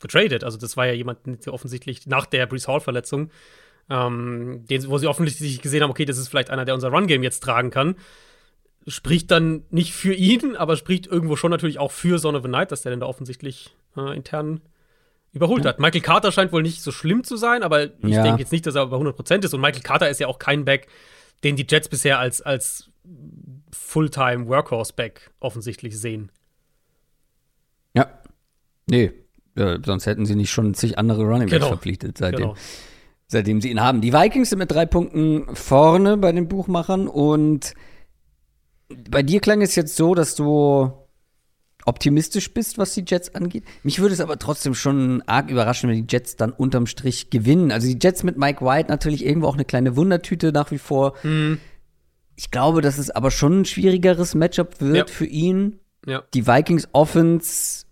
getradet. 0.00 0.44
Also 0.44 0.58
das 0.58 0.76
war 0.76 0.86
ja 0.86 0.92
jemand, 0.92 1.18
der 1.24 1.52
offensichtlich 1.52 2.06
nach 2.06 2.26
der 2.26 2.46
Brees 2.46 2.68
Hall-Verletzung, 2.68 3.30
ähm, 3.88 4.64
den, 4.68 4.88
wo 4.88 4.98
sie 4.98 5.06
offensichtlich 5.06 5.60
gesehen 5.62 5.82
haben, 5.82 5.90
okay, 5.90 6.04
das 6.04 6.18
ist 6.18 6.28
vielleicht 6.28 6.50
einer, 6.50 6.64
der 6.64 6.74
unser 6.74 6.88
Run-Game 6.90 7.22
jetzt 7.22 7.40
tragen 7.40 7.70
kann. 7.70 7.96
Spricht 8.86 9.30
dann 9.30 9.64
nicht 9.70 9.92
für 9.92 10.14
ihn, 10.14 10.56
aber 10.56 10.76
spricht 10.76 11.06
irgendwo 11.06 11.36
schon 11.36 11.50
natürlich 11.50 11.78
auch 11.78 11.92
für 11.92 12.18
Son 12.18 12.36
of 12.36 12.42
the 12.42 12.48
Night, 12.48 12.72
dass 12.72 12.82
der 12.82 12.90
denn 12.90 13.00
da 13.00 13.06
offensichtlich 13.06 13.74
äh, 13.96 14.16
intern 14.16 14.62
überholt 15.32 15.64
ja. 15.64 15.70
hat. 15.70 15.80
Michael 15.80 16.00
Carter 16.00 16.32
scheint 16.32 16.52
wohl 16.52 16.62
nicht 16.62 16.82
so 16.82 16.90
schlimm 16.90 17.24
zu 17.24 17.36
sein, 17.36 17.62
aber 17.62 17.84
ich 17.84 17.90
ja. 18.02 18.22
denke 18.22 18.40
jetzt 18.40 18.52
nicht, 18.52 18.66
dass 18.66 18.74
er 18.74 18.86
bei 18.86 18.96
100% 18.96 19.44
ist. 19.44 19.54
Und 19.54 19.60
Michael 19.60 19.82
Carter 19.82 20.08
ist 20.08 20.18
ja 20.18 20.26
auch 20.26 20.38
kein 20.38 20.64
Back, 20.64 20.88
den 21.44 21.56
die 21.56 21.66
Jets 21.68 21.88
bisher 21.88 22.18
als, 22.18 22.42
als 22.42 22.90
Fulltime 23.72 24.48
Workhorse-Back 24.48 25.30
offensichtlich 25.40 25.98
sehen. 25.98 26.32
Ja. 27.94 28.08
Nee, 28.86 29.12
äh, 29.60 29.78
sonst 29.84 30.06
hätten 30.06 30.26
sie 30.26 30.34
nicht 30.34 30.50
schon 30.50 30.74
zig 30.74 30.98
andere 30.98 31.22
Running 31.22 31.48
Backs 31.48 31.52
genau. 31.52 31.68
verpflichtet 31.68 32.18
seitdem. 32.18 32.40
Genau. 32.40 32.56
Seitdem 33.26 33.60
sie 33.60 33.70
ihn 33.70 33.80
haben. 33.80 34.00
Die 34.00 34.12
Vikings 34.12 34.50
sind 34.50 34.58
mit 34.58 34.72
drei 34.72 34.86
Punkten 34.86 35.54
vorne 35.54 36.16
bei 36.16 36.32
den 36.32 36.48
Buchmachern 36.48 37.06
und 37.06 37.74
bei 39.08 39.22
dir 39.22 39.40
klang 39.40 39.62
es 39.62 39.76
jetzt 39.76 39.94
so, 39.94 40.16
dass 40.16 40.34
du 40.34 40.90
optimistisch 41.86 42.52
bist, 42.52 42.78
was 42.78 42.94
die 42.94 43.04
Jets 43.06 43.34
angeht. 43.34 43.64
Mich 43.82 44.00
würde 44.00 44.14
es 44.14 44.20
aber 44.20 44.38
trotzdem 44.38 44.74
schon 44.74 45.22
arg 45.26 45.50
überraschen, 45.50 45.88
wenn 45.88 46.06
die 46.06 46.12
Jets 46.12 46.36
dann 46.36 46.52
unterm 46.52 46.86
Strich 46.86 47.30
gewinnen. 47.30 47.72
Also 47.72 47.86
die 47.86 47.98
Jets 48.00 48.22
mit 48.22 48.36
Mike 48.36 48.64
White 48.64 48.90
natürlich 48.90 49.24
irgendwo 49.24 49.48
auch 49.48 49.54
eine 49.54 49.64
kleine 49.64 49.96
Wundertüte 49.96 50.52
nach 50.52 50.70
wie 50.70 50.78
vor. 50.78 51.14
Mhm. 51.22 51.58
Ich 52.36 52.50
glaube, 52.50 52.80
dass 52.80 52.98
es 52.98 53.10
aber 53.10 53.30
schon 53.30 53.60
ein 53.60 53.64
schwierigeres 53.64 54.34
Matchup 54.34 54.80
wird 54.80 55.08
ja. 55.08 55.14
für 55.14 55.26
ihn. 55.26 55.78
Ja. 56.06 56.22
Die 56.32 56.46
Vikings 56.46 56.88
Offense, 56.92 57.84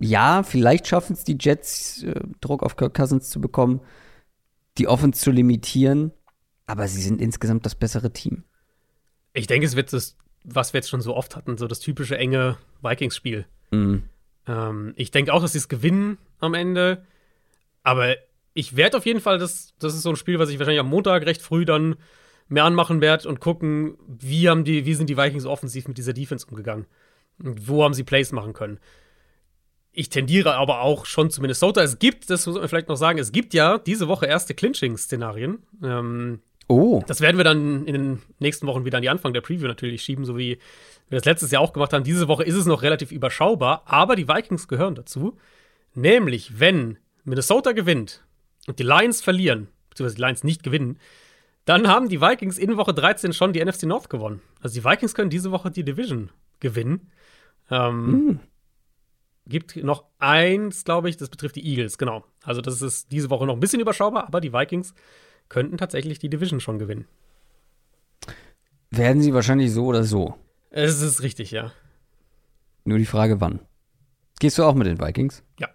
ja, 0.00 0.42
vielleicht 0.42 0.86
schaffen 0.86 1.14
es 1.14 1.24
die 1.24 1.36
Jets, 1.38 2.02
äh, 2.02 2.20
Druck 2.40 2.62
auf 2.62 2.76
Kirk 2.76 2.94
Cousins 2.94 3.30
zu 3.30 3.40
bekommen, 3.40 3.80
die 4.78 4.88
Offense 4.88 5.20
zu 5.20 5.30
limitieren. 5.30 6.12
Aber 6.66 6.86
sie 6.86 7.00
sind 7.00 7.20
insgesamt 7.20 7.64
das 7.64 7.74
bessere 7.74 8.12
Team. 8.12 8.44
Ich 9.32 9.46
denke, 9.46 9.66
es 9.66 9.74
wird 9.74 9.92
das 9.92 10.16
was 10.44 10.72
wir 10.72 10.78
jetzt 10.78 10.88
schon 10.88 11.00
so 11.00 11.14
oft 11.14 11.36
hatten, 11.36 11.56
so 11.58 11.66
das 11.66 11.80
typische 11.80 12.16
enge 12.16 12.56
Vikings-Spiel. 12.82 13.46
Mhm. 13.70 14.04
Ähm, 14.46 14.92
ich 14.96 15.10
denke 15.10 15.32
auch, 15.32 15.42
dass 15.42 15.52
sie 15.52 15.58
es 15.58 15.68
gewinnen 15.68 16.18
am 16.40 16.54
Ende. 16.54 17.04
Aber 17.82 18.16
ich 18.54 18.76
werde 18.76 18.96
auf 18.96 19.06
jeden 19.06 19.20
Fall, 19.20 19.38
das, 19.38 19.74
das 19.78 19.94
ist 19.94 20.02
so 20.02 20.10
ein 20.10 20.16
Spiel, 20.16 20.38
was 20.38 20.50
ich 20.50 20.58
wahrscheinlich 20.58 20.80
am 20.80 20.88
Montag 20.88 21.26
recht 21.26 21.42
früh 21.42 21.64
dann 21.64 21.96
mehr 22.48 22.64
anmachen 22.64 23.00
werde 23.00 23.28
und 23.28 23.40
gucken, 23.40 23.98
wie, 24.06 24.48
haben 24.48 24.64
die, 24.64 24.86
wie 24.86 24.94
sind 24.94 25.10
die 25.10 25.18
Vikings 25.18 25.44
offensiv 25.44 25.86
mit 25.86 25.98
dieser 25.98 26.14
Defense 26.14 26.46
umgegangen. 26.46 26.86
Und 27.42 27.68
wo 27.68 27.84
haben 27.84 27.94
sie 27.94 28.04
Plays 28.04 28.32
machen 28.32 28.52
können. 28.52 28.78
Ich 29.98 30.10
tendiere 30.10 30.54
aber 30.54 30.82
auch 30.82 31.06
schon 31.06 31.28
zu 31.28 31.40
Minnesota. 31.40 31.82
Es 31.82 31.98
gibt, 31.98 32.30
das 32.30 32.46
muss 32.46 32.54
man 32.54 32.68
vielleicht 32.68 32.88
noch 32.88 32.96
sagen, 32.96 33.18
es 33.18 33.32
gibt 33.32 33.52
ja 33.52 33.78
diese 33.78 34.06
Woche 34.06 34.26
erste 34.26 34.54
Clinching-Szenarien. 34.54 35.58
Ähm, 35.82 36.40
Oh. 36.70 37.02
Das 37.06 37.22
werden 37.22 37.38
wir 37.38 37.44
dann 37.44 37.86
in 37.86 37.94
den 37.94 38.22
nächsten 38.40 38.66
Wochen 38.66 38.84
wieder 38.84 38.98
an 38.98 39.02
die 39.02 39.08
Anfang 39.08 39.32
der 39.32 39.40
Preview 39.40 39.66
natürlich 39.66 40.02
schieben, 40.02 40.26
so 40.26 40.36
wie 40.36 40.58
wir 41.08 41.18
das 41.18 41.24
letztes 41.24 41.50
Jahr 41.50 41.62
auch 41.62 41.72
gemacht 41.72 41.94
haben. 41.94 42.04
Diese 42.04 42.28
Woche 42.28 42.44
ist 42.44 42.56
es 42.56 42.66
noch 42.66 42.82
relativ 42.82 43.10
überschaubar, 43.10 43.84
aber 43.86 44.16
die 44.16 44.28
Vikings 44.28 44.68
gehören 44.68 44.94
dazu. 44.94 45.38
Nämlich, 45.94 46.60
wenn 46.60 46.98
Minnesota 47.24 47.72
gewinnt 47.72 48.22
und 48.66 48.78
die 48.78 48.82
Lions 48.82 49.22
verlieren, 49.22 49.68
beziehungsweise 49.88 50.16
die 50.16 50.22
Lions 50.22 50.44
nicht 50.44 50.62
gewinnen, 50.62 50.98
dann 51.64 51.88
haben 51.88 52.10
die 52.10 52.20
Vikings 52.20 52.58
in 52.58 52.76
Woche 52.76 52.92
13 52.92 53.32
schon 53.32 53.54
die 53.54 53.64
NFC 53.64 53.84
North 53.84 54.10
gewonnen. 54.10 54.42
Also 54.60 54.78
die 54.78 54.84
Vikings 54.84 55.14
können 55.14 55.30
diese 55.30 55.50
Woche 55.50 55.70
die 55.70 55.84
Division 55.84 56.28
gewinnen. 56.60 57.10
Ähm, 57.70 58.10
mm. 58.10 58.40
Gibt 59.48 59.76
noch 59.76 60.04
eins, 60.18 60.84
glaube 60.84 61.08
ich, 61.08 61.16
das 61.16 61.30
betrifft 61.30 61.56
die 61.56 61.66
Eagles, 61.66 61.96
genau. 61.96 62.24
Also 62.42 62.60
das 62.60 62.82
ist 62.82 63.10
diese 63.10 63.30
Woche 63.30 63.46
noch 63.46 63.54
ein 63.54 63.60
bisschen 63.60 63.80
überschaubar, 63.80 64.26
aber 64.26 64.42
die 64.42 64.52
Vikings 64.52 64.94
könnten 65.48 65.78
tatsächlich 65.78 66.18
die 66.18 66.28
Division 66.28 66.60
schon 66.60 66.78
gewinnen. 66.78 67.06
Werden 68.90 69.22
sie 69.22 69.32
wahrscheinlich 69.32 69.72
so 69.72 69.86
oder 69.86 70.04
so. 70.04 70.34
Es 70.70 71.00
ist 71.00 71.22
richtig, 71.22 71.50
ja. 71.50 71.72
Nur 72.84 72.98
die 72.98 73.06
Frage, 73.06 73.40
wann. 73.40 73.60
Gehst 74.38 74.58
du 74.58 74.64
auch 74.64 74.74
mit 74.74 74.86
den 74.86 75.00
Vikings? 75.00 75.42
Ja. 75.58 75.68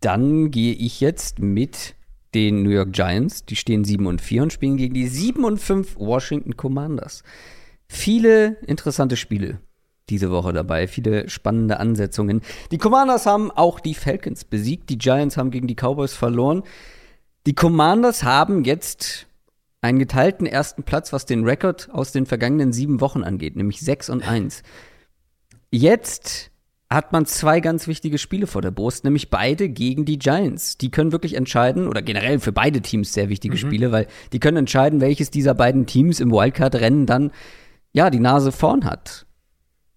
Dann 0.00 0.52
gehe 0.52 0.74
ich 0.74 1.00
jetzt 1.00 1.40
mit 1.40 1.96
den 2.34 2.62
New 2.62 2.70
York 2.70 2.92
Giants. 2.92 3.44
Die 3.44 3.56
stehen 3.56 3.84
7 3.84 4.06
und 4.06 4.20
4 4.20 4.44
und 4.44 4.52
spielen 4.52 4.76
gegen 4.76 4.94
die 4.94 5.08
7 5.08 5.44
und 5.44 5.58
5 5.58 5.96
Washington 5.96 6.56
Commanders. 6.56 7.24
Viele 7.88 8.56
interessante 8.66 9.16
Spiele 9.16 9.60
diese 10.10 10.30
Woche 10.30 10.52
dabei, 10.52 10.86
viele 10.86 11.28
spannende 11.28 11.80
Ansetzungen. 11.80 12.42
Die 12.70 12.78
Commanders 12.78 13.26
haben 13.26 13.50
auch 13.50 13.80
die 13.80 13.94
Falcons 13.94 14.44
besiegt. 14.44 14.90
Die 14.90 14.98
Giants 14.98 15.36
haben 15.36 15.50
gegen 15.50 15.66
die 15.66 15.76
Cowboys 15.76 16.12
verloren. 16.12 16.62
Die 17.46 17.54
Commanders 17.54 18.22
haben 18.22 18.64
jetzt 18.64 19.26
einen 19.80 19.98
geteilten 19.98 20.46
ersten 20.46 20.82
Platz, 20.82 21.12
was 21.12 21.24
den 21.24 21.44
Rekord 21.44 21.88
aus 21.90 22.12
den 22.12 22.26
vergangenen 22.26 22.72
sieben 22.72 23.00
Wochen 23.00 23.24
angeht, 23.24 23.56
nämlich 23.56 23.80
6 23.80 24.10
und 24.10 24.26
1. 24.26 24.62
Jetzt 25.70 26.50
hat 26.90 27.12
man 27.12 27.24
zwei 27.24 27.60
ganz 27.60 27.86
wichtige 27.86 28.18
Spiele 28.18 28.48
vor 28.48 28.62
der 28.62 28.72
Brust, 28.72 29.04
nämlich 29.04 29.30
beide 29.30 29.68
gegen 29.68 30.04
die 30.04 30.18
Giants. 30.18 30.76
Die 30.76 30.90
können 30.90 31.12
wirklich 31.12 31.34
entscheiden, 31.34 31.86
oder 31.86 32.02
generell 32.02 32.40
für 32.40 32.52
beide 32.52 32.80
Teams 32.80 33.12
sehr 33.12 33.28
wichtige 33.28 33.54
mhm. 33.54 33.58
Spiele, 33.58 33.92
weil 33.92 34.08
die 34.32 34.40
können 34.40 34.58
entscheiden, 34.58 35.00
welches 35.00 35.30
dieser 35.30 35.54
beiden 35.54 35.86
Teams 35.86 36.18
im 36.18 36.32
Wildcard-Rennen 36.32 37.06
dann 37.06 37.30
ja 37.92 38.10
die 38.10 38.20
Nase 38.20 38.52
vorn 38.52 38.84
hat 38.84 39.26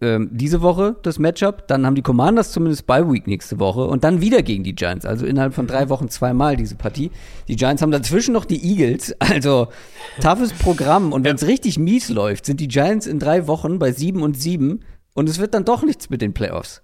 ähm, 0.03 0.29
diese 0.31 0.61
Woche 0.61 0.97
das 1.01 1.17
Matchup, 1.17 1.67
dann 1.67 1.85
haben 1.85 1.95
die 1.95 2.01
Commanders 2.01 2.51
zumindest 2.51 2.85
Bye 2.85 3.09
Week 3.11 3.25
nächste 3.25 3.59
Woche 3.59 3.85
und 3.85 4.03
dann 4.03 4.21
wieder 4.21 4.43
gegen 4.43 4.63
die 4.63 4.75
Giants. 4.75 5.05
Also 5.05 5.25
innerhalb 5.25 5.53
von 5.53 5.65
drei 5.65 5.89
Wochen 5.89 6.09
zweimal 6.09 6.57
diese 6.57 6.75
Partie. 6.75 7.09
Die 7.47 7.55
Giants 7.55 7.81
haben 7.81 7.91
dazwischen 7.91 8.33
noch 8.33 8.45
die 8.45 8.63
Eagles. 8.63 9.15
Also 9.33 9.69
toughes 10.21 10.53
Programm. 10.53 11.11
Und 11.11 11.23
wenn 11.23 11.35
es 11.35 11.47
richtig 11.47 11.79
mies 11.79 12.09
läuft, 12.09 12.45
sind 12.45 12.59
die 12.59 12.67
Giants 12.67 13.07
in 13.07 13.17
drei 13.17 13.47
Wochen 13.47 13.79
bei 13.79 13.91
sieben 13.91 14.21
und 14.21 14.39
sieben 14.39 14.81
und 15.15 15.27
es 15.27 15.39
wird 15.39 15.53
dann 15.53 15.65
doch 15.65 15.83
nichts 15.83 16.09
mit 16.09 16.21
den 16.21 16.33
Playoffs. 16.33 16.83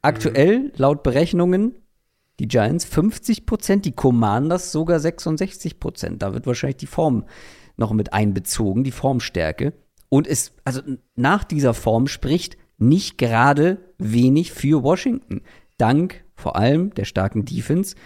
Aktuell, 0.00 0.58
mhm. 0.58 0.70
laut 0.76 1.02
Berechnungen, 1.02 1.74
die 2.40 2.48
Giants 2.48 2.84
50 2.84 3.46
Prozent, 3.46 3.84
die 3.84 3.92
Commanders 3.92 4.72
sogar 4.72 5.00
66 5.00 5.78
Prozent. 5.78 6.22
Da 6.22 6.32
wird 6.32 6.46
wahrscheinlich 6.46 6.78
die 6.78 6.86
Form 6.86 7.24
noch 7.76 7.92
mit 7.92 8.12
einbezogen, 8.12 8.84
die 8.84 8.90
Formstärke. 8.90 9.74
Und 10.12 10.26
es, 10.26 10.52
also 10.64 10.82
nach 11.14 11.42
dieser 11.42 11.72
Form 11.72 12.06
spricht 12.06 12.58
nicht 12.76 13.16
gerade 13.16 13.78
wenig 13.96 14.52
für 14.52 14.82
Washington. 14.82 15.40
Dank 15.78 16.22
vor 16.34 16.54
allem 16.56 16.92
der 16.92 17.06
starken 17.06 17.46
Defense. 17.46 17.96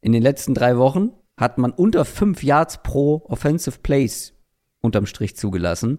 In 0.00 0.12
den 0.12 0.22
letzten 0.22 0.54
drei 0.54 0.78
Wochen 0.78 1.10
hat 1.36 1.58
man 1.58 1.70
unter 1.70 2.06
fünf 2.06 2.42
Yards 2.42 2.82
pro 2.82 3.26
Offensive 3.26 3.80
Plays 3.82 4.32
unterm 4.80 5.04
Strich 5.04 5.36
zugelassen. 5.36 5.98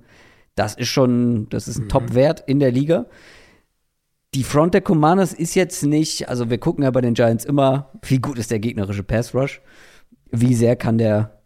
Das 0.55 0.73
ist 0.73 0.87
schon, 0.87 1.47
das 1.49 1.67
ist 1.67 1.77
ein 1.77 1.83
mhm. 1.83 1.89
Top-Wert 1.89 2.43
in 2.47 2.59
der 2.59 2.71
Liga. 2.71 3.05
Die 4.33 4.43
Front 4.43 4.73
der 4.73 4.81
Commanders 4.81 5.33
ist 5.33 5.53
jetzt 5.53 5.83
nicht, 5.83 6.29
also 6.29 6.49
wir 6.49 6.57
gucken 6.57 6.83
ja 6.83 6.89
bei 6.89 7.01
den 7.01 7.13
Giants 7.13 7.45
immer, 7.45 7.91
wie 8.01 8.17
gut 8.17 8.39
ist 8.39 8.49
der 8.49 8.57
gegnerische 8.57 9.03
Pass 9.03 9.35
Rush, 9.35 9.61
wie 10.31 10.55
sehr 10.55 10.75
kann 10.75 10.97
der 10.97 11.43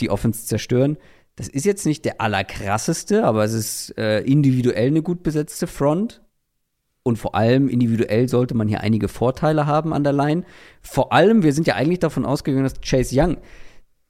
die 0.00 0.08
Offense 0.08 0.46
zerstören. 0.46 0.96
Das 1.42 1.48
ist 1.48 1.66
jetzt 1.66 1.86
nicht 1.86 2.04
der 2.04 2.20
allerkrasseste, 2.20 3.24
aber 3.24 3.42
es 3.42 3.52
ist 3.52 3.98
äh, 3.98 4.20
individuell 4.20 4.86
eine 4.86 5.02
gut 5.02 5.24
besetzte 5.24 5.66
Front. 5.66 6.22
Und 7.02 7.16
vor 7.16 7.34
allem 7.34 7.68
individuell 7.68 8.28
sollte 8.28 8.54
man 8.54 8.68
hier 8.68 8.80
einige 8.80 9.08
Vorteile 9.08 9.66
haben 9.66 9.92
an 9.92 10.04
der 10.04 10.12
Line. 10.12 10.44
Vor 10.82 11.12
allem, 11.12 11.42
wir 11.42 11.52
sind 11.52 11.66
ja 11.66 11.74
eigentlich 11.74 11.98
davon 11.98 12.24
ausgegangen, 12.24 12.62
dass 12.62 12.80
Chase 12.80 13.20
Young 13.20 13.38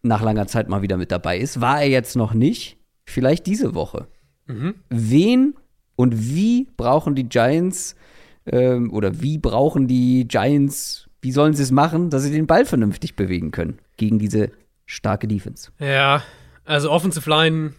nach 0.03 0.21
langer 0.21 0.47
Zeit 0.47 0.69
mal 0.69 0.83
wieder 0.83 0.99
mit 0.99 1.11
dabei 1.11 1.39
ist. 1.39 1.63
War 1.63 1.81
er 1.81 1.89
jetzt 1.89 2.17
noch 2.17 2.35
nicht? 2.35 2.77
Vielleicht 3.07 3.47
diese 3.47 3.75
Woche. 3.75 4.09
Mhm. 4.47 4.75
Wen 4.91 5.55
und 5.97 6.35
wie 6.35 6.69
brauchen 6.77 7.15
die 7.15 7.31
Giants 7.31 7.97
ähm, 8.45 8.93
oder 8.93 9.23
wie 9.23 9.39
brauchen 9.39 9.89
die 9.89 10.29
Giants, 10.29 11.09
wie 11.23 11.33
sollen 11.33 11.55
sie 11.55 11.63
es 11.63 11.71
machen, 11.71 12.11
dass 12.11 12.25
sie 12.25 12.31
den 12.31 12.47
Ball 12.47 12.67
vernünftig 12.67 13.17
bewegen 13.17 13.53
können 13.53 13.79
gegen 13.97 14.19
diese 14.19 14.51
starke 14.85 15.27
Defense? 15.27 15.71
Ja, 15.79 16.23
also 16.65 16.91
Offensive 16.91 17.29
Line 17.29 17.75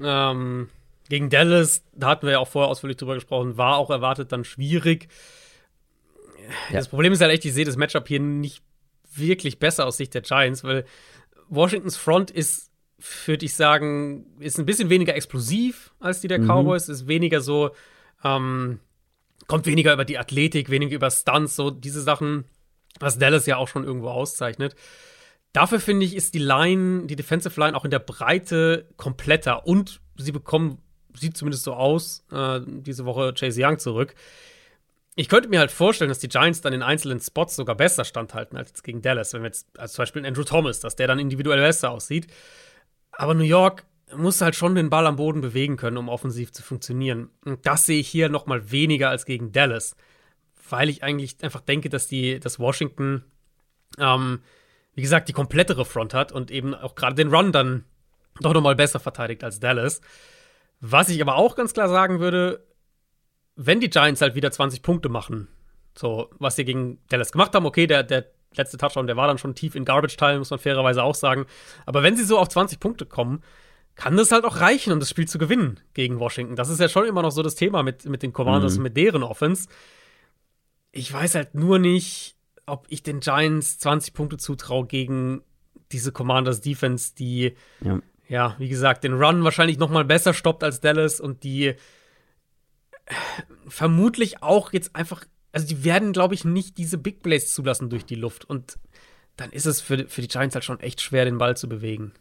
ähm, 0.00 0.68
gegen 1.08 1.30
Dallas, 1.30 1.82
da 1.92 2.08
hatten 2.08 2.26
wir 2.26 2.32
ja 2.32 2.38
auch 2.38 2.48
vorher 2.48 2.70
ausführlich 2.70 2.96
drüber 2.96 3.14
gesprochen, 3.14 3.56
war 3.56 3.78
auch 3.78 3.90
erwartet 3.90 4.32
dann 4.32 4.44
schwierig. 4.44 5.08
Ja. 6.70 6.76
Das 6.76 6.88
Problem 6.88 7.12
ist 7.12 7.20
halt 7.20 7.32
echt, 7.32 7.44
ich 7.44 7.54
sehe 7.54 7.64
das 7.64 7.76
Matchup 7.76 8.08
hier 8.08 8.20
nicht 8.20 8.62
wirklich 9.14 9.58
besser 9.58 9.86
aus 9.86 9.96
Sicht 9.96 10.14
der 10.14 10.22
Giants, 10.22 10.64
weil 10.64 10.84
Washingtons 11.48 11.96
Front 11.96 12.30
ist, 12.30 12.70
würde 13.26 13.46
ich 13.46 13.54
sagen, 13.54 14.26
ist 14.38 14.58
ein 14.58 14.66
bisschen 14.66 14.90
weniger 14.90 15.14
explosiv 15.14 15.92
als 16.00 16.20
die 16.20 16.28
der 16.28 16.40
mhm. 16.40 16.46
Cowboys, 16.46 16.88
ist 16.88 17.08
weniger 17.08 17.40
so, 17.40 17.70
ähm, 18.24 18.80
kommt 19.46 19.66
weniger 19.66 19.92
über 19.92 20.04
die 20.04 20.18
Athletik, 20.18 20.68
weniger 20.68 20.94
über 20.94 21.10
Stunts, 21.10 21.56
so 21.56 21.70
diese 21.70 22.02
Sachen 22.02 22.44
was 23.00 23.18
Dallas 23.18 23.46
ja 23.46 23.56
auch 23.56 23.68
schon 23.68 23.84
irgendwo 23.84 24.08
auszeichnet. 24.08 24.74
Dafür 25.52 25.80
finde 25.80 26.04
ich, 26.04 26.14
ist 26.14 26.34
die 26.34 26.38
Line, 26.38 27.06
die 27.06 27.16
Defensive 27.16 27.58
Line 27.58 27.76
auch 27.76 27.84
in 27.84 27.90
der 27.90 27.98
Breite 28.00 28.86
kompletter 28.96 29.66
und 29.66 30.00
sie 30.16 30.32
bekommen, 30.32 30.78
sieht 31.14 31.36
zumindest 31.36 31.64
so 31.64 31.74
aus, 31.74 32.24
äh, 32.32 32.60
diese 32.64 33.04
Woche 33.04 33.32
Chase 33.32 33.60
Young 33.64 33.78
zurück. 33.78 34.14
Ich 35.16 35.28
könnte 35.28 35.48
mir 35.48 35.58
halt 35.58 35.72
vorstellen, 35.72 36.10
dass 36.10 36.20
die 36.20 36.28
Giants 36.28 36.60
dann 36.60 36.72
in 36.72 36.82
einzelnen 36.82 37.18
Spots 37.18 37.56
sogar 37.56 37.74
besser 37.74 38.04
standhalten 38.04 38.56
als 38.56 38.68
jetzt 38.68 38.84
gegen 38.84 39.02
Dallas. 39.02 39.32
Wenn 39.32 39.42
wir 39.42 39.48
jetzt, 39.48 39.66
als 39.76 39.94
zum 39.94 40.02
Beispiel 40.02 40.24
Andrew 40.24 40.44
Thomas, 40.44 40.78
dass 40.78 40.94
der 40.94 41.08
dann 41.08 41.18
individuell 41.18 41.60
besser 41.60 41.90
aussieht. 41.90 42.28
Aber 43.10 43.34
New 43.34 43.42
York 43.42 43.84
muss 44.16 44.40
halt 44.40 44.54
schon 44.54 44.74
den 44.74 44.90
Ball 44.90 45.06
am 45.06 45.16
Boden 45.16 45.40
bewegen 45.40 45.76
können, 45.76 45.96
um 45.96 46.08
offensiv 46.08 46.52
zu 46.52 46.62
funktionieren. 46.62 47.30
Und 47.44 47.66
das 47.66 47.86
sehe 47.86 48.00
ich 48.00 48.08
hier 48.08 48.28
noch 48.28 48.46
mal 48.46 48.70
weniger 48.70 49.10
als 49.10 49.24
gegen 49.24 49.52
Dallas, 49.52 49.96
weil 50.70 50.88
ich 50.88 51.02
eigentlich 51.02 51.42
einfach 51.42 51.62
denke, 51.62 51.88
dass 51.88 52.06
die, 52.06 52.38
dass 52.38 52.58
Washington, 52.58 53.24
ähm, 53.98 54.40
wie 54.98 55.02
gesagt, 55.02 55.28
die 55.28 55.32
komplettere 55.32 55.84
Front 55.84 56.12
hat 56.12 56.32
und 56.32 56.50
eben 56.50 56.74
auch 56.74 56.96
gerade 56.96 57.14
den 57.14 57.32
Run 57.32 57.52
dann 57.52 57.84
doch 58.40 58.52
noch 58.52 58.60
mal 58.60 58.74
besser 58.74 58.98
verteidigt 58.98 59.44
als 59.44 59.60
Dallas. 59.60 60.00
Was 60.80 61.08
ich 61.08 61.22
aber 61.22 61.36
auch 61.36 61.54
ganz 61.54 61.72
klar 61.72 61.88
sagen 61.88 62.18
würde, 62.18 62.66
wenn 63.54 63.78
die 63.78 63.90
Giants 63.90 64.20
halt 64.20 64.34
wieder 64.34 64.50
20 64.50 64.82
Punkte 64.82 65.08
machen, 65.08 65.46
so 65.96 66.30
was 66.40 66.56
sie 66.56 66.64
gegen 66.64 66.98
Dallas 67.10 67.30
gemacht 67.30 67.54
haben, 67.54 67.64
okay, 67.64 67.86
der, 67.86 68.02
der 68.02 68.24
letzte 68.56 68.76
Touchdown, 68.76 69.06
der 69.06 69.16
war 69.16 69.28
dann 69.28 69.38
schon 69.38 69.54
tief 69.54 69.76
in 69.76 69.84
Garbage 69.84 70.16
Time, 70.16 70.40
muss 70.40 70.50
man 70.50 70.58
fairerweise 70.58 71.04
auch 71.04 71.14
sagen. 71.14 71.46
Aber 71.86 72.02
wenn 72.02 72.16
sie 72.16 72.24
so 72.24 72.36
auf 72.36 72.48
20 72.48 72.80
Punkte 72.80 73.06
kommen, 73.06 73.44
kann 73.94 74.16
das 74.16 74.32
halt 74.32 74.44
auch 74.44 74.60
reichen, 74.60 74.92
um 74.92 74.98
das 74.98 75.10
Spiel 75.10 75.28
zu 75.28 75.38
gewinnen 75.38 75.78
gegen 75.94 76.18
Washington. 76.18 76.56
Das 76.56 76.70
ist 76.70 76.80
ja 76.80 76.88
schon 76.88 77.06
immer 77.06 77.22
noch 77.22 77.30
so 77.30 77.42
das 77.44 77.54
Thema 77.54 77.84
mit, 77.84 78.04
mit 78.06 78.24
den 78.24 78.32
Commanders 78.32 78.72
mhm. 78.72 78.78
und 78.78 78.82
mit 78.82 78.96
deren 78.96 79.22
Offense. 79.22 79.68
Ich 80.90 81.12
weiß 81.12 81.36
halt 81.36 81.54
nur 81.54 81.78
nicht, 81.78 82.34
ob 82.68 82.86
ich 82.88 83.02
den 83.02 83.20
Giants 83.20 83.78
20 83.78 84.14
Punkte 84.14 84.36
zutraue 84.36 84.86
gegen 84.86 85.42
diese 85.92 86.12
Commanders 86.12 86.60
Defense, 86.60 87.14
die 87.14 87.54
ja, 87.80 88.00
ja 88.28 88.56
wie 88.58 88.68
gesagt, 88.68 89.04
den 89.04 89.14
Run 89.14 89.44
wahrscheinlich 89.44 89.78
noch 89.78 89.90
mal 89.90 90.04
besser 90.04 90.34
stoppt 90.34 90.62
als 90.62 90.80
Dallas 90.80 91.20
und 91.20 91.44
die 91.44 91.74
vermutlich 93.66 94.42
auch 94.42 94.72
jetzt 94.72 94.94
einfach, 94.94 95.24
also 95.52 95.66
die 95.66 95.84
werden, 95.84 96.12
glaube 96.12 96.34
ich, 96.34 96.44
nicht 96.44 96.78
diese 96.78 96.98
Big 96.98 97.22
Plays 97.22 97.52
zulassen 97.52 97.90
durch 97.90 98.04
die 98.04 98.14
Luft 98.14 98.44
und 98.44 98.78
dann 99.36 99.50
ist 99.50 99.66
es 99.66 99.80
für, 99.80 100.08
für 100.08 100.20
die 100.20 100.28
Giants 100.28 100.54
halt 100.54 100.64
schon 100.64 100.80
echt 100.80 101.00
schwer, 101.00 101.24
den 101.24 101.38
Ball 101.38 101.56
zu 101.56 101.68
bewegen. 101.68 102.12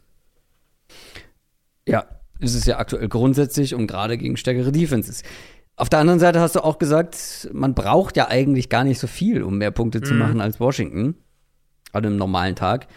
Ja, 1.87 2.07
ist 2.39 2.53
es 2.53 2.65
ja 2.65 2.77
aktuell 2.77 3.09
grundsätzlich 3.09 3.73
und 3.73 3.87
gerade 3.87 4.17
gegen 4.17 4.37
stärkere 4.37 4.71
Defenses. 4.71 5.23
Auf 5.78 5.89
der 5.89 5.99
anderen 5.99 6.19
Seite 6.19 6.39
hast 6.39 6.55
du 6.55 6.63
auch 6.63 6.80
gesagt, 6.80 7.49
man 7.53 7.75
braucht 7.75 8.17
ja 8.17 8.28
eigentlich 8.28 8.67
gar 8.67 8.84
nicht 8.84 8.99
so 8.99 9.05
viel, 9.05 9.43
um 9.43 9.59
mehr 9.59 9.69
Punkte 9.69 10.01
zu 10.01 10.13
mhm. 10.13 10.19
machen 10.19 10.41
als 10.41 10.59
Washington. 10.59 11.15
An 11.93 12.05
einem 12.05 12.17
normalen 12.17 12.55
Tag. 12.55 12.88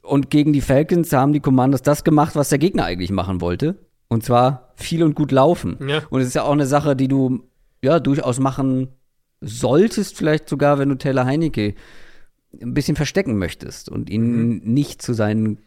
Und 0.00 0.30
gegen 0.30 0.52
die 0.52 0.60
Falcons 0.60 1.12
haben 1.12 1.32
die 1.32 1.40
Commanders 1.40 1.82
das 1.82 2.04
gemacht, 2.04 2.36
was 2.36 2.48
der 2.48 2.58
Gegner 2.58 2.84
eigentlich 2.84 3.10
machen 3.10 3.40
wollte. 3.40 3.76
Und 4.08 4.24
zwar 4.24 4.72
viel 4.76 5.02
und 5.02 5.14
gut 5.14 5.32
laufen. 5.32 5.78
Ja. 5.86 6.02
Und 6.10 6.20
es 6.20 6.28
ist 6.28 6.34
ja 6.34 6.44
auch 6.44 6.52
eine 6.52 6.66
Sache, 6.66 6.94
die 6.94 7.08
du 7.08 7.42
ja 7.82 7.98
durchaus 7.98 8.38
machen 8.38 8.88
solltest, 9.40 10.16
vielleicht 10.16 10.48
sogar, 10.48 10.78
wenn 10.78 10.88
du 10.88 10.96
Taylor 10.96 11.24
Heinecke 11.24 11.74
ein 12.60 12.74
bisschen 12.74 12.96
verstecken 12.96 13.36
möchtest 13.36 13.88
und 13.88 14.10
ihn 14.10 14.48
mhm. 14.48 14.60
nicht 14.64 15.02
zu 15.02 15.12
seinen 15.12 15.58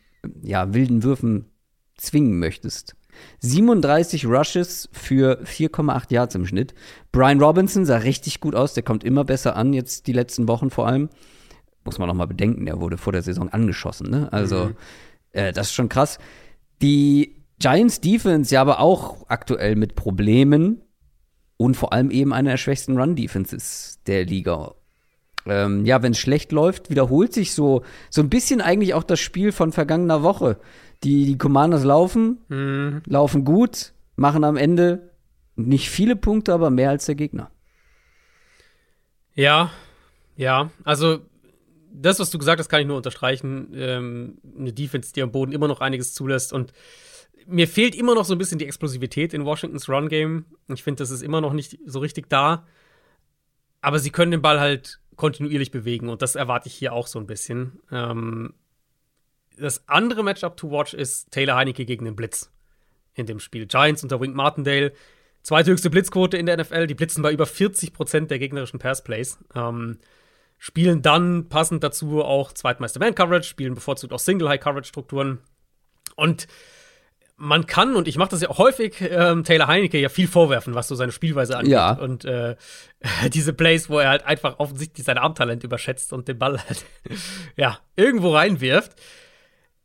ja, 0.42 0.74
wilden 0.74 1.04
Würfen 1.04 1.46
zwingen 1.98 2.40
möchtest. 2.40 2.96
37 3.40 4.26
Rushes 4.26 4.90
für 4.92 5.42
4,8 5.44 6.14
Yards 6.14 6.36
im 6.36 6.46
Schnitt. 6.46 6.74
Brian 7.12 7.42
Robinson 7.42 7.86
sah 7.86 7.98
richtig 7.98 8.40
gut 8.40 8.56
aus, 8.56 8.74
der 8.74 8.84
kommt 8.84 9.04
immer 9.04 9.24
besser 9.24 9.56
an, 9.56 9.74
jetzt 9.74 10.08
die 10.08 10.14
letzten 10.14 10.48
Wochen 10.48 10.70
vor 10.70 10.88
allem. 10.88 11.10
Muss 11.84 12.00
man 12.00 12.08
noch 12.08 12.16
mal 12.16 12.28
bedenken, 12.28 12.66
der 12.66 12.80
wurde 12.80 12.98
vor 12.98 13.14
der 13.14 13.22
Saison 13.22 13.50
angeschossen, 13.50 14.10
ne? 14.10 14.32
Also, 14.32 14.66
mhm. 14.66 14.76
äh, 15.34 15.52
das 15.52 15.68
ist 15.68 15.74
schon 15.74 15.90
krass. 15.90 16.18
Die 16.82 17.44
Giants 17.60 18.02
Defense 18.02 18.54
ja 18.54 18.62
aber 18.62 18.80
auch 18.80 19.26
aktuell 19.30 19.76
mit 19.76 19.96
Problemen 19.96 20.82
und 21.58 21.76
vor 21.76 21.94
allem 21.94 22.12
eben 22.12 22.34
einer 22.34 22.52
der 22.52 22.58
schwächsten 22.58 22.98
Run 22.98 23.16
Defenses 23.16 24.00
der 24.06 24.26
Liga. 24.26 24.76
Ähm, 25.46 25.86
ja, 25.86 26.02
wenn 26.02 26.14
es 26.14 26.20
schlecht 26.20 26.52
läuft, 26.52 26.90
wiederholt 26.90 27.34
sich 27.34 27.54
so, 27.54 27.84
so 28.10 28.22
ein 28.22 28.30
bisschen 28.30 28.62
eigentlich 28.62 28.94
auch 28.94 29.04
das 29.04 29.20
Spiel 29.20 29.52
von 29.52 29.72
vergangener 29.72 30.24
Woche. 30.24 30.58
Die, 31.04 31.26
die 31.26 31.38
Commanders 31.38 31.84
laufen, 31.84 32.40
mhm. 32.48 33.02
laufen 33.06 33.44
gut, 33.44 33.94
machen 34.16 34.44
am 34.44 34.58
Ende 34.58 35.12
nicht 35.56 35.90
viele 35.90 36.16
Punkte, 36.16 36.54
aber 36.54 36.70
mehr 36.70 36.90
als 36.90 37.06
der 37.06 37.16
Gegner. 37.16 37.52
Ja, 39.36 39.72
ja, 40.36 40.72
also 40.84 41.20
das, 41.92 42.20
was 42.20 42.32
du 42.32 42.38
gesagt 42.38 42.60
hast, 42.60 42.70
kann 42.70 42.82
ich 42.82 42.88
nur 42.88 42.98
unterstreichen. 42.98 43.72
Ähm, 43.76 44.38
eine 44.58 44.74
Defense, 44.74 45.14
die 45.14 45.22
am 45.22 45.32
Boden 45.32 45.52
immer 45.52 45.68
noch 45.68 45.82
einiges 45.82 46.14
zulässt 46.14 46.54
und 46.54 46.74
mir 47.46 47.68
fehlt 47.68 47.96
immer 47.96 48.16
noch 48.16 48.26
so 48.26 48.34
ein 48.34 48.38
bisschen 48.38 48.58
die 48.58 48.66
Explosivität 48.66 49.34
in 49.34 49.46
Washingtons 49.46 49.90
Run-Game. 49.90 50.46
Ich 50.74 50.84
finde, 50.84 51.04
das 51.04 51.12
ist 51.12 51.22
immer 51.22 51.42
noch 51.42 51.54
nicht 51.54 51.78
so 51.86 52.00
richtig 52.00 52.30
da. 52.30 52.66
Aber 53.82 54.00
sie 54.00 54.12
können 54.12 54.32
den 54.32 54.42
Ball 54.42 54.62
halt 54.62 55.02
kontinuierlich 55.18 55.70
bewegen 55.70 56.10
und 56.10 56.22
das 56.22 56.36
erwarte 56.36 56.68
ich 56.68 56.74
hier 56.74 56.94
auch 56.94 57.06
so 57.08 57.20
ein 57.20 57.28
bisschen. 57.28 57.82
Ähm, 57.92 58.54
das 59.64 59.88
andere 59.88 60.24
Matchup 60.24 60.58
to 60.58 60.70
watch 60.70 60.94
ist 60.94 61.32
Taylor 61.32 61.56
Heinecke 61.56 61.86
gegen 61.86 62.06
den 62.06 62.16
Blitz 62.16 62.52
in 63.16 63.26
dem 63.26 63.40
Spiel. 63.40 63.66
Giants 63.66 64.04
unter 64.04 64.20
Wink 64.20 64.36
Martindale. 64.36 64.94
Zweithöchste 65.42 65.90
Blitzquote 65.90 66.38
in 66.38 66.46
der 66.46 66.58
NFL. 66.58 66.88
Die 66.88 66.94
blitzen 66.94 67.24
bei 67.24 67.32
über 67.32 67.46
40 67.46 67.94
Prozent 67.94 68.32
der 68.32 68.40
gegnerischen 68.40 68.80
Passplays. 68.80 69.40
Ähm, 69.56 70.00
spielen 70.58 71.02
dann 71.02 71.50
passend 71.50 71.84
dazu 71.84 72.24
auch 72.24 72.54
zweitmeister 72.54 73.00
Man-Coverage, 73.00 73.48
spielen 73.48 73.76
bevorzugt 73.76 74.14
auch 74.14 74.20
Single-High-Coverage-Strukturen. 74.20 75.40
Und 76.16 76.48
man 77.36 77.66
kann, 77.66 77.96
und 77.96 78.08
ich 78.08 78.18
mache 78.18 78.30
das 78.30 78.42
ja 78.42 78.50
auch 78.50 78.58
häufig, 78.58 79.02
ähm, 79.02 79.44
Taylor 79.44 79.68
Heinecke 79.68 80.00
ja 80.00 80.10
viel 80.10 80.28
vorwerfen, 80.28 80.76
was 80.76 80.88
so 80.88 80.96
seine 80.96 81.12
Spielweise 81.12 81.58
angeht. 81.58 81.74
Ja. 81.74 81.94
Und 81.94 82.24
äh, 82.26 82.56
diese 83.34 83.54
Plays, 83.54 83.90
wo 83.90 84.00
er 84.00 84.10
halt 84.10 84.26
einfach 84.26 84.60
offensichtlich 84.60 85.06
sein 85.06 85.18
Armtalent 85.18 85.64
überschätzt 85.64 86.14
und 86.14 86.28
den 86.28 86.38
Ball 86.40 86.64
halt, 86.64 86.86
ja, 87.56 87.80
irgendwo 87.96 88.34
reinwirft. 88.34 88.94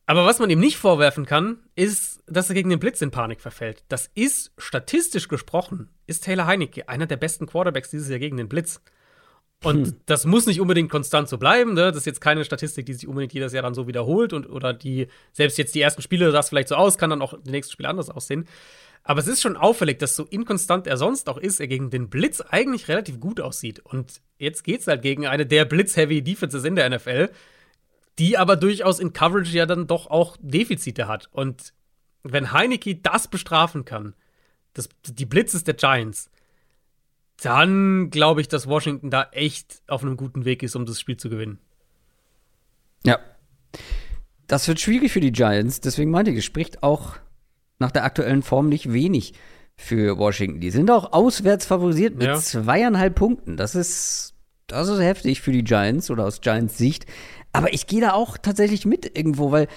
Aber 0.08 0.24
was 0.24 0.38
man 0.38 0.48
ihm 0.48 0.58
nicht 0.58 0.78
vorwerfen 0.78 1.26
kann, 1.26 1.58
ist, 1.74 2.22
dass 2.26 2.48
er 2.48 2.54
gegen 2.54 2.70
den 2.70 2.78
Blitz 2.78 3.02
in 3.02 3.10
Panik 3.10 3.42
verfällt. 3.42 3.84
Das 3.90 4.10
ist, 4.14 4.52
statistisch 4.56 5.28
gesprochen, 5.28 5.90
ist 6.06 6.24
Taylor 6.24 6.46
Heinecke 6.46 6.88
einer 6.88 7.04
der 7.04 7.18
besten 7.18 7.44
Quarterbacks 7.44 7.90
dieses 7.90 8.08
Jahr 8.08 8.18
gegen 8.18 8.38
den 8.38 8.48
Blitz. 8.48 8.80
Und 9.62 9.88
hm. 9.88 9.96
das 10.06 10.24
muss 10.24 10.46
nicht 10.46 10.62
unbedingt 10.62 10.90
konstant 10.90 11.28
so 11.28 11.36
bleiben. 11.36 11.74
Ne? 11.74 11.88
Das 11.88 11.98
ist 11.98 12.06
jetzt 12.06 12.22
keine 12.22 12.46
Statistik, 12.46 12.86
die 12.86 12.94
sich 12.94 13.06
unbedingt 13.06 13.34
jedes 13.34 13.52
Jahr 13.52 13.62
dann 13.62 13.74
so 13.74 13.86
wiederholt 13.86 14.32
und 14.32 14.48
oder 14.48 14.72
die 14.72 15.08
selbst 15.34 15.58
jetzt 15.58 15.74
die 15.74 15.82
ersten 15.82 16.00
Spiele 16.00 16.30
sah 16.32 16.38
es 16.38 16.48
vielleicht 16.48 16.68
so 16.68 16.76
aus, 16.76 16.96
kann 16.96 17.10
dann 17.10 17.20
auch 17.20 17.34
die 17.42 17.50
nächsten 17.50 17.74
Spiele 17.74 17.90
anders 17.90 18.08
aussehen. 18.08 18.48
Aber 19.02 19.20
es 19.20 19.28
ist 19.28 19.42
schon 19.42 19.58
auffällig, 19.58 19.98
dass 19.98 20.16
so 20.16 20.24
inkonstant 20.24 20.86
er 20.86 20.96
sonst 20.96 21.28
auch 21.28 21.36
ist, 21.36 21.60
er 21.60 21.68
gegen 21.68 21.90
den 21.90 22.08
Blitz 22.08 22.40
eigentlich 22.40 22.88
relativ 22.88 23.20
gut 23.20 23.42
aussieht. 23.42 23.80
Und 23.80 24.22
jetzt 24.38 24.64
geht's 24.64 24.86
halt 24.86 25.02
gegen 25.02 25.26
eine 25.26 25.44
der 25.44 25.66
Blitz-heavy 25.66 26.22
Defenses 26.22 26.64
in 26.64 26.76
der 26.76 26.88
NFL 26.88 27.28
die 28.18 28.36
aber 28.36 28.56
durchaus 28.56 28.98
in 28.98 29.12
Coverage 29.12 29.56
ja 29.56 29.66
dann 29.66 29.86
doch 29.86 30.08
auch 30.08 30.36
Defizite 30.40 31.08
hat. 31.08 31.28
Und 31.32 31.72
wenn 32.22 32.52
Heineke 32.52 32.96
das 32.96 33.28
bestrafen 33.28 33.84
kann, 33.84 34.14
das, 34.74 34.88
die 35.06 35.26
Blitzes 35.26 35.64
der 35.64 35.74
Giants, 35.74 36.30
dann 37.42 38.10
glaube 38.10 38.40
ich, 38.40 38.48
dass 38.48 38.66
Washington 38.66 39.10
da 39.10 39.28
echt 39.32 39.82
auf 39.86 40.02
einem 40.02 40.16
guten 40.16 40.44
Weg 40.44 40.62
ist, 40.62 40.74
um 40.74 40.86
das 40.86 41.00
Spiel 41.00 41.16
zu 41.16 41.30
gewinnen. 41.30 41.58
Ja. 43.04 43.18
Das 44.46 44.66
wird 44.66 44.80
schwierig 44.80 45.12
für 45.12 45.20
die 45.20 45.32
Giants, 45.32 45.80
deswegen 45.80 46.10
meinte 46.10 46.30
ich, 46.30 46.38
es 46.38 46.44
spricht 46.44 46.82
auch 46.82 47.16
nach 47.78 47.92
der 47.92 48.04
aktuellen 48.04 48.42
Form 48.42 48.68
nicht 48.68 48.92
wenig 48.92 49.34
für 49.76 50.18
Washington. 50.18 50.60
Die 50.60 50.70
sind 50.70 50.90
auch 50.90 51.12
auswärts 51.12 51.66
favorisiert 51.66 52.16
mit 52.16 52.26
ja. 52.26 52.36
zweieinhalb 52.36 53.14
Punkten. 53.14 53.56
Das 53.56 53.76
ist, 53.76 54.34
das 54.66 54.88
ist 54.88 55.00
heftig 55.00 55.40
für 55.40 55.52
die 55.52 55.62
Giants 55.62 56.10
oder 56.10 56.24
aus 56.24 56.40
Giants 56.40 56.76
Sicht. 56.76 57.06
Aber 57.52 57.72
ich 57.72 57.86
gehe 57.86 58.00
da 58.00 58.12
auch 58.12 58.36
tatsächlich 58.36 58.84
mit 58.84 59.16
irgendwo, 59.16 59.50
weil 59.50 59.68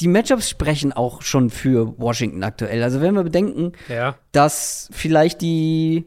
die 0.00 0.08
Matchups 0.08 0.48
sprechen 0.48 0.92
auch 0.92 1.22
schon 1.22 1.50
für 1.50 1.98
Washington 1.98 2.42
aktuell. 2.42 2.82
Also 2.82 3.00
wenn 3.00 3.14
wir 3.14 3.22
bedenken, 3.22 3.72
ja. 3.88 4.16
dass 4.32 4.88
vielleicht 4.92 5.40
die 5.40 6.06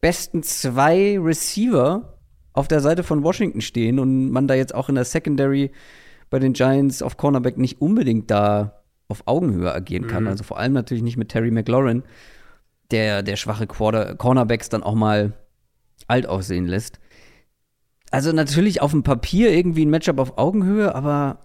besten 0.00 0.42
zwei 0.42 1.18
Receiver 1.18 2.18
auf 2.52 2.68
der 2.68 2.80
Seite 2.80 3.02
von 3.02 3.24
Washington 3.24 3.60
stehen 3.60 3.98
und 3.98 4.30
man 4.30 4.46
da 4.46 4.54
jetzt 4.54 4.74
auch 4.74 4.88
in 4.88 4.94
der 4.94 5.04
Secondary 5.04 5.72
bei 6.30 6.38
den 6.38 6.52
Giants 6.52 7.02
auf 7.02 7.16
Cornerback 7.16 7.58
nicht 7.58 7.80
unbedingt 7.80 8.30
da 8.30 8.82
auf 9.08 9.22
Augenhöhe 9.26 9.72
agieren 9.72 10.06
kann. 10.06 10.24
Mhm. 10.24 10.28
Also 10.30 10.44
vor 10.44 10.58
allem 10.58 10.72
natürlich 10.72 11.02
nicht 11.02 11.16
mit 11.16 11.28
Terry 11.28 11.50
McLaurin, 11.50 12.02
der 12.90 13.22
der 13.22 13.36
schwache 13.36 13.66
Quarter 13.66 14.14
Cornerbacks 14.14 14.68
dann 14.68 14.82
auch 14.82 14.94
mal 14.94 15.32
alt 16.08 16.26
aussehen 16.26 16.66
lässt. 16.66 17.00
Also 18.12 18.30
natürlich 18.32 18.82
auf 18.82 18.90
dem 18.90 19.02
Papier 19.02 19.50
irgendwie 19.50 19.86
ein 19.86 19.90
Matchup 19.90 20.18
auf 20.18 20.36
Augenhöhe, 20.36 20.94
aber 20.94 21.40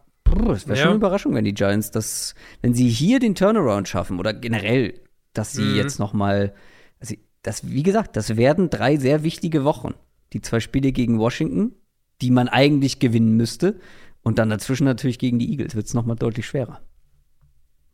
es 0.54 0.68
wäre 0.68 0.78
ja. 0.78 0.84
schon 0.84 0.90
eine 0.90 0.98
Überraschung, 0.98 1.34
wenn 1.34 1.46
die 1.46 1.54
Giants 1.54 1.92
das, 1.92 2.36
wenn 2.62 2.74
sie 2.74 2.90
hier 2.90 3.20
den 3.20 3.36
Turnaround 3.36 3.88
schaffen 3.88 4.20
oder 4.20 4.34
generell, 4.34 5.00
dass 5.34 5.54
sie 5.54 5.64
mhm. 5.64 5.76
jetzt 5.78 5.98
noch 5.98 6.12
mal, 6.12 6.54
also 7.00 7.16
das, 7.42 7.70
wie 7.70 7.84
gesagt, 7.84 8.18
das 8.18 8.36
werden 8.36 8.70
drei 8.70 8.98
sehr 8.98 9.24
wichtige 9.24 9.64
Wochen. 9.64 9.94
Die 10.34 10.42
zwei 10.42 10.60
Spiele 10.60 10.92
gegen 10.92 11.20
Washington, 11.20 11.74
die 12.22 12.32
man 12.32 12.50
eigentlich 12.50 13.00
gewinnen 13.00 13.38
müsste. 13.38 13.80
Und 14.22 14.38
dann 14.38 14.50
dazwischen 14.50 14.84
natürlich 14.84 15.20
gegen 15.20 15.40
die 15.40 15.50
Eagles 15.50 15.74
wird 15.74 15.86
es 15.86 15.94
nochmal 15.94 16.18
deutlich 16.18 16.46
schwerer. 16.46 16.82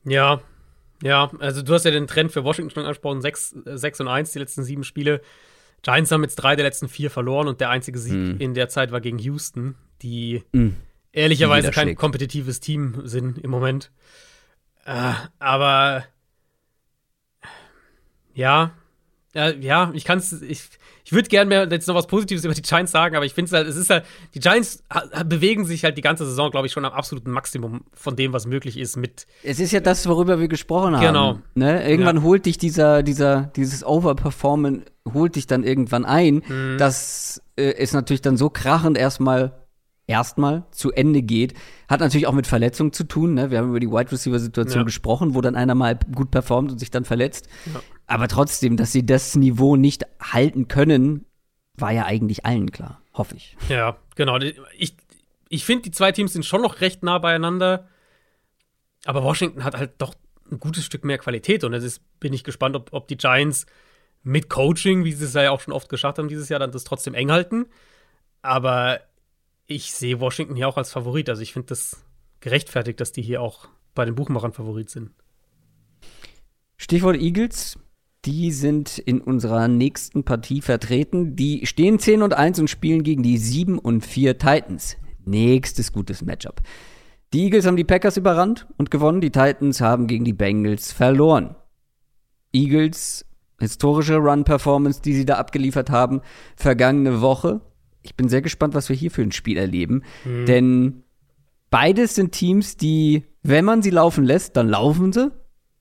Ja, 0.04 0.42
ja, 1.04 1.30
also 1.40 1.62
du 1.62 1.74
hast 1.74 1.86
ja 1.86 1.92
den 1.92 2.08
Trend 2.08 2.32
für 2.32 2.44
Washington 2.44 2.72
schon 2.72 2.84
angesprochen, 2.86 3.22
6, 3.22 3.56
6 3.66 4.02
und 4.02 4.08
1, 4.08 4.32
die 4.32 4.40
letzten 4.40 4.64
sieben 4.64 4.84
Spiele. 4.84 5.22
Giants 5.84 6.12
haben 6.12 6.24
jetzt 6.24 6.36
drei 6.36 6.56
der 6.56 6.66
letzten 6.66 6.88
vier 6.90 7.12
verloren 7.12 7.48
und 7.48 7.62
der 7.62 7.70
einzige 7.70 8.00
Sieg 8.00 8.14
mm. 8.14 8.38
in 8.40 8.54
der 8.54 8.70
Zeit 8.70 8.92
war 8.92 9.02
gegen 9.02 9.20
Houston, 9.20 9.76
die 10.02 10.44
mm. 10.54 10.70
ehrlicherweise 11.12 11.72
kein 11.72 11.96
kompetitives 11.96 12.60
Team 12.60 13.02
sind 13.04 13.38
im 13.38 13.52
Moment. 13.52 13.92
Äh, 14.86 15.14
aber 15.40 16.06
ja, 18.34 18.72
ja, 19.36 19.50
ja, 19.50 19.92
ich 19.94 20.06
kann 20.06 20.20
es, 20.20 20.42
ich 20.42 20.70
würde 21.14 21.30
gerne 21.30 21.50
mehr 21.50 21.68
jetzt 21.70 21.88
noch 21.88 21.96
was 21.96 22.08
Positives 22.08 22.44
über 22.44 22.54
die 22.54 22.62
Giants 22.62 22.92
sagen, 22.92 23.16
aber 23.16 23.26
ich 23.26 23.34
finde 23.34 23.48
es 23.48 23.54
halt, 23.54 23.68
es 23.68 23.76
ist 23.76 23.90
halt, 23.90 24.06
die 24.34 24.40
Giants 24.40 24.84
bewegen 25.26 25.66
sich 25.66 25.84
halt 25.84 25.98
die 25.98 26.02
ganze 26.02 26.26
Saison, 26.26 26.52
glaube 26.52 26.68
ich, 26.68 26.74
schon 26.74 26.86
am 26.86 26.94
absoluten 26.94 27.32
Maximum 27.32 27.86
von 27.94 28.16
dem, 28.16 28.34
was 28.34 28.46
möglich 28.46 28.78
ist 28.78 28.98
mit. 28.98 29.28
Es 29.44 29.60
ist 29.60 29.72
ja 29.72 29.80
das, 29.80 30.08
worüber 30.08 30.40
wir 30.40 30.48
gesprochen 30.48 30.96
haben. 30.96 31.06
Genau. 31.06 31.40
Ne? 31.56 31.88
Irgendwann 31.90 32.18
ja. 32.18 32.24
holt 32.24 32.46
dich 32.46 32.58
dieser, 32.58 33.04
dieser, 33.04 33.52
dieses 33.56 33.86
Overperformen 33.86 34.84
holt 35.14 35.36
dich 35.36 35.48
dann 35.48 35.64
irgendwann 35.64 36.06
ein. 36.06 36.44
Mhm. 36.48 36.78
Das 36.78 37.42
äh, 37.58 37.72
ist 37.72 37.94
natürlich 37.94 38.22
dann 38.22 38.38
so 38.38 38.50
krachend 38.50 38.98
erstmal 38.98 39.63
erstmal 40.08 40.66
zu 40.72 40.92
Ende 40.92 41.22
geht. 41.22 41.54
Hat 41.88 42.00
natürlich 42.00 42.28
auch 42.28 42.34
mit 42.34 42.48
Verletzungen 42.48 42.94
zu 42.94 43.06
tun. 43.06 43.34
Ne? 43.34 43.52
Wir 43.52 43.60
haben 43.60 43.70
über 43.70 43.80
die 43.80 43.90
Wide 43.90 44.12
Receiver 44.12 44.40
Situation 44.40 44.82
ja. 44.82 44.86
gesprochen, 44.86 45.36
wo 45.36 45.42
dann 45.42 45.56
einer 45.56 45.76
mal 45.76 45.98
gut 46.14 46.32
performt 46.32 46.72
und 46.72 46.80
sich 46.80 46.92
dann 46.92 47.06
verletzt. 47.06 47.48
Ja. 47.74 47.82
Aber 48.08 48.28
trotzdem, 48.28 48.78
dass 48.78 48.92
sie 48.92 49.06
das 49.06 49.36
Niveau 49.36 49.76
nicht 49.76 50.04
halten 50.22 50.68
können, 50.68 51.26
war 51.76 51.92
ja 51.92 52.06
eigentlich 52.06 52.46
allen 52.46 52.72
klar, 52.72 53.02
hoffe 53.14 53.36
ich. 53.36 53.58
Ja, 53.70 53.98
genau. 54.16 54.38
Ich, 54.78 54.96
ich 55.50 55.66
finde, 55.66 55.84
die 55.84 55.92
zwei 55.92 56.12
Teams 56.12 56.34
sind 56.34 56.46
schon 56.46 56.62
noch 56.62 56.82
recht 56.82 57.04
nah 57.04 57.18
beieinander. 57.18 57.88
Aber 59.06 59.24
Washington 59.24 59.64
hat 59.64 59.76
halt 59.76 59.94
doch 59.98 60.14
ein 60.52 60.60
gutes 60.60 60.86
Stück 60.86 61.04
mehr 61.04 61.18
Qualität. 61.18 61.64
Und 61.64 61.74
jetzt 61.74 62.02
bin 62.20 62.34
ich 62.34 62.44
gespannt, 62.44 62.76
ob, 62.76 62.92
ob 62.92 63.08
die 63.08 63.18
Giants 63.18 63.66
mit 64.22 64.50
Coaching, 64.50 65.04
wie 65.04 65.12
sie 65.12 65.26
es 65.26 65.34
ja 65.34 65.52
auch 65.52 65.60
schon 65.60 65.74
oft 65.74 65.90
geschafft 65.90 66.18
haben 66.18 66.30
dieses 66.30 66.50
Jahr, 66.50 66.60
dann 66.60 66.72
das 66.72 66.84
trotzdem 66.84 67.14
eng 67.14 67.32
halten. 67.32 67.66
Aber 68.42 69.00
ich 69.68 69.94
sehe 69.94 70.20
Washington 70.20 70.56
hier 70.56 70.68
auch 70.68 70.78
als 70.78 70.92
Favorit. 70.92 71.30
Also 71.30 71.42
ich 71.42 71.54
finde 71.54 71.68
das 71.68 72.04
gerechtfertigt, 72.40 73.00
dass 73.00 73.12
die 73.12 73.22
hier 73.22 73.42
auch 73.42 73.68
bei 73.96 74.06
den 74.06 74.16
Buchmachern 74.16 74.54
Favorit 74.54 74.90
sind. 74.90 75.12
Stichwort 76.78 77.18
Eagles. 77.18 77.80
Die 78.26 78.52
sind 78.52 79.00
in 79.00 79.20
unserer 79.20 79.68
nächsten 79.68 80.24
Partie 80.24 80.62
vertreten. 80.62 81.36
Die 81.36 81.66
stehen 81.66 82.00
10 82.00 82.22
und 82.22 82.34
1 82.34 82.60
und 82.60 82.70
spielen 82.70 83.04
gegen 83.04 83.22
die 83.22 83.38
7 83.38 83.78
und 83.78 84.06
4 84.06 84.38
Titans. 84.38 84.98
Nächstes 85.26 85.92
gutes 85.92 86.22
Matchup. 86.22 86.62
Die 87.34 87.44
Eagles 87.44 87.66
haben 87.66 87.76
die 87.76 87.84
Packers 87.84 88.16
überrannt 88.16 88.68
und 88.78 88.92
gewonnen. 88.92 89.20
Die 89.20 89.32
Titans 89.32 89.82
haben 89.82 90.08
gegen 90.08 90.24
die 90.24 90.34
Bengals 90.34 90.94
verloren. 90.94 91.56
Eagles, 92.54 93.26
historische 93.60 94.18
Run-Performance, 94.18 95.02
die 95.02 95.14
sie 95.14 95.26
da 95.26 95.36
abgeliefert 95.36 95.90
haben, 95.90 96.22
vergangene 96.56 97.22
Woche 97.22 97.62
ich 98.04 98.16
bin 98.16 98.30
sehr 98.30 98.42
gespannt, 98.42 98.74
was 98.74 98.90
wir 98.90 98.96
hier 98.96 99.12
für 99.12 99.22
ein 99.22 99.32
Spiel 99.32 99.58
erleben. 99.58 100.04
Mhm. 100.26 100.46
Denn 100.46 101.04
beides 101.70 102.16
sind 102.16 102.34
Teams, 102.34 102.78
die, 102.78 103.24
wenn 103.42 103.66
man 103.66 103.82
sie 103.82 103.90
laufen 103.90 104.26
lässt, 104.26 104.56
dann 104.58 104.70
laufen 104.70 105.12
sie. 105.12 105.32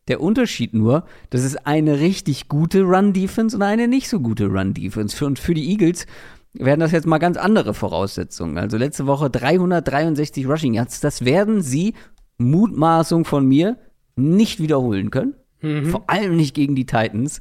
Der 0.09 0.21
Unterschied 0.21 0.75
nur, 0.75 1.05
das 1.31 1.45
ist 1.45 1.65
eine 1.65 2.01
richtig 2.01 2.49
gute 2.49 2.83
Run-Defense 2.83 3.57
und 3.57 3.63
eine 3.63 3.87
nicht 3.87 4.09
so 4.09 4.19
gute 4.19 4.47
Run-Defense. 4.47 5.25
Und 5.25 5.39
für 5.39 5.55
die 5.55 5.71
Eagles 5.71 6.07
werden 6.55 6.81
das 6.81 6.91
jetzt 6.91 7.07
mal 7.07 7.19
ganz 7.19 7.37
andere 7.37 7.73
Voraussetzungen. 7.73 8.59
Also 8.59 8.77
letzte 8.77 9.07
Woche 9.07 9.31
363 9.31 10.49
Rushing 10.49 10.75
Yards. 10.75 11.01
Das 11.01 11.25
werden 11.25 11.63
sie, 11.63 11.95
Mutmaßung 12.39 13.25
von 13.25 13.47
mir, 13.47 13.79
nicht 14.17 14.61
wiederholen 14.61 15.11
können. 15.11 15.35
Mhm. 15.61 15.87
Vor 15.87 16.11
allem 16.11 16.37
nicht 16.37 16.55
gegen 16.55 16.75
die 16.75 16.87
Titans, 16.87 17.41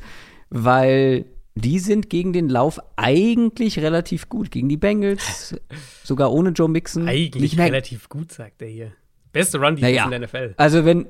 weil 0.49 1.25
die 1.55 1.79
sind 1.79 2.09
gegen 2.09 2.33
den 2.33 2.49
Lauf 2.49 2.79
eigentlich 2.95 3.79
relativ 3.79 4.29
gut. 4.29 4.51
Gegen 4.51 4.69
die 4.69 4.77
Bengals, 4.77 5.55
sogar 6.03 6.31
ohne 6.31 6.49
Joe 6.51 6.69
Mixon. 6.69 7.07
Eigentlich 7.07 7.57
relativ 7.57 8.09
gut, 8.09 8.31
sagt 8.31 8.61
er 8.61 8.69
hier. 8.69 8.91
Beste 9.31 9.59
Run 9.59 9.75
die 9.75 9.81
naja, 9.81 10.05
in 10.05 10.11
der 10.11 10.19
NFL. 10.21 10.53
Also 10.57 10.85
wenn, 10.85 11.07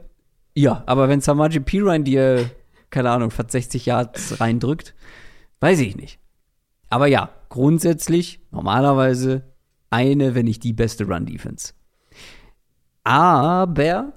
ja, 0.54 0.84
aber 0.86 1.10
wenn 1.10 1.22
Samaji 1.22 1.60
Pirine 1.60 2.04
dir, 2.04 2.50
keine 2.90 3.10
Ahnung, 3.10 3.32
fast 3.32 3.52
60 3.52 3.86
Yards 3.86 4.40
reindrückt, 4.40 4.94
weiß 5.60 5.80
ich 5.80 5.96
nicht. 5.96 6.20
Aber 6.90 7.08
ja, 7.08 7.30
grundsätzlich, 7.50 8.40
normalerweise 8.52 9.44
eine, 9.90 10.36
wenn 10.36 10.46
nicht 10.46 10.64
die 10.64 10.74
beste 10.74 11.06
Run-Defense. 11.06 11.74
Aber 13.04 14.14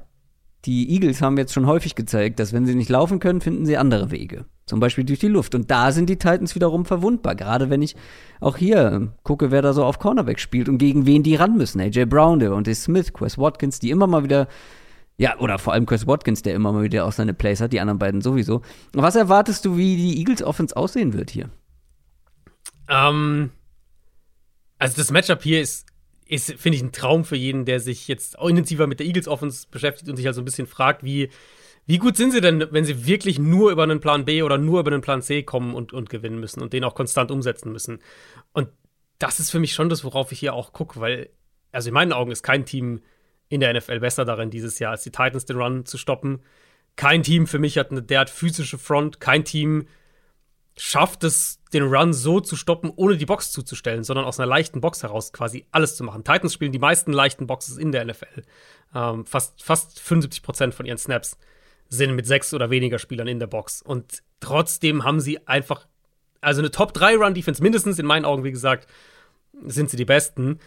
die 0.64 0.90
Eagles 0.90 1.22
haben 1.22 1.38
jetzt 1.38 1.52
schon 1.52 1.66
häufig 1.66 1.94
gezeigt, 1.94 2.38
dass 2.38 2.52
wenn 2.52 2.66
sie 2.66 2.74
nicht 2.74 2.90
laufen 2.90 3.20
können, 3.20 3.40
finden 3.40 3.66
sie 3.66 3.76
andere 3.76 4.10
Wege. 4.10 4.46
Zum 4.66 4.80
Beispiel 4.80 5.04
durch 5.04 5.18
die 5.18 5.28
Luft. 5.28 5.54
Und 5.54 5.70
da 5.70 5.92
sind 5.92 6.08
die 6.08 6.16
Titans 6.16 6.54
wiederum 6.54 6.86
verwundbar. 6.86 7.34
Gerade 7.34 7.68
wenn 7.68 7.82
ich 7.82 7.96
auch 8.40 8.56
hier 8.56 8.92
ähm, 8.92 9.12
gucke, 9.22 9.50
wer 9.50 9.60
da 9.60 9.72
so 9.74 9.84
auf 9.84 9.98
Cornerback 9.98 10.40
spielt 10.40 10.68
und 10.68 10.78
gegen 10.78 11.04
wen 11.04 11.22
die 11.22 11.34
ran 11.34 11.56
müssen. 11.56 11.80
AJ 11.80 12.06
Brown, 12.06 12.38
der 12.38 12.54
und 12.54 12.72
Smith, 12.74 13.12
Quest 13.12 13.36
Watkins, 13.36 13.78
die 13.78 13.90
immer 13.90 14.06
mal 14.06 14.24
wieder, 14.24 14.48
ja, 15.18 15.38
oder 15.38 15.58
vor 15.58 15.74
allem 15.74 15.84
Chris 15.84 16.06
Watkins, 16.06 16.42
der 16.42 16.54
immer 16.54 16.72
mal 16.72 16.82
wieder 16.82 17.04
auch 17.04 17.12
seine 17.12 17.34
Plays 17.34 17.60
hat, 17.60 17.72
die 17.74 17.80
anderen 17.80 17.98
beiden 17.98 18.22
sowieso. 18.22 18.62
Was 18.92 19.16
erwartest 19.16 19.64
du, 19.66 19.76
wie 19.76 19.96
die 19.96 20.18
Eagles 20.18 20.42
Offense 20.42 20.74
aussehen 20.76 21.12
wird 21.12 21.30
hier? 21.30 21.50
Ähm, 22.88 23.50
also 24.78 24.96
das 24.96 25.10
Matchup 25.10 25.42
hier 25.42 25.60
ist, 25.60 25.86
ist 26.26 26.54
finde 26.54 26.76
ich, 26.76 26.82
ein 26.82 26.92
Traum 26.92 27.24
für 27.24 27.36
jeden, 27.36 27.66
der 27.66 27.80
sich 27.80 28.08
jetzt 28.08 28.36
intensiver 28.40 28.86
mit 28.86 28.98
der 28.98 29.06
Eagles 29.06 29.28
Offense 29.28 29.66
beschäftigt 29.70 30.08
und 30.08 30.16
sich 30.16 30.24
halt 30.24 30.34
so 30.34 30.40
ein 30.40 30.46
bisschen 30.46 30.66
fragt, 30.66 31.04
wie 31.04 31.28
wie 31.86 31.98
gut 31.98 32.16
sind 32.16 32.30
sie 32.30 32.40
denn, 32.40 32.66
wenn 32.70 32.84
sie 32.84 33.06
wirklich 33.06 33.38
nur 33.38 33.70
über 33.70 33.82
einen 33.82 34.00
Plan 34.00 34.24
B 34.24 34.42
oder 34.42 34.56
nur 34.56 34.80
über 34.80 34.90
einen 34.90 35.02
Plan 35.02 35.20
C 35.20 35.42
kommen 35.42 35.74
und, 35.74 35.92
und 35.92 36.08
gewinnen 36.08 36.40
müssen 36.40 36.62
und 36.62 36.72
den 36.72 36.84
auch 36.84 36.94
konstant 36.94 37.30
umsetzen 37.30 37.72
müssen? 37.72 37.98
Und 38.52 38.68
das 39.18 39.38
ist 39.38 39.50
für 39.50 39.58
mich 39.58 39.74
schon 39.74 39.88
das, 39.88 40.04
worauf 40.04 40.32
ich 40.32 40.38
hier 40.38 40.54
auch 40.54 40.72
gucke, 40.72 41.00
weil, 41.00 41.30
also 41.72 41.88
in 41.88 41.94
meinen 41.94 42.12
Augen 42.12 42.30
ist 42.30 42.42
kein 42.42 42.64
Team 42.64 43.02
in 43.48 43.60
der 43.60 43.74
NFL 43.74 44.00
besser 44.00 44.24
darin, 44.24 44.50
dieses 44.50 44.78
Jahr 44.78 44.92
als 44.92 45.02
die 45.02 45.10
Titans 45.10 45.44
den 45.44 45.56
Run 45.56 45.84
zu 45.84 45.98
stoppen. 45.98 46.40
Kein 46.96 47.22
Team 47.22 47.46
für 47.46 47.58
mich 47.58 47.76
hat 47.76 47.90
eine 47.90 48.02
derart 48.02 48.30
physische 48.30 48.78
Front. 48.78 49.20
Kein 49.20 49.44
Team 49.44 49.86
schafft 50.76 51.22
es, 51.22 51.60
den 51.72 51.84
Run 51.84 52.12
so 52.12 52.40
zu 52.40 52.56
stoppen, 52.56 52.90
ohne 52.94 53.16
die 53.16 53.26
Box 53.26 53.52
zuzustellen, 53.52 54.04
sondern 54.04 54.24
aus 54.24 54.40
einer 54.40 54.46
leichten 54.46 54.80
Box 54.80 55.02
heraus 55.02 55.32
quasi 55.32 55.66
alles 55.70 55.96
zu 55.96 56.04
machen. 56.04 56.24
Titans 56.24 56.54
spielen 56.54 56.72
die 56.72 56.78
meisten 56.78 57.12
leichten 57.12 57.46
Boxes 57.46 57.76
in 57.76 57.92
der 57.92 58.04
NFL. 58.04 58.42
Ähm, 58.94 59.26
fast, 59.26 59.62
fast 59.62 60.00
75 60.00 60.42
Prozent 60.42 60.74
von 60.74 60.86
ihren 60.86 60.98
Snaps 60.98 61.36
sind 61.88 62.14
mit 62.14 62.26
sechs 62.26 62.52
oder 62.54 62.70
weniger 62.70 62.98
Spielern 62.98 63.28
in 63.28 63.38
der 63.38 63.46
Box. 63.46 63.82
Und 63.82 64.22
trotzdem 64.40 65.04
haben 65.04 65.20
sie 65.20 65.46
einfach, 65.46 65.86
also 66.40 66.60
eine 66.60 66.70
Top-3-Run-Defense 66.70 67.62
mindestens, 67.62 67.98
in 67.98 68.06
meinen 68.06 68.24
Augen, 68.24 68.44
wie 68.44 68.50
gesagt, 68.50 68.88
sind 69.64 69.90
sie 69.90 69.96
die 69.96 70.04
besten. 70.04 70.58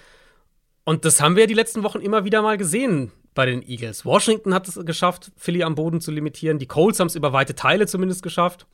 Und 0.83 1.05
das 1.05 1.21
haben 1.21 1.35
wir 1.35 1.43
ja 1.43 1.47
die 1.47 1.53
letzten 1.53 1.83
Wochen 1.83 1.99
immer 1.99 2.23
wieder 2.23 2.41
mal 2.41 2.57
gesehen 2.57 3.11
bei 3.33 3.45
den 3.45 3.61
Eagles. 3.61 4.05
Washington 4.05 4.53
hat 4.53 4.67
es 4.67 4.79
geschafft, 4.85 5.31
Philly 5.35 5.63
am 5.63 5.75
Boden 5.75 6.01
zu 6.01 6.11
limitieren. 6.11 6.59
Die 6.59 6.65
Colts 6.65 6.99
haben 6.99 7.07
es 7.07 7.15
über 7.15 7.33
weite 7.33 7.55
Teile 7.55 7.85
zumindest 7.87 8.23
geschafft. 8.23 8.65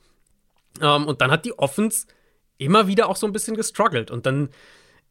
Ähm, 0.80 1.06
und 1.06 1.20
dann 1.20 1.30
hat 1.30 1.44
die 1.44 1.58
Offense 1.58 2.06
immer 2.56 2.86
wieder 2.86 3.08
auch 3.08 3.16
so 3.16 3.26
ein 3.26 3.32
bisschen 3.32 3.56
gestruggelt. 3.56 4.10
Und 4.10 4.26
dann 4.26 4.50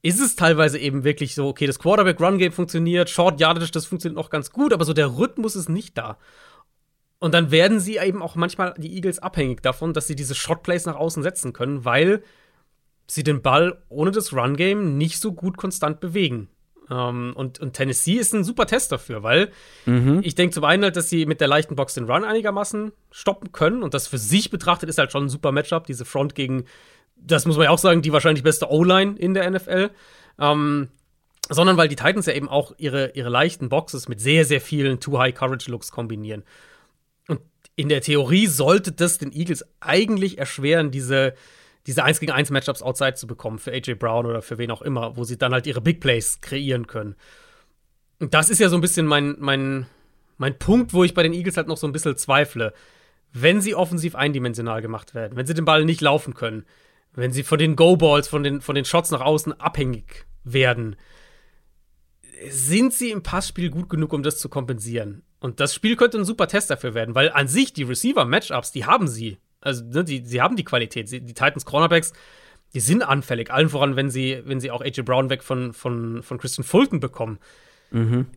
ist 0.01 0.19
es 0.19 0.35
teilweise 0.35 0.77
eben 0.77 1.03
wirklich 1.03 1.33
so, 1.33 1.47
okay, 1.47 1.65
das 1.65 1.79
Quarterback-Run-Game 1.79 2.51
funktioniert, 2.51 3.09
Short 3.09 3.39
Yardage, 3.39 3.71
das 3.71 3.85
funktioniert 3.85 4.17
noch 4.17 4.29
ganz 4.29 4.51
gut, 4.51 4.73
aber 4.73 4.83
so 4.85 4.93
der 4.93 5.17
Rhythmus 5.17 5.55
ist 5.55 5.69
nicht 5.69 5.97
da. 5.97 6.17
Und 7.23 7.33
dann 7.33 7.51
werden 7.51 7.79
sie 7.79 7.95
eben 7.99 8.21
auch 8.21 8.35
manchmal 8.35 8.73
die 8.77 8.95
Eagles 8.95 9.19
abhängig 9.19 9.63
davon, 9.63 9.93
dass 9.93 10.07
sie 10.07 10.15
diese 10.17 10.35
Shotplays 10.35 10.85
nach 10.85 10.97
außen 10.97 11.23
setzen 11.23 11.53
können, 11.53 11.85
weil 11.85 12.21
sie 13.07 13.23
den 13.23 13.41
Ball 13.41 13.81
ohne 13.87 14.11
das 14.11 14.33
Run-Game 14.33 14.97
nicht 14.97 15.21
so 15.21 15.31
gut 15.31 15.55
konstant 15.55 16.01
bewegen. 16.01 16.49
Ähm, 16.91 17.31
und, 17.33 17.61
und, 17.61 17.75
Tennessee 17.75 18.15
ist 18.15 18.33
ein 18.33 18.43
super 18.43 18.65
Test 18.65 18.91
dafür, 18.91 19.23
weil 19.23 19.51
mhm. 19.85 20.19
ich 20.21 20.35
denke 20.35 20.53
zum 20.53 20.65
einen 20.65 20.83
halt, 20.83 20.97
dass 20.97 21.09
sie 21.09 21.25
mit 21.25 21.39
der 21.39 21.47
leichten 21.47 21.77
Box 21.77 21.93
den 21.93 22.11
Run 22.11 22.25
einigermaßen 22.25 22.91
stoppen 23.09 23.53
können. 23.53 23.83
Und 23.83 23.93
das 23.93 24.05
für 24.05 24.17
sich 24.17 24.49
betrachtet 24.49 24.89
ist 24.89 24.97
halt 24.97 25.13
schon 25.13 25.23
ein 25.23 25.29
super 25.29 25.53
Matchup. 25.53 25.87
Diese 25.87 26.03
Front 26.03 26.35
gegen, 26.35 26.65
das 27.15 27.45
muss 27.45 27.55
man 27.55 27.63
ja 27.63 27.69
auch 27.69 27.77
sagen, 27.77 28.01
die 28.01 28.11
wahrscheinlich 28.11 28.43
beste 28.43 28.69
O-Line 28.69 29.15
in 29.17 29.33
der 29.33 29.49
NFL. 29.49 29.91
Ähm, 30.39 30.89
sondern 31.49 31.77
weil 31.77 31.87
die 31.87 31.95
Titans 31.95 32.25
ja 32.25 32.33
eben 32.33 32.49
auch 32.49 32.73
ihre, 32.77 33.11
ihre 33.11 33.29
leichten 33.29 33.69
Boxes 33.69 34.09
mit 34.09 34.19
sehr, 34.19 34.43
sehr 34.43 34.59
vielen 34.59 34.99
Too-High-Coverage-Looks 34.99 35.89
kombinieren 35.91 36.43
in 37.75 37.89
der 37.89 38.01
Theorie 38.01 38.47
sollte 38.47 38.91
das 38.91 39.17
den 39.17 39.31
Eagles 39.31 39.65
eigentlich 39.79 40.37
erschweren, 40.37 40.91
diese, 40.91 41.33
diese 41.87 42.03
1 42.03 42.19
gegen 42.19 42.31
1 42.31 42.51
Matchups 42.51 42.81
outside 42.81 43.15
zu 43.15 43.27
bekommen 43.27 43.59
für 43.59 43.71
AJ 43.71 43.95
Brown 43.95 44.25
oder 44.25 44.41
für 44.41 44.57
wen 44.57 44.71
auch 44.71 44.81
immer, 44.81 45.17
wo 45.17 45.23
sie 45.23 45.37
dann 45.37 45.53
halt 45.53 45.67
ihre 45.67 45.81
Big 45.81 45.99
Plays 45.99 46.41
kreieren 46.41 46.87
können. 46.87 47.15
Und 48.19 48.33
das 48.33 48.49
ist 48.49 48.59
ja 48.59 48.69
so 48.69 48.75
ein 48.75 48.81
bisschen 48.81 49.07
mein, 49.07 49.35
mein, 49.39 49.87
mein 50.37 50.57
Punkt, 50.57 50.93
wo 50.93 51.03
ich 51.03 51.13
bei 51.13 51.23
den 51.23 51.33
Eagles 51.33 51.57
halt 51.57 51.67
noch 51.67 51.77
so 51.77 51.87
ein 51.87 51.93
bisschen 51.93 52.15
zweifle. 52.15 52.73
Wenn 53.31 53.61
sie 53.61 53.73
offensiv 53.73 54.15
eindimensional 54.15 54.81
gemacht 54.81 55.15
werden, 55.15 55.35
wenn 55.35 55.47
sie 55.47 55.55
den 55.55 55.65
Ball 55.65 55.83
nicht 55.83 56.01
laufen 56.01 56.35
können, 56.35 56.65
wenn 57.13 57.31
sie 57.31 57.43
von 57.43 57.57
den 57.57 57.75
Go-Balls, 57.75 58.27
von 58.27 58.43
den, 58.43 58.61
von 58.61 58.75
den 58.75 58.85
Shots 58.85 59.11
nach 59.11 59.21
außen 59.21 59.59
abhängig 59.59 60.25
werden, 60.43 60.95
sind 62.49 62.93
sie 62.93 63.11
im 63.11 63.23
Passspiel 63.23 63.69
gut 63.69 63.89
genug, 63.89 64.13
um 64.13 64.23
das 64.23 64.37
zu 64.37 64.49
kompensieren? 64.49 65.23
Und 65.43 65.59
das 65.59 65.73
Spiel 65.75 65.97
könnte 65.97 66.17
ein 66.17 66.23
super 66.23 66.47
Test 66.47 66.69
dafür 66.69 66.93
werden, 66.93 67.15
weil 67.15 67.29
an 67.29 67.49
sich 67.49 67.73
die 67.73 67.83
Receiver-Matchups, 67.83 68.71
die 68.71 68.85
haben 68.85 69.09
sie. 69.09 69.39
Also, 69.59 69.83
ne, 69.83 70.05
die, 70.05 70.23
sie 70.25 70.41
haben 70.41 70.55
die 70.55 70.63
Qualität. 70.63 71.09
Sie, 71.09 71.19
die 71.19 71.33
Titans 71.33 71.65
Cornerbacks, 71.65 72.13
die 72.73 72.79
sind 72.79 73.03
anfällig. 73.03 73.51
Allen 73.51 73.67
voran, 73.67 73.97
wenn 73.97 74.09
sie, 74.09 74.41
wenn 74.45 74.61
sie 74.61 74.71
auch 74.71 74.79
AJ 74.79 75.01
Brown 75.01 75.29
weg 75.29 75.43
von, 75.43 75.73
von, 75.73 76.23
von 76.23 76.37
Christian 76.37 76.63
Fulton 76.63 77.01
bekommen. 77.01 77.39
Mhm. 77.91 78.27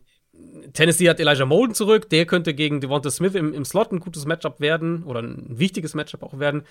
Tennessee 0.73 1.07
hat 1.07 1.21
Elijah 1.21 1.45
Molden 1.45 1.73
zurück. 1.73 2.09
Der 2.09 2.25
könnte 2.25 2.53
gegen 2.53 2.81
Devonta 2.81 3.09
Smith 3.09 3.35
im, 3.35 3.53
im 3.53 3.63
Slot 3.63 3.93
ein 3.93 4.01
gutes 4.01 4.25
Matchup 4.25 4.59
werden 4.59 5.03
oder 5.03 5.21
ein 5.21 5.57
wichtiges 5.57 5.93
Matchup 5.93 6.23
auch 6.23 6.39
werden. 6.39 6.63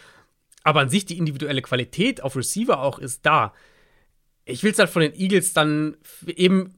Aber 0.65 0.81
an 0.81 0.91
sich 0.91 1.07
die 1.07 1.17
individuelle 1.17 1.63
Qualität 1.63 2.23
auf 2.23 2.37
Receiver 2.37 2.83
auch 2.83 2.99
ist 2.99 3.25
da. 3.25 3.55
Ich 4.45 4.63
will 4.63 4.73
es 4.73 4.79
halt 4.79 4.91
von 4.91 5.01
den 5.01 5.15
Eagles 5.15 5.55
dann 5.55 5.97
eben 6.27 6.75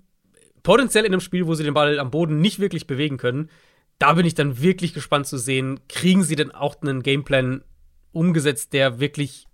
potenziell 0.69 1.07
in 1.07 1.15
einem 1.15 1.23
Spiel, 1.23 1.47
wo 1.47 1.55
sie 1.55 1.65
den 1.65 1.73
Ball 1.73 1.99
am 1.99 2.11
Boden 2.11 2.43
nicht 2.43 2.59
wirklich 2.59 2.87
bewegen 2.87 3.17
können. 3.17 3.49
Da 3.99 4.13
bin 4.13 4.27
ich 4.27 4.35
dann 4.35 4.61
wirklich 4.61 4.93
gespannt 4.93 5.27
zu 5.27 5.39
sehen, 5.39 5.81
kriegen 5.89 6.23
sie 6.23 6.37
denn 6.37 6.51
auch 6.51 6.83
einen 6.83 7.03
Gameplan 7.03 7.65
umgesetzt, 8.13 8.75
der 8.75 9.01
wirklich 9.01 9.47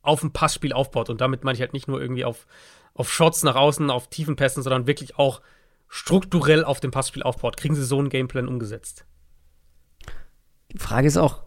auf 0.00 0.22
ein 0.22 0.32
Passspiel 0.32 0.72
aufbaut. 0.72 1.10
Und 1.10 1.20
damit 1.20 1.42
meine 1.42 1.56
ich 1.56 1.60
halt 1.60 1.72
nicht 1.72 1.88
nur 1.88 2.00
irgendwie 2.00 2.24
auf, 2.24 2.46
auf 2.94 3.12
Shots 3.12 3.42
nach 3.42 3.56
außen, 3.56 3.90
auf 3.90 4.10
tiefen 4.10 4.36
Pässen, 4.36 4.62
sondern 4.62 4.86
wirklich 4.86 5.18
auch 5.18 5.42
strukturell 5.88 6.62
auf 6.62 6.78
dem 6.78 6.92
Passspiel 6.92 7.24
aufbaut. 7.24 7.56
Kriegen 7.56 7.74
sie 7.74 7.82
so 7.82 7.98
einen 7.98 8.08
Gameplan 8.08 8.46
umgesetzt? 8.46 9.06
Die 10.70 10.78
Frage 10.78 11.08
ist 11.08 11.16
auch, 11.16 11.42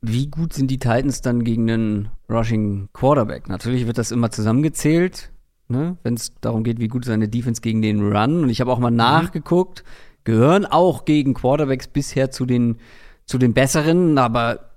wie 0.00 0.28
gut 0.28 0.52
sind 0.52 0.70
die 0.70 0.78
Titans 0.78 1.22
dann 1.22 1.42
gegen 1.42 1.68
einen 1.68 2.10
Rushing 2.30 2.88
Quarterback? 2.92 3.48
Natürlich 3.48 3.88
wird 3.88 3.98
das 3.98 4.12
immer 4.12 4.30
zusammengezählt, 4.30 5.32
ne? 5.68 5.96
wenn 6.02 6.14
es 6.14 6.32
darum 6.40 6.64
geht, 6.64 6.80
wie 6.80 6.88
gut 6.88 7.04
ist 7.04 7.10
eine 7.10 7.28
Defense 7.28 7.60
gegen 7.60 7.82
den 7.82 8.00
Run. 8.12 8.42
Und 8.42 8.50
ich 8.50 8.60
habe 8.60 8.72
auch 8.72 8.78
mal 8.78 8.90
mhm. 8.90 8.96
nachgeguckt, 8.96 9.84
gehören 10.24 10.66
auch 10.66 11.04
gegen 11.04 11.34
Quarterbacks 11.34 11.88
bisher 11.88 12.30
zu 12.30 12.46
den, 12.46 12.78
zu 13.24 13.38
den 13.38 13.54
besseren, 13.54 14.18
aber 14.18 14.68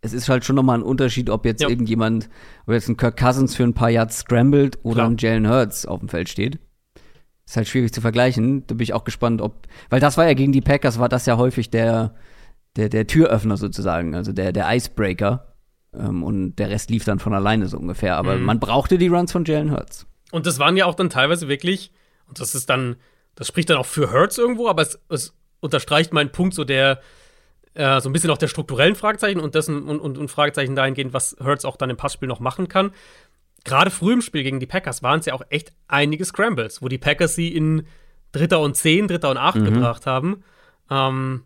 es 0.00 0.12
ist 0.12 0.28
halt 0.28 0.44
schon 0.44 0.56
nochmal 0.56 0.78
ein 0.78 0.82
Unterschied, 0.82 1.30
ob 1.30 1.46
jetzt 1.46 1.62
ja. 1.62 1.68
irgendjemand, 1.68 2.28
ob 2.66 2.74
jetzt 2.74 2.88
ein 2.88 2.96
Kirk 2.96 3.16
Cousins 3.16 3.54
für 3.54 3.62
ein 3.62 3.74
paar 3.74 3.90
Yards 3.90 4.18
scrambled 4.18 4.78
oder 4.82 4.96
Klar. 4.96 5.10
ein 5.10 5.16
Jalen 5.16 5.48
Hurts 5.48 5.86
auf 5.86 6.00
dem 6.00 6.08
Feld 6.08 6.28
steht. 6.28 6.58
Ist 7.46 7.56
halt 7.56 7.68
schwierig 7.68 7.92
zu 7.92 8.00
vergleichen. 8.00 8.66
Da 8.66 8.74
bin 8.74 8.82
ich 8.82 8.94
auch 8.94 9.04
gespannt, 9.04 9.40
ob, 9.40 9.66
weil 9.90 10.00
das 10.00 10.16
war 10.16 10.26
ja 10.26 10.34
gegen 10.34 10.52
die 10.52 10.60
Packers, 10.60 10.98
war 10.98 11.08
das 11.08 11.26
ja 11.26 11.36
häufig 11.36 11.70
der, 11.70 12.14
der, 12.76 12.88
der 12.88 13.06
Türöffner 13.06 13.56
sozusagen, 13.56 14.14
also 14.14 14.32
der, 14.32 14.52
der 14.52 14.74
Icebreaker. 14.74 15.54
Ähm, 15.94 16.24
und 16.24 16.56
der 16.56 16.70
Rest 16.70 16.90
lief 16.90 17.04
dann 17.04 17.20
von 17.20 17.34
alleine 17.34 17.68
so 17.68 17.78
ungefähr. 17.78 18.16
Aber 18.16 18.36
mhm. 18.36 18.44
man 18.44 18.60
brauchte 18.60 18.98
die 18.98 19.08
Runs 19.08 19.30
von 19.30 19.44
Jalen 19.44 19.70
Hurts. 19.70 20.06
Und 20.32 20.46
das 20.46 20.58
waren 20.58 20.76
ja 20.76 20.86
auch 20.86 20.96
dann 20.96 21.10
teilweise 21.10 21.46
wirklich, 21.46 21.92
und 22.26 22.40
das 22.40 22.56
ist 22.56 22.68
dann, 22.68 22.96
das 23.36 23.46
spricht 23.46 23.70
dann 23.70 23.76
auch 23.76 23.86
für 23.86 24.12
Hurts 24.12 24.38
irgendwo, 24.38 24.68
aber 24.68 24.82
es, 24.82 24.98
es 25.08 25.34
unterstreicht 25.60 26.12
meinen 26.12 26.32
Punkt, 26.32 26.54
so 26.54 26.64
der, 26.64 27.00
äh, 27.74 28.00
so 28.00 28.08
ein 28.08 28.12
bisschen 28.12 28.30
auch 28.30 28.38
der 28.38 28.48
strukturellen 28.48 28.96
Fragezeichen 28.96 29.38
und 29.38 29.54
dessen 29.54 29.88
und, 29.88 30.00
und, 30.00 30.18
und 30.18 30.28
Fragezeichen 30.28 30.74
dahingehend, 30.74 31.12
was 31.12 31.36
Hurts 31.38 31.64
auch 31.64 31.76
dann 31.76 31.90
im 31.90 31.96
Passspiel 31.96 32.28
noch 32.28 32.40
machen 32.40 32.66
kann 32.66 32.90
gerade 33.64 33.90
früh 33.90 34.12
im 34.12 34.22
Spiel 34.22 34.42
gegen 34.42 34.60
die 34.60 34.66
Packers 34.66 35.02
waren 35.02 35.20
es 35.20 35.26
ja 35.26 35.34
auch 35.34 35.42
echt 35.50 35.72
einige 35.88 36.24
Scrambles, 36.24 36.82
wo 36.82 36.88
die 36.88 36.98
Packers 36.98 37.34
sie 37.34 37.48
in 37.48 37.86
Dritter 38.32 38.60
und 38.60 38.76
Zehn, 38.76 39.08
Dritter 39.08 39.30
und 39.30 39.36
Acht 39.36 39.56
mhm. 39.56 39.64
gebracht 39.64 40.06
haben. 40.06 40.42
Ähm, 40.90 41.44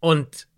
und 0.00 0.48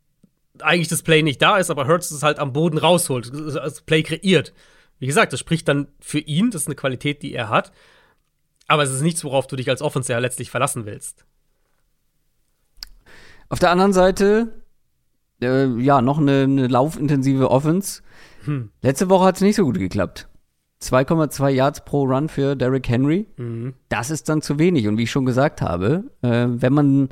eigentlich 0.61 0.89
das 0.89 1.03
Play 1.03 1.23
nicht 1.23 1.41
da 1.43 1.59
ist, 1.59 1.71
aber 1.71 1.87
Hurts 1.87 2.11
es 2.11 2.23
halt 2.23 2.39
am 2.39 2.53
Boden 2.53 2.79
rausholt, 2.79 3.31
das 3.33 3.83
Play 3.83 4.03
kreiert. 4.03 4.53
Wie 4.99 5.07
gesagt, 5.07 5.33
das 5.33 5.41
spricht 5.41 5.69
dann 5.69 5.89
für 6.01 6.19
ihn, 6.19 6.51
das 6.51 6.63
ist 6.63 6.69
eine 6.69 6.77
Qualität, 6.77 7.23
die 7.23 7.35
er 7.35 7.49
hat. 7.49 7.73
Aber 8.67 8.83
es 8.83 8.91
ist 8.91 9.03
nichts, 9.03 9.23
worauf 9.25 9.47
du 9.47 9.57
dich 9.57 9.69
als 9.69 9.83
Offense 9.83 10.13
ja 10.13 10.19
letztlich 10.19 10.51
verlassen 10.51 10.87
willst. 10.87 11.25
Auf 13.49 13.59
der 13.59 13.71
anderen 13.71 13.93
Seite, 13.93 14.65
äh, 15.41 15.67
ja, 15.81 16.01
noch 16.01 16.19
eine, 16.19 16.43
eine 16.43 16.67
laufintensive 16.67 17.51
Offense. 17.51 18.03
Hm. 18.45 18.71
Letzte 18.83 19.09
Woche 19.09 19.27
hat 19.27 19.37
es 19.37 19.43
nicht 19.43 19.57
so 19.57 19.65
gut 19.65 19.79
geklappt. 19.79 20.29
2,2 20.83 21.49
Yards 21.51 21.85
pro 21.85 22.05
Run 22.05 22.29
für 22.29 22.55
Derrick 22.55 22.89
Henry. 22.89 23.27
Mhm. 23.37 23.75
Das 23.89 24.11
ist 24.11 24.29
dann 24.29 24.43
zu 24.43 24.59
wenig. 24.59 24.87
Und 24.89 24.99
wie 24.99 25.05
ich 25.05 25.11
schon 25.11 25.25
gesagt 25.25 25.63
habe, 25.63 26.05
äh, 26.23 26.47
wenn 26.49 26.73
man 26.73 27.09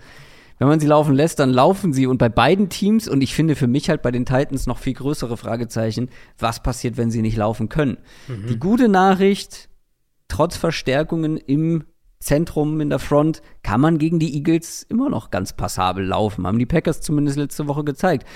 wenn 0.59 0.69
man 0.69 0.81
sie 0.81 0.87
laufen 0.87 1.15
lässt, 1.15 1.39
dann 1.39 1.51
laufen 1.51 1.93
sie. 1.93 2.07
Und 2.07 2.19
bei 2.19 2.29
beiden 2.29 2.69
Teams, 2.69 3.09
und 3.09 3.23
ich 3.23 3.35
finde 3.35 3.57
für 3.57 3.67
mich 3.67 3.91
halt 3.91 4.03
bei 4.03 4.11
den 4.11 4.25
Titans 4.25 4.67
noch 4.67 4.79
viel 4.79 4.95
größere 4.95 5.37
Fragezeichen, 5.37 6.11
was 6.39 6.63
passiert, 6.63 6.97
wenn 6.97 7.11
sie 7.11 7.23
nicht 7.23 7.37
laufen 7.37 7.69
können. 7.69 7.99
Mhm. 8.29 8.47
Die 8.49 8.59
gute 8.59 8.89
Nachricht, 8.89 9.69
trotz 10.29 10.57
Verstärkungen 10.57 11.37
im 11.37 11.85
Zentrum 12.21 12.81
in 12.81 12.91
der 12.91 12.99
Front, 13.01 13.43
kann 13.63 13.81
man 13.81 13.99
gegen 13.99 14.19
die 14.19 14.35
Eagles 14.35 14.83
immer 14.85 15.11
noch 15.11 15.31
ganz 15.31 15.53
passabel 15.53 16.05
laufen. 16.05 16.47
Haben 16.47 16.59
die 16.59 16.67
Packers 16.67 17.01
zumindest 17.01 17.37
letzte 17.37 17.67
Woche 17.69 17.85
gezeigt. 17.85 18.27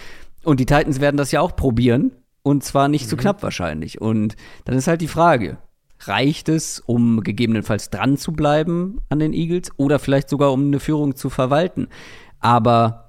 Und 0.45 0.61
die 0.61 0.66
Titans 0.66 1.01
werden 1.01 1.16
das 1.16 1.33
ja 1.33 1.41
auch 1.41 1.57
probieren. 1.57 2.12
Und 2.43 2.64
zwar 2.64 2.89
nicht 2.89 3.07
mhm. 3.07 3.11
zu 3.11 3.16
knapp 3.16 3.43
wahrscheinlich. 3.43 4.01
Und 4.01 4.37
dann 4.64 4.77
ist 4.77 4.89
halt 4.89 5.01
die 5.01 5.09
Frage, 5.09 5.59
reicht 6.01 6.49
es, 6.49 6.81
um 6.81 7.23
gegebenenfalls 7.23 7.91
dran 7.91 8.17
zu 8.17 8.33
bleiben 8.33 9.01
an 9.09 9.19
den 9.19 9.33
Eagles 9.33 9.71
oder 9.77 9.99
vielleicht 9.99 10.29
sogar 10.29 10.53
um 10.53 10.67
eine 10.67 10.81
Führung 10.81 11.17
zu 11.17 11.31
verwalten? 11.31 11.89
Aber 12.41 13.09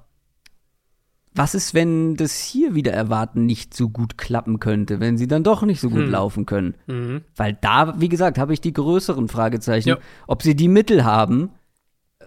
was 1.32 1.54
ist, 1.54 1.74
wenn 1.74 2.16
das 2.16 2.38
hier 2.40 2.74
wieder 2.74 2.92
erwarten 2.92 3.46
nicht 3.46 3.74
so 3.74 3.88
gut 3.88 4.18
klappen 4.18 4.58
könnte, 4.58 4.98
wenn 4.98 5.16
sie 5.16 5.28
dann 5.28 5.44
doch 5.44 5.62
nicht 5.62 5.80
so 5.80 5.88
gut 5.88 6.02
hm. 6.02 6.10
laufen 6.10 6.46
können? 6.46 6.74
Mhm. 6.86 7.22
Weil 7.36 7.56
da, 7.60 8.00
wie 8.00 8.08
gesagt, 8.08 8.36
habe 8.38 8.52
ich 8.52 8.60
die 8.60 8.72
größeren 8.72 9.28
Fragezeichen, 9.28 9.90
ja. 9.90 9.98
ob 10.26 10.42
sie 10.42 10.56
die 10.56 10.68
Mittel 10.68 11.04
haben, 11.04 11.50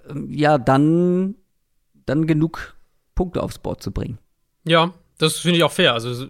ähm, 0.09 0.29
ja, 0.31 0.57
dann, 0.57 1.35
dann 2.05 2.27
genug 2.27 2.77
Punkte 3.13 3.43
aufs 3.43 3.59
Board 3.59 3.83
zu 3.83 3.91
bringen. 3.91 4.19
Ja, 4.65 4.93
das 5.17 5.37
finde 5.37 5.57
ich 5.57 5.63
auch 5.63 5.71
fair. 5.71 5.93
Also 5.93 6.27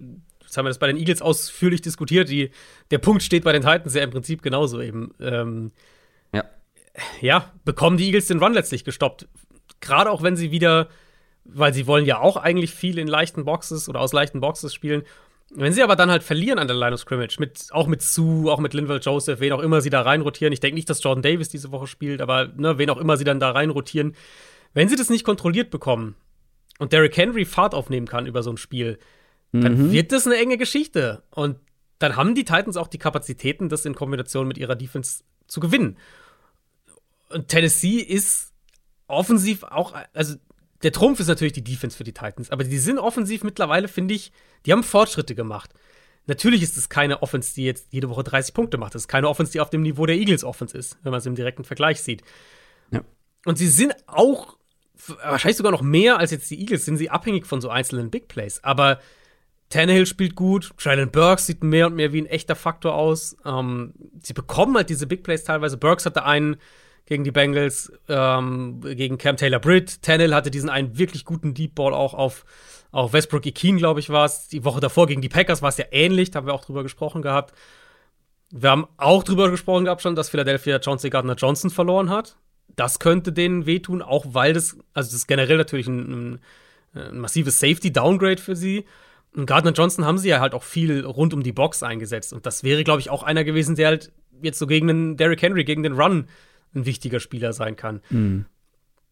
Jetzt 0.53 0.57
haben 0.59 0.65
wir 0.65 0.69
das 0.69 0.77
bei 0.77 0.85
den 0.85 0.97
Eagles 0.97 1.23
ausführlich 1.23 1.81
diskutiert. 1.81 2.29
Die, 2.29 2.51
der 2.91 2.99
Punkt 2.99 3.23
steht 3.23 3.43
bei 3.43 3.53
den 3.53 3.63
Titans 3.63 3.95
ja 3.95 4.03
im 4.03 4.11
Prinzip 4.11 4.43
genauso 4.43 4.81
eben. 4.81 5.11
Ähm, 5.19 5.71
ja. 6.31 6.43
Ja, 7.21 7.51
bekommen 7.65 7.97
die 7.97 8.05
Eagles 8.05 8.27
den 8.27 8.37
Run 8.37 8.53
letztlich 8.53 8.83
gestoppt. 8.83 9.27
Gerade 9.81 10.11
auch 10.11 10.21
wenn 10.21 10.35
sie 10.35 10.51
wieder, 10.51 10.89
weil 11.43 11.73
sie 11.73 11.87
wollen 11.87 12.05
ja 12.05 12.19
auch 12.19 12.37
eigentlich 12.37 12.71
viel 12.71 12.99
in 12.99 13.07
leichten 13.07 13.45
Boxes 13.45 13.89
oder 13.89 13.99
aus 13.99 14.13
leichten 14.13 14.41
Boxes 14.41 14.75
spielen. 14.75 15.01
Wenn 15.49 15.73
sie 15.73 15.81
aber 15.81 15.95
dann 15.95 16.11
halt 16.11 16.21
verlieren 16.21 16.59
an 16.59 16.67
der 16.67 16.77
Line 16.77 16.93
of 16.93 16.99
Scrimmage, 16.99 17.37
mit, 17.39 17.69
auch 17.71 17.87
mit 17.87 18.03
Sue, 18.03 18.51
auch 18.51 18.59
mit 18.59 18.75
Linval 18.75 18.99
Joseph, 19.01 19.39
wen 19.39 19.53
auch 19.53 19.59
immer 19.59 19.81
sie 19.81 19.89
da 19.89 20.01
reinrotieren. 20.01 20.53
Ich 20.53 20.59
denke 20.59 20.75
nicht, 20.75 20.89
dass 20.89 21.01
Jordan 21.01 21.23
Davis 21.23 21.49
diese 21.49 21.71
Woche 21.71 21.87
spielt, 21.87 22.21
aber 22.21 22.49
ne, 22.55 22.77
wen 22.77 22.91
auch 22.91 22.97
immer 22.97 23.17
sie 23.17 23.23
dann 23.23 23.39
da 23.39 23.49
reinrotieren. 23.49 24.15
Wenn 24.75 24.87
sie 24.87 24.97
das 24.97 25.09
nicht 25.09 25.23
kontrolliert 25.23 25.71
bekommen 25.71 26.15
und 26.77 26.93
Derrick 26.93 27.17
Henry 27.17 27.45
Fahrt 27.45 27.73
aufnehmen 27.73 28.07
kann 28.07 28.27
über 28.27 28.43
so 28.43 28.51
ein 28.51 28.57
Spiel, 28.57 28.99
dann 29.61 29.77
mhm. 29.77 29.91
wird 29.91 30.11
das 30.11 30.25
eine 30.25 30.37
enge 30.37 30.57
Geschichte. 30.57 31.23
Und 31.29 31.57
dann 31.99 32.15
haben 32.15 32.35
die 32.35 32.43
Titans 32.43 32.75
auch 32.75 32.87
die 32.87 32.97
Kapazitäten, 32.97 33.69
das 33.69 33.85
in 33.85 33.95
Kombination 33.95 34.47
mit 34.47 34.57
ihrer 34.57 34.75
Defense 34.75 35.23
zu 35.47 35.59
gewinnen. 35.59 35.97
Und 37.29 37.47
Tennessee 37.47 37.99
ist 37.99 38.51
offensiv 39.07 39.63
auch, 39.63 39.93
also 40.13 40.35
der 40.81 40.91
Trumpf 40.91 41.19
ist 41.19 41.27
natürlich 41.27 41.53
die 41.53 41.63
Defense 41.63 41.95
für 41.95 42.03
die 42.03 42.13
Titans, 42.13 42.49
aber 42.49 42.63
die 42.63 42.77
sind 42.77 42.99
offensiv 42.99 43.43
mittlerweile, 43.43 43.87
finde 43.87 44.13
ich, 44.13 44.31
die 44.65 44.71
haben 44.71 44.83
Fortschritte 44.83 45.35
gemacht. 45.35 45.71
Natürlich 46.25 46.61
ist 46.61 46.77
es 46.77 46.89
keine 46.89 47.21
Offense, 47.21 47.53
die 47.53 47.65
jetzt 47.65 47.87
jede 47.91 48.09
Woche 48.09 48.23
30 48.23 48.53
Punkte 48.53 48.77
macht. 48.77 48.95
Das 48.95 49.03
ist 49.03 49.07
keine 49.07 49.27
Offense, 49.27 49.51
die 49.51 49.59
auf 49.59 49.69
dem 49.69 49.81
Niveau 49.81 50.05
der 50.05 50.15
Eagles 50.15 50.43
Offense 50.43 50.77
ist, 50.77 50.97
wenn 51.03 51.11
man 51.11 51.19
es 51.19 51.25
im 51.25 51.35
direkten 51.35 51.63
Vergleich 51.63 52.01
sieht. 52.01 52.23
Ja. 52.91 53.01
Und 53.45 53.57
sie 53.57 53.67
sind 53.67 53.95
auch, 54.07 54.57
wahrscheinlich 55.23 55.57
sogar 55.57 55.73
noch 55.73 55.81
mehr 55.81 56.17
als 56.17 56.31
jetzt 56.31 56.49
die 56.49 56.59
Eagles, 56.59 56.85
sind 56.85 56.97
sie 56.97 57.09
abhängig 57.09 57.45
von 57.45 57.59
so 57.59 57.69
einzelnen 57.69 58.09
Big 58.09 58.29
Plays. 58.29 58.63
Aber 58.63 58.99
Tannehill 59.73 60.05
spielt 60.05 60.35
gut, 60.35 60.71
Traylon 60.77 61.09
Burks 61.09 61.47
sieht 61.47 61.63
mehr 61.63 61.87
und 61.87 61.95
mehr 61.95 62.13
wie 62.13 62.21
ein 62.21 62.27
echter 62.27 62.55
Faktor 62.55 62.93
aus. 62.93 63.35
Ähm, 63.43 63.93
sie 64.21 64.33
bekommen 64.33 64.75
halt 64.77 64.89
diese 64.89 65.07
Big 65.07 65.23
Plays 65.23 65.43
teilweise. 65.43 65.77
Burks 65.77 66.05
hatte 66.05 66.25
einen 66.25 66.57
gegen 67.07 67.23
die 67.23 67.31
Bengals, 67.31 67.91
ähm, 68.07 68.81
gegen 68.81 69.17
Cam 69.17 69.35
Taylor 69.35 69.59
Britt. 69.59 70.03
Tannehill 70.03 70.35
hatte 70.35 70.51
diesen 70.51 70.69
einen 70.69 70.99
wirklich 70.99 71.25
guten 71.25 71.55
Deep 71.55 71.73
Ball 71.73 71.91
auch 71.91 72.13
auf, 72.13 72.45
auf 72.91 73.13
Westbrook 73.13 73.47
Ikeen, 73.47 73.77
glaube 73.77 73.99
ich, 73.99 74.11
war 74.11 74.25
es. 74.25 74.47
Die 74.47 74.63
Woche 74.63 74.79
davor 74.79 75.07
gegen 75.07 75.23
die 75.23 75.29
Packers 75.29 75.63
war 75.63 75.69
es 75.69 75.77
ja 75.77 75.85
ähnlich, 75.91 76.29
da 76.29 76.37
haben 76.37 76.45
wir 76.45 76.53
auch 76.53 76.65
drüber 76.65 76.83
gesprochen 76.83 77.23
gehabt. 77.23 77.55
Wir 78.51 78.69
haben 78.69 78.85
auch 78.97 79.23
drüber 79.23 79.49
gesprochen 79.49 79.85
gehabt 79.85 80.03
schon, 80.03 80.15
dass 80.15 80.29
Philadelphia 80.29 80.79
Chauncey 80.79 81.09
Gardner 81.09 81.33
Johnson 81.33 81.71
verloren 81.71 82.11
hat. 82.11 82.37
Das 82.75 82.99
könnte 82.99 83.33
denen 83.33 83.65
wehtun, 83.65 84.03
auch 84.03 84.25
weil 84.29 84.53
das, 84.53 84.77
also 84.93 85.07
das 85.07 85.13
ist 85.13 85.27
generell 85.27 85.57
natürlich 85.57 85.87
ein, 85.87 86.11
ein, 86.11 86.39
ein 86.93 87.17
massives 87.17 87.59
Safety-Downgrade 87.59 88.39
für 88.39 88.55
sie. 88.55 88.85
Und 89.35 89.45
Gardner 89.45 89.71
Johnson 89.71 90.05
haben 90.05 90.17
sie 90.17 90.29
ja 90.29 90.39
halt 90.39 90.53
auch 90.53 90.63
viel 90.63 91.05
rund 91.05 91.33
um 91.33 91.43
die 91.43 91.53
Box 91.53 91.81
eingesetzt. 91.83 92.33
Und 92.33 92.45
das 92.45 92.63
wäre, 92.63 92.83
glaube 92.83 93.01
ich, 93.01 93.09
auch 93.09 93.23
einer 93.23 93.43
gewesen, 93.43 93.75
der 93.75 93.87
halt 93.87 94.11
jetzt 94.41 94.59
so 94.59 94.67
gegen 94.67 94.87
den 94.87 95.17
Derrick 95.17 95.41
Henry, 95.41 95.63
gegen 95.63 95.83
den 95.83 95.93
Run 95.93 96.27
ein 96.75 96.85
wichtiger 96.85 97.19
Spieler 97.19 97.53
sein 97.53 97.75
kann. 97.75 98.01
Mhm. 98.09 98.45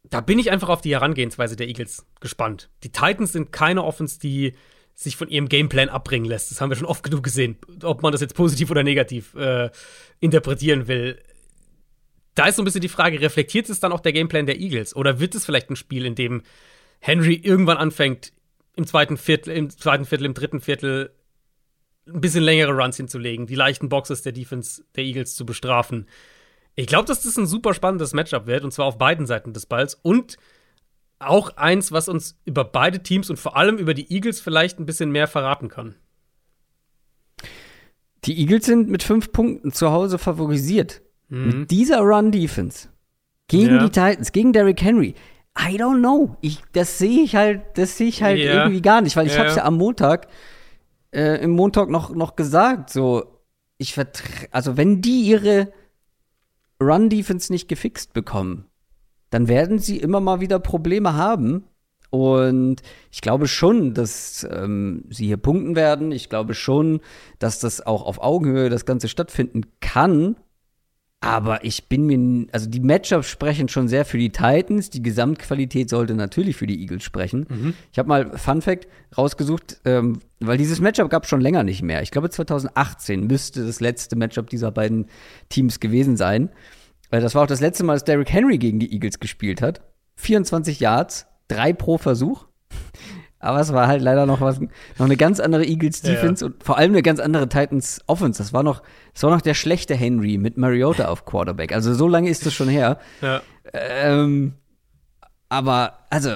Da 0.03 0.22
bin 0.22 0.39
ich 0.39 0.52
einfach 0.52 0.69
auf 0.69 0.81
die 0.81 0.93
Herangehensweise 0.93 1.56
der 1.56 1.68
Eagles 1.68 2.06
gespannt. 2.19 2.69
Die 2.84 2.91
Titans 2.91 3.31
sind 3.31 3.52
keine 3.52 3.84
Offense, 3.84 4.19
die 4.19 4.53
sich 4.93 5.15
von 5.15 5.30
ihrem 5.30 5.48
Gameplan 5.48 5.89
abbringen 5.89 6.27
lässt. 6.27 6.52
Das 6.52 6.60
haben 6.60 6.69
wir 6.69 6.76
schon 6.76 6.88
oft 6.88 7.03
genug 7.03 7.23
gesehen. 7.23 7.57
Ob 7.84 8.02
man 8.02 8.11
das 8.11 8.22
jetzt 8.22 8.35
positiv 8.35 8.72
oder 8.72 8.84
negativ 8.84 9.34
äh, 9.35 9.69
interpretieren 10.19 10.88
will. 10.88 11.19
da 12.35 12.48
ist 12.48 12.56
so 12.56 12.61
ein 12.61 12.65
bisschen 12.65 12.81
die 12.81 12.89
Frage, 12.89 13.22
reflektiert 13.22 13.69
es 13.69 13.80
dann 13.80 13.91
auch 13.91 13.99
der 13.99 14.14
Gameplan 14.14 14.45
der 14.45 14.60
Eagles? 14.60 14.95
Oder 14.95 15.19
wird 15.19 15.35
es 15.35 15.45
vielleicht 15.45 15.69
ein 15.69 15.76
Spiel, 15.76 16.06
in 16.06 16.15
dem 16.15 16.43
Henry 16.99 17.35
irgendwann 17.35 17.77
anfängt, 17.77 18.34
im 18.76 18.88
zweiten 18.88 19.18
Viertel, 19.18 19.56
im 19.56 19.69
zweiten 19.69 20.06
Viertel, 20.06 20.26
im 20.26 20.34
dritten 20.34 20.61
Viertel 20.61 21.14
ein 22.07 22.22
bisschen 22.22 22.43
längere 22.43 22.72
Runs 22.72 22.98
hinzulegen, 22.98 23.45
die 23.45 23.56
leichten 23.56 23.89
Boxes 23.89 24.22
der 24.22 24.31
Defense 24.31 24.84
der 24.95 25.03
Eagles 25.03 25.35
zu 25.35 25.45
bestrafen? 25.45 26.07
Ich 26.76 26.88
glaube, 26.88 27.06
dass 27.06 27.23
das 27.23 27.38
ein 27.38 27.48
super 27.48 27.73
spannendes 27.73 28.14
Matchup 28.14 28.48
wird, 28.48 28.64
und 28.64 28.72
zwar 28.72 28.85
auf 28.85 28.98
beiden 28.98 29.26
Seiten 29.26 29.53
des 29.53 29.65
Balls. 29.65 29.95
Und 29.95 30.38
auch 31.19 31.56
eins, 31.57 31.91
was 31.91 32.07
uns 32.07 32.39
über 32.45 32.64
beide 32.64 33.03
Teams 33.03 33.30
und 33.30 33.38
vor 33.38 33.56
allem 33.56 33.77
über 33.77 33.93
die 33.93 34.11
Eagles 34.11 34.39
vielleicht 34.39 34.80
ein 34.80 34.85
bisschen 34.85 35.11
mehr 35.11 35.27
verraten 35.27 35.69
kann. 35.69 35.95
Die 38.26 38.39
Eagles 38.39 38.65
sind 38.65 38.89
mit 38.89 39.03
fünf 39.03 39.31
Punkten 39.31 39.72
zu 39.72 39.91
Hause 39.91 40.18
favorisiert. 40.18 41.02
Mhm. 41.30 41.45
Mit 41.48 41.72
dieser 41.72 41.99
Run-Defense 41.99 42.89
gegen 43.48 43.76
ja. 43.76 43.84
die 43.84 43.89
Titans, 43.89 44.31
gegen 44.31 44.53
Derrick 44.53 44.81
Henry. 44.81 45.15
I 45.57 45.78
don't 45.78 45.99
know. 45.99 46.38
Ich, 46.41 46.61
das 46.72 46.98
sehe 46.98 47.23
ich 47.23 47.36
halt, 47.36 47.61
das 47.76 47.98
sehe 47.98 48.07
ich 48.07 48.23
halt 48.23 48.40
ja. 48.40 48.64
irgendwie 48.64 48.82
gar 48.82 49.02
nicht, 49.02 49.15
weil 49.15 49.28
ich 49.28 49.38
habe 49.38 49.49
es 49.49 49.57
ja 49.57 49.65
am 49.65 49.78
Montag, 49.78 50.28
äh, 51.11 51.44
im 51.44 51.52
Montag 51.52 51.90
noch, 51.90 52.15
noch 52.15 52.36
gesagt, 52.36 52.90
so, 52.90 53.41
ich 53.78 53.94
vertre 53.94 54.48
also 54.52 54.78
wenn 54.78 55.02
die 55.02 55.22
ihre 55.23 55.73
Run-Defense 56.82 57.52
nicht 57.52 57.68
gefixt 57.68 58.14
bekommen, 58.14 58.65
dann 59.30 59.48
werden 59.48 59.80
sie 59.80 59.98
immer 59.98 60.19
mal 60.19 60.41
wieder 60.41 60.60
Probleme 60.60 61.15
haben. 61.15 61.65
Und 62.10 62.82
ich 63.10 63.22
glaube 63.22 63.48
schon, 63.48 63.94
dass 63.94 64.45
ähm, 64.52 65.06
sie 65.10 65.28
hier 65.28 65.38
punkten 65.38 65.78
werden. 65.78 66.11
Ich 66.11 66.28
glaube 66.28 66.53
schon, 66.53 66.99
dass 67.40 67.60
das 67.60 67.86
auch 67.86 68.03
auf 68.03 68.22
Augenhöhe 68.22 68.69
das 68.69 68.86
Ganze 68.86 69.07
stattfinden 69.07 69.64
kann. 69.80 70.36
Aber 71.23 71.64
ich 71.64 71.88
bin 71.88 72.07
mir, 72.07 72.48
also 72.52 72.68
die 72.68 72.80
Matchups 72.80 73.30
sprechen 73.30 73.69
schon 73.69 73.88
sehr 73.88 74.06
für 74.06 74.18
die 74.18 74.31
Titans. 74.31 74.89
Die 74.89 75.03
Gesamtqualität 75.03 75.88
sollte 75.88 76.15
natürlich 76.15 76.57
für 76.57 76.65
die 76.65 76.81
Eagles 76.81 77.03
sprechen. 77.03 77.45
Mhm. 77.48 77.73
Ich 77.91 77.99
habe 77.99 78.10
mal 78.10 78.38
Fun 78.39 78.64
Fact 78.64 78.88
rausgesucht, 79.15 79.81
ähm, 79.85 80.19
weil 80.39 80.57
dieses 80.57 80.81
Matchup 80.81 81.11
gab 81.11 81.23
es 81.23 81.30
schon 81.30 81.39
länger 81.39 81.64
nicht 81.64 81.84
mehr. 81.84 82.02
Ich 82.02 82.10
glaube 82.10 82.31
2018 82.31 83.27
müsste 83.27 83.64
das 83.64 83.80
letzte 83.81 84.15
Matchup 84.15 84.49
dieser 84.49 84.72
beiden 84.72 85.06
Teams 85.49 85.80
gewesen 85.80 86.18
sein. 86.18 86.49
Weil 87.11 87.22
das 87.22 87.35
war 87.35 87.43
auch 87.43 87.48
das 87.48 87.61
letzte 87.61 87.84
Mal, 87.84 87.93
dass 87.93 88.03
Derrick 88.03 88.31
Henry 88.31 88.57
gegen 88.57 88.80
die 88.80 88.91
Eagles 88.91 89.19
gespielt 89.19 89.61
hat. 89.61 89.81
24 90.15 90.80
Yards, 90.80 91.27
drei 91.48 91.72
pro 91.72 91.99
Versuch. 91.99 92.48
Aber 93.41 93.59
es 93.59 93.73
war 93.73 93.88
halt 93.88 94.01
leider 94.01 94.26
noch 94.26 94.39
was, 94.39 94.59
noch 94.59 94.69
eine 95.05 95.18
ganz 95.18 95.39
andere 95.39 95.65
Eagles 95.65 96.01
Defense 96.01 96.45
ja. 96.45 96.51
und 96.51 96.63
vor 96.63 96.77
allem 96.77 96.91
eine 96.91 97.01
ganz 97.01 97.19
andere 97.19 97.49
Titans 97.49 97.99
Offense. 98.05 98.38
Das 98.38 98.53
war 98.53 98.61
noch, 98.61 98.84
das 99.13 99.23
war 99.23 99.31
noch 99.31 99.41
der 99.41 99.55
schlechte 99.55 99.95
Henry 99.95 100.38
mit 100.38 100.57
Mariota 100.57 101.07
auf 101.07 101.26
Quarterback. 101.26 101.73
Also 101.73 101.93
so 101.93 102.07
lange 102.07 102.30
ist 102.30 102.45
das 102.45 102.53
schon 102.53 102.69
her. 102.69 102.99
Ja. 103.22 103.41
Ähm, 103.73 104.53
aber 105.49 106.05
also 106.11 106.35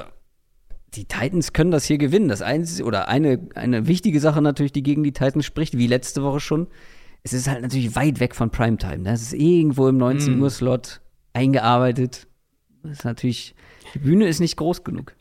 die 0.95 1.05
Titans 1.05 1.53
können 1.53 1.71
das 1.71 1.85
hier 1.85 1.99
gewinnen. 1.99 2.27
Das 2.27 2.41
einzige 2.41 2.85
oder 2.85 3.07
eine 3.07 3.47
eine 3.53 3.87
wichtige 3.87 4.19
Sache 4.19 4.41
natürlich, 4.41 4.71
die 4.71 4.83
gegen 4.83 5.03
die 5.03 5.13
Titans 5.13 5.45
spricht, 5.45 5.77
wie 5.77 5.87
letzte 5.87 6.23
Woche 6.23 6.39
schon, 6.39 6.67
es 7.23 7.33
ist 7.33 7.47
halt 7.47 7.61
natürlich 7.61 7.95
weit 7.95 8.19
weg 8.19 8.35
von 8.35 8.49
Primetime. 8.49 8.99
Ne? 8.99 9.11
Es 9.11 9.21
ist 9.21 9.33
irgendwo 9.33 9.87
im 9.87 9.97
19 9.97 10.37
mm. 10.37 10.41
Uhr 10.41 10.49
Slot 10.49 11.01
eingearbeitet. 11.33 12.27
Das 12.83 12.99
ist 12.99 13.05
natürlich, 13.05 13.55
die 13.93 13.99
Bühne 13.99 14.27
ist 14.27 14.39
nicht 14.39 14.57
groß 14.57 14.83
genug. 14.83 15.15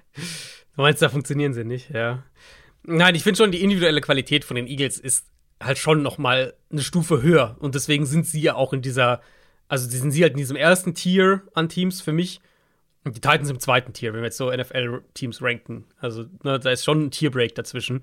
Du 0.77 0.83
meinst, 0.83 1.03
da 1.03 1.09
funktionieren 1.09 1.55
sie 1.55 1.65
nicht, 1.65 1.91
ja. 1.91 2.25
Nein, 2.83 3.15
ich 3.15 3.23
finde 3.23 3.39
schon, 3.39 3.53
die 3.53 3.63
individuelle 3.63 4.01
Qualität 4.01 4.45
von 4.45 4.57
den 4.57 4.67
Eagles 4.67 4.99
ist 4.99 5.27
halt 5.63 5.79
schon 5.79 6.03
noch 6.03 6.19
mal 6.19 6.55
eine 6.71 6.83
Stufe 6.83 7.23
höher. 7.23 7.57
Und 7.61 7.75
deswegen 7.75 8.07
sind 8.07 8.27
sie 8.27 8.41
ja 8.41 8.55
auch 8.55 8.73
in 8.73 8.83
dieser, 8.83 9.21
also 9.69 9.89
sind 9.89 10.11
sie 10.11 10.23
halt 10.23 10.33
in 10.33 10.39
diesem 10.39 10.57
ersten 10.57 10.95
Tier 10.95 11.43
an 11.55 11.69
Teams 11.69 12.01
für 12.01 12.13
mich. 12.13 12.41
Und 13.05 13.17
die 13.17 13.21
Titans 13.21 13.51
im 13.51 13.61
zweiten 13.61 13.93
Tier, 13.93 14.13
wenn 14.13 14.21
wir 14.21 14.27
jetzt 14.27 14.37
so 14.37 14.51
NFL-Teams 14.51 15.43
ranken. 15.43 15.85
Also 15.99 16.25
ne, 16.43 16.59
da 16.59 16.71
ist 16.71 16.85
schon 16.85 17.05
ein 17.05 17.11
Tierbreak 17.11 17.55
dazwischen 17.55 18.03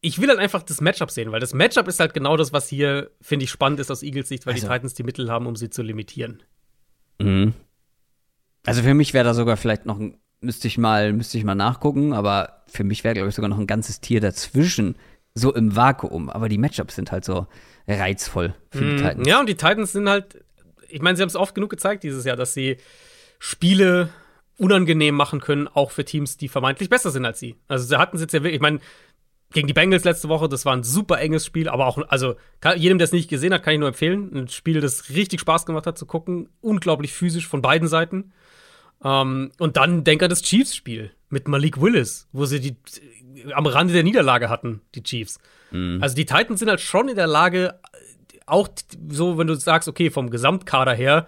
ich 0.00 0.20
will 0.20 0.28
halt 0.28 0.38
einfach 0.38 0.62
das 0.62 0.80
Matchup 0.80 1.10
sehen, 1.10 1.32
weil 1.32 1.40
das 1.40 1.54
Matchup 1.54 1.88
ist 1.88 2.00
halt 2.00 2.14
genau 2.14 2.36
das, 2.36 2.52
was 2.52 2.68
hier, 2.68 3.10
finde 3.20 3.44
ich, 3.44 3.50
spannend 3.50 3.80
ist 3.80 3.90
aus 3.90 4.02
Eagles 4.02 4.28
Sicht, 4.28 4.46
weil 4.46 4.54
also. 4.54 4.66
die 4.66 4.72
Titans 4.72 4.94
die 4.94 5.02
Mittel 5.02 5.30
haben, 5.30 5.46
um 5.46 5.56
sie 5.56 5.70
zu 5.70 5.82
limitieren. 5.82 6.42
Mhm. 7.18 7.54
Also 8.64 8.82
für 8.82 8.94
mich 8.94 9.14
wäre 9.14 9.24
da 9.24 9.34
sogar 9.34 9.56
vielleicht 9.56 9.86
noch 9.86 9.98
ein, 9.98 10.18
müsste 10.40 10.68
ich 10.68 10.78
mal, 10.78 11.12
müsste 11.12 11.38
ich 11.38 11.44
mal 11.44 11.54
nachgucken, 11.54 12.12
aber 12.12 12.62
für 12.66 12.84
mich 12.84 13.04
wäre, 13.04 13.14
glaube 13.14 13.28
ich, 13.28 13.34
sogar 13.34 13.48
noch 13.48 13.58
ein 13.58 13.66
ganzes 13.66 14.00
Tier 14.00 14.20
dazwischen, 14.20 14.96
so 15.34 15.54
im 15.54 15.74
Vakuum. 15.74 16.30
Aber 16.30 16.48
die 16.48 16.58
Matchups 16.58 16.96
sind 16.96 17.12
halt 17.12 17.24
so 17.24 17.46
reizvoll 17.86 18.54
für 18.70 18.84
die 18.84 18.92
mhm. 18.92 18.96
Titans. 18.98 19.28
Ja, 19.28 19.40
und 19.40 19.48
die 19.48 19.56
Titans 19.56 19.92
sind 19.92 20.08
halt, 20.08 20.44
ich 20.88 21.02
meine, 21.02 21.16
sie 21.16 21.22
haben 21.22 21.28
es 21.28 21.36
oft 21.36 21.54
genug 21.54 21.70
gezeigt 21.70 22.02
dieses 22.04 22.24
Jahr, 22.24 22.36
dass 22.36 22.54
sie 22.54 22.76
Spiele 23.38 24.10
unangenehm 24.58 25.14
machen 25.14 25.40
können, 25.40 25.68
auch 25.68 25.92
für 25.92 26.04
Teams, 26.04 26.36
die 26.36 26.48
vermeintlich 26.48 26.90
besser 26.90 27.10
sind 27.10 27.24
als 27.24 27.38
sie. 27.38 27.56
Also 27.68 27.86
sie 27.86 27.96
hatten 27.96 28.16
es 28.16 28.22
jetzt 28.22 28.32
ja 28.32 28.40
wirklich, 28.40 28.56
ich 28.56 28.60
meine, 28.60 28.80
gegen 29.52 29.66
die 29.66 29.72
Bengals 29.72 30.04
letzte 30.04 30.28
Woche, 30.28 30.48
das 30.48 30.66
war 30.66 30.74
ein 30.76 30.82
super 30.82 31.20
enges 31.20 31.46
Spiel, 31.46 31.68
aber 31.68 31.86
auch, 31.86 31.98
also 32.08 32.34
kann, 32.60 32.78
jedem, 32.78 32.98
der 32.98 33.06
es 33.06 33.12
nicht 33.12 33.30
gesehen 33.30 33.54
hat, 33.54 33.62
kann 33.62 33.72
ich 33.72 33.78
nur 33.78 33.88
empfehlen. 33.88 34.30
Ein 34.34 34.48
Spiel, 34.48 34.80
das 34.80 35.10
richtig 35.10 35.40
Spaß 35.40 35.64
gemacht 35.64 35.86
hat 35.86 35.96
zu 35.96 36.06
gucken, 36.06 36.50
unglaublich 36.60 37.12
physisch 37.12 37.46
von 37.46 37.62
beiden 37.62 37.88
Seiten. 37.88 38.32
Ähm, 39.04 39.52
und 39.58 39.76
dann 39.76 40.04
Denker 40.04 40.28
das 40.28 40.42
Chiefs-Spiel 40.42 41.12
mit 41.28 41.48
Malik 41.48 41.80
Willis, 41.80 42.28
wo 42.32 42.44
sie 42.46 42.60
die 42.60 42.76
am 43.52 43.66
Rande 43.66 43.92
der 43.92 44.02
Niederlage 44.02 44.48
hatten, 44.48 44.80
die 44.94 45.02
Chiefs. 45.02 45.38
Mhm. 45.70 45.98
Also 46.00 46.16
die 46.16 46.26
Titans 46.26 46.58
sind 46.58 46.68
halt 46.68 46.80
schon 46.80 47.08
in 47.08 47.16
der 47.16 47.26
Lage, 47.26 47.78
auch 48.46 48.68
so, 49.08 49.38
wenn 49.38 49.46
du 49.46 49.54
sagst, 49.54 49.88
okay, 49.88 50.10
vom 50.10 50.30
Gesamtkader 50.30 50.94
her, 50.94 51.26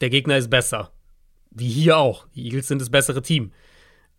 der 0.00 0.10
Gegner 0.10 0.36
ist 0.36 0.48
besser. 0.48 0.92
Wie 1.50 1.68
hier 1.68 1.98
auch. 1.98 2.26
Die 2.34 2.44
Eagles 2.44 2.68
sind 2.68 2.80
das 2.80 2.90
bessere 2.90 3.22
Team. 3.22 3.52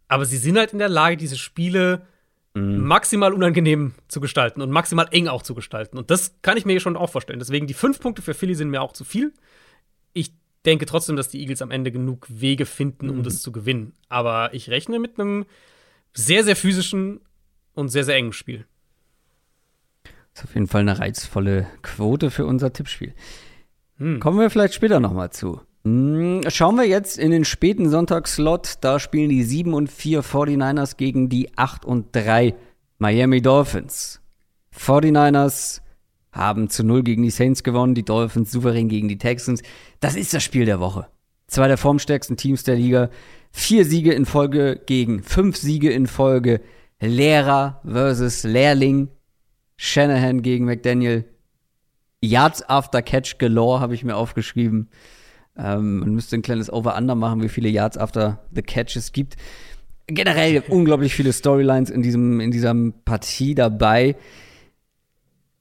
Aber 0.08 0.26
sie 0.26 0.38
sind 0.38 0.58
halt 0.58 0.74
in 0.74 0.80
der 0.80 0.90
Lage, 0.90 1.18
diese 1.18 1.38
Spiele 1.38 2.06
Mhm. 2.58 2.88
maximal 2.88 3.34
unangenehm 3.34 3.94
zu 4.08 4.20
gestalten 4.20 4.62
und 4.62 4.72
maximal 4.72 5.08
eng 5.12 5.28
auch 5.28 5.44
zu 5.44 5.54
gestalten. 5.54 5.98
Und 5.98 6.10
das 6.10 6.36
kann 6.41 6.58
ich 6.58 6.66
mir 6.66 6.80
schon 6.80 6.98
auch 6.98 7.10
vorstellen. 7.10 7.40
Deswegen 7.40 7.68
die 7.68 7.74
fünf 7.74 7.99
Punkte 7.99 8.22
für 8.22 8.34
Philly 8.34 8.56
sind 8.56 8.70
mir 8.70 8.82
auch 8.82 8.94
zu 8.94 9.06
viel. 9.06 9.34
Ich 10.14 10.32
denke 10.68 10.85
trotzdem, 10.85 11.15
dass 11.15 11.30
die 11.30 11.39
Eagles 11.39 11.61
am 11.61 11.72
Ende 11.72 11.91
genug 11.91 12.27
Wege 12.30 12.65
finden, 12.65 13.10
um 13.10 13.19
mhm. 13.19 13.23
das 13.23 13.41
zu 13.41 13.52
gewinnen. 13.52 13.94
Aber 14.10 14.53
ich 14.53 14.69
rechne 14.69 14.99
mit 14.99 15.19
einem 15.19 15.45
sehr, 16.14 16.44
sehr 16.44 16.56
physischen 16.56 17.22
und 17.73 17.89
sehr, 17.89 18.03
sehr 18.03 18.15
engen 18.15 18.34
Spiel. 18.34 18.65
Das 20.03 20.44
ist 20.44 20.49
auf 20.49 20.56
jeden 20.56 20.68
Fall 20.68 20.81
eine 20.81 20.99
reizvolle 20.99 21.68
Quote 21.81 22.30
für 22.30 22.45
unser 22.45 22.73
Tippspiel. 22.73 23.14
Hm. 23.98 24.19
Kommen 24.19 24.39
wir 24.39 24.49
vielleicht 24.49 24.73
später 24.73 24.99
noch 24.99 25.14
mal 25.14 25.31
zu. 25.31 25.61
Hm, 25.84 26.41
schauen 26.49 26.76
wir 26.76 26.85
jetzt 26.85 27.18
in 27.18 27.31
den 27.31 27.45
späten 27.45 27.89
Sonntagsslot. 27.89 28.76
Da 28.81 28.99
spielen 28.99 29.30
die 29.30 29.44
7 29.44 29.73
und 29.73 29.89
4 29.89 30.23
49ers 30.23 30.98
gegen 30.98 31.30
die 31.30 31.57
8 31.57 31.85
und 31.85 32.15
3 32.15 32.56
Miami 32.99 33.41
Dolphins. 33.41 34.22
49ers 34.76 35.81
haben 36.38 36.69
zu 36.69 36.84
0 36.84 37.03
gegen 37.03 37.23
die 37.23 37.31
Saints 37.31 37.64
gewonnen, 37.64 37.95
die 37.95 38.05
Dolphins 38.05 38.51
souverän 38.51 38.88
gegen 38.88 39.07
die 39.07 39.18
Texans. 39.18 39.61
Das 39.99 40.15
ist 40.15 40.34
das 40.34 40.43
Spiel 40.43 40.65
der 40.65 40.80
Woche. 40.80 41.07
Zwei 41.47 41.68
der 41.68 41.77
formstärksten 41.77 42.38
Teams 42.38 42.64
der 42.64 42.76
Liga. 42.76 43.09
Vier 43.51 43.85
Siege 43.85 44.14
in 44.14 44.26
Folge 44.26 44.80
gegen 44.85 45.23
fünf 45.23 45.57
Siege 45.57 45.91
in 45.91 46.07
Folge. 46.07 46.61
Lehrer 46.99 47.81
versus 47.85 48.43
Lehrling. 48.43 49.09
Shanahan 49.77 50.41
gegen 50.41 50.65
McDaniel. 50.65 51.26
Yards 52.22 52.68
after 52.68 53.01
Catch 53.01 53.38
galore 53.38 53.80
habe 53.80 53.93
ich 53.93 54.03
mir 54.03 54.15
aufgeschrieben. 54.15 54.89
Ähm, 55.57 55.99
man 55.99 56.14
müsste 56.14 56.35
ein 56.35 56.41
kleines 56.41 56.72
Over-Under 56.72 57.15
machen, 57.15 57.41
wie 57.41 57.49
viele 57.49 57.69
Yards 57.69 57.97
after 57.97 58.39
the 58.51 58.61
Catch 58.61 58.95
es 58.95 59.11
gibt. 59.11 59.38
Generell 60.07 60.64
unglaublich 60.69 61.15
viele 61.15 61.34
Storylines 61.34 61.89
in, 61.89 62.01
diesem, 62.01 62.39
in 62.39 62.51
dieser 62.51 62.73
Partie 63.05 63.55
dabei. 63.55 64.15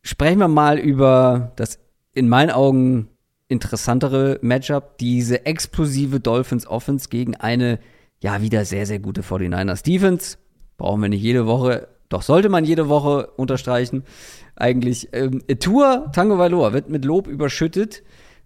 Sprechen 0.06 0.38
wir 0.38 0.46
mal 0.46 0.78
über 0.78 1.50
das 1.56 1.80
in 2.12 2.28
meinen 2.28 2.50
Augen 2.50 3.08
interessantere 3.48 4.38
Matchup, 4.40 4.98
diese 4.98 5.46
explosive 5.46 6.20
Dolphins 6.20 6.64
Offense 6.64 7.08
gegen 7.08 7.34
eine 7.34 7.80
ja 8.22 8.40
wieder 8.40 8.64
sehr, 8.64 8.86
sehr 8.86 9.00
gute 9.00 9.22
49ers 9.22 9.82
Defense. 9.82 10.38
Brauchen 10.76 11.02
wir 11.02 11.08
nicht 11.08 11.22
jede 11.22 11.46
Woche, 11.46 11.88
doch 12.08 12.22
sollte 12.22 12.50
man 12.50 12.64
jede 12.64 12.88
Woche 12.88 13.32
unterstreichen. 13.36 14.04
Eigentlich, 14.54 15.08
ähm, 15.12 15.42
Tour 15.58 16.12
Tango 16.12 16.38
Valor 16.38 16.72
wird 16.72 16.88
mit 16.88 17.04
Lob 17.04 17.26
überschüttet. 17.26 18.04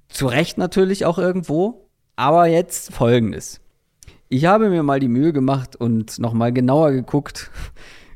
Zu 0.09 0.29
Recht 0.29 0.57
natürlich 0.57 1.05
auch 1.05 1.19
irgendwo. 1.19 1.91
Aber 2.17 2.47
jetzt 2.47 2.91
folgendes. 2.91 3.61
Ich 4.31 4.47
habe 4.47 4.71
mir 4.71 4.83
mal 4.83 4.99
die 4.99 5.09
Mühe 5.09 5.35
gemacht 5.35 5.77
und 5.77 6.19
nochmal 6.21 6.55
genauer 6.55 6.93
geguckt, 6.93 7.51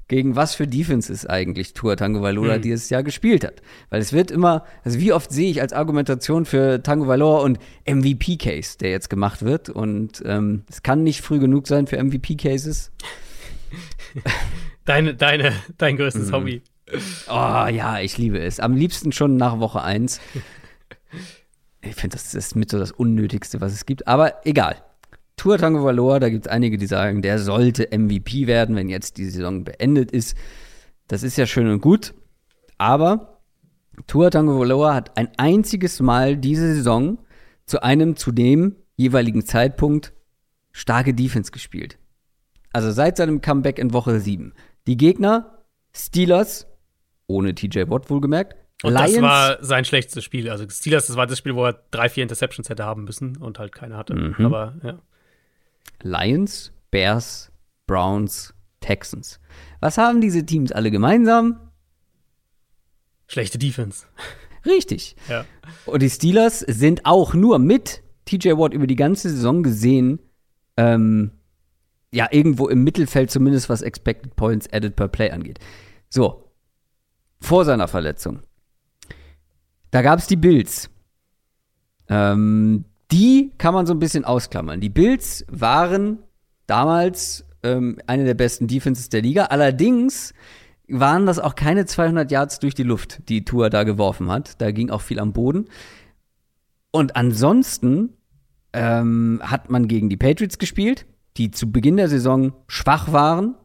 gegen 0.09 0.37
was 0.37 0.55
für 0.55 0.67
Defenses 0.67 1.27
eigentlich 1.27 1.73
Tua 1.73 1.97
Tango 1.97 2.23
Valora 2.23 2.55
hm. 2.55 2.63
dieses 2.63 2.91
Jahr 2.91 3.03
gespielt 3.03 3.45
hat. 3.45 3.63
Weil 3.91 4.01
es 4.01 4.13
wird 4.13 4.31
immer, 4.31 4.65
also 4.85 5.01
wie 5.01 5.13
oft 5.13 5.33
sehe 5.33 5.51
ich 5.51 5.61
als 5.61 5.73
Argumentation 5.73 6.45
für 6.45 6.83
Tango 6.83 7.07
Valor 7.07 7.43
und 7.43 7.59
MVP-Case, 7.87 8.79
der 8.79 8.91
jetzt 8.91 9.11
gemacht 9.11 9.43
wird. 9.43 9.71
Und 9.71 10.23
ähm, 10.27 10.65
es 10.69 10.83
kann 10.83 11.03
nicht 11.03 11.21
früh 11.23 11.39
genug 11.39 11.67
sein 11.67 11.87
für 11.87 12.03
MVP-Cases. 12.03 12.93
deine, 14.85 15.15
deine, 15.15 15.53
dein 15.79 15.97
größtes 15.97 16.29
mhm. 16.29 16.33
Hobby. 16.33 16.63
Oh 17.29 17.67
ja, 17.71 18.01
ich 18.01 18.19
liebe 18.19 18.39
es. 18.39 18.61
Am 18.61 18.77
liebsten 18.77 19.13
schon 19.13 19.37
nach 19.37 19.59
Woche 19.59 19.83
1. 19.83 20.21
Ich 21.87 21.97
finde, 21.97 22.17
das 22.17 22.35
ist 22.35 22.57
mit 22.57 22.71
so 22.71 22.79
das 22.79 22.93
Unnötigste, 22.93 23.61
was 23.61 23.75
es 23.75 23.85
gibt. 23.85 24.09
Aber 24.09 24.47
egal. 24.47 24.77
Tour 25.45 25.59
Tango 25.59 25.85
Valor, 25.85 26.21
da 26.21 26.31
gibt 26.31 26.47
es 26.47 26.51
einige, 26.51 26.79
die 26.79 26.87
sagen, 26.87 27.21
der 27.21 27.39
sollte 27.39 27.91
MVP 27.93 28.47
werden, 28.47 28.77
wenn 28.77 28.89
jetzt 28.89 29.19
die 29.19 29.27
Saison 29.27 29.63
beendet 29.63 30.11
ist. 30.11 30.39
Das 31.07 31.23
ist 31.23 31.37
ja 31.37 31.45
schön 31.45 31.69
und 31.69 31.83
gut. 31.83 32.15
Aber 32.79 33.43
Tour 34.07 34.31
Tango 34.31 34.59
Valor 34.59 34.95
hat 34.95 35.19
ein 35.19 35.29
einziges 35.37 36.01
Mal 36.01 36.39
diese 36.39 36.77
Saison 36.77 37.19
zu 37.67 37.83
einem 37.83 38.17
zu 38.17 38.33
dem 38.33 38.77
jeweiligen 38.97 39.45
Zeitpunkt 39.45 40.15
starke 40.73 41.13
Defense 41.13 41.53
gespielt. 41.53 41.99
Also 42.73 42.91
seit 42.91 43.19
seinem 43.19 43.43
Comeback 43.43 43.79
in 43.79 43.93
Woche 43.93 44.21
7. 44.21 44.55
Die 44.87 44.97
Gegner, 44.97 45.63
Steelers, 45.95 46.69
ohne 47.27 47.55
TJ 47.55 47.91
Watt 47.91 48.09
wohlgemerkt. 48.09 48.57
Und 48.83 48.95
Lions, 48.95 49.13
das 49.13 49.21
war 49.23 49.59
sein 49.63 49.85
schlechtes 49.85 50.25
Spiel. 50.25 50.49
Also 50.49 50.67
Steelers, 50.71 51.07
das 51.07 51.17
war 51.17 51.27
das 51.27 51.37
Spiel, 51.37 51.55
wo 51.55 51.67
er 51.67 51.79
drei, 51.91 52.09
vier 52.09 52.23
Interceptions 52.23 52.71
hätte 52.71 52.87
haben 52.87 53.05
müssen 53.05 53.37
und 53.37 53.59
halt 53.59 53.75
keine 53.75 53.99
hatte. 53.99 54.15
Mhm. 54.15 54.47
Aber 54.47 54.77
ja. 54.83 54.99
Lions, 56.03 56.73
Bears, 56.91 57.51
Browns, 57.87 58.55
Texans. 58.81 59.41
Was 59.81 59.99
haben 59.99 60.21
diese 60.21 60.45
Teams 60.45 60.73
alle 60.73 60.91
gemeinsam? 60.91 61.61
Schlechte 63.27 63.59
Defense. 63.59 64.07
Richtig. 64.67 65.17
Ja. 65.29 65.45
Und 65.87 66.03
die 66.03 66.11
Steelers 66.11 66.61
sind 66.61 67.05
auch 67.05 67.35
nur 67.35 67.59
mit 67.59 68.03
TJ 68.25 68.53
Watt 68.53 68.73
über 68.73 68.87
die 68.87 68.97
ganze 68.97 69.29
Saison 69.29 69.63
gesehen, 69.63 70.21
ähm, 70.77 71.33
ja, 72.13 72.29
irgendwo 72.31 72.69
im 72.69 72.85
Mittelfeld, 72.85 73.31
zumindest 73.31 73.69
was 73.69 73.83
Expected 73.83 74.37
Points 74.37 74.73
Added 74.73 74.97
per 74.97 75.09
Play 75.09 75.31
angeht. 75.31 75.59
So, 76.09 76.49
vor 77.41 77.65
seiner 77.65 77.89
Verletzung. 77.89 78.41
Da 79.91 80.03
gab 80.03 80.19
es 80.19 80.27
die 80.27 80.37
Bills. 80.37 80.89
Ähm, 82.09 82.85
die 83.11 83.53
kann 83.59 83.75
man 83.75 83.87
so 83.87 83.95
ein 83.95 83.99
bisschen 83.99 84.25
ausklammern. 84.25 84.81
Die 84.81 84.89
Bills 84.89 85.45
waren 85.49 86.19
damals 86.67 87.45
ähm, 87.63 87.99
eine 88.07 88.25
der 88.25 88.35
besten 88.35 88.67
Defenses 88.67 89.09
der 89.09 89.23
Liga. 89.23 89.45
Allerdings 89.47 90.35
waren 90.89 91.27
das 91.27 91.39
auch 91.39 91.55
keine 91.55 91.87
200 91.87 92.31
Yards 92.31 92.59
durch 92.59 92.75
die 92.75 92.83
Luft, 92.83 93.29
die 93.29 93.45
Tour 93.45 93.71
da 93.71 93.85
geworfen 93.85 94.31
hat. 94.31 94.61
Da 94.61 94.71
ging 94.71 94.91
auch 94.91 95.01
viel 95.01 95.19
am 95.19 95.33
Boden. 95.33 95.67
Und 96.91 97.17
ansonsten 97.17 98.11
ähm, 98.73 99.41
hat 99.43 99.71
man 99.71 99.89
gegen 99.89 100.09
die 100.09 100.17
Patriots 100.17 100.59
gespielt, 100.59 101.07
die 101.37 101.51
zu 101.51 101.73
Beginn 101.73 101.97
der 101.97 102.09
Saison 102.09 102.53
schwach 102.69 103.13
waren, 103.13 103.57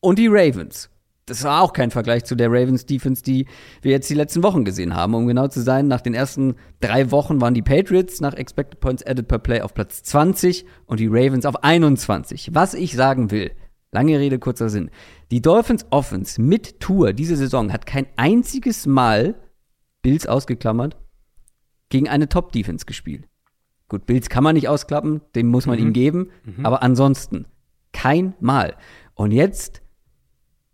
und 0.00 0.18
die 0.18 0.28
Ravens. 0.28 0.89
Das 1.30 1.44
war 1.44 1.62
auch 1.62 1.72
kein 1.72 1.92
Vergleich 1.92 2.24
zu 2.24 2.34
der 2.34 2.48
Ravens 2.50 2.86
Defense, 2.86 3.22
die 3.22 3.46
wir 3.82 3.92
jetzt 3.92 4.10
die 4.10 4.14
letzten 4.14 4.42
Wochen 4.42 4.64
gesehen 4.64 4.96
haben. 4.96 5.14
Um 5.14 5.28
genau 5.28 5.46
zu 5.46 5.60
sein, 5.60 5.86
nach 5.86 6.00
den 6.00 6.12
ersten 6.12 6.56
drei 6.80 7.12
Wochen 7.12 7.40
waren 7.40 7.54
die 7.54 7.62
Patriots 7.62 8.20
nach 8.20 8.34
Expected 8.34 8.80
Points 8.80 9.06
Added 9.06 9.28
per 9.28 9.38
Play 9.38 9.60
auf 9.60 9.72
Platz 9.72 10.02
20 10.02 10.66
und 10.86 10.98
die 10.98 11.06
Ravens 11.06 11.46
auf 11.46 11.62
21. 11.62 12.50
Was 12.52 12.74
ich 12.74 12.96
sagen 12.96 13.30
will, 13.30 13.52
lange 13.92 14.18
Rede, 14.18 14.40
kurzer 14.40 14.68
Sinn. 14.68 14.90
Die 15.30 15.40
Dolphins 15.40 15.86
Offense 15.90 16.42
mit 16.42 16.80
Tour 16.80 17.12
diese 17.12 17.36
Saison 17.36 17.72
hat 17.72 17.86
kein 17.86 18.08
einziges 18.16 18.86
Mal, 18.86 19.36
Bills 20.02 20.26
ausgeklammert, 20.26 20.96
gegen 21.90 22.08
eine 22.08 22.28
Top-Defense 22.28 22.86
gespielt. 22.86 23.28
Gut, 23.88 24.04
Bills 24.04 24.28
kann 24.28 24.42
man 24.42 24.56
nicht 24.56 24.68
ausklappen, 24.68 25.20
dem 25.36 25.46
muss 25.46 25.66
man 25.66 25.78
mhm. 25.78 25.86
ihm 25.86 25.92
geben, 25.92 26.30
mhm. 26.44 26.66
aber 26.66 26.82
ansonsten 26.82 27.46
kein 27.92 28.34
Mal. 28.40 28.74
Und 29.14 29.30
jetzt 29.30 29.80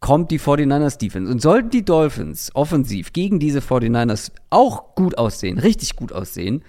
kommt 0.01 0.31
die 0.31 0.41
49ers 0.41 0.99
Defense. 0.99 1.31
Und 1.31 1.41
sollten 1.41 1.71
die 1.71 1.85
Dolphins 1.85 2.51
offensiv 2.55 3.13
gegen 3.13 3.39
diese 3.39 3.61
49ers 3.61 4.33
auch 4.51 4.95
gut 4.95 5.19
aussehen, 5.19 5.59
richtig 5.59 5.97
gut 5.97 6.13
aussehen, 6.13 6.65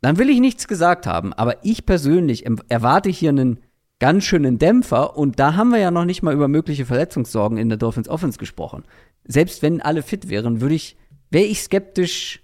dann 0.00 0.18
will 0.18 0.30
ich 0.30 0.40
nichts 0.40 0.66
gesagt 0.66 1.06
haben. 1.06 1.32
Aber 1.32 1.64
ich 1.64 1.84
persönlich 1.84 2.46
erwarte 2.68 3.10
hier 3.10 3.30
einen 3.30 3.60
ganz 3.98 4.24
schönen 4.24 4.58
Dämpfer. 4.58 5.16
Und 5.16 5.38
da 5.38 5.54
haben 5.56 5.70
wir 5.70 5.78
ja 5.78 5.90
noch 5.90 6.04
nicht 6.06 6.22
mal 6.22 6.34
über 6.34 6.48
mögliche 6.48 6.86
Verletzungssorgen 6.86 7.58
in 7.58 7.68
der 7.68 7.78
Dolphins 7.78 8.08
Offense 8.08 8.38
gesprochen. 8.38 8.84
Selbst 9.24 9.62
wenn 9.62 9.80
alle 9.80 10.02
fit 10.02 10.28
wären, 10.28 10.60
würde 10.60 10.74
ich, 10.74 10.96
wäre 11.30 11.44
ich 11.44 11.62
skeptisch, 11.62 12.42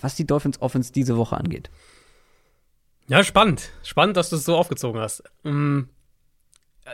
was 0.00 0.16
die 0.16 0.26
Dolphins 0.26 0.60
Offense 0.60 0.92
diese 0.92 1.16
Woche 1.16 1.36
angeht. 1.36 1.70
Ja, 3.06 3.24
spannend. 3.24 3.70
Spannend, 3.82 4.16
dass 4.16 4.28
du 4.28 4.36
es 4.36 4.44
so 4.44 4.56
aufgezogen 4.56 5.00
hast. 5.00 5.22
Mm, 5.44 5.82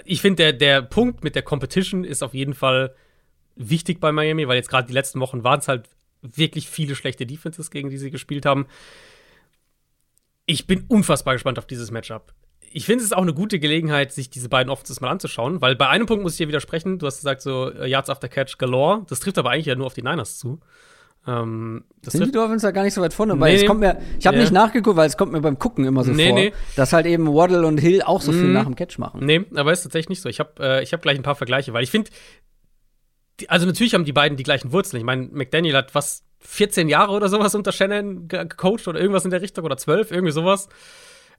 ich 0.04 0.20
finde, 0.20 0.36
der, 0.36 0.52
der 0.52 0.82
Punkt 0.82 1.24
mit 1.24 1.34
der 1.34 1.42
Competition 1.42 2.04
ist 2.04 2.22
auf 2.22 2.34
jeden 2.34 2.54
Fall 2.54 2.94
wichtig 3.56 4.00
bei 4.00 4.12
Miami, 4.12 4.48
weil 4.48 4.56
jetzt 4.56 4.68
gerade 4.68 4.86
die 4.86 4.92
letzten 4.92 5.20
Wochen 5.20 5.44
waren 5.44 5.60
es 5.60 5.68
halt 5.68 5.88
wirklich 6.22 6.68
viele 6.68 6.94
schlechte 6.94 7.26
Defenses, 7.26 7.70
gegen 7.70 7.90
die 7.90 7.98
sie 7.98 8.10
gespielt 8.10 8.46
haben. 8.46 8.66
Ich 10.46 10.66
bin 10.66 10.84
unfassbar 10.88 11.34
gespannt 11.34 11.58
auf 11.58 11.66
dieses 11.66 11.90
Matchup 11.90 12.34
ich 12.76 12.86
finde 12.86 13.04
es 13.04 13.10
ist 13.10 13.16
auch 13.16 13.22
eine 13.22 13.32
gute 13.32 13.60
Gelegenheit, 13.60 14.12
sich 14.12 14.30
diese 14.30 14.48
beiden 14.48 14.68
Offenses 14.68 15.00
mal 15.00 15.08
anzuschauen, 15.08 15.60
weil 15.60 15.76
bei 15.76 15.88
einem 15.88 16.06
Punkt 16.06 16.24
muss 16.24 16.32
ich 16.32 16.38
dir 16.38 16.48
widersprechen. 16.48 16.98
Du 16.98 17.06
hast 17.06 17.18
gesagt, 17.18 17.40
so 17.40 17.70
äh, 17.70 17.88
Yards 17.88 18.10
after 18.10 18.28
Catch 18.28 18.58
galore. 18.58 19.06
Das 19.08 19.20
trifft 19.20 19.38
aber 19.38 19.50
eigentlich 19.50 19.66
ja 19.66 19.76
nur 19.76 19.86
auf 19.86 19.94
die 19.94 20.02
Niners 20.02 20.38
zu. 20.38 20.58
Ähm, 21.26 21.84
Sind 22.02 22.26
die 22.26 22.32
Dolphins 22.32 22.62
da 22.62 22.70
gar 22.70 22.82
nicht 22.82 22.92
so 22.92 23.01
weit 23.01 23.14
vorne? 23.14 23.34
Nee, 23.34 23.40
weil 23.40 23.55
es 23.55 23.66
kommt 23.66 23.80
mir, 23.80 23.98
ich 24.18 24.26
habe 24.26 24.36
yeah. 24.36 24.44
nicht 24.44 24.52
nachgeguckt, 24.52 24.96
weil 24.96 25.09
es 25.09 25.16
kommt 25.16 25.32
mir 25.32 25.40
beim 25.40 25.59
Gucken 25.59 25.86
immer 25.86 26.05
so 26.05 26.12
nee, 26.12 26.28
vor, 26.28 26.38
nee. 26.38 26.52
dass 26.76 26.92
halt 26.92 27.06
eben 27.06 27.26
Waddle 27.26 27.66
und 27.66 27.78
Hill 27.78 28.02
auch 28.02 28.20
so 28.20 28.30
viel 28.30 28.48
mm. 28.48 28.52
nach 28.52 28.64
dem 28.64 28.76
Catch 28.76 28.98
machen. 28.98 29.24
Nee, 29.24 29.46
aber 29.55 29.72
ist 29.72 29.84
tatsächlich 29.84 30.10
nicht 30.10 30.20
so. 30.20 30.28
Ich 30.28 30.38
habe 30.38 30.62
äh, 30.62 30.84
hab 30.84 31.02
gleich 31.02 31.16
ein 31.16 31.22
paar 31.22 31.34
Vergleiche, 31.34 31.72
weil 31.72 31.82
ich 31.82 31.90
finde, 31.90 32.10
also 33.48 33.64
natürlich 33.66 33.94
haben 33.94 34.05
die 34.05 34.12
beiden 34.12 34.36
die 34.36 34.42
gleichen 34.42 34.72
Wurzeln. 34.72 34.98
Ich 34.98 35.06
meine, 35.06 35.28
McDaniel 35.32 35.76
hat 35.76 35.94
was 35.94 36.24
14 36.40 36.88
Jahre 36.88 37.12
oder 37.12 37.30
sowas 37.30 37.55
unter 37.55 37.72
Shannon 37.72 38.28
gecoacht 38.28 38.86
oder 38.86 39.01
irgendwas 39.01 39.24
in 39.24 39.30
der 39.30 39.40
Richtung 39.40 39.64
oder 39.64 39.78
12, 39.78 40.10
irgendwie 40.10 40.32
sowas. 40.32 40.68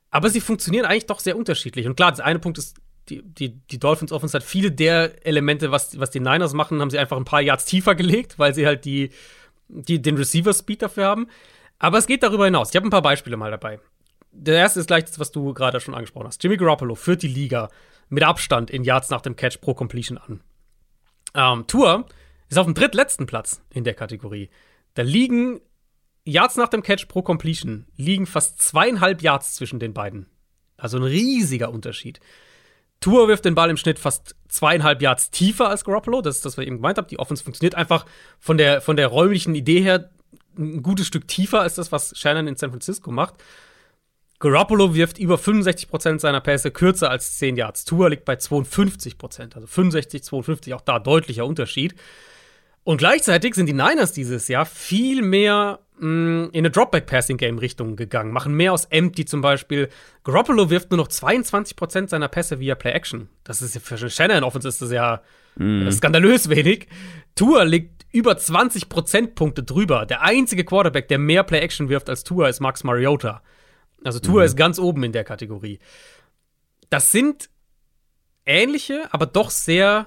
Aber 0.10 0.30
sie 0.30 0.42
funktionieren 0.42 0.86
eigentlich 0.86 1.06
doch 1.06 1.20
sehr 1.20 1.38
unterschiedlich. 1.38 1.86
Und 1.86 1.96
klar, 1.96 2.12
der 2.12 2.26
eine 2.26 2.40
Punkt 2.40 2.58
ist, 2.58 2.78
die, 3.10 3.22
die, 3.22 3.60
die 3.68 3.80
Dolphins 3.80 4.12
Offense 4.12 4.36
hat 4.36 4.44
viele 4.44 4.72
der 4.72 5.26
Elemente, 5.28 5.72
was, 5.72 6.00
was 6.00 6.10
die 6.10 6.20
Niners 6.20 6.54
machen, 6.54 6.82
haben 6.82 6.90
sie 6.90 6.98
einfach 6.98 7.18
ein 7.18 7.26
paar 7.26 7.42
Yards 7.42 7.66
tiefer 7.66 7.94
gelegt, 7.94 8.40
weil 8.40 8.56
sie 8.56 8.66
halt 8.66 8.86
die, 8.86 9.12
die, 9.68 10.02
den 10.02 10.18
Receiver-Speed 10.18 10.82
dafür 10.82 11.06
haben. 11.06 11.28
Aber 11.80 11.98
es 11.98 12.08
geht 12.08 12.24
darüber 12.24 12.46
hinaus. 12.46 12.70
Ich 12.70 12.76
habe 12.76 12.88
ein 12.88 12.92
paar 12.92 13.02
Beispiele 13.02 13.38
mal 13.38 13.52
dabei. 13.52 13.80
Der 14.32 14.56
erste 14.56 14.80
ist 14.80 14.88
gleich 14.88 15.06
das, 15.06 15.20
was 15.20 15.32
du 15.32 15.54
gerade 15.54 15.80
schon 15.80 15.94
angesprochen 15.94 16.28
hast. 16.28 16.44
Jimmy 16.44 16.58
Garoppolo 16.58 16.96
führt 16.96 17.22
die 17.22 17.28
Liga 17.28 17.70
mit 18.10 18.24
Abstand 18.24 18.70
in 18.70 18.84
Yards 18.84 19.10
nach 19.10 19.22
dem 19.22 19.36
Catch 19.36 19.62
pro 19.62 19.74
Completion 19.74 20.18
an. 20.18 20.42
Ähm, 21.34 21.68
Tour 21.68 22.06
ist 22.50 22.58
auf 22.58 22.66
dem 22.66 22.74
drittletzten 22.74 23.26
Platz 23.26 23.62
in 23.70 23.84
der 23.84 23.94
Kategorie. 23.94 24.50
Da 24.94 25.04
liegen 25.04 25.62
Yards 26.24 26.58
nach 26.58 26.70
dem 26.70 26.84
Catch 26.84 27.08
pro 27.08 27.22
Completion 27.22 27.86
liegen 27.96 28.26
fast 28.26 28.62
zweieinhalb 28.62 29.22
Yards 29.22 29.56
zwischen 29.56 29.80
den 29.80 29.94
beiden. 29.94 30.28
Also 30.78 30.98
ein 30.98 31.04
riesiger 31.04 31.70
Unterschied. 31.70 32.20
Tour 33.06 33.28
wirft 33.28 33.46
den 33.46 33.54
Ball 33.54 33.70
im 33.70 33.78
Schnitt 33.78 34.00
fast 34.00 34.36
zweieinhalb 34.48 35.00
Yards 35.00 35.30
tiefer 35.30 35.70
als 35.70 35.86
Garoppolo. 35.86 36.24
Das 36.24 36.38
ist 36.38 36.46
das, 36.46 36.58
was 36.58 36.64
ich 36.64 36.68
eben 36.70 36.78
gemeint 36.78 36.98
habe. 36.98 37.08
Die 37.08 37.20
Offense 37.20 37.44
funktioniert 37.44 37.76
einfach 37.76 38.04
von 38.40 38.58
der, 38.58 38.82
von 38.82 38.98
der 38.98 39.10
räumlichen 39.10 39.54
Idee 39.54 39.82
her 39.82 40.10
ein 40.58 40.82
gutes 40.82 41.06
Stück 41.06 41.28
tiefer 41.28 41.62
als 41.62 41.76
das, 41.76 41.92
was 41.92 42.18
Shannon 42.18 42.48
in 42.48 42.56
San 42.56 42.72
Francisco 42.72 43.12
macht. 43.12 43.36
Garoppolo 44.40 44.96
wirft 44.96 45.20
über 45.20 45.36
65% 45.36 46.18
seiner 46.18 46.42
Pässe 46.42 46.72
kürzer 46.72 47.12
als 47.12 47.38
10 47.38 47.58
Yards. 47.58 47.86
Tour 47.86 48.10
liegt 48.10 48.26
bei 48.26 48.34
52%, 48.34 49.54
also 49.54 49.68
65, 49.68 50.24
52, 50.24 50.74
auch 50.74 50.82
da 50.82 50.98
deutlicher 50.98 51.46
Unterschied. 51.46 51.94
Und 52.86 52.98
gleichzeitig 52.98 53.56
sind 53.56 53.66
die 53.66 53.74
Niners 53.74 54.14
dieses 54.14 54.48
Jahr 54.48 54.66
viel 54.68 55.24
mehr 55.24 55.80
mh, 55.98 56.08
mm, 56.08 56.50
in 56.52 56.60
eine 56.60 56.70
Dropback-Passing-Game-Richtung 56.70 57.96
gegangen, 57.96 58.32
machen 58.32 58.54
mehr 58.54 58.74
aus 58.74 58.86
Empty 58.86 59.26
zum 59.26 59.42
Beispiel. 59.42 59.90
Garoppolo 60.24 60.70
wirft 60.70 60.92
nur 60.92 61.00
noch 61.00 61.08
22% 61.08 62.10
seiner 62.10 62.28
Pässe 62.28 62.60
via 62.60 62.76
Play-Action. 62.76 63.28
Das 63.44 63.64
ist 63.64 63.74
ja 63.74 63.82
für 63.82 63.98
Shannon 64.08 64.44
Offense 64.44 64.68
ist 64.68 64.84
das 64.84 64.92
ja 64.92 65.24
mm. 65.56 65.90
skandalös 65.90 66.48
wenig. 66.50 66.88
Tour 67.34 67.66
liegt 67.66 68.06
über 68.12 68.38
20 68.38 68.88
Prozentpunkte 68.88 69.64
drüber. 69.64 70.06
Der 70.06 70.22
einzige 70.22 70.64
Quarterback, 70.64 71.08
der 71.08 71.18
mehr 71.18 71.44
Play-Action 71.44 71.90
wirft 71.90 72.08
als 72.08 72.24
Tour, 72.24 72.48
ist 72.48 72.60
Max 72.60 72.84
Mariota. 72.84 73.42
Also 74.04 74.20
Tour 74.20 74.42
mm. 74.42 74.46
ist 74.46 74.58
ganz 74.58 74.78
oben 74.78 75.04
in 75.04 75.12
der 75.12 75.24
Kategorie. 75.24 75.80
Das 76.92 77.12
sind 77.12 77.50
ähnliche, 78.46 79.12
aber 79.12 79.26
doch 79.26 79.50
sehr 79.50 80.06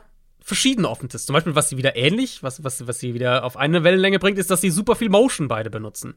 verschiedene 0.49 0.89
Offenses. 0.89 1.27
Zum 1.27 1.35
Beispiel, 1.35 1.55
was 1.55 1.69
sie 1.69 1.77
wieder 1.77 1.95
ähnlich, 1.95 2.43
was, 2.43 2.65
was, 2.65 2.87
was 2.87 2.99
sie 2.99 3.15
wieder 3.15 3.45
auf 3.45 3.57
eine 3.57 3.85
Wellenlänge 3.85 4.19
bringt, 4.19 4.39
ist, 4.39 4.51
dass 4.51 4.61
sie 4.61 4.71
super 4.71 4.97
viel 4.97 5.11
Motion 5.11 5.47
beide 5.47 5.71
benutzen. 5.71 6.15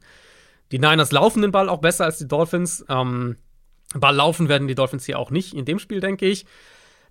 Die 0.71 0.79
Niners 0.79 1.11
laufen 1.11 1.41
den 1.41 1.51
Ball 1.51 1.69
auch 1.69 1.79
besser 1.79 2.05
als 2.05 2.17
die 2.17 2.27
Dolphins. 2.27 2.83
Ähm, 2.89 3.35
Ball 3.93 4.15
laufen 4.15 4.49
werden 4.49 4.67
die 4.67 4.75
Dolphins 4.75 5.05
hier 5.05 5.19
auch 5.19 5.31
nicht 5.31 5.53
in 5.53 5.65
dem 5.65 5.79
Spiel, 5.79 5.99
denke 5.99 6.25
ich. 6.25 6.45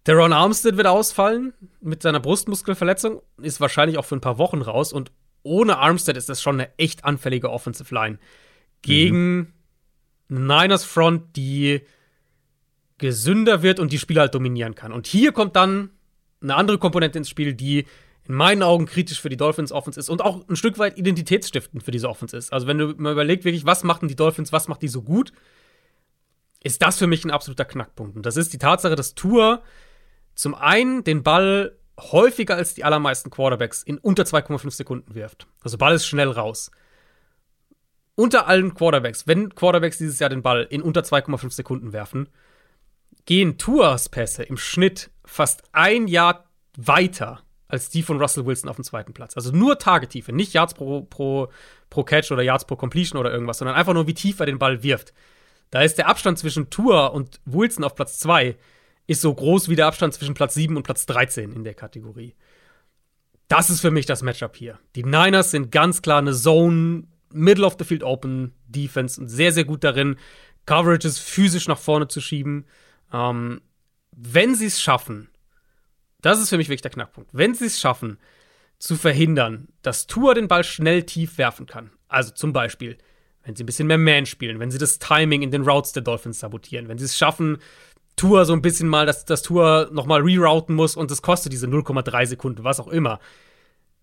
Der 0.07 0.17
Ron 0.17 0.33
Armstead 0.33 0.79
wird 0.79 0.87
ausfallen 0.87 1.53
mit 1.81 2.03
seiner 2.03 2.21
Brustmuskelverletzung, 2.21 3.21
ist 3.43 3.61
wahrscheinlich 3.61 3.99
auch 3.99 4.07
für 4.07 4.17
ein 4.17 4.23
paar 4.23 4.39
Wochen 4.39 4.63
raus. 4.63 4.93
Und 4.95 5.13
ohne 5.43 5.77
Armstead 5.77 6.17
ist 6.17 6.31
das 6.31 6.41
schon 6.41 6.55
eine 6.55 6.71
echt 6.79 7.05
anfällige 7.05 7.51
Offensive 7.51 7.95
Line. 7.95 8.19
Gegen 8.81 9.53
mhm. 10.29 10.47
Niners 10.47 10.85
Front, 10.85 11.37
die 11.37 11.83
gesünder 12.97 13.63
wird 13.63 13.79
und 13.79 13.93
die 13.93 13.99
Spieler 13.99 14.23
halt 14.23 14.35
dominieren 14.35 14.75
kann. 14.75 14.93
Und 14.93 15.07
hier 15.07 15.33
kommt 15.33 15.57
dann 15.57 15.91
eine 16.43 16.55
andere 16.55 16.79
Komponente 16.79 17.19
ins 17.19 17.29
Spiel, 17.29 17.55
die 17.55 17.87
in 18.25 18.35
meinen 18.35 18.63
Augen 18.63 18.87
kritisch 18.87 19.21
für 19.21 19.29
die 19.29 19.37
Dolphins 19.37 19.73
Offense 19.73 19.99
ist 19.99 20.09
und 20.09 20.23
auch 20.23 20.47
ein 20.49 20.57
Stück 20.57 20.79
weit 20.79 20.99
identitätsstiftend 20.99 21.83
für 21.83 21.91
diese 21.91 22.09
Offense 22.09 22.37
ist. 22.37 22.53
Also 22.53 22.67
wenn 22.67 22.79
du 22.79 22.95
mal 22.97 23.13
überlegst 23.13 23.45
wirklich, 23.45 23.67
was 23.67 23.83
machen 23.83 24.09
die 24.09 24.17
Dolphins, 24.17 24.53
was 24.53 24.69
macht 24.69 24.83
die 24.83 24.89
so 24.89 25.03
gut, 25.03 25.33
ist 26.63 26.83
das 26.83 26.99
für 26.99 27.07
mich 27.07 27.25
ein 27.25 27.31
absoluter 27.31 27.65
Knackpunkt. 27.65 28.17
Und 28.17 28.27
das 28.27 28.37
ist 28.37 28.53
die 28.53 28.59
Tatsache, 28.59 28.95
dass 28.95 29.15
Tour 29.15 29.63
zum 30.35 30.55
einen 30.55 31.05
den 31.05 31.23
Ball 31.23 31.77
häufiger 31.99 32.57
als 32.57 32.75
die 32.75 32.85
allermeisten 32.85 33.31
Quarterbacks 33.31 33.83
in 33.83 33.99
unter 33.99 34.23
2,5 34.23 34.71
Sekunden 34.71 35.15
wirft. 35.15 35.47
Also 35.63 35.79
Ball 35.79 35.95
ist 35.95 36.07
schnell 36.07 36.31
raus. 36.31 36.71
Unter 38.15 38.47
allen 38.47 38.75
Quarterbacks, 38.75 39.27
wenn 39.27 39.55
Quarterbacks 39.55 39.99
dieses 39.99 40.19
Jahr 40.19 40.31
den 40.31 40.43
Ball 40.43 40.67
in 40.69 40.83
unter 40.83 41.01
2,5 41.01 41.51
Sekunden 41.53 41.93
werfen, 41.93 42.29
gehen 43.27 43.59
Tours 43.59 44.09
Pässe 44.09 44.43
im 44.43 44.57
Schnitt 44.57 45.11
fast 45.31 45.63
ein 45.73 46.09
Jahr 46.09 46.45
weiter 46.77 47.43
als 47.69 47.89
die 47.89 48.03
von 48.03 48.21
Russell 48.21 48.47
Wilson 48.47 48.69
auf 48.69 48.77
dem 48.77 48.85
zweiten 48.85 49.15
Platz. 49.15 49.37
Also 49.37 49.53
nur 49.53 49.79
Tagetiefe, 49.79 50.33
nicht 50.33 50.53
Yards 50.53 50.75
pro, 50.75 51.03
pro, 51.03 51.49
pro 51.89 52.03
Catch 52.03 52.33
oder 52.33 52.43
Yards 52.43 52.65
pro 52.65 52.75
Completion 52.75 53.19
oder 53.19 53.33
irgendwas, 53.33 53.59
sondern 53.59 53.77
einfach 53.77 53.95
nur, 53.95 54.09
wie 54.09 54.15
tief 54.15 54.41
er 54.41 54.47
den 54.47 54.59
Ball 54.59 54.83
wirft. 54.83 55.13
Da 55.71 55.83
ist 55.83 55.99
der 55.99 56.09
Abstand 56.09 56.39
zwischen 56.39 56.69
Tour 56.69 57.13
und 57.13 57.41
Wilson 57.45 57.85
auf 57.85 57.95
Platz 57.95 58.19
2 58.19 58.57
ist 59.07 59.21
so 59.21 59.33
groß 59.33 59.69
wie 59.69 59.77
der 59.77 59.87
Abstand 59.87 60.15
zwischen 60.15 60.35
Platz 60.35 60.55
7 60.55 60.77
und 60.77 60.83
Platz 60.83 61.07
13 61.07 61.53
in 61.53 61.65
der 61.65 61.75
Kategorie. 61.75 62.35
Das 63.47 63.71
ist 63.71 63.81
für 63.81 63.91
mich 63.91 64.07
das 64.07 64.23
Matchup 64.23 64.57
hier. 64.57 64.79
Die 64.97 65.05
Niners 65.05 65.53
sind 65.53 65.71
ganz 65.71 66.03
klar 66.03 66.19
eine 66.19 66.35
Zone, 66.35 67.05
Middle 67.33 67.67
of 67.67 67.77
the 67.79 67.85
Field 67.85 68.03
Open 68.03 68.53
Defense 68.67 69.21
und 69.21 69.29
sehr, 69.29 69.53
sehr 69.53 69.65
gut 69.65 69.85
darin, 69.85 70.17
Coverages 70.67 71.19
physisch 71.19 71.69
nach 71.69 71.79
vorne 71.79 72.09
zu 72.09 72.21
schieben. 72.21 72.67
Ähm, 73.13 73.61
wenn 74.23 74.55
sie 74.55 74.67
es 74.67 74.81
schaffen, 74.81 75.29
das 76.21 76.41
ist 76.41 76.51
für 76.51 76.59
mich 76.59 76.69
wirklich 76.69 76.83
der 76.83 76.91
Knackpunkt, 76.91 77.31
wenn 77.33 77.55
sie 77.55 77.67
es 77.67 77.81
schaffen, 77.81 78.19
zu 78.79 78.97
verhindern, 78.97 79.69
dass 79.83 80.07
Tour 80.07 80.35
den 80.35 80.49
Ball 80.49 80.65
schnell 80.65 81.03
tief 81.05 81.39
werfen 81.39 81.67
kann, 81.67 81.91
also 82.09 82.33
zum 82.33 82.53
Beispiel, 82.53 82.99
wenn 83.45 83.57
sie 83.57 83.63
ein 83.63 83.67
bisschen 83.67 83.87
mehr 83.87 83.99
Man 83.99 84.27
spielen, 84.27 84.59
wenn 84.59 84.71
sie 84.71 84.79
das 84.79 84.99
Timing 84.99 85.43
in 85.43 85.51
den 85.51 85.63
Routes 85.63 85.93
der 85.93 86.03
Dolphins 86.03 86.41
sabotieren, 86.41 86.89
wenn 86.89 86.99
sie 86.99 87.05
es 87.05 87.17
schaffen, 87.17 87.59
Tour 88.17 88.45
so 88.45 88.53
ein 88.53 88.63
bisschen 88.63 88.89
mal, 88.89 89.07
dass 89.07 89.25
das 89.25 89.43
Tour 89.43 89.89
nochmal 89.93 90.21
rerouten 90.21 90.75
muss 90.75 90.97
und 90.97 91.11
es 91.11 91.23
kostet 91.23 91.53
diese 91.53 91.67
0,3 91.67 92.27
Sekunden, 92.27 92.65
was 92.65 92.81
auch 92.81 92.89
immer. 92.89 93.19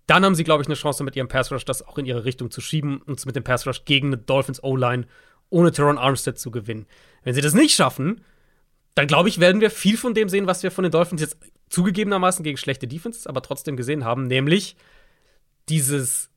Dann 0.07 0.23
haben 0.23 0.35
sie, 0.35 0.43
glaube 0.43 0.63
ich, 0.63 0.67
eine 0.67 0.75
Chance 0.75 1.03
mit 1.03 1.15
ihrem 1.15 1.27
Pass 1.27 1.51
Rush, 1.51 1.65
das 1.65 1.85
auch 1.85 1.97
in 1.97 2.05
ihre 2.05 2.25
Richtung 2.25 2.49
zu 2.49 2.61
schieben 2.61 3.01
und 3.01 3.23
mit 3.25 3.35
dem 3.35 3.43
Pass 3.43 3.67
Rush 3.67 3.85
gegen 3.85 4.07
eine 4.07 4.17
Dolphins 4.17 4.63
O-Line 4.63 5.05
ohne 5.49 5.71
Teron 5.71 5.97
Armstead 5.97 6.39
zu 6.39 6.49
gewinnen. 6.49 6.87
Wenn 7.23 7.33
sie 7.33 7.41
das 7.41 7.53
nicht 7.53 7.75
schaffen, 7.75 8.21
dann 8.97 9.05
glaube 9.05 9.29
ich, 9.29 9.39
werden 9.39 9.61
wir 9.61 9.69
viel 9.69 9.95
von 9.95 10.15
dem 10.15 10.27
sehen, 10.27 10.47
was 10.47 10.63
wir 10.63 10.71
von 10.71 10.81
den 10.81 10.91
Dolphins 10.91 11.21
jetzt 11.21 11.37
zugegebenermaßen 11.69 12.43
gegen 12.43 12.57
schlechte 12.57 12.87
Defenses, 12.87 13.27
aber 13.27 13.43
trotzdem 13.43 13.77
gesehen 13.77 14.03
haben, 14.03 14.23
nämlich 14.23 14.75
dieses 15.69 16.31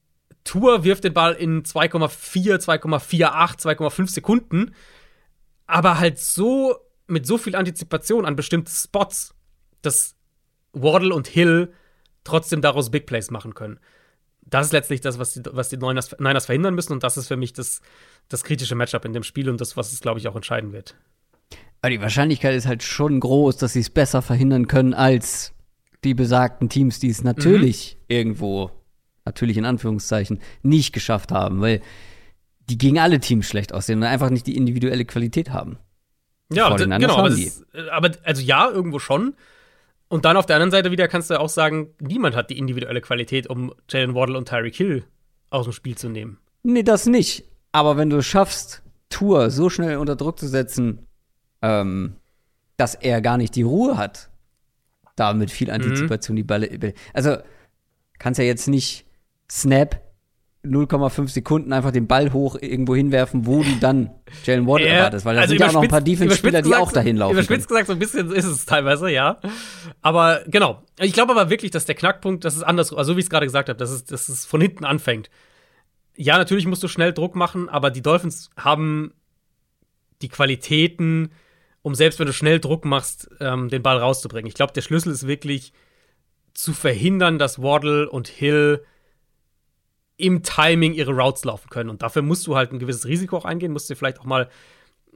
Tour 0.45 0.85
wirft 0.85 1.05
den 1.05 1.15
Ball 1.15 1.33
in 1.33 1.63
2,4, 1.63 2.59
2,48, 2.59 3.61
2,5 3.61 4.11
Sekunden, 4.11 4.75
aber 5.67 5.99
halt 5.99 6.19
so 6.19 6.77
mit 7.07 7.27
so 7.27 7.39
viel 7.39 7.57
Antizipation 7.57 8.27
an 8.27 8.37
bestimmte 8.37 8.71
Spots, 8.71 9.35
dass 9.81 10.15
Waddle 10.75 11.15
und 11.15 11.29
Hill 11.29 11.73
trotzdem 12.25 12.61
daraus 12.61 12.91
Big 12.91 13.07
Plays 13.07 13.31
machen 13.31 13.55
können. 13.55 13.81
Das 14.43 14.67
ist 14.67 14.73
letztlich 14.73 15.01
das, 15.01 15.19
was 15.19 15.33
die, 15.33 15.43
was 15.47 15.71
die 15.71 15.79
Niners, 15.79 16.15
Niners 16.19 16.45
verhindern 16.45 16.75
müssen 16.75 16.93
und 16.93 17.05
das 17.05 17.17
ist 17.17 17.29
für 17.29 17.39
mich 17.39 17.55
das, 17.55 17.81
das 18.29 18.45
kritische 18.45 18.75
Matchup 18.75 19.07
in 19.07 19.15
dem 19.15 19.23
Spiel 19.23 19.49
und 19.49 19.63
das, 19.63 19.79
was 19.79 19.95
es, 19.95 20.01
glaube 20.01 20.21
ich, 20.21 20.29
auch 20.29 20.37
entscheiden 20.37 20.73
wird. 20.73 20.97
Aber 21.83 21.91
die 21.91 22.01
Wahrscheinlichkeit 22.01 22.55
ist 22.55 22.67
halt 22.67 22.83
schon 22.83 23.21
groß, 23.21 23.57
dass 23.57 23.73
sie 23.73 23.81
es 23.81 23.91
besser 23.91 24.23
verhindern 24.23 24.67
können 24.67 24.95
als 24.95 25.55
die 26.05 26.15
besagten 26.15 26.69
Teams, 26.69 26.99
die 26.99 27.09
es 27.09 27.25
natürlich 27.25 27.97
mhm. 27.97 28.15
irgendwo, 28.15 28.71
natürlich 29.25 29.57
in 29.57 29.65
Anführungszeichen, 29.65 30.41
nicht 30.63 30.93
geschafft 30.93 31.33
haben, 31.33 31.61
weil 31.61 31.81
die 32.69 32.79
gegen 32.79 32.99
alle 32.99 33.21
Teams 33.21 33.47
schlecht 33.47 33.73
aussehen 33.73 33.99
und 33.99 34.05
einfach 34.05 34.31
nicht 34.31 34.47
die 34.47 34.57
individuelle 34.57 35.05
Qualität 35.05 35.51
haben. 35.51 35.79
Ja, 36.53 36.75
genau. 36.75 37.17
Aber, 37.17 37.29
ist, 37.29 37.65
aber, 37.91 38.11
also 38.25 38.43
ja, 38.43 38.69
irgendwo 38.69 38.99
schon. 38.99 39.35
Und 40.09 40.25
dann 40.25 40.37
auf 40.37 40.47
der 40.47 40.57
anderen 40.57 40.73
Seite 40.73 40.91
wieder 40.91 41.07
kannst 41.07 41.31
du 41.31 41.39
auch 41.39 41.49
sagen, 41.49 41.95
niemand 42.01 42.35
hat 42.35 42.51
die 42.51 42.59
individuelle 42.59 43.01
Qualität, 43.01 43.47
um 43.49 43.73
Jalen 43.89 44.15
Waddle 44.15 44.37
und 44.37 44.49
Tyreek 44.49 44.75
Hill 44.75 45.05
aus 45.51 45.67
dem 45.67 45.73
Spiel 45.73 45.97
zu 45.97 46.09
nehmen. 46.09 46.39
Nee, 46.65 46.83
das 46.83 47.07
nicht. 47.07 47.45
Aber 47.73 47.97
wenn 47.97 48.11
du 48.11 48.17
es 48.19 48.27
schaffst, 48.27 48.83
Tour 49.09 49.51
so 49.51 49.71
schnell 49.71 49.97
unter 49.99 50.17
Druck 50.17 50.39
zu 50.39 50.49
setzen, 50.49 51.07
ähm, 51.63 52.17
dass 52.77 52.95
er 52.95 53.21
gar 53.21 53.37
nicht 53.37 53.55
die 53.55 53.63
Ruhe 53.63 53.97
hat, 53.97 54.31
da 55.17 55.35
mit 55.35 55.51
viel 55.51 55.71
Antizipation 55.71 56.35
mhm. 56.35 56.37
die 56.37 56.43
Bälle. 56.45 56.95
Also 57.13 57.37
kannst 58.19 58.39
ja 58.39 58.45
jetzt 58.45 58.69
nicht 58.69 59.07
Snap 59.51 60.01
0,5 60.65 61.29
Sekunden 61.29 61.73
einfach 61.73 61.91
den 61.91 62.07
Ball 62.07 62.33
hoch 62.35 62.57
irgendwo 62.61 62.95
hinwerfen, 62.95 63.47
wo 63.47 63.63
du 63.63 63.77
dann 63.81 64.11
Jalen 64.45 64.67
Waddle 64.67 64.89
ja, 64.89 64.95
erwartest, 64.95 65.25
weil 65.25 65.35
da 65.35 65.43
also 65.43 65.53
sind 65.53 65.61
ja 65.61 65.69
auch 65.69 65.73
noch 65.73 65.83
ein 65.83 65.89
paar 65.89 66.03
Defense-Spieler, 66.03 66.61
die 66.61 66.75
auch 66.75 66.93
dahin 66.93 67.17
laufen. 67.17 67.33
Überspitzt 67.33 67.69
gesagt, 67.69 67.87
so 67.87 67.95
ein 67.95 67.99
bisschen 67.99 68.31
ist 68.31 68.45
es 68.45 68.67
teilweise, 68.67 69.11
ja. 69.11 69.39
Aber 70.03 70.43
genau. 70.47 70.83
Ich 70.99 71.15
glaube 71.15 71.33
aber 71.33 71.49
wirklich, 71.49 71.71
dass 71.71 71.87
der 71.87 71.95
Knackpunkt, 71.95 72.45
das 72.45 72.57
ist 72.57 72.63
anders, 72.63 72.93
also 72.93 73.17
wie 73.17 73.21
ich 73.21 73.27
es 73.27 73.31
gerade 73.31 73.47
gesagt 73.47 73.71
habe, 73.71 73.79
dass 73.79 73.91
es, 73.91 74.05
dass 74.05 74.29
es 74.29 74.45
von 74.45 74.61
hinten 74.61 74.85
anfängt. 74.85 75.31
Ja, 76.15 76.37
natürlich 76.37 76.67
musst 76.67 76.83
du 76.83 76.89
schnell 76.89 77.15
Druck 77.15 77.37
machen, 77.37 77.71
aber 77.71 77.91
die 77.91 78.03
Dolphins 78.03 78.51
haben 78.59 79.15
die 80.21 80.29
Qualitäten, 80.29 81.31
um 81.83 81.95
selbst 81.95 82.19
wenn 82.19 82.27
du 82.27 82.33
schnell 82.33 82.61
Druck 82.61 82.85
machst, 82.85 83.31
ähm, 83.41 83.69
den 83.69 83.83
Ball 83.83 83.99
rauszubringen. 83.99 84.49
Ich 84.49 84.55
glaube, 84.55 84.73
der 84.73 84.83
Schlüssel 84.83 85.13
ist 85.13 85.27
wirklich 85.27 85.73
zu 86.55 86.73
verhindern, 86.73 87.39
dass 87.39 87.63
Waddle 87.63 88.09
und 88.11 88.29
Hill 88.29 88.85
im 90.17 90.43
Timing 90.43 90.93
ihre 90.93 91.13
Routes 91.13 91.45
laufen 91.45 91.71
können. 91.71 91.89
Und 91.89 92.03
dafür 92.03 92.23
musst 92.23 92.47
du 92.47 92.57
halt 92.57 92.73
ein 92.73 92.79
gewisses 92.79 93.07
Risiko 93.07 93.39
auch 93.39 93.45
eingehen, 93.45 93.73
musst 93.73 93.89
du 93.89 93.97
vielleicht 93.97 94.21
auch 94.21 94.25
mal, 94.25 94.51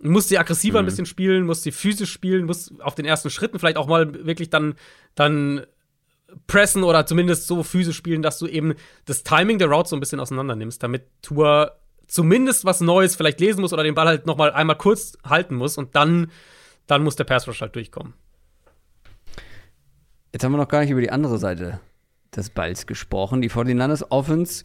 musst 0.01 0.31
du 0.31 0.39
aggressiver 0.39 0.81
mhm. 0.81 0.85
ein 0.85 0.87
bisschen 0.87 1.07
spielen, 1.07 1.45
musst 1.45 1.67
du 1.67 1.73
physisch 1.73 2.11
spielen, 2.11 2.47
musst 2.47 2.81
auf 2.81 2.95
den 2.95 3.05
ersten 3.05 3.29
Schritten 3.29 3.59
vielleicht 3.59 3.77
auch 3.77 3.87
mal 3.87 4.27
wirklich 4.27 4.49
dann, 4.49 4.75
dann 5.15 5.67
pressen 6.47 6.83
oder 6.83 7.07
zumindest 7.07 7.47
so 7.47 7.63
physisch 7.63 7.97
spielen, 7.97 8.23
dass 8.23 8.39
du 8.39 8.47
eben 8.47 8.75
das 9.05 9.23
Timing 9.23 9.59
der 9.59 9.69
Routes 9.69 9.91
so 9.91 9.97
ein 9.97 10.01
bisschen 10.01 10.21
auseinander 10.21 10.57
nimmst, 10.57 10.83
damit 10.83 11.05
Tour 11.21 11.79
zumindest 12.07 12.65
was 12.65 12.81
Neues 12.81 13.17
vielleicht 13.17 13.41
lesen 13.41 13.61
muss 13.61 13.73
oder 13.73 13.83
den 13.83 13.95
Ball 13.95 14.07
halt 14.07 14.27
noch 14.27 14.37
mal 14.37 14.53
einmal 14.53 14.77
kurz 14.77 15.17
halten 15.25 15.55
muss 15.55 15.79
und 15.79 15.95
dann 15.97 16.31
dann 16.87 17.03
muss 17.03 17.17
der 17.17 17.25
Pass 17.25 17.49
Rush 17.49 17.61
halt 17.61 17.75
durchkommen. 17.75 18.15
Jetzt 20.33 20.45
haben 20.45 20.53
wir 20.53 20.59
noch 20.59 20.69
gar 20.69 20.81
nicht 20.81 20.91
über 20.91 21.01
die 21.01 21.11
andere 21.11 21.39
Seite 21.39 21.81
des 22.35 22.51
Balls 22.51 22.87
gesprochen. 22.87 23.41
Die 23.41 23.51
49ers 23.51 24.11
Offense, 24.11 24.65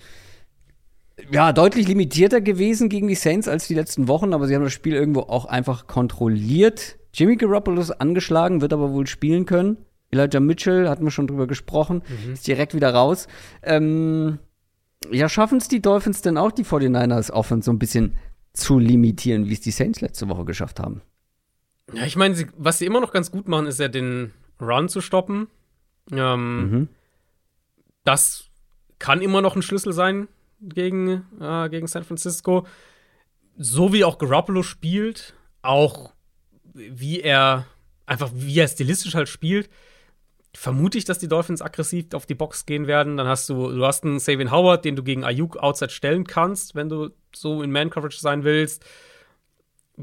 ja, 1.32 1.54
deutlich 1.54 1.88
limitierter 1.88 2.42
gewesen 2.42 2.90
gegen 2.90 3.08
die 3.08 3.16
Saints 3.16 3.48
als 3.48 3.68
die 3.68 3.76
letzten 3.76 4.08
Wochen, 4.08 4.34
aber 4.34 4.48
sie 4.48 4.56
haben 4.56 4.64
das 4.64 4.74
Spiel 4.74 4.96
irgendwo 4.96 5.22
auch 5.22 5.46
einfach 5.46 5.88
kontrolliert. 5.88 6.98
Jimmy 7.14 7.36
Garoppolo 7.36 7.82
ist 7.82 7.92
angeschlagen, 7.92 8.62
wird 8.62 8.74
aber 8.74 8.92
wohl 8.92 9.08
spielen 9.08 9.46
können. 9.46 9.78
Elijah 10.12 10.40
Mitchell, 10.40 10.90
hatten 10.90 11.04
wir 11.04 11.12
schon 11.12 11.28
drüber 11.28 11.46
gesprochen, 11.46 12.02
mhm. 12.26 12.34
ist 12.34 12.48
direkt 12.48 12.74
wieder 12.74 12.94
raus. 12.94 13.28
Ähm, 13.62 14.40
ja, 15.12 15.30
schaffen 15.30 15.60
es 15.60 15.68
die 15.68 15.82
Dolphins 15.82 16.22
denn 16.22 16.38
auch, 16.38 16.52
die 16.52 16.66
49ers 16.66 17.32
Offense 17.32 17.66
so 17.66 17.72
ein 17.72 17.80
bisschen 17.80 18.18
zu 18.54 18.80
limitieren, 18.80 19.48
wie 19.48 19.54
es 19.54 19.62
die 19.62 19.72
Saints 19.72 20.02
letzte 20.02 20.28
Woche 20.30 20.46
geschafft 20.46 20.80
haben? 20.80 21.02
Ja, 21.94 22.06
ich 22.06 22.16
meine, 22.16 22.36
was 22.58 22.80
sie 22.80 22.86
immer 22.86 23.00
noch 23.00 23.12
ganz 23.12 23.32
gut 23.32 23.48
machen, 23.48 23.68
ist 23.68 23.80
ja 23.80 23.88
den 23.88 24.34
Run 24.60 24.90
zu 24.90 25.02
stoppen. 25.02 25.48
Ähm, 26.12 26.72
mhm. 26.72 26.88
Das 28.04 28.46
kann 29.00 29.22
immer 29.22 29.42
noch 29.42 29.56
ein 29.56 29.62
Schlüssel 29.62 29.94
sein 29.94 30.28
gegen, 30.62 31.26
äh, 31.40 31.70
gegen 31.70 31.88
San 31.88 32.04
Francisco. 32.04 32.66
So 33.58 33.94
wie 33.94 34.04
auch 34.04 34.18
Garoppolo 34.18 34.64
spielt, 34.64 35.34
auch 35.62 36.14
wie 36.74 37.22
er 37.22 37.66
einfach, 38.06 38.32
wie 38.34 38.60
er 38.60 38.68
stilistisch 38.68 39.16
halt 39.16 39.30
spielt, 39.30 39.70
vermute 40.56 40.98
ich, 40.98 41.06
dass 41.06 41.20
die 41.20 41.28
Dolphins 41.28 41.62
aggressiv 41.62 42.08
auf 42.14 42.26
die 42.26 42.36
Box 42.36 42.66
gehen 42.66 42.88
werden. 42.88 43.18
Dann 43.18 43.28
hast 43.28 43.50
du, 43.50 43.72
du 43.72 43.86
hast 43.86 44.04
einen 44.04 44.20
Savin 44.20 44.52
Howard, 44.52 44.86
den 44.86 44.96
du 44.96 45.04
gegen 45.04 45.24
Ayuk 45.24 45.58
outside 45.58 45.92
stellen 45.92 46.26
kannst, 46.26 46.76
wenn 46.76 46.90
du 46.90 47.10
so 47.36 47.62
in 47.62 47.72
Man-Coverage 47.72 48.20
sein 48.20 48.44
willst 48.44 48.84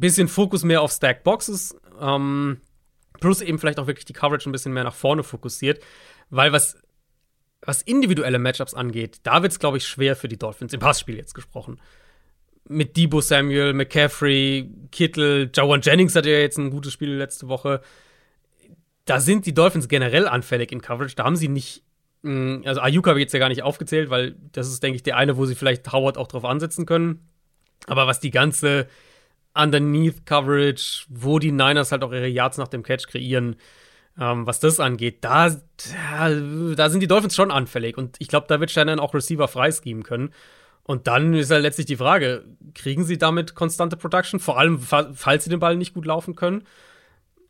bisschen 0.00 0.28
Fokus 0.28 0.62
mehr 0.62 0.82
auf 0.82 0.92
Stack 0.92 1.24
Boxes. 1.24 1.76
Ähm, 2.00 2.60
plus 3.20 3.40
eben 3.40 3.58
vielleicht 3.58 3.78
auch 3.78 3.86
wirklich 3.86 4.04
die 4.04 4.12
Coverage 4.12 4.48
ein 4.48 4.52
bisschen 4.52 4.72
mehr 4.72 4.84
nach 4.84 4.94
vorne 4.94 5.22
fokussiert. 5.22 5.82
Weil 6.30 6.52
was, 6.52 6.76
was 7.62 7.82
individuelle 7.82 8.38
Matchups 8.38 8.74
angeht, 8.74 9.20
da 9.22 9.42
wird 9.42 9.52
es, 9.52 9.58
glaube 9.58 9.78
ich, 9.78 9.86
schwer 9.86 10.16
für 10.16 10.28
die 10.28 10.38
Dolphins, 10.38 10.72
im 10.72 10.80
Passspiel 10.80 11.16
jetzt 11.16 11.34
gesprochen. 11.34 11.80
Mit 12.68 12.96
Debo 12.96 13.20
Samuel, 13.20 13.72
McCaffrey, 13.72 14.70
Kittel, 14.90 15.50
Jawan 15.54 15.80
Jennings 15.82 16.16
hatte 16.16 16.30
ja 16.30 16.38
jetzt 16.38 16.58
ein 16.58 16.70
gutes 16.70 16.92
Spiel 16.92 17.14
letzte 17.14 17.48
Woche. 17.48 17.80
Da 19.06 19.20
sind 19.20 19.46
die 19.46 19.54
Dolphins 19.54 19.88
generell 19.88 20.28
anfällig 20.28 20.70
in 20.72 20.82
Coverage. 20.82 21.16
Da 21.16 21.24
haben 21.24 21.36
sie 21.36 21.48
nicht 21.48 21.82
mm, 22.22 22.62
also 22.64 22.80
Ayuka 22.80 23.10
habe 23.10 23.20
ich 23.20 23.24
jetzt 23.24 23.32
ja 23.32 23.38
gar 23.38 23.48
nicht 23.48 23.62
aufgezählt, 23.62 24.10
weil 24.10 24.36
das 24.52 24.68
ist, 24.68 24.82
denke 24.82 24.96
ich, 24.96 25.02
der 25.02 25.16
eine, 25.16 25.36
wo 25.36 25.46
sie 25.46 25.54
vielleicht 25.54 25.90
Howard 25.92 26.18
auch 26.18 26.28
drauf 26.28 26.44
ansetzen 26.44 26.86
können. 26.86 27.28
Aber 27.86 28.06
was 28.06 28.20
die 28.20 28.30
ganze 28.30 28.88
Underneath 29.54 30.26
Coverage, 30.26 31.06
wo 31.08 31.38
die 31.38 31.52
Niners 31.52 31.92
halt 31.92 32.04
auch 32.04 32.12
ihre 32.12 32.28
Yards 32.28 32.58
nach 32.58 32.68
dem 32.68 32.82
Catch 32.82 33.06
kreieren, 33.08 33.56
Ähm, 34.18 34.46
was 34.46 34.60
das 34.60 34.80
angeht, 34.80 35.18
da, 35.24 35.50
da, 35.50 36.30
da, 36.74 36.88
sind 36.88 37.00
die 37.00 37.06
Dolphins 37.06 37.34
schon 37.34 37.50
anfällig. 37.50 37.98
Und 37.98 38.16
ich 38.18 38.28
glaube, 38.28 38.46
da 38.48 38.60
wird 38.60 38.70
Shannon 38.70 38.98
auch 38.98 39.12
Receiver 39.14 39.46
freischieben 39.46 40.02
können. 40.04 40.32
Und 40.84 41.06
dann 41.06 41.34
ist 41.34 41.50
halt 41.50 41.62
letztlich 41.62 41.86
die 41.86 41.96
Frage, 41.96 42.44
kriegen 42.74 43.04
sie 43.04 43.18
damit 43.18 43.54
konstante 43.54 43.96
Production? 43.96 44.40
Vor 44.40 44.58
allem, 44.58 44.78
falls 44.80 45.44
sie 45.44 45.50
den 45.50 45.60
Ball 45.60 45.76
nicht 45.76 45.94
gut 45.94 46.06
laufen 46.06 46.34
können. 46.34 46.64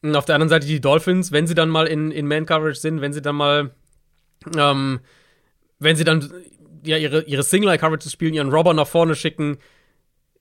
Und 0.09 0.17
auf 0.17 0.25
der 0.25 0.37
anderen 0.37 0.49
Seite 0.49 0.67
die 0.67 0.81
Dolphins, 0.81 1.33
wenn 1.33 1.47
sie 1.47 1.55
dann 1.55 1.69
mal 1.69 1.87
in, 1.87 2.11
in 2.11 2.27
Man-Coverage 2.27 2.79
sind, 2.79 3.01
wenn 3.01 3.13
sie 3.13 3.23
dann 3.23 3.37
mal, 3.37 3.71
ähm, 4.57 5.01
wenn 5.79 5.97
sie 5.97 6.05
dann 6.05 6.33
ja, 6.85 6.97
ihre, 6.97 7.23
ihre 7.25 7.43
Single-Eye-Coverage 7.43 8.09
spielen, 8.09 8.35
ihren 8.35 8.53
Robber 8.53 8.73
nach 8.75 8.87
vorne 8.87 9.15
schicken, 9.15 9.59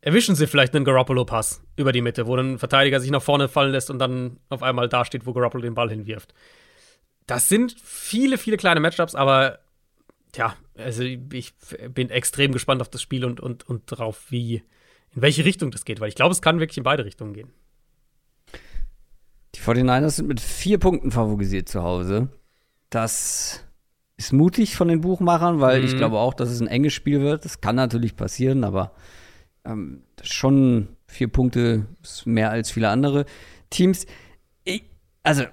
erwischen 0.01 0.35
sie 0.35 0.45
vielleicht 0.45 0.75
einen 0.75 0.85
Garoppolo-Pass 0.85 1.63
über 1.77 1.91
die 1.91 2.01
Mitte, 2.01 2.27
wo 2.27 2.35
ein 2.35 2.59
Verteidiger 2.59 2.99
sich 2.99 3.09
nach 3.09 3.23
vorne 3.23 3.47
fallen 3.47 3.71
lässt 3.71 3.89
und 3.89 3.97
dann 3.97 4.37
auf 4.49 4.61
einmal 4.61 4.87
da 4.87 5.03
steht, 5.03 5.25
wo 5.25 5.33
Garoppolo 5.33 5.63
den 5.63 5.73
Ball 5.73 5.89
hinwirft. 5.89 6.33
Das 7.25 7.49
sind 7.49 7.75
viele, 7.83 8.37
viele 8.37 8.57
kleine 8.57 8.79
Matchups, 8.79 9.15
aber 9.15 9.59
ja, 10.35 10.55
also 10.77 11.01
ich 11.01 11.53
bin 11.89 12.11
extrem 12.11 12.51
gespannt 12.51 12.81
auf 12.81 12.89
das 12.89 13.01
Spiel 13.01 13.25
und, 13.25 13.39
und, 13.39 13.67
und 13.67 13.91
darauf, 13.91 14.29
wie, 14.29 14.61
in 15.15 15.21
welche 15.21 15.43
Richtung 15.43 15.71
das 15.71 15.85
geht, 15.85 15.99
weil 15.99 16.09
ich 16.09 16.15
glaube, 16.15 16.33
es 16.33 16.41
kann 16.41 16.59
wirklich 16.59 16.77
in 16.77 16.83
beide 16.83 17.03
Richtungen 17.03 17.33
gehen. 17.33 17.51
Die 19.65 19.71
49ers 19.71 20.11
sind 20.11 20.27
mit 20.27 20.39
vier 20.39 20.77
Punkten 20.77 21.09
favorisiert 21.11 21.67
zu 21.67 21.81
Hause. 21.81 22.29
Das 22.91 23.63
ist 24.15 24.31
mutig 24.31 24.75
von 24.75 24.87
den 24.87 25.01
Buchmachern, 25.01 25.59
weil 25.59 25.79
mhm. 25.79 25.85
ich 25.87 25.97
glaube 25.97 26.19
auch, 26.19 26.35
dass 26.35 26.49
es 26.49 26.61
ein 26.61 26.67
enges 26.67 26.93
Spiel 26.93 27.21
wird. 27.21 27.45
Das 27.45 27.61
kann 27.61 27.75
natürlich 27.75 28.15
passieren, 28.15 28.63
aber 28.63 28.91
ähm, 29.65 30.03
schon 30.21 30.89
vier 31.07 31.29
Punkte 31.29 31.87
ist 32.03 32.27
mehr 32.27 32.51
als 32.51 32.69
viele 32.69 32.89
andere 32.89 33.25
Teams. 33.71 34.05
Ich, 34.63 34.83
also, 35.23 35.45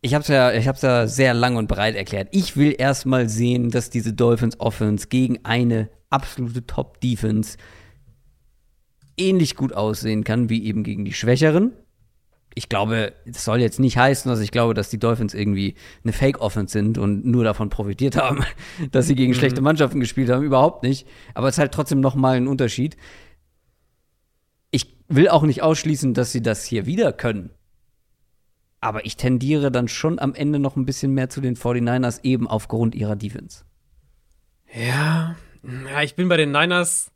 ich 0.00 0.14
habe 0.14 0.22
es 0.22 0.28
ja, 0.28 0.52
ich 0.52 0.68
hab's 0.68 0.82
ja 0.82 1.08
sehr 1.08 1.34
lang 1.34 1.56
und 1.56 1.66
breit 1.66 1.96
erklärt. 1.96 2.28
Ich 2.30 2.56
will 2.56 2.74
erstmal 2.78 3.28
sehen, 3.28 3.70
dass 3.70 3.90
diese 3.90 4.12
Dolphins 4.12 4.60
Offense 4.60 5.08
gegen 5.08 5.44
eine 5.44 5.90
absolute 6.10 6.64
Top 6.66 7.00
Defense 7.00 7.56
ähnlich 9.16 9.56
gut 9.56 9.72
aussehen 9.72 10.22
kann 10.22 10.48
wie 10.48 10.64
eben 10.64 10.84
gegen 10.84 11.04
die 11.04 11.12
Schwächeren 11.12 11.72
ich 12.54 12.68
glaube, 12.68 13.14
das 13.26 13.44
soll 13.44 13.60
jetzt 13.60 13.80
nicht 13.80 13.96
heißen, 13.96 14.30
dass 14.30 14.40
ich 14.40 14.50
glaube, 14.50 14.74
dass 14.74 14.90
die 14.90 14.98
Dolphins 14.98 15.34
irgendwie 15.34 15.74
eine 16.04 16.12
Fake-Offense 16.12 16.72
sind 16.72 16.98
und 16.98 17.24
nur 17.24 17.44
davon 17.44 17.70
profitiert 17.70 18.16
haben, 18.16 18.44
dass 18.90 19.06
sie 19.06 19.14
gegen 19.14 19.32
mhm. 19.32 19.36
schlechte 19.36 19.62
Mannschaften 19.62 20.00
gespielt 20.00 20.30
haben. 20.30 20.42
Überhaupt 20.42 20.82
nicht. 20.82 21.06
Aber 21.34 21.48
es 21.48 21.54
ist 21.54 21.58
halt 21.58 21.72
trotzdem 21.72 22.00
nochmal 22.00 22.36
ein 22.36 22.48
Unterschied. 22.48 22.96
Ich 24.70 24.96
will 25.08 25.28
auch 25.28 25.42
nicht 25.42 25.62
ausschließen, 25.62 26.14
dass 26.14 26.32
sie 26.32 26.42
das 26.42 26.64
hier 26.64 26.86
wieder 26.86 27.12
können. 27.12 27.50
Aber 28.80 29.06
ich 29.06 29.16
tendiere 29.16 29.70
dann 29.70 29.88
schon 29.88 30.18
am 30.18 30.34
Ende 30.34 30.58
noch 30.58 30.76
ein 30.76 30.84
bisschen 30.84 31.14
mehr 31.14 31.30
zu 31.30 31.40
den 31.40 31.56
49ers, 31.56 32.24
eben 32.24 32.48
aufgrund 32.48 32.94
ihrer 32.94 33.16
Defense. 33.16 33.64
Ja, 34.74 35.36
ja 35.62 36.02
ich 36.02 36.16
bin 36.16 36.28
bei 36.28 36.36
den 36.36 36.50
Niners. 36.50 37.12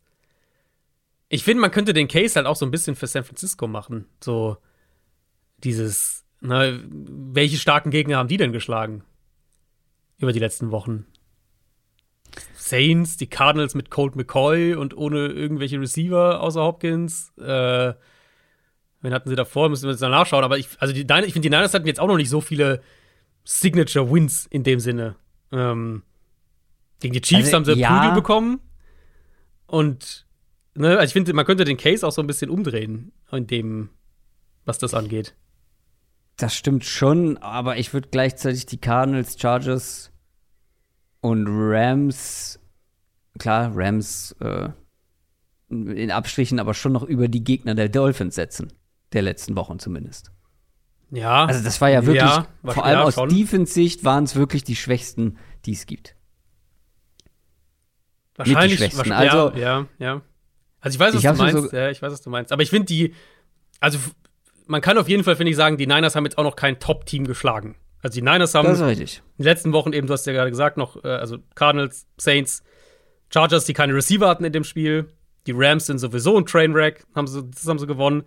Ich 1.29 1.43
finde, 1.43 1.61
man 1.61 1.73
könnte 1.73 1.93
den 1.93 2.07
Case 2.07 2.37
halt 2.37 2.47
auch 2.47 2.55
so 2.55 2.65
ein 2.65 2.71
bisschen 2.71 2.95
für 2.95 3.09
San 3.09 3.25
Francisco 3.25 3.67
machen. 3.67 4.07
So, 4.23 4.59
dieses, 5.59 6.25
ne, 6.41 6.85
welche 6.91 7.57
starken 7.57 7.91
Gegner 7.91 8.19
haben 8.19 8.29
die 8.29 8.37
denn 8.37 8.53
geschlagen? 8.53 9.03
Über 10.19 10.33
die 10.33 10.39
letzten 10.39 10.71
Wochen. 10.71 11.07
Saints, 12.55 13.17
die 13.17 13.29
Cardinals 13.29 13.75
mit 13.75 13.91
Colt 13.91 14.17
McCoy 14.17 14.75
und 14.75 14.97
ohne 14.97 15.29
irgendwelche 15.29 15.81
Receiver 15.81 16.41
außer 16.41 16.63
Hopkins. 16.63 17.33
Äh, 17.39 17.95
wen 19.01 19.15
hatten 19.15 19.29
sie 19.29 19.37
davor? 19.37 19.69
Müssen 19.69 19.85
wir 19.85 19.93
jetzt 19.93 20.01
nachschauen. 20.01 20.45
Aber 20.45 20.59
ich, 20.59 20.69
also 20.79 20.93
die, 20.93 21.03
ich 21.03 21.33
finde, 21.33 21.41
die 21.41 21.51
Niners 21.51 21.75
hatten 21.75 21.87
jetzt 21.87 22.01
auch 22.01 22.09
noch 22.09 22.17
nicht 22.17 22.31
so 22.31 22.41
viele 22.41 22.83
Signature-Wins 23.45 24.47
in 24.47 24.65
dem 24.65 24.81
Sinne. 24.81 25.17
Ähm, 25.53 26.03
gegen 27.01 27.15
die 27.15 27.21
Chiefs 27.21 27.47
also, 27.47 27.57
haben 27.57 27.65
sie 27.65 27.73
ja. 27.75 28.01
Prügel 28.01 28.15
bekommen. 28.15 28.61
Und, 29.67 30.27
ne, 30.75 30.99
also 30.99 31.05
ich 31.05 31.13
finde, 31.13 31.33
man 31.35 31.45
könnte 31.45 31.65
den 31.65 31.77
Case 31.77 32.07
auch 32.07 32.13
so 32.13 32.23
ein 32.23 32.27
bisschen 32.27 32.51
umdrehen, 32.51 33.13
in 33.31 33.47
dem, 33.47 33.91
was 34.65 34.79
das 34.79 34.95
angeht. 34.95 35.35
Das 36.37 36.55
stimmt 36.55 36.85
schon, 36.85 37.39
aber 37.39 37.79
ich 37.79 37.95
würde 37.95 38.09
gleichzeitig 38.11 38.67
die 38.67 38.79
Cardinals, 38.79 39.41
Chargers 39.41 40.13
und 41.21 41.47
Rams, 41.49 42.61
klar, 43.39 43.73
Rams 43.75 44.37
äh, 44.41 44.69
in 45.69 46.11
Abstrichen, 46.11 46.61
aber 46.61 46.75
schon 46.75 46.93
noch 46.93 47.03
über 47.03 47.29
die 47.29 47.43
Gegner 47.43 47.75
der 47.75 47.89
Dolphins 47.89 48.35
setzen. 48.35 48.73
Der 49.13 49.23
letzten 49.23 49.57
Wochen 49.57 49.79
zumindest. 49.79 50.31
Ja. 51.11 51.47
Also 51.47 51.63
das 51.63 51.81
war 51.81 51.89
ja 51.89 52.05
wirklich, 52.05 52.23
ja, 52.23 52.47
vor 52.65 52.85
allem 52.85 53.01
aus 53.01 53.15
Defense-Sicht 53.15 54.05
waren 54.05 54.25
es 54.25 54.35
wirklich 54.35 54.65
die 54.65 54.77
Schwächsten, 54.77 55.39
die 55.65 55.73
es 55.73 55.87
gibt. 55.87 56.17
Wahrscheinlich. 58.35 58.73
die 58.73 58.77
Schwächsten. 58.77 59.13
Also, 59.13 59.53
ja, 59.53 59.59
ja, 59.59 59.87
ja. 59.99 60.23
Also 60.81 60.97
ich 60.97 61.01
weiß, 61.01 61.15
was 61.15 61.25
ich 61.25 61.31
du 61.31 61.37
meinst. 61.37 61.71
So 61.71 61.77
ja, 61.77 61.91
ich 61.91 62.03
weiß, 62.03 62.13
was 62.13 62.23
du 62.23 62.31
meinst. 62.31 62.53
Aber 62.53 62.63
ich 62.63 62.71
finde 62.71 62.87
die, 62.87 63.15
also 63.81 63.99
man 64.67 64.81
kann 64.81 64.99
auf 64.99 65.09
jeden 65.09 65.25
Fall, 65.25 65.37
finde 65.37 65.51
ich, 65.51 65.57
sagen, 65.57 65.77
die 65.77 65.87
Niners 65.87 66.15
haben 66.15 66.25
jetzt 66.25 66.39
auch 66.39 66.45
noch 66.45 66.57
kein 66.57 66.79
Top-Team 66.79 67.27
geschlagen. 67.27 67.77
Also 68.03 68.15
die 68.21 68.23
Niners 68.23 68.55
haben 68.55 68.69
in 68.69 68.97
den 68.97 69.45
letzten 69.45 69.73
Wochen 69.73 69.93
eben, 69.93 70.07
du 70.07 70.13
hast 70.13 70.27
ja 70.27 70.33
gerade 70.33 70.51
gesagt, 70.51 70.77
noch, 70.77 71.03
äh, 71.05 71.09
also 71.09 71.39
Cardinals, 71.55 72.07
Saints, 72.19 72.63
Chargers, 73.33 73.65
die 73.65 73.73
keine 73.73 73.95
Receiver 73.95 74.29
hatten 74.29 74.45
in 74.45 74.53
dem 74.53 74.65
Spiel. 74.65 75.13
Die 75.47 75.53
Rams 75.55 75.87
sind 75.87 75.99
sowieso 75.99 76.37
ein 76.37 76.47
Trainwreck, 76.47 77.05
haben 77.15 77.27
sie, 77.27 77.45
das 77.45 77.67
haben 77.67 77.79
sie 77.79 77.87
gewonnen. 77.87 78.25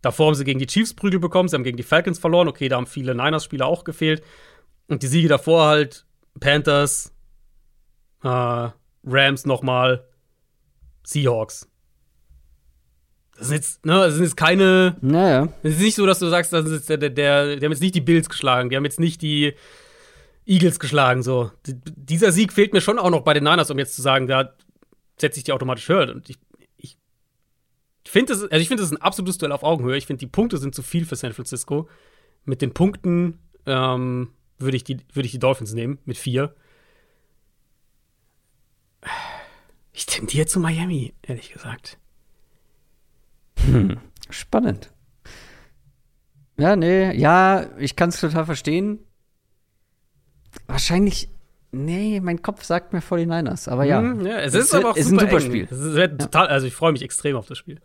Davor 0.00 0.28
haben 0.28 0.34
sie 0.34 0.44
gegen 0.44 0.58
die 0.58 0.66
Chiefs 0.66 0.94
Prügel 0.94 1.18
bekommen, 1.18 1.48
sie 1.48 1.56
haben 1.56 1.64
gegen 1.64 1.76
die 1.76 1.82
Falcons 1.82 2.18
verloren. 2.18 2.48
Okay, 2.48 2.68
da 2.68 2.76
haben 2.76 2.86
viele 2.86 3.14
Niners-Spieler 3.14 3.66
auch 3.66 3.84
gefehlt. 3.84 4.22
Und 4.86 5.02
die 5.02 5.08
Siege 5.08 5.28
davor 5.28 5.66
halt 5.66 6.06
Panthers, 6.38 7.12
äh, 8.22 8.68
Rams 9.04 9.44
nochmal, 9.44 10.06
Seahawks. 11.02 11.68
Das 13.38 13.48
sind 13.48 13.56
jetzt, 13.56 13.86
ne, 13.86 13.94
das 13.94 14.14
sind 14.14 14.24
jetzt 14.24 14.36
keine. 14.36 14.96
Naja. 15.00 15.48
Es 15.62 15.76
ist 15.76 15.80
nicht 15.80 15.94
so, 15.94 16.06
dass 16.06 16.18
du 16.18 16.28
sagst, 16.28 16.52
das 16.52 16.66
ist 16.66 16.88
der, 16.88 16.96
der, 16.98 17.10
der, 17.10 17.56
die 17.56 17.64
haben 17.64 17.72
jetzt 17.72 17.80
nicht 17.80 17.94
die 17.94 18.00
Bills 18.00 18.28
geschlagen, 18.28 18.68
die 18.68 18.76
haben 18.76 18.84
jetzt 18.84 19.00
nicht 19.00 19.22
die 19.22 19.54
Eagles 20.44 20.80
geschlagen, 20.80 21.22
so. 21.22 21.50
D 21.66 21.74
dieser 21.84 22.32
Sieg 22.32 22.52
fehlt 22.52 22.72
mir 22.72 22.80
schon 22.80 22.98
auch 22.98 23.10
noch 23.10 23.20
bei 23.20 23.34
den 23.34 23.44
Niners, 23.44 23.70
um 23.70 23.78
jetzt 23.78 23.94
zu 23.94 24.02
sagen, 24.02 24.26
da 24.26 24.54
setze 25.18 25.38
ich 25.38 25.44
die 25.44 25.52
automatisch 25.52 25.88
höher. 25.88 26.12
Und 26.14 26.28
ich, 26.28 26.38
ich 26.78 26.96
finde 28.10 28.32
es, 28.32 28.42
also 28.42 28.56
ich 28.56 28.68
finde 28.68 28.82
es 28.82 28.90
ein 28.90 29.02
absolutes 29.02 29.38
Duell 29.38 29.52
auf 29.52 29.62
Augenhöhe. 29.62 29.96
Ich 29.96 30.06
finde, 30.06 30.20
die 30.20 30.26
Punkte 30.26 30.56
sind 30.56 30.74
zu 30.74 30.82
viel 30.82 31.04
für 31.04 31.16
San 31.16 31.32
Francisco. 31.32 31.88
Mit 32.44 32.62
den 32.62 32.72
Punkten 32.72 33.38
ähm, 33.66 34.30
würde 34.58 34.76
ich, 34.76 34.84
die, 34.84 34.96
würd 35.12 35.26
ich 35.26 35.32
die 35.32 35.38
Dolphins 35.38 35.74
nehmen, 35.74 35.98
mit 36.06 36.16
vier. 36.16 36.54
Ich 39.92 40.06
tendiere 40.06 40.46
zu 40.46 40.58
Miami, 40.58 41.12
ehrlich 41.22 41.52
gesagt. 41.52 41.98
Hm, 43.66 43.98
spannend. 44.30 44.90
Ja, 46.58 46.74
nee, 46.76 47.12
ja, 47.12 47.66
ich 47.78 47.96
kann 47.96 48.08
es 48.08 48.20
total 48.20 48.44
verstehen. 48.44 48.98
Wahrscheinlich, 50.66 51.28
nee, 51.70 52.20
mein 52.20 52.42
Kopf 52.42 52.64
sagt 52.64 52.92
mir 52.92 53.00
49ers, 53.00 53.68
aber 53.68 53.84
ja. 53.84 54.00
Hm, 54.00 54.26
ja 54.26 54.40
es 54.40 54.54
ist 54.54 54.66
es 54.66 54.74
aber 54.74 54.90
auch 54.90 54.96
ist 54.96 55.12
ein 55.12 55.18
super 55.18 55.40
Spiel. 55.40 55.68
Es 55.70 55.78
ist 55.78 56.18
total, 56.18 56.48
also 56.48 56.66
ich 56.66 56.74
freue 56.74 56.92
mich 56.92 57.02
extrem 57.02 57.36
auf 57.36 57.46
das 57.46 57.58
Spiel. 57.58 57.80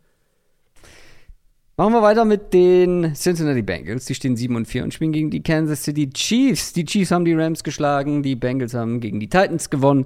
Machen 1.76 1.94
wir 1.94 2.04
weiter 2.04 2.24
mit 2.24 2.54
den 2.54 3.16
Cincinnati 3.16 3.64
Bengals. 3.64 4.06
Die 4.06 4.14
stehen 4.14 4.36
7 4.36 4.56
und 4.56 4.68
4 4.68 4.84
und 4.84 4.94
spielen 4.94 5.12
gegen 5.12 5.32
die 5.32 5.42
Kansas 5.42 5.84
City 5.84 6.08
Chiefs. 6.12 6.74
Die 6.74 6.86
Chiefs 6.86 7.10
haben 7.10 7.26
die 7.26 7.34
Rams 7.34 7.64
geschlagen, 7.64 8.22
die 8.22 8.36
Bengals 8.36 8.76
haben 8.76 9.00
gegen 9.00 9.20
die 9.20 9.28
Titans 9.28 9.72
gewonnen. 9.72 10.06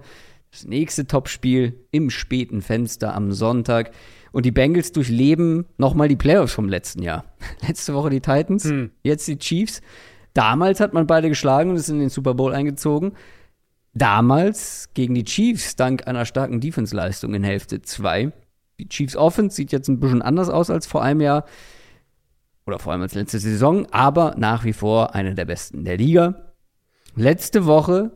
Das 0.49 0.65
nächste 0.65 1.07
Topspiel 1.07 1.77
im 1.91 2.09
späten 2.09 2.61
Fenster 2.61 3.13
am 3.13 3.33
Sonntag. 3.33 3.91
Und 4.31 4.45
die 4.45 4.51
Bengals 4.51 4.91
durchleben 4.91 5.65
nochmal 5.77 6.07
die 6.07 6.15
Playoffs 6.15 6.53
vom 6.53 6.69
letzten 6.69 7.01
Jahr. 7.01 7.25
Letzte 7.67 7.93
Woche 7.93 8.09
die 8.09 8.21
Titans, 8.21 8.65
hm. 8.65 8.91
jetzt 9.03 9.27
die 9.27 9.37
Chiefs. 9.37 9.81
Damals 10.33 10.79
hat 10.79 10.93
man 10.93 11.07
beide 11.07 11.29
geschlagen 11.29 11.71
und 11.71 11.77
ist 11.77 11.89
in 11.89 11.99
den 11.99 12.09
Super 12.09 12.33
Bowl 12.33 12.53
eingezogen. 12.53 13.13
Damals 13.93 14.89
gegen 14.93 15.15
die 15.15 15.23
Chiefs 15.23 15.75
dank 15.75 16.07
einer 16.07 16.25
starken 16.25 16.61
Defense-Leistung 16.61 17.33
in 17.33 17.43
Hälfte 17.43 17.81
2. 17.81 18.31
Die 18.79 18.89
Chiefs 18.89 19.15
Offense 19.15 19.55
sieht 19.55 19.71
jetzt 19.71 19.87
ein 19.87 19.99
bisschen 19.99 20.21
anders 20.21 20.49
aus 20.49 20.69
als 20.69 20.85
vor 20.85 21.01
einem 21.01 21.21
Jahr 21.21 21.45
oder 22.67 22.77
vor 22.77 22.91
allem 22.91 23.01
als 23.01 23.15
letzte 23.15 23.39
Saison, 23.39 23.87
aber 23.91 24.35
nach 24.37 24.65
wie 24.65 24.73
vor 24.73 25.15
eine 25.15 25.33
der 25.33 25.45
besten 25.45 25.85
der 25.85 25.97
Liga. 25.97 26.53
Letzte 27.15 27.65
Woche 27.65 28.11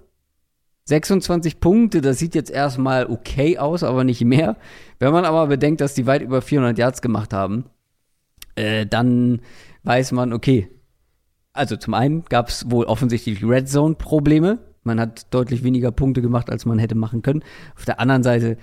26 0.85 1.59
Punkte, 1.59 2.01
das 2.01 2.19
sieht 2.19 2.35
jetzt 2.35 2.49
erstmal 2.49 3.05
okay 3.05 3.57
aus, 3.57 3.83
aber 3.83 4.03
nicht 4.03 4.23
mehr. 4.23 4.57
Wenn 4.99 5.13
man 5.13 5.25
aber 5.25 5.47
bedenkt, 5.47 5.81
dass 5.81 5.93
die 5.93 6.07
weit 6.07 6.21
über 6.21 6.41
400 6.41 6.77
Yards 6.77 7.01
gemacht 7.01 7.33
haben, 7.33 7.65
äh, 8.55 8.85
dann 8.85 9.41
weiß 9.83 10.11
man, 10.11 10.33
okay. 10.33 10.69
Also 11.53 11.75
zum 11.75 11.93
einen 11.93 12.23
gab 12.25 12.49
es 12.49 12.69
wohl 12.71 12.85
offensichtlich 12.85 13.43
Red 13.43 13.69
Zone 13.69 13.95
Probleme. 13.95 14.59
Man 14.83 14.99
hat 14.99 15.33
deutlich 15.33 15.63
weniger 15.63 15.91
Punkte 15.91 16.21
gemacht, 16.21 16.49
als 16.49 16.65
man 16.65 16.79
hätte 16.79 16.95
machen 16.95 17.21
können. 17.21 17.43
Auf 17.75 17.85
der 17.85 17.99
anderen 17.99 18.23
Seite, 18.23 18.57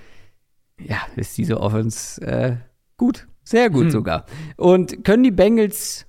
ja, 0.80 0.96
ist 1.16 1.36
diese 1.38 1.60
Offense 1.60 2.20
äh, 2.22 2.56
gut, 2.96 3.28
sehr 3.44 3.70
gut 3.70 3.84
hm. 3.84 3.90
sogar. 3.90 4.26
Und 4.56 5.04
können 5.04 5.22
die 5.22 5.30
Bengals 5.30 6.07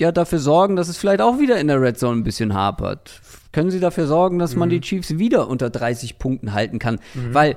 ja 0.00 0.12
dafür 0.12 0.38
sorgen, 0.38 0.76
dass 0.76 0.88
es 0.88 0.98
vielleicht 0.98 1.20
auch 1.20 1.38
wieder 1.38 1.58
in 1.58 1.68
der 1.68 1.80
Red 1.80 1.98
Zone 1.98 2.20
ein 2.20 2.24
bisschen 2.24 2.54
hapert? 2.54 3.20
Können 3.52 3.70
sie 3.70 3.80
dafür 3.80 4.06
sorgen, 4.06 4.38
dass 4.38 4.56
man 4.56 4.68
die 4.68 4.80
Chiefs 4.80 5.18
wieder 5.18 5.48
unter 5.48 5.70
30 5.70 6.18
Punkten 6.18 6.52
halten 6.52 6.78
kann? 6.78 7.00
Weil 7.32 7.56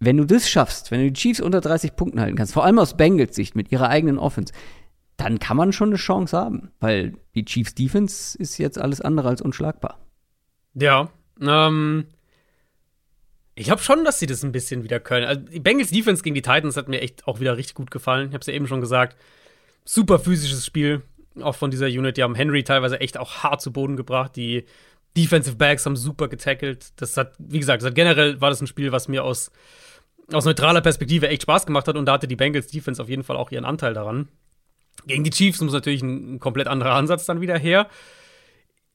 wenn 0.00 0.16
du 0.16 0.24
das 0.24 0.48
schaffst, 0.48 0.90
wenn 0.90 1.00
du 1.00 1.12
die 1.12 1.20
Chiefs 1.20 1.40
unter 1.40 1.60
30 1.60 1.94
Punkten 1.94 2.20
halten 2.20 2.36
kannst, 2.36 2.54
vor 2.54 2.64
allem 2.64 2.78
aus 2.78 2.96
Bengals 2.96 3.36
Sicht 3.36 3.54
mit 3.54 3.70
ihrer 3.70 3.88
eigenen 3.88 4.18
Offense, 4.18 4.52
dann 5.18 5.38
kann 5.38 5.56
man 5.56 5.72
schon 5.72 5.90
eine 5.90 5.98
Chance 5.98 6.36
haben, 6.36 6.70
weil 6.80 7.14
die 7.34 7.44
Chiefs 7.44 7.74
Defense 7.74 8.36
ist 8.38 8.56
jetzt 8.56 8.78
alles 8.78 9.02
andere 9.02 9.28
als 9.28 9.42
unschlagbar. 9.42 9.98
Ja, 10.74 11.10
ähm, 11.42 12.06
ich 13.54 13.66
glaube 13.66 13.82
schon, 13.82 14.04
dass 14.04 14.18
sie 14.18 14.26
das 14.26 14.42
ein 14.42 14.52
bisschen 14.52 14.82
wieder 14.84 15.00
können. 15.00 15.26
Also 15.26 15.42
die 15.42 15.60
Bengals 15.60 15.90
Defense 15.90 16.22
gegen 16.22 16.34
die 16.34 16.42
Titans 16.42 16.78
hat 16.78 16.88
mir 16.88 17.02
echt 17.02 17.28
auch 17.28 17.40
wieder 17.40 17.58
richtig 17.58 17.74
gut 17.74 17.90
gefallen. 17.90 18.28
Ich 18.28 18.32
habe 18.32 18.40
es 18.40 18.46
ja 18.46 18.54
eben 18.54 18.66
schon 18.66 18.80
gesagt. 18.80 19.18
Super 19.84 20.18
physisches 20.18 20.64
Spiel, 20.64 21.02
auch 21.40 21.54
von 21.54 21.70
dieser 21.70 21.86
Unit. 21.86 22.16
Die 22.16 22.22
haben 22.22 22.34
Henry 22.34 22.64
teilweise 22.64 23.00
echt 23.00 23.18
auch 23.18 23.42
hart 23.42 23.60
zu 23.60 23.72
Boden 23.72 23.96
gebracht. 23.96 24.36
Die 24.36 24.64
Defensive 25.16 25.56
Backs 25.56 25.86
haben 25.86 25.96
super 25.96 26.28
getackelt. 26.28 26.88
Das 26.96 27.16
hat, 27.16 27.34
wie 27.38 27.58
gesagt, 27.58 27.82
hat 27.82 27.94
generell 27.94 28.40
war 28.40 28.50
das 28.50 28.60
ein 28.60 28.66
Spiel, 28.66 28.92
was 28.92 29.08
mir 29.08 29.24
aus, 29.24 29.50
aus 30.32 30.44
neutraler 30.44 30.80
Perspektive 30.80 31.28
echt 31.28 31.42
Spaß 31.42 31.66
gemacht 31.66 31.88
hat. 31.88 31.96
Und 31.96 32.06
da 32.06 32.12
hatte 32.12 32.28
die 32.28 32.36
Bengals 32.36 32.68
Defense 32.68 33.02
auf 33.02 33.08
jeden 33.08 33.24
Fall 33.24 33.36
auch 33.36 33.50
ihren 33.50 33.64
Anteil 33.64 33.94
daran. 33.94 34.28
Gegen 35.06 35.24
die 35.24 35.30
Chiefs 35.30 35.60
muss 35.60 35.72
natürlich 35.72 36.02
ein, 36.02 36.34
ein 36.34 36.40
komplett 36.40 36.68
anderer 36.68 36.92
Ansatz 36.92 37.26
dann 37.26 37.40
wieder 37.40 37.58
her. 37.58 37.88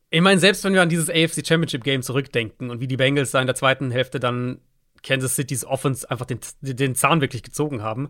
Ich 0.10 0.22
meine, 0.22 0.40
selbst 0.40 0.64
wenn 0.64 0.74
wir 0.74 0.82
an 0.82 0.90
dieses 0.90 1.10
AFC 1.10 1.46
Championship 1.46 1.84
Game 1.84 2.02
zurückdenken 2.02 2.70
und 2.70 2.80
wie 2.80 2.88
die 2.88 2.98
Bengals 2.98 3.32
da 3.32 3.42
in 3.42 3.48
der 3.48 3.56
zweiten 3.56 3.92
Hälfte 3.92 4.20
dann 4.20 4.60
Kansas 5.04 5.36
City's 5.36 5.66
Offense 5.66 6.10
einfach 6.10 6.26
den, 6.26 6.40
den 6.62 6.96
Zahn 6.96 7.22
wirklich 7.22 7.44
gezogen 7.44 7.82
haben, 7.82 8.10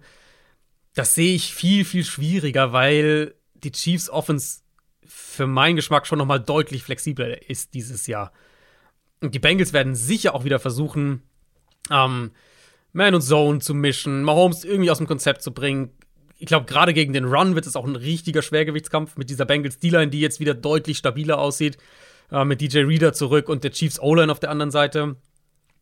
das 0.94 1.16
sehe 1.16 1.36
ich 1.36 1.54
viel, 1.54 1.84
viel 1.84 2.04
schwieriger, 2.04 2.74
weil 2.74 3.36
die 3.64 3.72
Chiefs 3.72 4.10
Offense 4.10 4.60
für 5.06 5.48
meinen 5.48 5.76
Geschmack 5.76 6.08
schon 6.08 6.20
noch 6.20 6.26
mal 6.26 6.40
deutlich 6.40 6.84
flexibler 6.84 7.50
ist 7.50 7.74
dieses 7.74 8.08
Jahr. 8.08 8.32
Und 9.22 9.34
die 9.34 9.40
Bengals 9.40 9.74
werden 9.74 9.96
sicher 9.96 10.36
auch 10.36 10.44
wieder 10.44 10.60
versuchen, 10.60 11.22
ähm, 11.90 12.32
Man 12.94 13.16
und 13.16 13.22
Zone 13.22 13.60
zu 13.60 13.74
mischen, 13.74 14.24
Mahomes 14.24 14.64
irgendwie 14.64 14.92
aus 14.92 14.98
dem 14.98 15.08
Konzept 15.08 15.42
zu 15.42 15.54
bringen. 15.54 15.92
Ich 16.38 16.48
glaube, 16.48 16.66
gerade 16.66 16.94
gegen 16.94 17.14
den 17.14 17.26
Run 17.26 17.56
wird 17.56 17.66
es 17.66 17.76
auch 17.76 17.86
ein 17.86 17.96
richtiger 17.96 18.42
Schwergewichtskampf 18.42 19.18
mit 19.18 19.30
dieser 19.30 19.46
Bengals 19.46 19.80
D-Line, 19.80 20.10
die 20.10 20.20
jetzt 20.20 20.40
wieder 20.40 20.54
deutlich 20.54 20.98
stabiler 20.98 21.40
aussieht, 21.40 21.78
äh, 22.32 22.44
mit 22.44 22.62
DJ 22.62 22.80
Reader 22.80 23.14
zurück 23.14 23.50
und 23.50 23.64
der 23.64 23.72
Chiefs 23.72 24.00
O-Line 24.00 24.32
auf 24.32 24.40
der 24.40 24.50
anderen 24.50 24.72
Seite. 24.72 25.16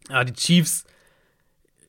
Äh, 0.09 0.25
die 0.25 0.33
Chiefs 0.33 0.85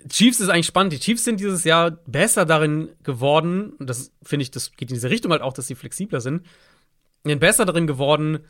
Chiefs 0.09 0.41
ist 0.41 0.49
eigentlich 0.49 0.67
spannend. 0.67 0.93
Die 0.93 1.01
Chiefs 1.01 1.25
sind 1.25 1.41
dieses 1.41 1.65
Jahr 1.65 1.93
besser 2.07 2.45
darin 2.45 2.91
geworden, 3.03 3.73
und 3.79 3.89
das 3.89 4.13
finde 4.23 4.43
ich, 4.43 4.51
das 4.51 4.73
geht 4.73 4.91
in 4.91 4.95
diese 4.95 5.11
Richtung 5.11 5.33
halt 5.33 5.43
auch, 5.43 5.53
dass 5.53 5.67
sie 5.67 5.75
flexibler 5.75 6.21
sind, 6.21 6.47
sind 7.25 7.41
besser 7.41 7.65
darin 7.65 7.87
geworden, 7.87 8.41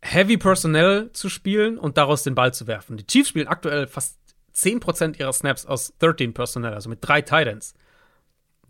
Heavy 0.00 0.36
Personnel 0.36 1.10
zu 1.12 1.28
spielen 1.28 1.78
und 1.78 1.98
daraus 1.98 2.22
den 2.22 2.34
Ball 2.34 2.54
zu 2.54 2.66
werfen. 2.66 2.96
Die 2.96 3.06
Chiefs 3.06 3.30
spielen 3.30 3.48
aktuell 3.48 3.86
fast 3.86 4.16
10% 4.54 5.18
ihrer 5.18 5.32
Snaps 5.32 5.66
aus 5.66 5.92
13 5.98 6.34
Personnel, 6.34 6.72
also 6.72 6.88
mit 6.88 6.98
drei 7.00 7.20
Titans. 7.20 7.74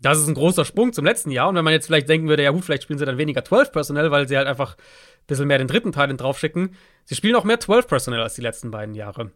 Das 0.01 0.17
ist 0.17 0.27
ein 0.27 0.33
großer 0.33 0.65
Sprung 0.65 0.93
zum 0.93 1.05
letzten 1.05 1.29
Jahr. 1.31 1.49
Und 1.49 1.55
wenn 1.55 1.63
man 1.63 1.73
jetzt 1.73 1.87
vielleicht 1.87 2.07
denken 2.07 2.29
würde, 2.29 2.43
ja 2.43 2.51
gut, 2.51 2.63
vielleicht 2.63 2.83
spielen 2.83 2.99
sie 2.99 3.05
dann 3.05 3.17
weniger 3.17 3.43
12 3.43 3.71
Personnel, 3.71 4.11
weil 4.11 4.27
sie 4.27 4.37
halt 4.37 4.47
einfach 4.47 4.75
ein 4.77 5.25
bisschen 5.27 5.47
mehr 5.47 5.57
den 5.57 5.67
dritten 5.67 5.91
Titan 5.91 6.17
draufschicken. 6.17 6.75
Sie 7.05 7.15
spielen 7.15 7.35
auch 7.35 7.43
mehr 7.43 7.59
12 7.59 7.87
Personnel 7.87 8.21
als 8.21 8.35
die 8.35 8.41
letzten 8.41 8.71
beiden 8.71 8.95
Jahre. 8.95 9.31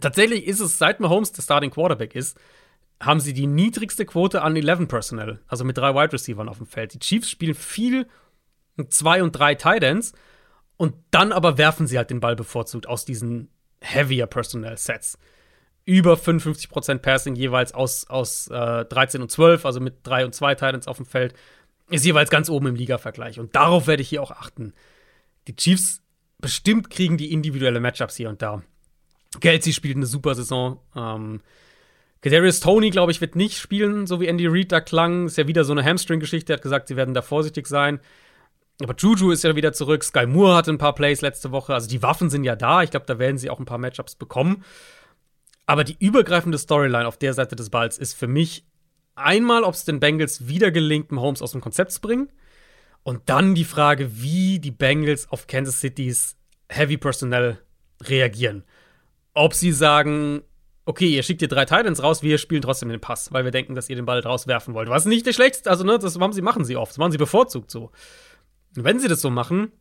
Tatsächlich 0.00 0.46
ist 0.46 0.60
es, 0.60 0.78
seit 0.78 1.00
Mahomes 1.00 1.32
der 1.32 1.42
Starting 1.42 1.70
Quarterback 1.70 2.14
ist, 2.14 2.38
haben 3.00 3.20
sie 3.20 3.34
die 3.34 3.46
niedrigste 3.46 4.06
Quote 4.06 4.42
an 4.42 4.56
11 4.56 4.88
Personnel, 4.88 5.40
also 5.46 5.64
mit 5.64 5.76
drei 5.76 5.94
Wide 5.94 6.12
Receivers 6.12 6.48
auf 6.48 6.58
dem 6.58 6.66
Feld. 6.66 6.94
Die 6.94 6.98
Chiefs 6.98 7.30
spielen 7.30 7.54
viel 7.54 8.06
mit 8.76 8.92
zwei 8.92 9.22
und 9.22 9.32
drei 9.32 9.54
Tight 9.54 9.82
Ends 9.82 10.12
und 10.76 10.94
dann 11.10 11.32
aber 11.32 11.58
werfen 11.58 11.86
sie 11.86 11.98
halt 11.98 12.10
den 12.10 12.20
Ball 12.20 12.36
bevorzugt 12.36 12.86
aus 12.86 13.04
diesen 13.04 13.50
heavier 13.80 14.26
Personnel 14.26 14.76
Sets. 14.76 15.18
Über 15.84 16.14
55% 16.14 16.98
Passing 16.98 17.36
jeweils 17.36 17.72
aus, 17.72 18.08
aus 18.08 18.48
äh, 18.48 18.84
13 18.84 19.22
und 19.22 19.30
12, 19.30 19.64
also 19.64 19.80
mit 19.80 19.98
drei 20.02 20.24
und 20.24 20.34
zwei 20.34 20.54
Tight 20.54 20.74
Ends 20.74 20.88
auf 20.88 20.96
dem 20.96 21.06
Feld, 21.06 21.34
ist 21.88 22.04
jeweils 22.04 22.30
ganz 22.30 22.50
oben 22.50 22.66
im 22.66 22.74
Liga-Vergleich. 22.74 23.38
Und 23.38 23.54
darauf 23.54 23.86
werde 23.86 24.02
ich 24.02 24.08
hier 24.08 24.22
auch 24.22 24.32
achten. 24.32 24.72
Die 25.46 25.54
Chiefs 25.54 26.02
bestimmt 26.38 26.90
kriegen 26.90 27.16
die 27.16 27.32
individuelle 27.32 27.80
Matchups 27.80 28.16
hier 28.16 28.28
und 28.28 28.42
da. 28.42 28.62
Kelsey 29.40 29.72
spielt 29.72 29.96
eine 29.96 30.06
super 30.06 30.34
Saison. 30.34 30.80
Ähm, 30.94 31.40
Kadarius 32.22 32.60
Tony, 32.60 32.90
glaube 32.90 33.12
ich, 33.12 33.20
wird 33.20 33.36
nicht 33.36 33.58
spielen, 33.58 34.06
so 34.06 34.20
wie 34.20 34.26
Andy 34.26 34.46
Reid 34.48 34.72
da 34.72 34.80
klang. 34.80 35.26
Ist 35.26 35.38
ja 35.38 35.46
wieder 35.46 35.64
so 35.64 35.72
eine 35.72 35.84
Hamstring-Geschichte. 35.84 36.52
Er 36.52 36.56
hat 36.56 36.62
gesagt, 36.62 36.88
sie 36.88 36.96
werden 36.96 37.14
da 37.14 37.22
vorsichtig 37.22 37.66
sein. 37.66 38.00
Aber 38.82 38.94
Juju 38.96 39.30
ist 39.30 39.44
ja 39.44 39.56
wieder 39.56 39.72
zurück. 39.72 40.02
Sky 40.02 40.26
Moore 40.26 40.56
hatte 40.56 40.70
ein 40.70 40.78
paar 40.78 40.94
Plays 40.94 41.20
letzte 41.20 41.52
Woche. 41.52 41.72
Also 41.72 41.88
die 41.88 42.02
Waffen 42.02 42.28
sind 42.28 42.44
ja 42.44 42.56
da. 42.56 42.82
Ich 42.82 42.90
glaube, 42.90 43.06
da 43.06 43.18
werden 43.18 43.38
sie 43.38 43.48
auch 43.48 43.58
ein 43.58 43.64
paar 43.64 43.78
Matchups 43.78 44.16
bekommen. 44.16 44.64
Aber 45.66 45.84
die 45.84 45.96
übergreifende 45.98 46.58
Storyline 46.58 47.06
auf 47.06 47.16
der 47.16 47.32
Seite 47.32 47.56
des 47.56 47.70
Balls 47.70 47.98
ist 47.98 48.14
für 48.14 48.26
mich 48.26 48.66
einmal, 49.14 49.62
ob 49.62 49.74
es 49.74 49.84
den 49.84 50.00
Bengals 50.00 50.46
wieder 50.46 50.70
gelingt, 50.70 51.10
Mahomes 51.10 51.42
aus 51.42 51.52
dem 51.52 51.60
Konzept 51.60 51.92
zu 51.92 52.00
bringen. 52.00 52.30
Und 53.02 53.22
dann 53.26 53.54
die 53.54 53.64
Frage, 53.64 54.20
wie 54.20 54.58
die 54.58 54.72
Bengals 54.72 55.30
auf 55.30 55.46
Kansas 55.46 55.80
City's 55.80 56.36
Heavy 56.68 56.96
Personnel 56.96 57.60
reagieren 58.02 58.64
ob 59.36 59.52
sie 59.52 59.70
sagen, 59.70 60.42
okay, 60.86 61.08
ihr 61.08 61.22
schickt 61.22 61.42
ihr 61.42 61.48
drei 61.48 61.66
Titans 61.66 62.02
raus, 62.02 62.22
wir 62.22 62.38
spielen 62.38 62.62
trotzdem 62.62 62.88
den 62.88 63.00
Pass, 63.00 63.32
weil 63.32 63.44
wir 63.44 63.50
denken, 63.50 63.74
dass 63.74 63.90
ihr 63.90 63.96
den 63.96 64.06
Ball 64.06 64.20
rauswerfen 64.20 64.72
wollt. 64.72 64.88
Was 64.88 65.04
nicht 65.04 65.26
der 65.26 65.34
schlechteste, 65.34 65.68
also 65.68 65.84
ne, 65.84 65.98
das 65.98 66.18
haben 66.18 66.32
sie, 66.32 66.40
machen 66.40 66.64
sie 66.64 66.76
oft, 66.76 66.92
das 66.92 66.98
machen 66.98 67.12
sie 67.12 67.18
bevorzugt 67.18 67.70
so. 67.70 67.90
Und 68.76 68.84
wenn 68.84 68.98
sie 68.98 69.08
das 69.08 69.20
so 69.20 69.28
machen, 69.28 69.72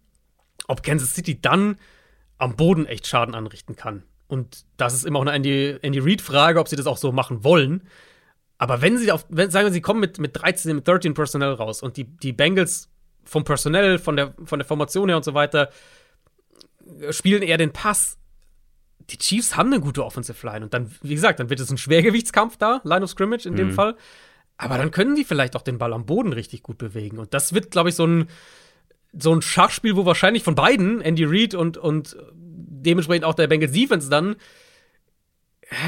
ob 0.68 0.84
Kansas 0.84 1.16
City 1.16 1.40
dann 1.40 1.78
am 2.38 2.58
Boden 2.58 2.86
echt 2.86 3.08
Schaden 3.08 3.34
anrichten 3.34 3.78
kann. 3.78 4.04
Und 4.28 4.66
das 4.76 4.94
ist 4.94 5.06
immer 5.06 5.20
auch 5.20 5.26
eine 5.26 5.80
Andy 5.82 6.00
Reid-Frage, 6.00 6.60
ob 6.60 6.68
sie 6.68 6.76
das 6.76 6.88
auch 6.88 6.98
so 6.98 7.14
machen 7.14 7.46
wollen. 7.46 7.88
Aber 8.58 8.82
wenn 8.82 8.98
sie 8.98 9.12
auf, 9.12 9.26
wenn, 9.30 9.52
sagen 9.52 9.68
wir, 9.68 9.72
sie 9.72 9.82
kommen 9.82 10.02
mit, 10.02 10.20
mit 10.20 10.36
13, 10.36 10.76
mit 10.76 10.88
13 10.88 11.14
Personell 11.14 11.54
raus 11.54 11.82
und 11.82 11.96
die, 11.96 12.04
die 12.04 12.34
Bengals 12.34 12.90
vom 13.24 13.46
Personell, 13.46 14.00
von 14.00 14.18
der, 14.18 14.34
von 14.44 14.60
der 14.60 14.66
Formation 14.66 15.08
her 15.08 15.18
und 15.18 15.24
so 15.24 15.34
weiter, 15.34 15.70
spielen 17.12 17.42
eher 17.42 17.58
den 17.58 17.72
Pass, 17.72 18.18
die 19.10 19.18
Chiefs 19.18 19.56
haben 19.56 19.72
eine 19.72 19.82
gute 19.82 20.04
Offensive 20.04 20.46
Line. 20.46 20.66
Und 20.66 20.74
dann, 20.74 20.92
wie 21.02 21.16
gesagt, 21.16 21.40
dann 21.40 21.50
wird 21.50 21.60
es 21.60 21.70
ein 21.70 21.78
Schwergewichtskampf 21.78 22.58
da, 22.58 22.82
Line 22.84 23.04
of 23.04 23.10
Scrimmage 23.10 23.46
in 23.46 23.54
mhm. 23.54 23.58
dem 23.58 23.72
Fall. 23.72 23.96
Aber 24.58 24.78
dann 24.78 24.92
können 24.92 25.16
die 25.16 25.26
vielleicht 25.26 25.56
auch 25.56 25.62
den 25.62 25.78
Ball 25.78 25.94
am 25.94 26.06
Boden 26.06 26.34
richtig 26.34 26.64
gut 26.64 26.78
bewegen. 26.78 27.18
Und 27.20 27.34
das 27.34 27.54
wird, 27.54 27.72
glaube 27.72 27.90
ich, 27.90 27.96
so 27.96 28.06
ein, 28.06 28.28
so 29.14 29.34
ein 29.34 29.42
Schachspiel, 29.42 29.96
wo 29.96 30.06
wahrscheinlich 30.06 30.44
von 30.44 30.56
beiden, 30.56 31.02
Andy 31.02 31.26
Reid 31.26 31.56
und, 31.56 31.78
und 31.78 32.16
dementsprechend 32.34 33.26
auch 33.26 33.34
der 33.34 33.48
Bengals 33.48 33.74
Defense 33.74 34.10
dann, 34.10 34.36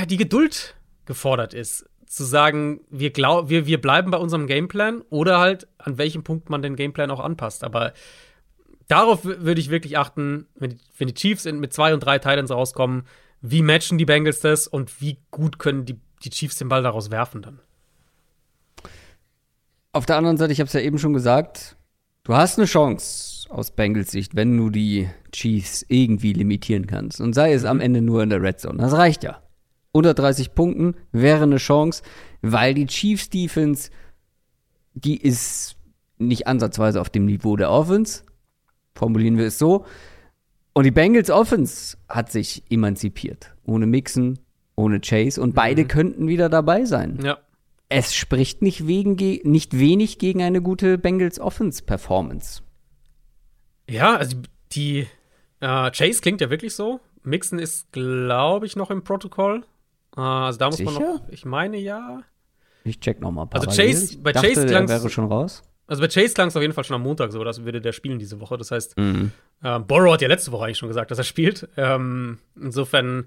die 0.10 0.18
Geduld 0.18 0.76
gefordert 1.06 1.54
ist. 1.54 1.90
Zu 2.06 2.24
sagen, 2.24 2.82
wir, 2.90 3.12
glaub, 3.12 3.50
wir, 3.50 3.66
wir 3.66 3.82
bleiben 3.82 4.12
bei 4.12 4.18
unserem 4.18 4.48
Gameplan 4.48 5.02
oder 5.10 5.40
halt, 5.40 5.68
an 5.78 5.98
welchem 5.98 6.24
Punkt 6.24 6.50
man 6.50 6.62
den 6.62 6.76
Gameplan 6.76 7.12
auch 7.12 7.20
anpasst. 7.20 7.64
Aber 7.64 7.94
darauf 8.88 9.24
würde 9.24 9.60
ich 9.60 9.70
wirklich 9.70 9.98
achten, 9.98 10.48
wenn 10.56 10.72
die, 10.72 10.78
wenn 10.98 11.08
die 11.08 11.14
Chiefs 11.14 11.46
mit 11.46 11.74
zwei 11.74 11.94
und 11.94 12.02
drei 12.02 12.20
Titans 12.20 12.52
rauskommen, 12.52 13.04
wie 13.42 13.62
matchen 13.62 13.98
die 13.98 14.06
Bengals 14.06 14.40
das 14.40 14.68
und 14.68 15.02
wie 15.02 15.18
gut 15.32 15.60
können 15.60 15.86
die, 15.86 16.00
die 16.24 16.30
Chiefs 16.30 16.58
den 16.58 16.70
Ball 16.70 16.84
daraus 16.84 17.12
werfen 17.12 17.42
dann. 17.42 17.60
Auf 19.92 20.06
der 20.06 20.18
anderen 20.18 20.38
Seite, 20.38 20.54
ich 20.54 20.60
habe 20.60 20.68
es 20.68 20.74
ja 20.74 20.80
eben 20.80 21.00
schon 21.00 21.14
gesagt, 21.14 21.76
du 22.24 22.36
hast 22.36 22.58
eine 22.58 22.68
Chance 22.68 23.50
aus 23.50 23.72
Bengals 23.72 24.12
Sicht, 24.12 24.36
wenn 24.36 24.58
du 24.58 24.70
die 24.70 25.10
Chiefs 25.32 25.86
irgendwie 25.88 26.34
limitieren 26.34 26.88
kannst. 26.88 27.22
Und 27.22 27.34
sei 27.34 27.54
es 27.54 27.66
am 27.66 27.80
Ende 27.80 28.02
nur 28.02 28.24
in 28.24 28.30
der 28.30 28.42
Red 28.42 28.60
Zone. 28.60 28.78
Das 28.78 28.94
reicht 28.94 29.24
ja. 29.24 29.42
Unter 29.92 30.14
30 30.14 30.54
Punkten 30.54 30.96
wäre 31.12 31.44
eine 31.44 31.58
Chance, 31.58 32.04
weil 32.42 32.74
die 32.74 32.86
Chiefs 32.86 33.30
Defense, 33.30 33.90
die 34.94 35.18
ist 35.18 35.78
nicht 36.18 36.48
ansatzweise 36.48 37.02
auf 37.02 37.10
dem 37.10 37.26
Niveau 37.26 37.56
der 37.56 37.72
Offense, 37.72 38.24
Formulieren 38.98 39.38
wir 39.38 39.46
es 39.46 39.60
so. 39.60 39.86
Und 40.74 40.84
die 40.84 40.92
Bengals 40.92 41.30
Offense 41.30 41.98
hat 42.10 42.32
sich 42.32 42.64
emanzipiert. 42.70 43.56
Ohne 43.66 43.86
Mixen, 43.86 44.40
ohne 44.76 45.00
Chase. 45.00 45.42
Und 45.42 45.54
beide 45.54 45.84
mhm. 45.84 45.88
könnten 45.88 46.28
wieder 46.28 46.50
dabei 46.50 46.86
sein. 46.86 47.20
Ja. 47.24 47.38
Es 47.90 48.16
spricht 48.16 48.62
nicht, 48.62 48.88
wegen, 48.88 49.16
nicht 49.16 49.78
wenig 49.78 50.18
gegen 50.18 50.42
eine 50.42 50.62
gute 50.62 50.98
Bengals 50.98 51.40
Offense 51.40 51.84
Performance. 51.84 52.62
Ja, 53.90 54.16
also 54.16 54.38
die 54.72 55.08
äh, 55.62 55.92
Chase 55.92 56.22
klingt 56.22 56.42
ja 56.42 56.50
wirklich 56.50 56.76
so. 56.76 57.00
Mixen 57.24 57.60
ist, 57.60 57.92
glaube 57.92 58.66
ich, 58.66 58.76
noch 58.76 58.92
im 58.92 59.04
Protokoll. 59.04 59.64
Äh, 60.16 60.22
also 60.22 60.60
da 60.60 60.68
muss 60.68 60.78
Sicher? 60.78 60.92
man 60.92 61.02
noch. 61.02 61.30
Ich 61.30 61.46
meine 61.46 61.78
ja. 61.78 62.24
Ich 62.84 63.00
check 63.00 63.22
noch 63.22 63.32
mal. 63.32 63.48
Also 63.52 63.68
Chase, 63.68 64.18
bei 64.18 64.32
dachte, 64.32 64.48
Chase 64.48 64.66
klang 64.66 64.90
wäre 64.90 65.10
schon 65.10 65.26
raus. 65.26 65.62
Also 65.88 66.02
bei 66.02 66.10
Chase 66.10 66.34
klang 66.34 66.50
es 66.50 66.56
auf 66.56 66.62
jeden 66.62 66.74
Fall 66.74 66.84
schon 66.84 66.96
am 66.96 67.04
Montag 67.04 67.32
so, 67.32 67.44
dass 67.44 67.64
würde 67.64 67.82
der 67.82 67.94
spielen 67.94 68.20
diese 68.20 68.40
Woche. 68.42 68.58
Das 68.58 68.72
heißt, 68.72 68.98
mhm. 68.98 69.32
äh, 69.64 69.80
Borrow 69.80 70.14
hat 70.14 70.22
ja 70.22 70.28
letzte 70.28 70.52
Woche 70.52 70.66
eigentlich 70.66 70.78
schon 70.78 70.90
gesagt, 70.90 71.12
dass 71.12 71.18
er 71.18 71.24
spielt. 71.24 71.68
Ähm, 71.78 72.40
insofern 72.62 73.26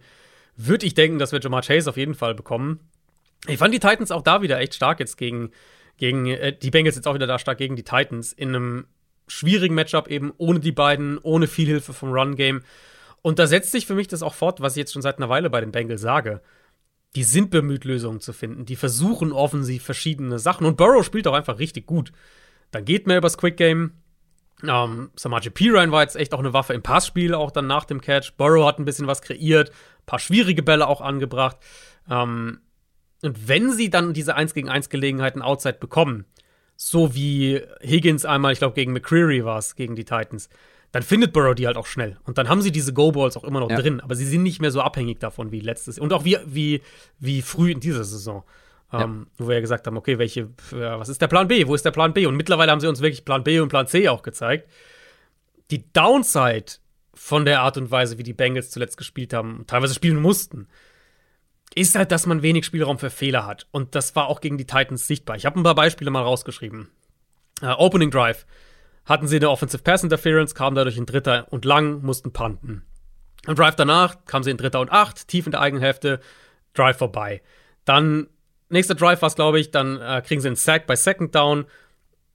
würde 0.57 0.87
ich 0.87 0.95
denken, 0.95 1.19
dass 1.19 1.33
wir 1.33 1.41
Jamar 1.41 1.63
Chase 1.63 1.89
auf 1.89 1.97
jeden 1.97 2.15
Fall 2.15 2.35
bekommen. 2.35 2.81
Ich 3.47 3.59
fand 3.59 3.73
die 3.73 3.81
Titans 3.81 4.11
auch 4.11 4.23
da 4.23 4.43
wieder 4.43 4.61
echt 4.61 4.75
stark 4.75 5.01
jetzt 5.01 5.17
gegen, 5.17 5.51
gegen 5.97 6.27
äh, 6.27 6.55
die 6.57 6.71
Bengals 6.71 6.97
jetzt 6.97 7.09
auch 7.09 7.15
wieder 7.15 7.27
da 7.27 7.39
stark 7.39 7.57
gegen 7.57 7.77
die 7.77 7.83
Titans 7.83 8.33
in 8.35 8.51
einem 8.51 8.87
schwierigen 9.27 9.75
Matchup 9.75 10.09
eben, 10.09 10.33
ohne 10.37 10.61
die 10.61 10.73
beiden, 10.73 11.19
ohne 11.19 11.47
viel 11.47 11.67
Hilfe 11.67 11.95
vom 11.95 12.13
Run-Game. 12.13 12.63
Und 13.23 13.39
da 13.39 13.47
setzt 13.47 13.71
sich 13.71 13.87
für 13.87 13.95
mich 13.95 14.09
das 14.09 14.23
auch 14.23 14.35
fort, 14.35 14.61
was 14.61 14.75
ich 14.75 14.81
jetzt 14.81 14.93
schon 14.93 15.03
seit 15.03 15.19
einer 15.19 15.29
Weile 15.29 15.49
bei 15.49 15.61
den 15.61 15.73
Bengals 15.73 16.01
sage. 16.01 16.43
Die 17.15 17.25
sind 17.25 17.51
bemüht, 17.51 17.85
Lösungen 17.85 18.21
zu 18.21 18.33
finden. 18.33 18.67
Die 18.67 18.77
versuchen 18.77 19.33
offensiv 19.33 19.83
verschiedene 19.83 20.39
Sachen. 20.39 20.67
Und 20.67 20.77
Burrow 20.77 21.05
spielt 21.05 21.27
auch 21.27 21.35
einfach 21.35 21.59
richtig 21.59 21.87
gut. 21.87 22.13
Dann 22.71 22.85
geht 22.85 23.07
mehr 23.07 23.19
übers 23.19 23.39
Quick 23.39 23.57
Game. 23.57 23.93
Ähm, 24.63 25.11
Samaje 25.17 25.51
Pirine 25.51 25.93
war 25.93 26.03
jetzt 26.03 26.17
echt 26.17 26.35
auch 26.35 26.39
eine 26.39 26.53
Waffe 26.53 26.75
im 26.75 26.83
Passspiel, 26.83 27.35
auch 27.35 27.51
dann 27.51 27.67
nach 27.67 27.85
dem 27.85 28.01
Catch. 28.01 28.35
Burrow 28.37 28.67
hat 28.67 28.79
ein 28.79 28.85
bisschen 28.85 29.07
was 29.07 29.23
kreiert, 29.23 29.71
ein 29.71 30.07
paar 30.07 30.19
schwierige 30.19 30.63
Bälle 30.63 30.87
auch 30.87 31.01
angebracht. 31.01 31.57
Ähm, 32.09 32.61
und 33.23 33.49
wenn 33.49 33.73
sie 33.73 33.91
dann 33.91 34.13
diese 34.13 34.35
1 34.35 34.55
gegen 34.55 34.69
1 34.69 34.89
Gelegenheiten 34.89 35.43
outside 35.43 35.79
bekommen, 35.79 36.25
so 36.77 37.15
wie 37.15 37.61
Higgins 37.83 38.25
einmal, 38.25 38.53
ich 38.53 38.59
glaube, 38.59 38.75
gegen 38.75 38.93
McCreary 38.93 39.45
war 39.45 39.59
es, 39.59 39.77
gegen 39.77 39.97
die 39.97 40.05
Titans, 40.05 40.49
dann 40.93 41.03
findet 41.03 41.33
Burrow 41.33 41.55
die 41.55 41.67
halt 41.67 41.77
auch 41.77 41.87
schnell. 41.87 42.19
Und 42.25 42.39
dann 42.39 42.49
haben 42.49 42.63
sie 42.63 42.73
diese 42.73 42.93
Go-Balls 42.93 43.37
auch 43.37 43.45
immer 43.45 43.61
noch 43.61 43.71
ja. 43.71 43.81
drin. 43.81 44.01
Aber 44.01 44.15
sie 44.15 44.25
sind 44.25 44.43
nicht 44.43 44.61
mehr 44.61 44.71
so 44.71 44.81
abhängig 44.81 45.21
davon 45.21 45.53
wie 45.53 45.61
letztes. 45.61 45.99
Und 45.99 46.13
auch 46.13 46.25
wie, 46.25 46.39
wie, 46.47 46.83
wie 47.19 47.43
früh 47.43 47.71
in 47.71 47.81
dieser 47.81 48.05
Saison. 48.05 48.45
Ja. 48.93 49.03
Ähm, 49.03 49.29
wo 49.39 49.47
wir 49.47 49.55
ja 49.55 49.61
gesagt 49.61 49.87
haben, 49.87 49.97
okay, 49.97 50.19
welche, 50.19 50.51
was 50.71 51.09
ist 51.09 51.23
der 51.23 51.29
Plan 51.29 51.47
B? 51.47 51.67
Wo 51.67 51.75
ist 51.75 51.85
der 51.85 51.93
Plan 51.93 52.13
B? 52.13 52.27
Und 52.27 52.37
mittlerweile 52.37 52.73
haben 52.73 52.81
sie 52.81 52.89
uns 52.89 53.01
wirklich 53.01 53.25
Plan 53.25 53.45
B 53.45 53.61
und 53.61 53.69
Plan 53.69 53.87
C 53.87 54.09
auch 54.09 54.23
gezeigt. 54.23 54.69
Die 55.71 55.93
Downside 55.93 56.73
von 57.15 57.45
der 57.45 57.61
Art 57.61 57.77
und 57.77 57.91
Weise, 57.91 58.19
wie 58.19 58.25
die 58.25 58.33
Bengals 58.33 58.71
zuletzt 58.71 58.97
gespielt 58.97 59.33
haben, 59.33 59.65
teilweise 59.69 59.95
spielen 59.95 60.21
mussten, 60.21 60.67
ist 61.75 61.95
halt, 61.95 62.11
dass 62.11 62.27
man 62.27 62.43
wenig 62.43 62.67
Spielraum 62.67 62.99
für 62.99 63.11
Fehler 63.11 63.47
hat. 63.47 63.69
Und 63.71 63.95
das 63.95 64.17
war 64.17 64.27
auch 64.27 64.41
gegen 64.41 64.59
die 64.59 64.67
Titans 64.67 65.07
sichtbar. 65.07 65.37
Ich 65.37 65.47
habe 65.47 65.61
ein 65.61 65.63
paar 65.63 65.77
Beispiele 65.77 66.11
mal 66.11 66.23
rausgeschrieben. 66.23 66.89
Uh, 67.63 67.75
Opening 67.77 68.11
Drive 68.11 68.47
hatten 69.05 69.29
sie 69.29 69.37
eine 69.37 69.51
Offensive 69.51 69.83
Pass 69.83 70.03
Interference, 70.03 70.55
kamen 70.55 70.75
dadurch 70.75 70.97
in 70.97 71.07
Dritter 71.07 71.47
und 71.51 71.65
Lang, 71.65 72.03
mussten 72.03 72.33
punten. 72.33 72.85
Im 73.47 73.55
Drive 73.55 73.77
danach 73.77 74.25
kamen 74.25 74.45
sie 74.45 74.51
in 74.51 74.57
Dritter 74.57 74.81
und 74.81 74.91
Acht, 74.91 75.29
tief 75.29 75.47
in 75.47 75.53
der 75.53 75.61
eigenen 75.61 75.83
Hälfte, 75.83 76.21
Drive 76.75 76.99
vorbei. 76.99 77.43
Dann 77.85 78.29
nächster 78.71 78.95
Drive 78.95 79.23
war 79.23 79.29
es, 79.29 79.35
glaube 79.35 79.61
ich, 79.61 79.71
dann 79.71 80.01
äh, 80.01 80.23
kriegen 80.25 80.41
sie 80.41 80.49
einen 80.49 80.57
Sack 80.57 80.87
bei 80.87 80.97
Second 80.97 81.35
Down, 81.35 81.67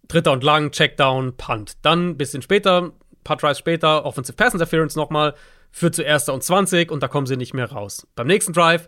Dritter 0.08 0.32
und 0.32 0.44
Lang, 0.44 0.72
Checkdown, 0.72 1.36
Punt. 1.38 1.78
Dann 1.82 2.10
ein 2.10 2.18
bisschen 2.18 2.42
später, 2.42 2.82
ein 2.84 2.92
paar 3.24 3.38
Drives 3.38 3.58
später, 3.58 4.06
Offensive 4.06 4.36
Pass 4.36 4.54
Interference 4.54 4.96
nochmal, 4.96 5.36
führt 5.72 5.96
zu 5.96 6.04
Erster 6.04 6.34
und 6.34 6.44
20 6.44 6.92
und 6.92 7.02
da 7.04 7.08
kommen 7.08 7.28
sie 7.28 7.38
nicht 7.38 7.54
mehr 7.54 7.72
raus. 7.72 8.08
Beim 8.16 8.28
nächsten 8.28 8.54
Drive 8.54 8.88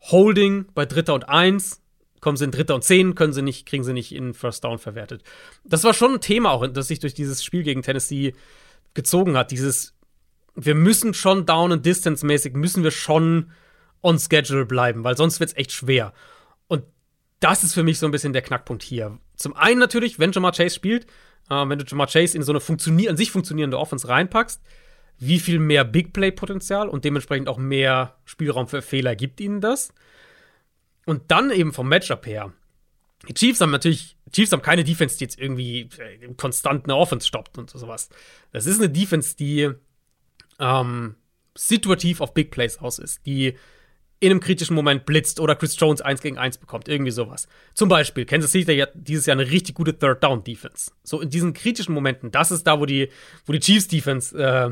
Holding 0.00 0.66
bei 0.74 0.86
Dritter 0.86 1.14
und 1.14 1.28
Eins, 1.28 1.82
kommen 2.20 2.36
sie 2.36 2.44
in 2.44 2.50
Dritter 2.50 2.74
und 2.74 2.84
Zehn, 2.84 3.14
können 3.14 3.32
sie 3.32 3.42
nicht, 3.42 3.66
kriegen 3.66 3.84
sie 3.84 3.92
nicht 3.92 4.14
in 4.14 4.34
First 4.34 4.64
Down 4.64 4.78
verwertet. 4.78 5.22
Das 5.64 5.84
war 5.84 5.94
schon 5.94 6.14
ein 6.14 6.20
Thema 6.20 6.50
auch, 6.50 6.66
das 6.66 6.88
sich 6.88 6.98
durch 6.98 7.14
dieses 7.14 7.44
Spiel 7.44 7.62
gegen 7.62 7.82
Tennessee 7.82 8.34
gezogen 8.94 9.36
hat. 9.36 9.50
Dieses, 9.50 9.94
wir 10.54 10.74
müssen 10.74 11.14
schon 11.14 11.46
Down- 11.46 11.72
und 11.72 11.86
Distance-mäßig, 11.86 12.54
müssen 12.54 12.84
wir 12.84 12.90
schon 12.90 13.52
on 14.02 14.18
schedule 14.18 14.66
bleiben, 14.66 15.04
weil 15.04 15.16
sonst 15.16 15.40
wird 15.40 15.50
es 15.50 15.56
echt 15.56 15.72
schwer. 15.72 16.12
Das 17.40 17.62
ist 17.62 17.74
für 17.74 17.82
mich 17.82 17.98
so 17.98 18.06
ein 18.06 18.12
bisschen 18.12 18.32
der 18.32 18.42
Knackpunkt 18.42 18.82
hier. 18.82 19.18
Zum 19.36 19.54
einen 19.54 19.78
natürlich, 19.78 20.18
wenn 20.18 20.32
Jamar 20.32 20.52
Chase 20.52 20.74
spielt, 20.74 21.06
äh, 21.50 21.68
wenn 21.68 21.78
du 21.78 21.84
Jamar 21.84 22.08
Chase 22.08 22.36
in 22.36 22.42
so 22.42 22.52
eine 22.52 22.60
funktionier 22.60 23.10
an 23.10 23.16
sich 23.16 23.30
funktionierende 23.30 23.78
Offense 23.78 24.08
reinpackst, 24.08 24.60
wie 25.18 25.38
viel 25.38 25.58
mehr 25.58 25.84
Big 25.84 26.12
Play-Potenzial 26.12 26.88
und 26.88 27.04
dementsprechend 27.04 27.48
auch 27.48 27.58
mehr 27.58 28.16
Spielraum 28.24 28.68
für 28.68 28.82
Fehler 28.82 29.16
gibt 29.16 29.40
ihnen 29.40 29.60
das. 29.60 29.92
Und 31.06 31.30
dann 31.30 31.50
eben 31.50 31.72
vom 31.72 31.88
Matchup 31.88 32.26
her. 32.26 32.52
Die 33.28 33.34
Chiefs 33.34 33.60
haben 33.60 33.70
natürlich, 33.70 34.16
Chiefs 34.30 34.52
haben 34.52 34.62
keine 34.62 34.84
Defense, 34.84 35.18
die 35.18 35.24
jetzt 35.24 35.38
irgendwie 35.38 35.88
äh, 35.98 36.34
konstant 36.36 36.84
eine 36.84 36.96
Offense 36.96 37.26
stoppt 37.26 37.58
und 37.58 37.70
sowas. 37.70 38.10
Das 38.52 38.66
ist 38.66 38.78
eine 38.78 38.90
Defense, 38.90 39.36
die 39.36 39.70
ähm, 40.60 41.16
situativ 41.56 42.20
auf 42.20 42.34
Big 42.34 42.50
Plays 42.50 42.78
aus 42.78 42.98
ist, 42.98 43.26
die 43.26 43.56
in 44.20 44.30
einem 44.30 44.40
kritischen 44.40 44.74
Moment 44.74 45.06
blitzt 45.06 45.38
oder 45.38 45.54
Chris 45.54 45.78
Jones 45.78 46.00
1 46.00 46.20
gegen 46.20 46.38
1 46.38 46.58
bekommt, 46.58 46.88
irgendwie 46.88 47.12
sowas. 47.12 47.46
Zum 47.74 47.88
Beispiel, 47.88 48.24
Kansas 48.24 48.50
City 48.50 48.78
hat 48.78 48.90
dieses 48.94 49.26
Jahr 49.26 49.38
eine 49.38 49.48
richtig 49.48 49.76
gute 49.76 49.96
Third 49.96 50.22
Down 50.22 50.42
Defense. 50.42 50.90
So 51.04 51.20
in 51.20 51.30
diesen 51.30 51.52
kritischen 51.52 51.94
Momenten, 51.94 52.30
das 52.30 52.50
ist 52.50 52.66
da, 52.66 52.80
wo 52.80 52.86
die, 52.86 53.10
wo 53.46 53.52
die 53.52 53.60
Chiefs 53.60 53.86
Defense 53.86 54.36
äh, 54.36 54.70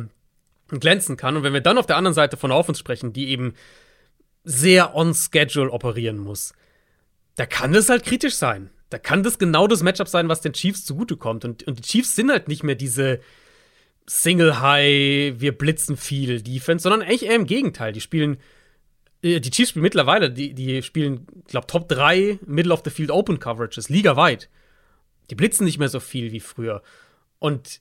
glänzen 0.79 1.17
kann. 1.17 1.37
Und 1.37 1.45
wenn 1.45 1.53
wir 1.53 1.61
dann 1.61 1.79
auf 1.79 1.87
der 1.87 1.97
anderen 1.97 2.15
Seite 2.15 2.37
von 2.37 2.51
Offense 2.51 2.81
sprechen, 2.81 3.13
die 3.13 3.29
eben 3.29 3.55
sehr 4.43 4.97
on 4.97 5.15
schedule 5.15 5.71
operieren 5.71 6.19
muss, 6.19 6.53
da 7.37 7.47
kann 7.47 7.73
das 7.73 7.89
halt 7.89 8.05
kritisch 8.05 8.35
sein. 8.35 8.71
Da 8.91 8.99
kann 8.99 9.23
das 9.23 9.39
genau 9.39 9.67
das 9.67 9.83
Matchup 9.83 10.09
sein, 10.09 10.29
was 10.29 10.41
den 10.41 10.53
Chiefs 10.53 10.85
zugutekommt. 10.85 11.45
Und, 11.45 11.65
und 11.65 11.79
die 11.79 11.83
Chiefs 11.83 12.17
sind 12.17 12.31
halt 12.31 12.49
nicht 12.49 12.63
mehr 12.63 12.77
diese 12.77 13.21
Single 14.07 14.61
High, 14.61 15.41
wir 15.41 15.57
blitzen 15.57 15.97
viel 15.97 16.41
Defense, 16.41 16.85
sondern 16.85 17.03
eigentlich 17.03 17.27
eher 17.27 17.35
im 17.35 17.47
Gegenteil. 17.47 17.93
Die 17.93 18.01
spielen, 18.01 18.39
die 19.23 19.51
Chiefs 19.51 19.71
spielen 19.71 19.83
mittlerweile, 19.83 20.31
die, 20.31 20.55
die 20.55 20.83
spielen, 20.83 21.27
ich 21.47 21.51
glaube, 21.51 21.67
Top 21.67 21.89
3 21.89 22.41
Middle 22.47 22.73
of 22.73 22.83
the 22.85 22.91
Field 22.91 23.11
Open 23.11 23.39
Coverages, 23.39 23.89
ligaweit. 23.89 24.49
Die 25.31 25.35
blitzen 25.35 25.65
nicht 25.65 25.79
mehr 25.79 25.89
so 25.89 26.01
viel 26.01 26.33
wie 26.33 26.41
früher. 26.41 26.83
Und 27.39 27.81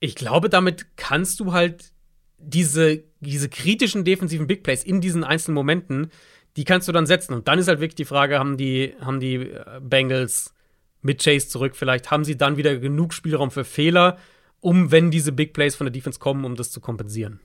ich 0.00 0.14
glaube, 0.14 0.48
damit 0.48 0.96
kannst 0.96 1.40
du 1.40 1.52
halt 1.52 1.92
diese, 2.38 3.02
diese 3.20 3.48
kritischen 3.48 4.04
defensiven 4.04 4.46
Big 4.46 4.62
Plays 4.62 4.84
in 4.84 5.00
diesen 5.00 5.24
einzelnen 5.24 5.54
Momenten, 5.54 6.10
die 6.56 6.64
kannst 6.64 6.86
du 6.86 6.92
dann 6.92 7.06
setzen. 7.06 7.34
Und 7.34 7.48
dann 7.48 7.58
ist 7.58 7.68
halt 7.68 7.80
wirklich 7.80 7.96
die 7.96 8.04
Frage, 8.04 8.38
haben 8.38 8.56
die, 8.56 8.94
haben 9.00 9.18
die 9.18 9.36
äh, 9.36 9.80
Bengals 9.80 10.54
mit 11.02 11.22
Chase 11.22 11.48
zurück 11.48 11.76
vielleicht, 11.76 12.10
haben 12.10 12.24
sie 12.24 12.36
dann 12.36 12.56
wieder 12.56 12.76
genug 12.76 13.12
Spielraum 13.12 13.50
für 13.50 13.64
Fehler, 13.64 14.18
um, 14.60 14.90
wenn 14.90 15.10
diese 15.10 15.32
Big 15.32 15.52
Plays 15.52 15.76
von 15.76 15.86
der 15.86 15.92
Defense 15.92 16.18
kommen, 16.18 16.44
um 16.44 16.54
das 16.54 16.70
zu 16.70 16.80
kompensieren? 16.80 17.40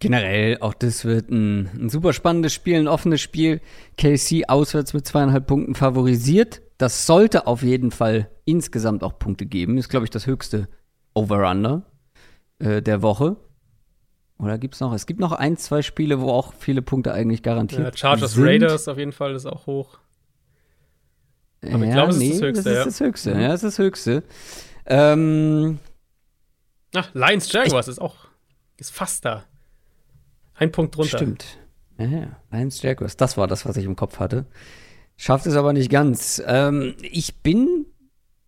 Generell, 0.00 0.58
auch 0.60 0.74
das 0.74 1.04
wird 1.04 1.30
ein, 1.30 1.68
ein 1.74 1.88
super 1.88 2.12
spannendes 2.12 2.52
Spiel, 2.54 2.76
ein 2.76 2.88
offenes 2.88 3.20
Spiel. 3.20 3.60
KC 3.96 4.48
auswärts 4.48 4.94
mit 4.94 5.06
zweieinhalb 5.06 5.46
Punkten 5.46 5.74
favorisiert. 5.74 6.62
Das 6.78 7.06
sollte 7.06 7.48
auf 7.48 7.62
jeden 7.62 7.90
Fall 7.90 8.30
insgesamt 8.44 9.02
auch 9.02 9.18
Punkte 9.18 9.46
geben. 9.46 9.76
Ist, 9.76 9.88
glaube 9.88 10.04
ich, 10.04 10.10
das 10.10 10.26
höchste 10.26 10.68
Over-Under 11.14 11.82
äh, 12.60 12.80
der 12.80 13.02
Woche. 13.02 13.36
Oder 14.38 14.56
gibt 14.58 14.74
es 14.74 14.80
noch? 14.80 14.92
Es 14.92 15.06
gibt 15.06 15.18
noch 15.18 15.32
ein, 15.32 15.56
zwei 15.56 15.82
Spiele, 15.82 16.20
wo 16.20 16.30
auch 16.30 16.54
viele 16.54 16.80
Punkte 16.80 17.12
eigentlich 17.12 17.42
garantiert 17.42 17.82
ja, 17.82 17.96
Chargers 17.96 18.34
sind. 18.34 18.44
Raiders 18.44 18.86
auf 18.86 18.98
jeden 18.98 19.12
Fall 19.12 19.34
ist 19.34 19.46
auch 19.46 19.66
hoch. 19.66 19.98
Aber 21.60 21.78
ja, 21.78 21.84
ich 21.86 21.92
glaube, 21.92 22.12
es 22.12 22.18
nee, 22.18 22.28
ist 22.28 22.40
das 22.40 22.46
Höchste. 22.46 22.62
Das 22.62 22.78
ist 22.78 22.86
das 22.86 23.00
Höchste, 23.00 23.30
ja, 23.32 23.48
das 23.48 23.64
ist 23.64 23.78
das 23.78 23.78
Höchste. 23.84 24.22
Ähm, 24.86 25.80
Ach, 26.94 27.12
Lions 27.14 27.52
Jaguars 27.52 27.88
ist 27.88 28.00
auch 28.00 28.28
ist 28.76 28.92
fast 28.94 29.24
da. 29.24 29.44
Ein 30.58 30.72
Punkt 30.72 30.96
drunter. 30.96 31.16
Stimmt. 31.18 31.58
Ja, 31.98 32.06
ja. 32.06 32.26
Lions 32.50 32.82
Jaguars, 32.82 33.16
das 33.16 33.36
war 33.36 33.46
das, 33.46 33.66
was 33.66 33.76
ich 33.76 33.84
im 33.84 33.96
Kopf 33.96 34.18
hatte. 34.18 34.46
Schafft 35.16 35.46
es 35.46 35.56
aber 35.56 35.72
nicht 35.72 35.90
ganz. 35.90 36.42
Ähm, 36.46 36.94
ich 37.02 37.42
bin, 37.42 37.86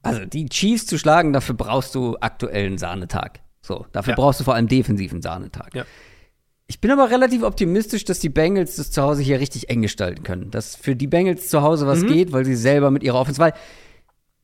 also 0.02 0.24
die 0.24 0.48
Chiefs 0.48 0.86
zu 0.86 0.98
schlagen, 0.98 1.32
dafür 1.32 1.54
brauchst 1.54 1.94
du 1.94 2.16
aktuellen 2.20 2.78
Sahnetag. 2.78 3.40
So, 3.60 3.86
dafür 3.92 4.12
ja. 4.12 4.16
brauchst 4.16 4.40
du 4.40 4.44
vor 4.44 4.54
allem 4.54 4.68
defensiven 4.68 5.20
Sahnetag. 5.20 5.74
Ja. 5.74 5.84
Ich 6.66 6.80
bin 6.80 6.92
aber 6.92 7.10
relativ 7.10 7.42
optimistisch, 7.42 8.04
dass 8.04 8.20
die 8.20 8.28
Bengals 8.28 8.76
das 8.76 8.92
zu 8.92 9.02
Hause 9.02 9.22
hier 9.22 9.40
richtig 9.40 9.70
eng 9.70 9.82
gestalten 9.82 10.22
können. 10.22 10.52
Dass 10.52 10.76
für 10.76 10.94
die 10.94 11.08
Bengals 11.08 11.48
zu 11.48 11.62
Hause 11.62 11.88
was 11.88 12.02
mhm. 12.02 12.06
geht, 12.06 12.32
weil 12.32 12.44
sie 12.44 12.54
selber 12.54 12.92
mit 12.92 13.02
ihrer 13.02 13.18
Offense, 13.18 13.40
weil 13.40 13.54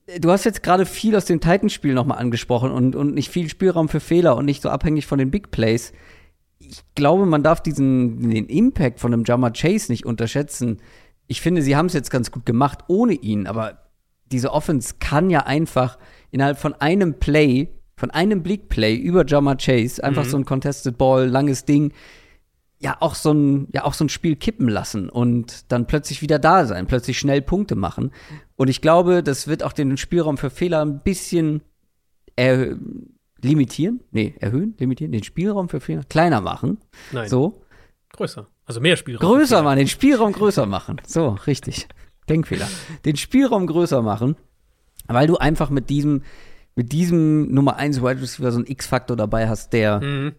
äh, 0.06 0.18
du 0.18 0.32
hast 0.32 0.44
jetzt 0.44 0.64
gerade 0.64 0.86
viel 0.86 1.14
aus 1.14 1.26
dem 1.26 1.40
Titans-Spiel 1.40 1.94
nochmal 1.94 2.18
angesprochen 2.18 2.72
und, 2.72 2.96
und 2.96 3.14
nicht 3.14 3.30
viel 3.30 3.48
Spielraum 3.48 3.88
für 3.88 4.00
Fehler 4.00 4.36
und 4.36 4.44
nicht 4.44 4.62
so 4.62 4.70
abhängig 4.70 5.06
von 5.06 5.20
den 5.20 5.30
Big 5.30 5.52
Plays. 5.52 5.92
Ich 6.58 6.82
glaube, 6.94 7.26
man 7.26 7.42
darf 7.42 7.60
diesen, 7.60 8.30
den 8.30 8.46
Impact 8.46 9.00
von 9.00 9.12
einem 9.12 9.24
Jammer 9.24 9.52
Chase 9.52 9.92
nicht 9.92 10.06
unterschätzen. 10.06 10.78
Ich 11.26 11.40
finde, 11.40 11.62
sie 11.62 11.76
haben 11.76 11.86
es 11.86 11.92
jetzt 11.92 12.10
ganz 12.10 12.30
gut 12.30 12.46
gemacht 12.46 12.84
ohne 12.88 13.14
ihn, 13.14 13.46
aber 13.46 13.78
diese 14.32 14.52
Offense 14.52 14.94
kann 14.98 15.30
ja 15.30 15.40
einfach 15.40 15.98
innerhalb 16.30 16.58
von 16.58 16.74
einem 16.74 17.18
Play 17.18 17.68
von 17.96 18.10
einem 18.10 18.42
Blickplay 18.42 18.94
über 18.94 19.24
Jama 19.26 19.54
Chase, 19.54 20.02
einfach 20.04 20.24
mhm. 20.24 20.28
so 20.28 20.36
ein 20.38 20.44
Contested 20.44 20.98
Ball, 20.98 21.26
langes 21.26 21.64
Ding, 21.64 21.92
ja 22.78 22.96
auch 23.00 23.14
so 23.14 23.32
ein, 23.32 23.68
ja 23.72 23.84
auch 23.84 23.94
so 23.94 24.04
ein 24.04 24.10
Spiel 24.10 24.36
kippen 24.36 24.68
lassen 24.68 25.08
und 25.08 25.72
dann 25.72 25.86
plötzlich 25.86 26.20
wieder 26.20 26.38
da 26.38 26.66
sein, 26.66 26.86
plötzlich 26.86 27.18
schnell 27.18 27.40
Punkte 27.40 27.74
machen. 27.74 28.12
Und 28.56 28.68
ich 28.68 28.82
glaube, 28.82 29.22
das 29.22 29.48
wird 29.48 29.62
auch 29.62 29.72
den 29.72 29.96
Spielraum 29.96 30.36
für 30.36 30.50
Fehler 30.50 30.84
ein 30.84 31.00
bisschen 31.00 31.62
er 32.36 32.76
limitieren, 33.42 34.00
nee, 34.10 34.34
erhöhen, 34.40 34.74
limitieren, 34.78 35.12
den 35.12 35.22
Spielraum 35.22 35.68
für 35.68 35.80
Fehler 35.80 36.04
kleiner 36.04 36.40
machen. 36.40 36.78
Nein. 37.12 37.28
So. 37.28 37.62
Größer. 38.12 38.46
Also 38.64 38.80
mehr 38.80 38.96
Spielraum. 38.96 39.20
Größer 39.20 39.62
machen, 39.62 39.78
den 39.78 39.88
Spielraum 39.88 40.32
größer 40.32 40.66
machen. 40.66 41.00
So, 41.06 41.30
richtig. 41.46 41.88
Denkfehler. 42.28 42.68
Den 43.04 43.16
Spielraum 43.16 43.66
größer 43.66 44.02
machen, 44.02 44.36
weil 45.06 45.26
du 45.26 45.36
einfach 45.36 45.70
mit 45.70 45.90
diesem 45.90 46.22
mit 46.76 46.92
diesem 46.92 47.52
Nummer 47.52 47.76
1 47.76 48.02
Wide 48.02 48.20
Receiver 48.20 48.52
so 48.52 48.58
einen 48.58 48.66
X-Faktor 48.66 49.16
dabei 49.16 49.48
hast, 49.48 49.72
der 49.72 50.00
mhm. 50.00 50.34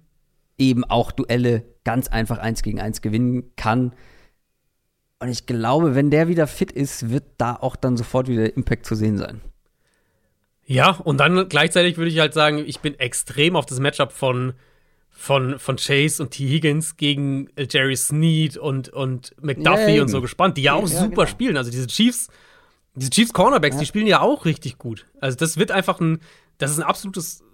eben 0.58 0.84
auch 0.86 1.12
Duelle 1.12 1.66
ganz 1.84 2.08
einfach 2.08 2.38
eins 2.38 2.62
gegen 2.62 2.80
eins 2.80 3.02
gewinnen 3.02 3.56
kann. 3.56 3.94
Und 5.20 5.30
ich 5.30 5.48
glaube, 5.48 5.96
wenn 5.96 6.12
der 6.12 6.28
wieder 6.28 6.46
fit 6.46 6.72
ist, 6.72 7.10
wird 7.10 7.24
da 7.40 7.56
auch 7.56 7.76
dann 7.76 7.98
sofort 7.98 8.28
wieder 8.28 8.56
Impact 8.56 8.86
zu 8.86 8.96
sehen 8.96 9.18
sein. 9.18 9.42
Ja, 10.68 10.92
und 10.92 11.18
dann 11.18 11.48
gleichzeitig 11.48 11.98
würde 11.98 12.12
ich 12.12 12.20
halt 12.20 12.34
sagen, 12.34 12.60
ich 12.60 12.82
bin 12.82 13.00
extrem 13.00 13.56
auf 13.56 13.66
das 13.66 13.80
Matchup 13.80 14.12
von, 14.12 14.54
von, 15.10 15.60
von 15.60 15.78
Chase 15.78 16.22
und 16.22 16.32
T. 16.32 16.46
Higgins 16.46 16.98
gegen 16.98 17.50
Jerry 17.58 17.96
Sneed 17.96 18.58
und, 18.58 18.90
und 18.90 19.34
McDuffie 19.42 19.96
ja, 19.96 20.02
und 20.02 20.10
so 20.10 20.20
gespannt, 20.20 20.58
die 20.58 20.64
ja 20.64 20.74
auch 20.74 20.90
ja, 20.90 21.00
super 21.00 21.24
genau. 21.24 21.26
spielen. 21.26 21.58
Also 21.58 21.72
diese 21.72 21.88
Chiefs, 21.88 22.28
diese 22.96 23.10
Chiefs 23.12 23.32
Cornerbacks, 23.32 23.76
ja. 23.76 23.80
die 23.80 23.86
spielen 23.86 24.08
ja 24.08 24.20
auch 24.20 24.44
richtig 24.44 24.78
gut. 24.78 25.08
Also 25.22 25.38
das 25.38 25.56
wird 25.56 25.72
einfach 25.72 26.02
ein, 26.02 26.20
das 26.58 26.72
ist 26.72 26.80
ein 26.80 26.84
absolutes 26.84 27.46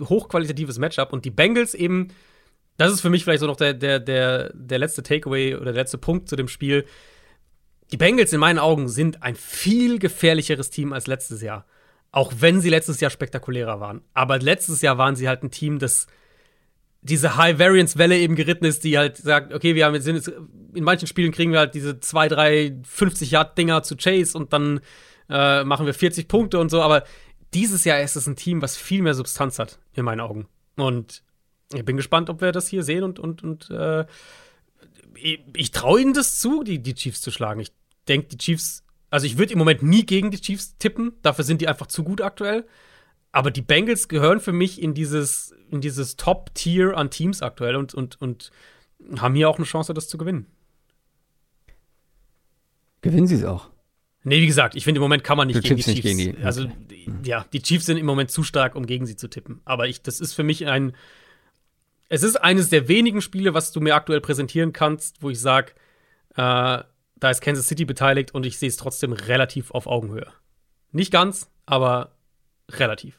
hochqualitatives 0.00 0.78
Matchup 0.78 1.12
und 1.12 1.26
die 1.26 1.30
Bengals 1.30 1.74
eben, 1.74 2.08
das 2.78 2.92
ist 2.92 3.02
für 3.02 3.10
mich 3.10 3.24
vielleicht 3.24 3.40
so 3.40 3.46
noch 3.46 3.56
der, 3.56 3.74
der, 3.74 4.00
der, 4.00 4.52
der 4.54 4.78
letzte 4.78 5.02
Takeaway 5.02 5.54
oder 5.54 5.66
der 5.66 5.82
letzte 5.82 5.98
Punkt 5.98 6.30
zu 6.30 6.36
dem 6.36 6.48
Spiel. 6.48 6.86
Die 7.92 7.98
Bengals 7.98 8.32
in 8.32 8.40
meinen 8.40 8.58
Augen 8.58 8.88
sind 8.88 9.22
ein 9.22 9.34
viel 9.34 9.98
gefährlicheres 9.98 10.70
Team 10.70 10.94
als 10.94 11.06
letztes 11.06 11.42
Jahr. 11.42 11.66
Auch 12.10 12.32
wenn 12.38 12.60
sie 12.60 12.70
letztes 12.70 13.00
Jahr 13.00 13.10
spektakulärer 13.10 13.80
waren. 13.80 14.02
Aber 14.14 14.38
letztes 14.38 14.80
Jahr 14.82 14.98
waren 14.98 15.16
sie 15.16 15.28
halt 15.28 15.42
ein 15.42 15.50
Team, 15.50 15.78
das 15.78 16.06
diese 17.00 17.36
High-Variance-Welle 17.36 18.18
eben 18.18 18.34
geritten 18.34 18.64
ist, 18.64 18.84
die 18.84 18.98
halt 18.98 19.16
sagt, 19.16 19.54
okay, 19.54 19.74
wir 19.74 19.86
haben, 19.86 19.94
jetzt, 19.94 20.08
in 20.08 20.84
manchen 20.84 21.06
Spielen 21.06 21.32
kriegen 21.32 21.52
wir 21.52 21.60
halt 21.60 21.74
diese 21.74 22.00
2, 22.00 22.28
3, 22.28 22.80
50-Yard-Dinger 22.82 23.82
zu 23.82 23.96
Chase 23.96 24.36
und 24.36 24.52
dann 24.52 24.80
äh, 25.28 25.64
machen 25.64 25.86
wir 25.86 25.94
40 25.94 26.28
Punkte 26.28 26.58
und 26.58 26.70
so. 26.70 26.82
Aber 26.82 27.04
dieses 27.54 27.84
Jahr 27.84 28.00
ist 28.00 28.16
es 28.16 28.26
ein 28.26 28.36
Team, 28.36 28.62
was 28.62 28.76
viel 28.76 29.02
mehr 29.02 29.14
Substanz 29.14 29.58
hat, 29.58 29.78
in 29.94 30.04
meinen 30.04 30.20
Augen. 30.20 30.48
Und 30.76 31.22
ich 31.72 31.84
bin 31.84 31.96
gespannt, 31.96 32.30
ob 32.30 32.40
wir 32.40 32.52
das 32.52 32.68
hier 32.68 32.82
sehen 32.82 33.04
und, 33.04 33.18
und, 33.18 33.42
und 33.42 33.70
äh, 33.70 34.04
ich, 35.14 35.40
ich 35.54 35.70
traue 35.70 36.00
ihnen 36.00 36.14
das 36.14 36.38
zu, 36.38 36.62
die, 36.62 36.82
die 36.82 36.94
Chiefs 36.94 37.20
zu 37.20 37.30
schlagen. 37.30 37.60
Ich 37.60 37.72
denke, 38.08 38.28
die 38.28 38.38
Chiefs, 38.38 38.84
also 39.10 39.26
ich 39.26 39.38
würde 39.38 39.52
im 39.52 39.58
Moment 39.58 39.82
nie 39.82 40.04
gegen 40.04 40.30
die 40.30 40.40
Chiefs 40.40 40.76
tippen, 40.78 41.12
dafür 41.22 41.44
sind 41.44 41.60
die 41.60 41.68
einfach 41.68 41.86
zu 41.86 42.04
gut 42.04 42.20
aktuell. 42.20 42.66
Aber 43.32 43.50
die 43.50 43.62
Bengals 43.62 44.08
gehören 44.08 44.40
für 44.40 44.52
mich 44.52 44.80
in 44.82 44.94
dieses, 44.94 45.54
in 45.70 45.80
dieses 45.80 46.16
Top-Tier 46.16 46.96
an 46.96 47.10
Teams 47.10 47.42
aktuell 47.42 47.76
und, 47.76 47.94
und, 47.94 48.20
und 48.20 48.50
haben 49.18 49.34
hier 49.34 49.48
auch 49.48 49.56
eine 49.56 49.66
Chance, 49.66 49.94
das 49.94 50.08
zu 50.08 50.18
gewinnen. 50.18 50.46
Gewinnen 53.02 53.26
sie 53.26 53.36
es 53.36 53.44
auch? 53.44 53.70
Nee, 54.24 54.40
wie 54.40 54.46
gesagt, 54.46 54.74
ich 54.74 54.84
finde 54.84 54.98
im 54.98 55.02
Moment 55.02 55.24
kann 55.24 55.36
man 55.36 55.46
nicht 55.46 55.62
gegen 55.62 55.76
die 55.76 55.82
Chiefs. 55.82 56.02
Gegen 56.02 56.18
die. 56.18 56.36
Also, 56.42 56.66
ja, 57.24 57.46
die 57.52 57.62
Chiefs 57.62 57.86
sind 57.86 57.96
im 57.96 58.06
Moment 58.06 58.30
zu 58.30 58.42
stark, 58.42 58.74
um 58.74 58.86
gegen 58.86 59.06
sie 59.06 59.16
zu 59.16 59.28
tippen. 59.28 59.60
Aber 59.64 59.86
ich, 59.86 60.02
das 60.02 60.20
ist 60.20 60.34
für 60.34 60.42
mich 60.42 60.66
ein. 60.66 60.92
Es 62.08 62.22
ist 62.22 62.36
eines 62.36 62.70
der 62.70 62.88
wenigen 62.88 63.20
Spiele, 63.20 63.54
was 63.54 63.70
du 63.70 63.80
mir 63.80 63.94
aktuell 63.94 64.20
präsentieren 64.20 64.72
kannst, 64.72 65.22
wo 65.22 65.30
ich 65.30 65.40
sage, 65.40 65.72
äh, 66.36 66.82
da 67.20 67.30
ist 67.30 67.40
Kansas 67.40 67.66
City 67.66 67.84
beteiligt 67.84 68.34
und 68.34 68.46
ich 68.46 68.58
sehe 68.58 68.68
es 68.68 68.76
trotzdem 68.76 69.12
relativ 69.12 69.70
auf 69.70 69.86
Augenhöhe. 69.86 70.26
Nicht 70.92 71.12
ganz, 71.12 71.48
aber 71.66 72.12
relativ. 72.70 73.18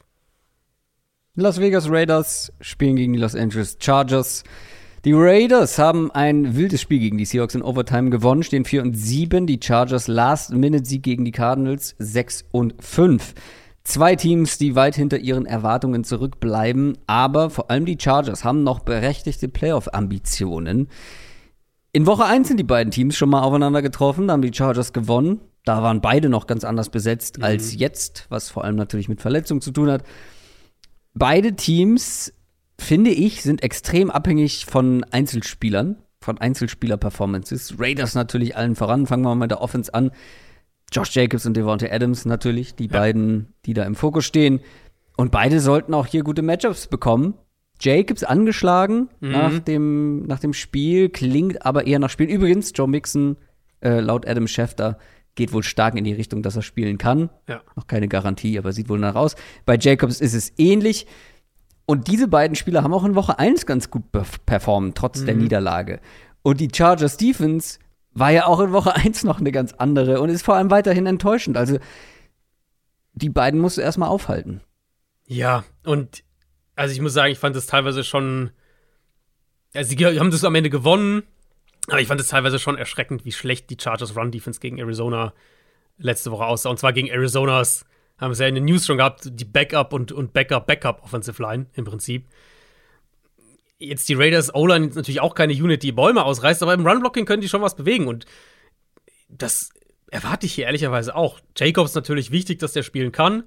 Las 1.36 1.60
Vegas 1.60 1.88
Raiders 1.88 2.52
spielen 2.60 2.96
gegen 2.96 3.12
die 3.12 3.18
Los 3.18 3.34
Angeles 3.34 3.78
Chargers. 3.80 4.42
Die 5.04 5.12
Raiders 5.14 5.78
haben 5.78 6.10
ein 6.10 6.56
wildes 6.56 6.82
Spiel 6.82 6.98
gegen 6.98 7.16
die 7.16 7.24
Seahawks 7.24 7.54
in 7.54 7.62
Overtime 7.62 8.10
gewonnen, 8.10 8.42
stehen 8.42 8.64
4 8.64 8.82
und 8.82 8.94
7. 8.94 9.46
Die 9.46 9.60
Chargers 9.62 10.08
Last-Minute-Sieg 10.08 11.02
gegen 11.02 11.24
die 11.24 11.30
Cardinals 11.30 11.94
6 11.98 12.44
und 12.50 12.74
5. 12.82 13.34
Zwei 13.82 14.14
Teams, 14.14 14.58
die 14.58 14.74
weit 14.74 14.94
hinter 14.94 15.18
ihren 15.18 15.46
Erwartungen 15.46 16.04
zurückbleiben, 16.04 16.98
aber 17.06 17.48
vor 17.48 17.70
allem 17.70 17.86
die 17.86 17.96
Chargers 17.98 18.44
haben 18.44 18.62
noch 18.62 18.80
berechtigte 18.80 19.48
Playoff-Ambitionen. 19.48 20.88
In 21.92 22.06
Woche 22.06 22.24
1 22.24 22.48
sind 22.48 22.58
die 22.58 22.64
beiden 22.64 22.92
Teams 22.92 23.16
schon 23.16 23.30
mal 23.30 23.42
aufeinander 23.42 23.82
getroffen, 23.82 24.28
da 24.28 24.34
haben 24.34 24.42
die 24.42 24.54
Chargers 24.54 24.92
gewonnen. 24.92 25.40
Da 25.64 25.82
waren 25.82 26.00
beide 26.00 26.28
noch 26.28 26.46
ganz 26.46 26.64
anders 26.64 26.88
besetzt 26.88 27.38
mhm. 27.38 27.44
als 27.44 27.74
jetzt, 27.74 28.26
was 28.28 28.48
vor 28.48 28.64
allem 28.64 28.76
natürlich 28.76 29.08
mit 29.08 29.20
Verletzungen 29.20 29.60
zu 29.60 29.72
tun 29.72 29.90
hat. 29.90 30.04
Beide 31.14 31.54
Teams 31.54 32.32
finde 32.78 33.10
ich, 33.10 33.42
sind 33.42 33.62
extrem 33.62 34.10
abhängig 34.10 34.64
von 34.66 35.04
Einzelspielern, 35.10 35.96
von 36.20 36.38
Einzelspieler-Performances. 36.38 37.74
Raiders 37.78 38.14
natürlich 38.14 38.56
allen 38.56 38.74
voran. 38.74 39.06
Fangen 39.06 39.24
wir 39.24 39.30
mal 39.30 39.34
mit 39.34 39.50
der 39.50 39.60
Offense 39.60 39.92
an. 39.92 40.12
Josh 40.92 41.14
Jacobs 41.14 41.46
und 41.46 41.56
Devontae 41.56 41.90
Adams 41.90 42.24
natürlich, 42.24 42.74
die 42.74 42.86
ja. 42.86 42.98
beiden, 42.98 43.52
die 43.66 43.74
da 43.74 43.84
im 43.84 43.94
Fokus 43.94 44.24
stehen. 44.24 44.60
Und 45.16 45.30
beide 45.30 45.60
sollten 45.60 45.94
auch 45.94 46.06
hier 46.06 46.24
gute 46.24 46.42
Matchups 46.42 46.86
bekommen. 46.86 47.34
Jacobs 47.80 48.24
angeschlagen 48.24 49.08
mhm. 49.20 49.30
nach, 49.30 49.58
dem, 49.58 50.22
nach 50.24 50.38
dem 50.38 50.52
Spiel, 50.52 51.08
klingt 51.08 51.64
aber 51.64 51.86
eher 51.86 51.98
nach 51.98 52.10
Spielen. 52.10 52.30
Übrigens, 52.30 52.72
Joe 52.74 52.88
Mixon, 52.88 53.36
äh, 53.80 54.00
laut 54.00 54.26
Adam 54.26 54.46
Schefter, 54.46 54.98
geht 55.34 55.52
wohl 55.52 55.62
stark 55.62 55.96
in 55.96 56.04
die 56.04 56.12
Richtung, 56.12 56.42
dass 56.42 56.56
er 56.56 56.62
spielen 56.62 56.98
kann. 56.98 57.30
Ja. 57.48 57.62
Noch 57.76 57.86
keine 57.86 58.08
Garantie, 58.08 58.58
aber 58.58 58.72
sieht 58.72 58.88
wohl 58.88 58.98
nach 58.98 59.14
aus. 59.14 59.36
Bei 59.64 59.78
Jacobs 59.78 60.20
ist 60.20 60.34
es 60.34 60.52
ähnlich. 60.58 61.06
Und 61.86 62.08
diese 62.08 62.28
beiden 62.28 62.54
Spieler 62.56 62.82
haben 62.82 62.94
auch 62.94 63.04
in 63.04 63.14
Woche 63.14 63.38
1 63.38 63.66
ganz 63.66 63.90
gut 63.90 64.04
performt, 64.46 64.96
trotz 64.96 65.20
mhm. 65.20 65.26
der 65.26 65.34
Niederlage. 65.36 66.00
Und 66.42 66.60
die 66.60 66.68
Chargers 66.72 67.16
Defense 67.16 67.78
war 68.12 68.30
ja 68.30 68.46
auch 68.46 68.60
in 68.60 68.72
Woche 68.72 68.94
1 68.94 69.24
noch 69.24 69.40
eine 69.40 69.52
ganz 69.52 69.72
andere 69.72 70.20
und 70.20 70.28
ist 70.28 70.42
vor 70.42 70.56
allem 70.56 70.70
weiterhin 70.70 71.06
enttäuschend. 71.06 71.56
Also 71.56 71.78
die 73.12 73.30
beiden 73.30 73.60
musst 73.60 73.76
du 73.76 73.80
erstmal 73.80 74.08
aufhalten. 74.08 74.60
Ja, 75.26 75.64
und 75.84 76.22
also 76.80 76.94
ich 76.94 77.00
muss 77.02 77.12
sagen, 77.12 77.30
ich 77.30 77.38
fand 77.38 77.54
das 77.54 77.66
teilweise 77.66 78.02
schon. 78.02 78.52
Also 79.74 79.94
sie 79.94 80.18
haben 80.18 80.30
das 80.30 80.44
am 80.44 80.54
Ende 80.54 80.70
gewonnen, 80.70 81.24
aber 81.88 82.00
ich 82.00 82.08
fand 82.08 82.18
es 82.22 82.28
teilweise 82.28 82.58
schon 82.58 82.78
erschreckend, 82.78 83.26
wie 83.26 83.32
schlecht 83.32 83.68
die 83.68 83.76
Chargers 83.78 84.16
Run 84.16 84.32
Defense 84.32 84.60
gegen 84.60 84.78
Arizona 84.78 85.34
letzte 85.98 86.30
Woche 86.30 86.46
aussah. 86.46 86.70
Und 86.70 86.78
zwar 86.78 86.94
gegen 86.94 87.10
Arizonas 87.12 87.84
haben 88.16 88.30
es 88.30 88.38
ja 88.38 88.46
in 88.46 88.54
den 88.54 88.64
News 88.64 88.86
schon 88.86 88.96
gehabt, 88.96 89.28
die 89.30 89.44
Backup 89.44 89.92
und, 89.92 90.10
und 90.10 90.32
Backup, 90.32 90.66
Backup 90.66 91.04
Offensive 91.04 91.42
Line 91.42 91.66
im 91.74 91.84
Prinzip. 91.84 92.26
Jetzt 93.78 94.08
die 94.08 94.14
Raiders 94.14 94.54
O-Line 94.54 94.86
ist 94.86 94.96
natürlich 94.96 95.20
auch 95.20 95.34
keine 95.34 95.52
Unit, 95.52 95.82
die 95.82 95.92
Bäume 95.92 96.24
ausreißt, 96.24 96.62
aber 96.62 96.72
im 96.72 96.86
Run-Blocking 96.86 97.26
können 97.26 97.42
die 97.42 97.48
schon 97.50 97.60
was 97.60 97.76
bewegen 97.76 98.08
und 98.08 98.24
das 99.28 99.68
erwarte 100.10 100.46
ich 100.46 100.54
hier 100.54 100.64
ehrlicherweise 100.64 101.14
auch. 101.14 101.40
Jacobs 101.58 101.94
natürlich 101.94 102.30
wichtig, 102.30 102.58
dass 102.58 102.72
der 102.72 102.84
spielen 102.84 103.12
kann. 103.12 103.44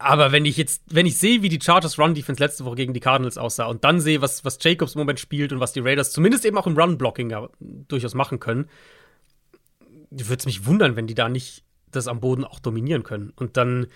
Aber 0.00 0.32
wenn 0.32 0.46
ich 0.46 0.56
jetzt, 0.56 0.82
wenn 0.86 1.04
ich 1.04 1.18
sehe, 1.18 1.42
wie 1.42 1.50
die 1.50 1.60
Chargers 1.62 1.98
Run 1.98 2.14
Defense 2.14 2.42
letzte 2.42 2.64
Woche 2.64 2.76
gegen 2.76 2.94
die 2.94 3.00
Cardinals 3.00 3.36
aussah 3.36 3.66
und 3.66 3.84
dann 3.84 4.00
sehe, 4.00 4.22
was, 4.22 4.46
was 4.46 4.58
Jacobs 4.58 4.94
im 4.94 5.00
Moment 5.00 5.20
spielt 5.20 5.52
und 5.52 5.60
was 5.60 5.74
die 5.74 5.80
Raiders 5.80 6.10
zumindest 6.10 6.46
eben 6.46 6.56
auch 6.56 6.66
im 6.66 6.74
Run 6.76 6.96
Blocking 6.96 7.28
ja 7.28 7.50
durchaus 7.60 8.14
machen 8.14 8.40
können, 8.40 8.70
würde 10.10 10.38
es 10.38 10.46
mich 10.46 10.64
wundern, 10.64 10.96
wenn 10.96 11.06
die 11.06 11.14
da 11.14 11.28
nicht 11.28 11.64
das 11.90 12.08
am 12.08 12.20
Boden 12.20 12.44
auch 12.44 12.60
dominieren 12.60 13.02
können. 13.02 13.30
Und 13.36 13.58
dann 13.58 13.88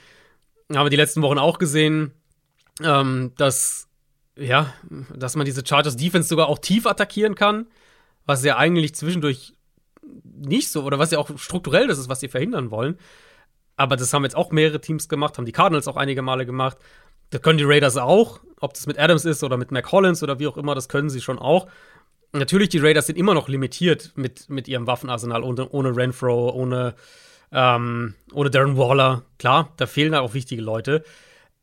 haben 0.71 0.85
wir 0.85 0.91
die 0.91 0.97
letzten 0.97 1.23
Wochen 1.23 1.39
auch 1.39 1.59
gesehen, 1.59 2.13
ähm, 2.83 3.33
dass, 3.39 3.89
ja, 4.37 4.75
dass 5.17 5.37
man 5.37 5.47
diese 5.47 5.65
Chargers 5.67 5.97
Defense 5.97 6.29
sogar 6.29 6.49
auch 6.49 6.59
tief 6.59 6.87
attackieren 6.87 7.35
kann, 7.35 7.67
was 8.27 8.45
ja 8.45 8.59
eigentlich 8.59 8.95
zwischendurch 8.95 9.55
nicht 10.25 10.69
so, 10.69 10.85
oder 10.85 10.99
was 10.99 11.13
ja 11.13 11.19
auch 11.19 11.39
strukturell 11.39 11.87
das 11.87 11.97
ist, 11.97 12.11
was 12.11 12.21
sie 12.21 12.29
verhindern 12.29 12.71
wollen. 12.71 12.99
Aber 13.77 13.97
das 13.97 14.13
haben 14.13 14.23
jetzt 14.25 14.37
auch 14.37 14.53
mehrere 14.53 14.81
Teams 14.81 15.09
gemacht, 15.09 15.37
haben 15.37 15.47
die 15.47 15.53
Cardinals 15.53 15.89
auch 15.89 15.97
einige 15.97 16.23
Male 16.23 16.47
gemacht. 16.47 16.79
Das 17.31 17.43
können 17.43 17.59
die 17.59 17.65
Raiders 17.65 17.97
auch, 17.97 18.41
ob 18.61 18.75
das 18.75 18.87
mit 18.87 18.99
Adams 18.99 19.25
ist 19.25 19.43
oder 19.43 19.57
mit 19.57 19.73
Mac 19.73 19.91
Hollins 19.91 20.23
oder 20.23 20.39
wie 20.39 20.47
auch 20.47 20.57
immer, 20.57 20.75
das 20.75 20.89
können 20.89 21.11
sie 21.11 21.21
schon 21.21 21.39
auch. 21.39 21.67
Natürlich, 22.33 22.69
die 22.69 22.79
Raiders 22.79 23.07
sind 23.07 23.17
immer 23.17 23.35
noch 23.35 23.49
limitiert 23.49 24.13
mit, 24.17 24.49
mit 24.49 24.69
ihrem 24.69 24.87
Waffenarsenal, 24.87 25.43
ohne, 25.43 25.69
ohne 25.69 25.97
Renfro, 25.97 26.51
ohne 26.51 26.95
ähm, 27.55 28.15
ohne 28.33 28.51
Darren 28.51 28.77
Waller, 28.77 29.23
klar, 29.39 29.73
da 29.77 29.87
fehlen 29.87 30.13
da 30.13 30.21
auch 30.21 30.35
wichtige 30.35 30.61
Leute. 30.61 31.05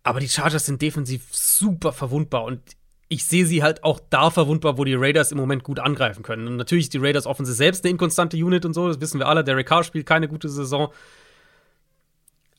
Aber 0.03 0.19
die 0.19 0.29
Chargers 0.29 0.65
sind 0.65 0.81
defensiv 0.81 1.27
super 1.31 1.91
verwundbar 1.91 2.45
und 2.45 2.61
ich 3.09 3.25
sehe 3.25 3.45
sie 3.45 3.61
halt 3.61 3.83
auch 3.83 3.99
da 4.09 4.29
verwundbar, 4.29 4.77
wo 4.77 4.85
die 4.85 4.95
Raiders 4.95 5.33
im 5.33 5.37
Moment 5.37 5.63
gut 5.63 5.79
angreifen 5.79 6.23
können. 6.23 6.47
Und 6.47 6.55
natürlich 6.55 6.85
ist 6.85 6.93
die 6.93 6.97
Raiders 6.97 7.27
offensiv 7.27 7.55
selbst 7.55 7.83
eine 7.83 7.91
inkonstante 7.91 8.37
Unit 8.37 8.65
und 8.65 8.73
so, 8.73 8.87
das 8.87 9.01
wissen 9.01 9.19
wir 9.19 9.27
alle. 9.27 9.43
Derek 9.43 9.67
Carr 9.67 9.83
spielt 9.83 10.05
keine 10.05 10.29
gute 10.29 10.47
Saison. 10.47 10.93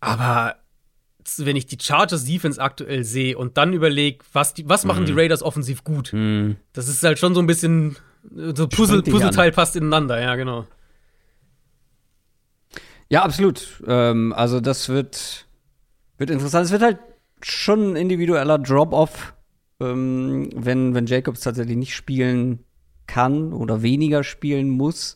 Aber 0.02 0.56
wenn 1.36 1.54
ich 1.54 1.66
die 1.66 1.78
Chargers 1.80 2.24
Defense 2.24 2.60
aktuell 2.60 3.04
sehe 3.04 3.38
und 3.38 3.56
dann 3.56 3.72
überlege, 3.72 4.18
was, 4.32 4.54
was 4.64 4.84
machen 4.84 5.06
die 5.06 5.12
mhm. 5.12 5.18
Raiders 5.18 5.44
offensiv 5.44 5.84
gut, 5.84 6.12
mm. 6.12 6.56
das 6.72 6.88
ist 6.88 7.04
halt 7.04 7.20
schon 7.20 7.34
so 7.34 7.40
ein 7.40 7.46
bisschen 7.46 7.96
so 8.34 8.66
Puzzle, 8.66 9.02
Puzzleteil 9.02 9.52
passt 9.52 9.76
ineinander, 9.76 10.20
ja, 10.20 10.34
genau. 10.34 10.66
Ja, 13.08 13.22
absolut. 13.22 13.80
Ähm, 13.86 14.32
also 14.32 14.60
das 14.60 14.88
wird, 14.88 15.46
wird 16.18 16.30
interessant. 16.30 16.66
Es 16.66 16.72
wird 16.72 16.82
halt 16.82 16.98
schon 17.40 17.92
ein 17.92 17.96
individueller 17.96 18.58
Drop-off, 18.58 19.34
ähm, 19.78 20.50
wenn, 20.56 20.94
wenn 20.96 21.06
Jacobs 21.06 21.42
tatsächlich 21.42 21.76
nicht 21.76 21.94
spielen 21.94 22.64
kann 23.06 23.52
oder 23.52 23.82
weniger 23.82 24.24
spielen 24.24 24.68
muss, 24.68 25.14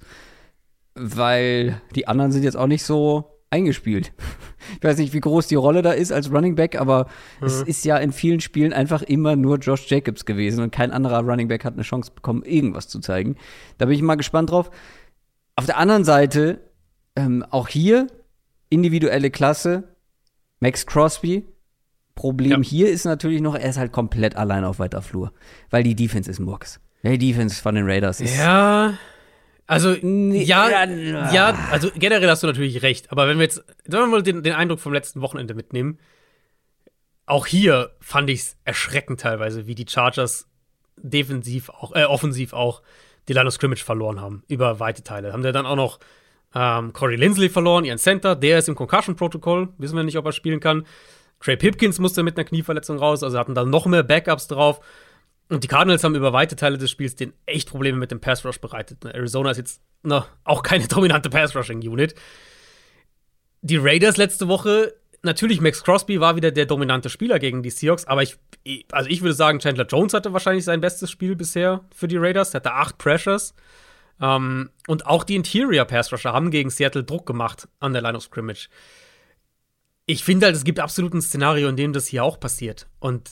weil 0.95 1.81
die 1.97 2.07
anderen 2.07 2.31
sind 2.31 2.45
jetzt 2.45 2.57
auch 2.57 2.69
nicht 2.69 2.85
so 2.85 3.36
eingespielt. 3.51 4.13
Ich 4.79 4.83
weiß 4.83 4.99
nicht, 4.99 5.13
wie 5.13 5.21
groß 5.21 5.47
die 5.47 5.55
Rolle 5.55 5.81
da 5.81 5.93
ist 5.93 6.11
als 6.11 6.33
Running 6.33 6.57
Back, 6.57 6.75
aber 6.79 7.07
mhm. 7.41 7.47
es 7.47 7.63
ist 7.63 7.85
ja 7.85 7.99
in 7.99 8.11
vielen 8.11 8.41
Spielen 8.41 8.73
einfach 8.73 9.03
immer 9.03 9.37
nur 9.37 9.59
Josh 9.59 9.89
Jacobs 9.89 10.25
gewesen 10.25 10.61
und 10.65 10.73
kein 10.73 10.91
anderer 10.91 11.21
Running 11.21 11.47
Back 11.47 11.65
hat 11.65 11.75
eine 11.75 11.83
Chance 11.83 12.11
bekommen, 12.13 12.43
irgendwas 12.43 12.89
zu 12.89 12.99
zeigen. 12.99 13.37
Da 13.79 13.87
bin 13.87 13.95
ich 13.95 14.03
mal 14.03 14.17
gespannt 14.17 14.51
drauf. 14.51 14.73
Auf 15.55 15.67
der 15.67 15.79
anderen 15.79 16.03
Seite 16.05 16.61
ähm, 17.15 17.45
auch 17.49 17.69
hier 17.69 18.09
individuelle 18.71 19.31
Klasse. 19.31 19.85
Max 20.61 20.85
Crosby. 20.85 21.45
Problem 22.17 22.63
Ja. 22.63 22.69
hier 22.69 22.91
ist 22.91 23.05
natürlich 23.05 23.43
noch, 23.43 23.55
er 23.55 23.69
ist 23.69 23.79
halt 23.79 23.93
komplett 23.93 24.37
allein 24.37 24.65
auf 24.65 24.79
weiter 24.79 25.03
Flur. 25.03 25.33
Weil 25.71 25.83
die 25.83 25.95
Defense 25.95 26.31
ist 26.31 26.41
Murks. 26.41 26.81
Die 27.03 27.19
Defense 27.19 27.63
von 27.63 27.75
den 27.75 27.85
Raiders 27.89 28.21
ist. 28.21 28.37
Ja. 28.37 28.95
Also, 29.67 29.95
ja, 29.95 30.69
ja, 30.69 31.33
ja, 31.33 31.69
also 31.73 31.91
generell 31.97 32.31
hast 32.31 32.43
du 32.43 32.47
natürlich 32.47 32.83
recht. 32.83 33.11
Aber 33.11 33.27
wenn 33.27 33.39
wir 33.39 33.45
jetzt, 33.45 33.65
sagen 33.85 34.05
wir 34.05 34.07
mal, 34.07 34.23
den, 34.23 34.43
den 34.43 34.53
Eindruck 34.53 34.79
vom 34.79 34.93
letzten 34.93 35.21
Wochenende 35.23 35.55
mitnehmen, 35.55 35.99
auch 37.27 37.47
hier 37.47 37.91
fand 38.01 38.31
ich 38.31 38.41
es 38.41 38.57
erschreckend 38.65 39.21
teilweise, 39.21 39.67
wie 39.67 39.75
die 39.75 39.87
Chargers 39.89 40.49
defensiv 40.97 41.69
auch, 41.71 41.95
äh, 41.95 42.05
offensiv 42.05 42.53
auch 42.53 42.83
die 43.29 43.33
Line 43.33 43.49
of 43.49 43.55
Scrimmage 43.55 43.85
verloren 43.85 44.21
haben, 44.21 44.45
über 44.47 44.79
weite 44.79 45.03
Teile. 45.03 45.33
Haben 45.33 45.43
sie 45.43 45.51
dann 45.51 45.67
auch 45.67 45.77
noch 45.77 45.99
ähm, 46.55 46.93
Corey 46.93 47.17
Lindsley 47.17 47.49
verloren, 47.49 47.85
ihren 47.85 47.99
Center, 47.99 48.37
der 48.37 48.59
ist 48.59 48.69
im 48.69 48.77
Concussion-Protokoll, 48.77 49.71
wissen 49.79 49.97
wir 49.97 50.05
nicht, 50.05 50.17
ob 50.17 50.27
er 50.27 50.33
spielen 50.33 50.61
kann. 50.61 50.87
Trey 51.41 51.57
Pipkins 51.57 51.99
musste 51.99 52.23
mit 52.23 52.37
einer 52.37 52.45
Knieverletzung 52.45 52.99
raus, 52.99 53.23
also 53.23 53.39
hatten 53.39 53.55
dann 53.55 53.69
noch 53.69 53.87
mehr 53.87 54.03
Backups 54.03 54.47
drauf. 54.47 54.81
Und 55.49 55.63
die 55.63 55.69
Cardinals 55.69 56.03
haben 56.03 56.15
über 56.15 56.33
weite 56.33 56.57
Teile 56.57 56.77
des 56.77 56.91
Spiels 56.91 57.15
den 57.15 57.33
echt 57.47 57.69
Probleme 57.71 57.99
mit 57.99 58.11
dem 58.11 58.21
Pass 58.21 58.45
Rush 58.45 58.61
bereitet. 58.61 59.05
Arizona 59.05 59.53
ist 59.53 59.59
jetzt 59.59 59.81
na, 60.03 60.27
auch 60.45 60.63
keine 60.63 60.87
dominante 60.89 61.31
Pass 61.31 61.55
Rushing 61.55 61.79
Unit. 61.79 62.15
Die 63.63 63.77
Raiders 63.77 64.17
letzte 64.17 64.49
Woche, 64.49 64.95
natürlich 65.23 65.61
Max 65.61 65.83
Crosby 65.83 66.21
war 66.21 66.37
wieder 66.37 66.51
der 66.51 66.67
dominante 66.67 67.11
Spieler 67.11 67.39
gegen 67.39 67.63
die 67.63 67.71
Seahawks, 67.71 68.07
aber 68.07 68.23
ich, 68.23 68.39
also 68.93 69.09
ich 69.09 69.23
würde 69.23 69.35
sagen, 69.35 69.59
Chandler 69.61 69.87
Jones 69.87 70.15
hatte 70.15 70.33
wahrscheinlich 70.33 70.65
sein 70.65 70.81
bestes 70.81 71.11
Spiel 71.11 71.37
bisher 71.37 71.85
für 71.95 72.09
die 72.09 72.17
Raiders. 72.17 72.51
Er 72.51 72.61
hatte 72.61 72.73
acht 72.73 72.99
Pressures. 72.99 73.55
Ähm, 74.21 74.71
und 74.87 75.07
auch 75.07 75.25
die 75.25 75.37
Interior 75.37 75.85
Pass 75.85 76.13
Rusher 76.13 76.33
haben 76.33 76.51
gegen 76.51 76.71
Seattle 76.71 77.05
Druck 77.05 77.27
gemacht 77.27 77.69
an 77.81 77.93
der 77.93 78.03
Line 78.03 78.17
of 78.17 78.25
Scrimmage. 78.25 78.69
Ich 80.07 80.25
finde 80.25 80.47
halt, 80.47 80.57
es 80.57 80.65
gibt 80.65 80.81
absolut 80.81 81.15
ein 81.15 81.23
Szenario, 81.23 81.69
in 81.69 81.77
dem 81.77 81.93
das 81.93 82.07
hier 82.07 82.25
auch 82.25 82.39
passiert. 82.41 82.87
Und 83.01 83.29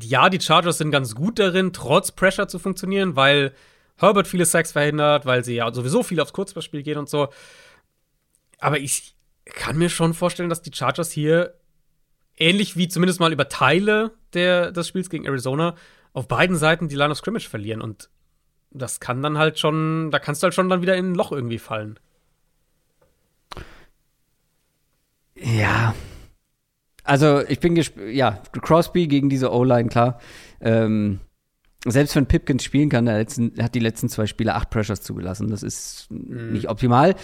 ja, 0.00 0.28
die 0.28 0.40
Chargers 0.40 0.78
sind 0.78 0.90
ganz 0.90 1.14
gut 1.14 1.38
darin, 1.38 1.72
trotz 1.72 2.12
Pressure 2.12 2.48
zu 2.48 2.58
funktionieren, 2.58 3.16
weil 3.16 3.52
Herbert 3.96 4.26
viele 4.26 4.46
Sacks 4.46 4.72
verhindert, 4.72 5.26
weil 5.26 5.44
sie 5.44 5.54
ja 5.54 5.72
sowieso 5.72 6.02
viel 6.02 6.20
aufs 6.20 6.32
Kurzpassspiel 6.32 6.82
gehen 6.82 6.98
und 6.98 7.08
so. 7.08 7.28
Aber 8.58 8.78
ich 8.78 9.14
kann 9.44 9.76
mir 9.76 9.88
schon 9.88 10.14
vorstellen, 10.14 10.48
dass 10.48 10.62
die 10.62 10.72
Chargers 10.72 11.10
hier 11.10 11.54
ähnlich 12.36 12.76
wie 12.76 12.88
zumindest 12.88 13.20
mal 13.20 13.32
über 13.32 13.48
Teile 13.48 14.12
der, 14.34 14.72
des 14.72 14.88
Spiels 14.88 15.10
gegen 15.10 15.24
Arizona 15.24 15.74
auf 16.12 16.28
beiden 16.28 16.56
Seiten 16.56 16.88
die 16.88 16.96
Line 16.96 17.10
of 17.10 17.18
Scrimmage 17.18 17.48
verlieren. 17.48 17.80
Und 17.80 18.08
das 18.70 19.00
kann 19.00 19.22
dann 19.22 19.38
halt 19.38 19.58
schon, 19.58 20.10
da 20.10 20.18
kannst 20.18 20.42
du 20.42 20.44
halt 20.44 20.54
schon 20.54 20.68
dann 20.68 20.82
wieder 20.82 20.96
in 20.96 21.12
ein 21.12 21.14
Loch 21.14 21.32
irgendwie 21.32 21.58
fallen. 21.58 21.98
Ja. 25.34 25.94
Also, 27.04 27.42
ich 27.48 27.60
bin 27.60 27.74
gespannt. 27.74 28.12
Ja, 28.12 28.42
Crosby 28.52 29.08
gegen 29.08 29.28
diese 29.28 29.52
O-Line, 29.52 29.88
klar. 29.88 30.20
Ähm, 30.60 31.20
selbst 31.84 32.14
wenn 32.14 32.26
Pipkins 32.26 32.62
spielen 32.62 32.88
kann, 32.88 33.06
der 33.06 33.18
letzten, 33.18 33.52
hat 33.60 33.74
die 33.74 33.80
letzten 33.80 34.08
zwei 34.08 34.26
Spiele 34.26 34.54
acht 34.54 34.70
Pressures 34.70 35.00
zugelassen. 35.00 35.50
Das 35.50 35.62
ist 35.62 36.06
nicht 36.10 36.68
optimal. 36.68 37.16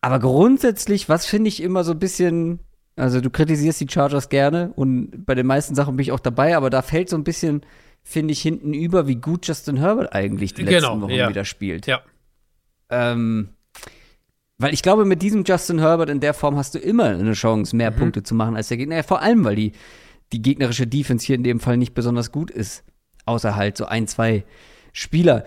Aber 0.00 0.18
grundsätzlich, 0.18 1.08
was 1.08 1.26
finde 1.26 1.48
ich 1.48 1.62
immer 1.62 1.84
so 1.84 1.92
ein 1.92 1.98
bisschen. 1.98 2.60
Also, 2.96 3.20
du 3.20 3.28
kritisierst 3.28 3.80
die 3.80 3.88
Chargers 3.88 4.30
gerne 4.30 4.72
und 4.74 5.26
bei 5.26 5.34
den 5.34 5.46
meisten 5.46 5.74
Sachen 5.74 5.96
bin 5.96 6.02
ich 6.02 6.12
auch 6.12 6.20
dabei, 6.20 6.56
aber 6.56 6.70
da 6.70 6.80
fällt 6.80 7.10
so 7.10 7.16
ein 7.16 7.24
bisschen, 7.24 7.60
finde 8.02 8.32
ich, 8.32 8.40
hinten 8.40 8.72
über, 8.72 9.06
wie 9.06 9.16
gut 9.16 9.46
Justin 9.46 9.76
Herbert 9.76 10.14
eigentlich 10.14 10.54
die 10.54 10.62
letzten 10.62 10.80
Genau, 10.80 11.00
Wochen 11.02 11.10
ja. 11.10 11.28
wieder 11.28 11.44
spielt. 11.44 11.86
Ja. 11.86 12.00
Ähm, 12.88 13.50
weil 14.58 14.72
ich 14.72 14.82
glaube, 14.82 15.04
mit 15.04 15.22
diesem 15.22 15.44
Justin 15.44 15.80
Herbert 15.80 16.08
in 16.08 16.20
der 16.20 16.32
Form 16.32 16.56
hast 16.56 16.74
du 16.74 16.78
immer 16.78 17.04
eine 17.04 17.34
Chance, 17.34 17.76
mehr 17.76 17.90
Punkte 17.90 18.22
zu 18.22 18.34
machen 18.34 18.56
als 18.56 18.68
der 18.68 18.78
Gegner. 18.78 18.96
Ja, 18.96 19.02
vor 19.02 19.20
allem, 19.20 19.44
weil 19.44 19.56
die, 19.56 19.72
die 20.32 20.40
gegnerische 20.40 20.86
Defense 20.86 21.26
hier 21.26 21.36
in 21.36 21.44
dem 21.44 21.60
Fall 21.60 21.76
nicht 21.76 21.94
besonders 21.94 22.32
gut 22.32 22.50
ist. 22.50 22.82
Außer 23.26 23.54
halt 23.56 23.76
so 23.76 23.86
ein, 23.86 24.06
zwei 24.06 24.44
Spieler. 24.92 25.44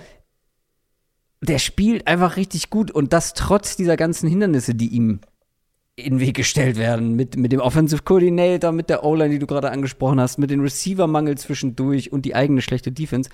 Der 1.42 1.58
spielt 1.58 2.08
einfach 2.08 2.36
richtig 2.36 2.70
gut 2.70 2.92
und 2.92 3.14
das 3.14 3.34
trotz 3.34 3.76
dieser 3.76 3.98
ganzen 3.98 4.30
Hindernisse, 4.30 4.76
die 4.76 4.90
ihm 4.90 5.22
in 5.96 6.16
den 6.16 6.20
Weg 6.20 6.36
gestellt 6.36 6.78
werden. 6.78 7.16
Mit, 7.16 7.36
mit 7.36 7.52
dem 7.52 7.62
Offensive 7.62 8.04
Coordinator, 8.04 8.72
mit 8.72 8.90
der 8.90 9.04
O-Line, 9.04 9.32
die 9.32 9.40
du 9.40 9.48
gerade 9.48 9.72
angesprochen 9.72 10.20
hast, 10.20 10.38
mit 10.38 10.52
dem 10.52 10.62
Receiver-Mangel 10.62 11.38
zwischendurch 11.38 12.12
und 12.12 12.26
die 12.26 12.36
eigene 12.36 12.62
schlechte 12.62 12.92
Defense. 12.92 13.30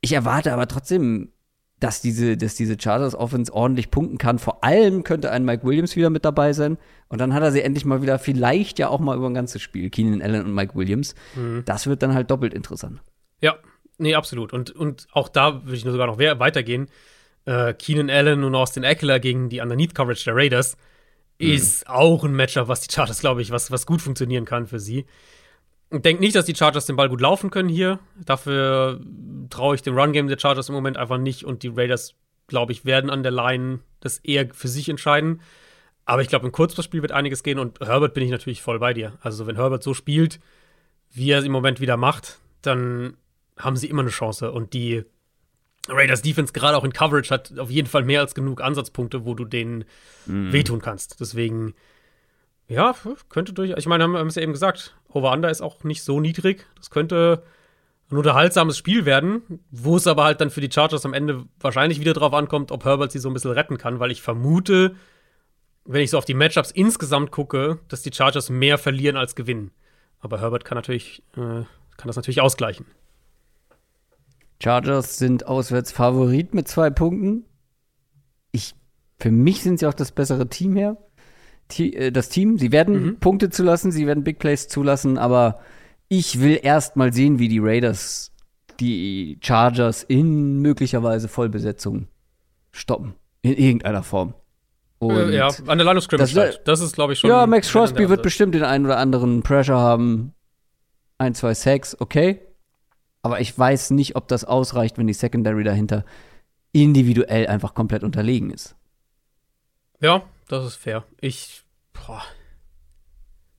Ich 0.00 0.12
erwarte 0.12 0.52
aber 0.52 0.68
trotzdem 0.68 1.30
dass 1.80 2.00
diese, 2.00 2.36
dass 2.36 2.54
diese 2.54 2.76
Chargers 2.80 3.14
Offense 3.14 3.52
ordentlich 3.52 3.90
punkten 3.90 4.16
kann. 4.16 4.38
Vor 4.38 4.64
allem 4.64 5.04
könnte 5.04 5.30
ein 5.30 5.44
Mike 5.44 5.64
Williams 5.64 5.96
wieder 5.96 6.08
mit 6.08 6.24
dabei 6.24 6.52
sein. 6.52 6.78
Und 7.08 7.20
dann 7.20 7.34
hat 7.34 7.42
er 7.42 7.52
sie 7.52 7.62
endlich 7.62 7.84
mal 7.84 8.00
wieder, 8.00 8.18
vielleicht 8.18 8.78
ja 8.78 8.88
auch 8.88 9.00
mal 9.00 9.16
über 9.16 9.28
ein 9.28 9.34
ganzes 9.34 9.60
Spiel. 9.60 9.90
Keenan 9.90 10.22
Allen 10.22 10.46
und 10.46 10.54
Mike 10.54 10.74
Williams. 10.74 11.14
Das 11.64 11.86
wird 11.86 12.02
dann 12.02 12.14
halt 12.14 12.30
doppelt 12.30 12.54
interessant. 12.54 13.02
Ja, 13.40 13.56
nee, 13.98 14.14
absolut. 14.14 14.52
Und, 14.52 14.70
und 14.70 15.06
auch 15.12 15.28
da 15.28 15.64
würde 15.64 15.76
ich 15.76 15.84
nur 15.84 15.92
sogar 15.92 16.06
noch 16.06 16.18
we- 16.18 16.38
weitergehen. 16.38 16.88
Äh, 17.44 17.74
Keenan 17.74 18.08
Allen 18.08 18.44
und 18.44 18.54
Austin 18.54 18.84
Eckler 18.84 19.20
gegen 19.20 19.50
die 19.50 19.60
Underneath 19.60 19.94
Coverage 19.94 20.24
der 20.24 20.36
Raiders 20.36 20.76
ist 21.36 21.88
auch 21.88 22.24
ein 22.24 22.34
Matchup, 22.34 22.68
was 22.68 22.80
die 22.80 22.94
Chargers, 22.94 23.20
glaube 23.20 23.42
ich, 23.42 23.50
was, 23.50 23.70
was 23.70 23.84
gut 23.86 24.00
funktionieren 24.00 24.44
kann 24.44 24.66
für 24.66 24.78
sie. 24.78 25.04
Ich 25.94 26.02
denke 26.02 26.22
nicht, 26.22 26.34
dass 26.34 26.44
die 26.44 26.56
Chargers 26.56 26.86
den 26.86 26.96
Ball 26.96 27.08
gut 27.08 27.20
laufen 27.20 27.50
können 27.50 27.68
hier. 27.68 28.00
Dafür 28.24 29.00
traue 29.48 29.76
ich 29.76 29.82
dem 29.82 29.96
Run-Game 29.96 30.26
der 30.26 30.38
Chargers 30.38 30.68
im 30.68 30.74
Moment 30.74 30.96
einfach 30.96 31.18
nicht. 31.18 31.44
Und 31.44 31.62
die 31.62 31.68
Raiders, 31.68 32.14
glaube 32.48 32.72
ich, 32.72 32.84
werden 32.84 33.10
an 33.10 33.22
der 33.22 33.32
Line 33.32 33.78
das 34.00 34.18
eher 34.18 34.52
für 34.52 34.68
sich 34.68 34.88
entscheiden. 34.88 35.40
Aber 36.04 36.20
ich 36.20 36.28
glaube, 36.28 36.46
im 36.46 36.52
Kurzpassspiel 36.52 37.00
wird 37.00 37.12
einiges 37.12 37.42
gehen. 37.42 37.58
Und 37.58 37.78
Herbert 37.80 38.12
bin 38.12 38.24
ich 38.24 38.30
natürlich 38.30 38.60
voll 38.60 38.80
bei 38.80 38.92
dir. 38.92 39.18
Also, 39.20 39.46
wenn 39.46 39.56
Herbert 39.56 39.82
so 39.82 39.94
spielt, 39.94 40.40
wie 41.12 41.30
er 41.30 41.38
es 41.38 41.44
im 41.44 41.52
Moment 41.52 41.80
wieder 41.80 41.96
macht, 41.96 42.40
dann 42.62 43.16
haben 43.56 43.76
sie 43.76 43.86
immer 43.86 44.02
eine 44.02 44.10
Chance. 44.10 44.50
Und 44.50 44.72
die 44.72 45.04
Raiders 45.88 46.22
Defense, 46.22 46.52
gerade 46.52 46.76
auch 46.76 46.84
in 46.84 46.92
Coverage, 46.92 47.32
hat 47.32 47.56
auf 47.58 47.70
jeden 47.70 47.88
Fall 47.88 48.02
mehr 48.02 48.20
als 48.20 48.34
genug 48.34 48.60
Ansatzpunkte, 48.60 49.24
wo 49.24 49.34
du 49.34 49.44
denen 49.44 49.84
wehtun 50.26 50.80
kannst. 50.80 51.20
Deswegen, 51.20 51.74
ja, 52.66 52.96
könnte 53.28 53.52
durch. 53.52 53.74
Ich 53.76 53.86
meine, 53.86 54.04
haben 54.04 54.12
wir 54.12 54.24
es 54.24 54.34
ja 54.34 54.42
eben 54.42 54.52
gesagt, 54.52 54.96
Over-Under 55.14 55.50
ist 55.50 55.62
auch 55.62 55.84
nicht 55.84 56.02
so 56.02 56.20
niedrig. 56.20 56.66
Das 56.76 56.90
könnte 56.90 57.44
ein 58.10 58.16
unterhaltsames 58.16 58.76
Spiel 58.76 59.04
werden, 59.04 59.60
wo 59.70 59.96
es 59.96 60.06
aber 60.06 60.24
halt 60.24 60.40
dann 60.40 60.50
für 60.50 60.60
die 60.60 60.70
Chargers 60.70 61.06
am 61.06 61.14
Ende 61.14 61.44
wahrscheinlich 61.60 62.00
wieder 62.00 62.12
drauf 62.12 62.34
ankommt, 62.34 62.70
ob 62.70 62.84
Herbert 62.84 63.12
sie 63.12 63.18
so 63.18 63.30
ein 63.30 63.34
bisschen 63.34 63.52
retten 63.52 63.78
kann, 63.78 63.98
weil 63.98 64.10
ich 64.10 64.22
vermute, 64.22 64.94
wenn 65.84 66.02
ich 66.02 66.10
so 66.10 66.18
auf 66.18 66.24
die 66.24 66.34
Matchups 66.34 66.70
insgesamt 66.70 67.30
gucke, 67.30 67.78
dass 67.88 68.02
die 68.02 68.12
Chargers 68.12 68.50
mehr 68.50 68.78
verlieren 68.78 69.16
als 69.16 69.34
gewinnen. 69.34 69.70
Aber 70.20 70.40
Herbert 70.40 70.64
kann 70.64 70.76
natürlich, 70.76 71.22
äh, 71.32 71.64
kann 71.96 72.06
das 72.06 72.16
natürlich 72.16 72.40
ausgleichen. 72.40 72.86
Chargers 74.62 75.18
sind 75.18 75.46
auswärts 75.46 75.92
Favorit 75.92 76.54
mit 76.54 76.68
zwei 76.68 76.90
Punkten. 76.90 77.44
Ich, 78.52 78.74
für 79.18 79.30
mich 79.30 79.62
sind 79.62 79.78
sie 79.78 79.86
auch 79.86 79.94
das 79.94 80.12
bessere 80.12 80.48
Team 80.48 80.76
her. 80.76 80.96
Äh, 81.80 82.10
Das 82.12 82.28
Team, 82.28 82.58
sie 82.58 82.72
werden 82.72 83.18
Punkte 83.20 83.50
zulassen, 83.50 83.92
sie 83.92 84.06
werden 84.06 84.24
Big 84.24 84.38
Plays 84.38 84.68
zulassen, 84.68 85.18
aber 85.18 85.60
ich 86.08 86.40
will 86.40 86.58
erst 86.62 86.96
mal 86.96 87.12
sehen, 87.12 87.38
wie 87.38 87.48
die 87.48 87.58
Raiders 87.60 88.30
die 88.80 89.38
Chargers 89.42 90.02
in 90.02 90.60
möglicherweise 90.60 91.28
Vollbesetzung 91.28 92.08
stoppen. 92.72 93.14
In 93.42 93.52
irgendeiner 93.54 94.02
Form. 94.02 94.34
Und 94.98 95.16
Äh, 95.16 95.36
ja, 95.36 95.48
an 95.66 95.78
der 95.78 95.84
Line 95.84 95.98
of 95.98 96.04
Scrimmage 96.04 96.34
das- 96.34 96.44
halt. 96.44 96.60
Das 96.64 96.80
ist, 96.80 96.94
glaube 96.94 97.12
ich, 97.12 97.18
schon. 97.18 97.30
ja, 97.30 97.46
Max 97.46 97.70
Crosby 97.70 98.08
wird 98.08 98.22
bestimmt 98.22 98.54
den 98.54 98.64
einen 98.64 98.84
oder 98.86 98.96
anderen 98.98 99.42
Pressure 99.42 99.78
haben. 99.78 100.32
Ein, 101.18 101.34
zwei 101.34 101.54
Sacks, 101.54 101.96
okay. 102.00 102.40
Aber 103.22 103.40
ich 103.40 103.56
weiß 103.56 103.90
nicht, 103.90 104.16
ob 104.16 104.28
das 104.28 104.44
ausreicht, 104.44 104.98
wenn 104.98 105.06
die 105.06 105.12
Secondary 105.14 105.62
dahinter 105.64 106.04
individuell 106.72 107.46
einfach 107.46 107.74
komplett 107.74 108.02
unterlegen 108.02 108.50
ist. 108.50 108.74
Ja, 110.00 110.22
das 110.48 110.64
ist 110.66 110.76
fair. 110.76 111.04
Ich. 111.20 111.63
Boah. 111.94 112.22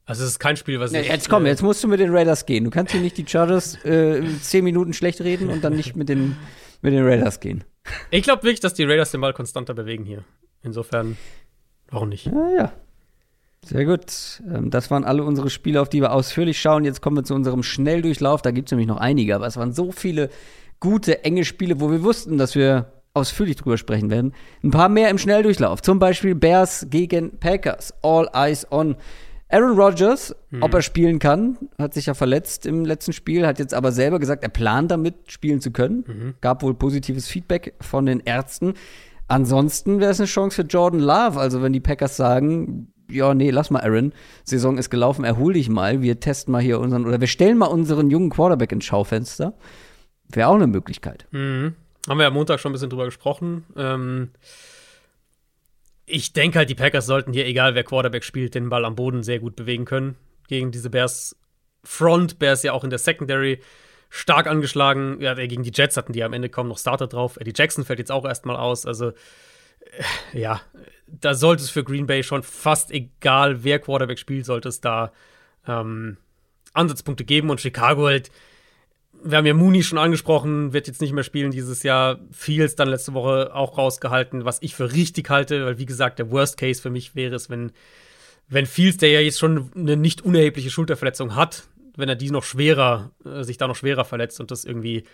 Also, 0.07 0.23
es 0.23 0.31
ist 0.31 0.39
kein 0.39 0.55
Spiel, 0.55 0.79
was 0.79 0.91
Ja, 0.91 1.01
ich. 1.01 1.07
jetzt 1.07 1.29
komm, 1.29 1.45
äh, 1.45 1.49
jetzt 1.49 1.63
musst 1.63 1.83
du 1.83 1.87
mit 1.87 1.99
den 1.99 2.15
Raiders 2.15 2.45
gehen. 2.45 2.63
Du 2.63 2.69
kannst 2.69 2.91
hier 2.91 3.01
nicht 3.01 3.17
die 3.17 3.25
Chargers 3.27 3.83
äh, 3.85 4.21
zehn 4.41 4.63
Minuten 4.63 4.93
schlecht 4.93 5.19
reden 5.21 5.49
und 5.49 5.63
dann 5.63 5.75
nicht 5.75 5.95
mit 5.95 6.09
den, 6.09 6.37
mit 6.81 6.93
den 6.93 7.03
Raiders 7.03 7.39
gehen. 7.39 7.63
Ich 8.11 8.23
glaube 8.23 8.43
wirklich, 8.43 8.59
dass 8.59 8.75
die 8.75 8.83
Raiders 8.83 9.11
den 9.11 9.21
Ball 9.21 9.33
konstanter 9.33 9.73
bewegen 9.73 10.05
hier. 10.05 10.23
Insofern, 10.61 11.17
warum 11.89 12.09
nicht? 12.09 12.27
Ja, 12.27 12.49
ja. 12.55 12.71
Sehr 13.63 13.85
gut. 13.85 14.43
Ähm, 14.47 14.69
das 14.69 14.91
waren 14.91 15.03
alle 15.03 15.23
unsere 15.23 15.49
Spiele, 15.49 15.81
auf 15.81 15.89
die 15.89 16.01
wir 16.01 16.11
ausführlich 16.13 16.59
schauen. 16.61 16.85
Jetzt 16.85 17.01
kommen 17.01 17.17
wir 17.17 17.23
zu 17.23 17.33
unserem 17.33 17.63
Schnelldurchlauf. 17.63 18.43
Da 18.43 18.51
gibt 18.51 18.67
es 18.67 18.71
nämlich 18.71 18.87
noch 18.87 18.97
einige, 18.97 19.33
aber 19.35 19.47
es 19.47 19.57
waren 19.57 19.73
so 19.73 19.91
viele 19.91 20.29
gute, 20.79 21.23
enge 21.23 21.45
Spiele, 21.45 21.79
wo 21.79 21.89
wir 21.89 22.03
wussten, 22.03 22.37
dass 22.37 22.53
wir 22.53 22.91
ausführlich 23.15 23.55
drüber 23.55 23.77
sprechen 23.77 24.09
werden. 24.09 24.33
Ein 24.63 24.71
paar 24.71 24.89
mehr 24.89 25.09
im 25.09 25.17
Schnelldurchlauf. 25.17 25.81
Zum 25.81 25.99
Beispiel 25.99 26.35
Bears 26.35 26.87
gegen 26.89 27.37
Packers. 27.39 27.93
All 28.01 28.29
eyes 28.33 28.71
on. 28.71 28.95
Aaron 29.49 29.79
Rodgers, 29.79 30.35
ob 30.59 30.73
er 30.73 30.81
spielen 30.81 31.19
kann, 31.19 31.57
hat 31.77 31.93
sich 31.93 32.07
ja 32.07 32.15
verletzt 32.15 32.65
im 32.65 32.83
letzten 32.83 33.13
Spiel, 33.13 33.45
hat 33.45 33.59
jetzt 33.59 33.75
aber 33.75 33.91
selber 33.91 34.19
gesagt, 34.19 34.43
er 34.43 34.49
plant 34.49 34.89
damit 34.89 35.31
spielen 35.31 35.61
zu 35.61 35.71
können. 35.71 36.03
Gab 36.41 36.63
wohl 36.63 36.73
positives 36.73 37.27
Feedback 37.27 37.73
von 37.79 38.07
den 38.07 38.21
Ärzten. 38.21 38.73
Ansonsten 39.27 39.99
wäre 39.99 40.11
es 40.11 40.19
eine 40.19 40.27
Chance 40.27 40.55
für 40.55 40.67
Jordan 40.67 40.99
Love. 40.99 41.39
Also 41.39 41.61
wenn 41.61 41.73
die 41.73 41.79
Packers 41.79 42.17
sagen, 42.17 42.91
ja, 43.09 43.33
nee, 43.35 43.51
lass 43.51 43.69
mal, 43.69 43.81
Aaron. 43.81 44.13
Saison 44.43 44.77
ist 44.79 44.89
gelaufen, 44.89 45.23
erhol 45.23 45.53
dich 45.53 45.69
mal. 45.69 46.01
Wir 46.01 46.19
testen 46.19 46.51
mal 46.51 46.61
hier 46.61 46.79
unseren, 46.79 47.05
oder 47.05 47.19
wir 47.19 47.27
stellen 47.27 47.57
mal 47.57 47.67
unseren 47.67 48.09
jungen 48.09 48.31
Quarterback 48.31 48.71
ins 48.71 48.85
Schaufenster. 48.85 49.53
Wäre 50.27 50.49
auch 50.49 50.55
eine 50.55 50.67
Möglichkeit. 50.67 51.27
Mhm. 51.31 51.75
Haben 52.07 52.17
wir 52.17 52.23
ja 52.23 52.29
Montag 52.29 52.59
schon 52.59 52.71
ein 52.71 52.73
bisschen 52.73 52.89
drüber 52.89 53.05
gesprochen. 53.05 53.65
Ähm, 53.75 54.31
ich 56.05 56.33
denke 56.33 56.59
halt, 56.59 56.69
die 56.69 56.75
Packers 56.75 57.05
sollten 57.05 57.33
hier, 57.33 57.45
egal 57.45 57.73
wer 57.75 57.83
Quarterback 57.83 58.23
spielt, 58.23 58.55
den 58.55 58.69
Ball 58.69 58.85
am 58.85 58.95
Boden 58.95 59.23
sehr 59.23 59.39
gut 59.39 59.55
bewegen 59.55 59.85
können. 59.85 60.15
Gegen 60.47 60.71
diese 60.71 60.89
Bears 60.89 61.35
Front. 61.83 62.37
Bears 62.39 62.63
ja 62.63 62.73
auch 62.73 62.83
in 62.83 62.89
der 62.89 62.99
Secondary 62.99 63.59
stark 64.09 64.47
angeschlagen. 64.47 65.19
Ja, 65.19 65.33
gegen 65.33 65.63
die 65.63 65.71
Jets 65.73 65.97
hatten 65.97 66.13
die 66.13 66.23
am 66.23 66.33
Ende 66.33 66.49
kaum 66.49 66.67
noch 66.67 66.77
Starter 66.77 67.07
drauf. 67.07 67.37
Eddie 67.37 67.53
Jackson 67.55 67.85
fällt 67.85 67.99
jetzt 67.99 68.11
auch 68.11 68.25
erstmal 68.25 68.55
aus. 68.55 68.85
Also, 68.85 69.09
äh, 69.09 70.39
ja, 70.39 70.61
da 71.07 71.33
sollte 71.33 71.63
es 71.63 71.69
für 71.69 71.83
Green 71.83 72.05
Bay 72.05 72.23
schon 72.23 72.43
fast 72.43 72.91
egal, 72.91 73.63
wer 73.63 73.79
Quarterback 73.79 74.19
spielt, 74.19 74.45
sollte 74.45 74.69
es 74.69 74.81
da 74.81 75.11
ähm, 75.67 76.17
Ansatzpunkte 76.73 77.25
geben. 77.25 77.49
Und 77.49 77.61
Chicago 77.61 78.05
halt, 78.05 78.29
wir 79.25 79.39
haben 79.39 79.45
ja 79.45 79.55
Mooney 79.55 79.81
schon 79.81 79.97
angesprochen, 79.97 80.71
wird 80.71 80.87
jetzt 80.87 81.01
nicht 81.01 81.11
mehr 81.11 81.23
spielen 81.23 81.51
dieses 81.51 81.81
Jahr. 81.81 82.19
Fields 82.31 82.75
dann 82.75 82.89
letzte 82.89 83.13
Woche 83.13 83.53
auch 83.55 83.77
rausgehalten, 83.77 84.45
was 84.45 84.61
ich 84.61 84.75
für 84.75 84.93
richtig 84.93 85.29
halte, 85.29 85.65
weil 85.65 85.79
wie 85.79 85.87
gesagt, 85.87 86.19
der 86.19 86.29
Worst 86.29 86.57
Case 86.57 86.81
für 86.81 86.91
mich 86.91 87.15
wäre 87.15 87.35
es, 87.35 87.49
wenn, 87.49 87.71
wenn 88.47 88.67
Fields, 88.67 88.97
der 88.97 89.09
ja 89.09 89.19
jetzt 89.19 89.39
schon 89.39 89.71
eine 89.75 89.97
nicht 89.97 90.21
unerhebliche 90.21 90.69
Schulterverletzung 90.69 91.35
hat, 91.35 91.63
wenn 91.97 92.07
er 92.07 92.15
die 92.15 92.29
noch 92.29 92.43
schwerer, 92.43 93.11
äh, 93.25 93.43
sich 93.43 93.57
da 93.57 93.67
noch 93.67 93.75
schwerer 93.75 94.05
verletzt 94.05 94.39
und 94.39 94.51
das 94.51 94.63
irgendwie 94.63 95.05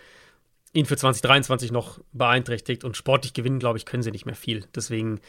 ihn 0.74 0.86
für 0.86 0.96
2023 0.96 1.72
noch 1.72 1.98
beeinträchtigt 2.12 2.84
und 2.84 2.96
sportlich 2.96 3.32
gewinnen, 3.32 3.58
glaube 3.58 3.78
ich, 3.78 3.86
können 3.86 4.02
sie 4.02 4.10
nicht 4.10 4.26
mehr 4.26 4.34
viel. 4.34 4.64
Deswegen, 4.74 5.20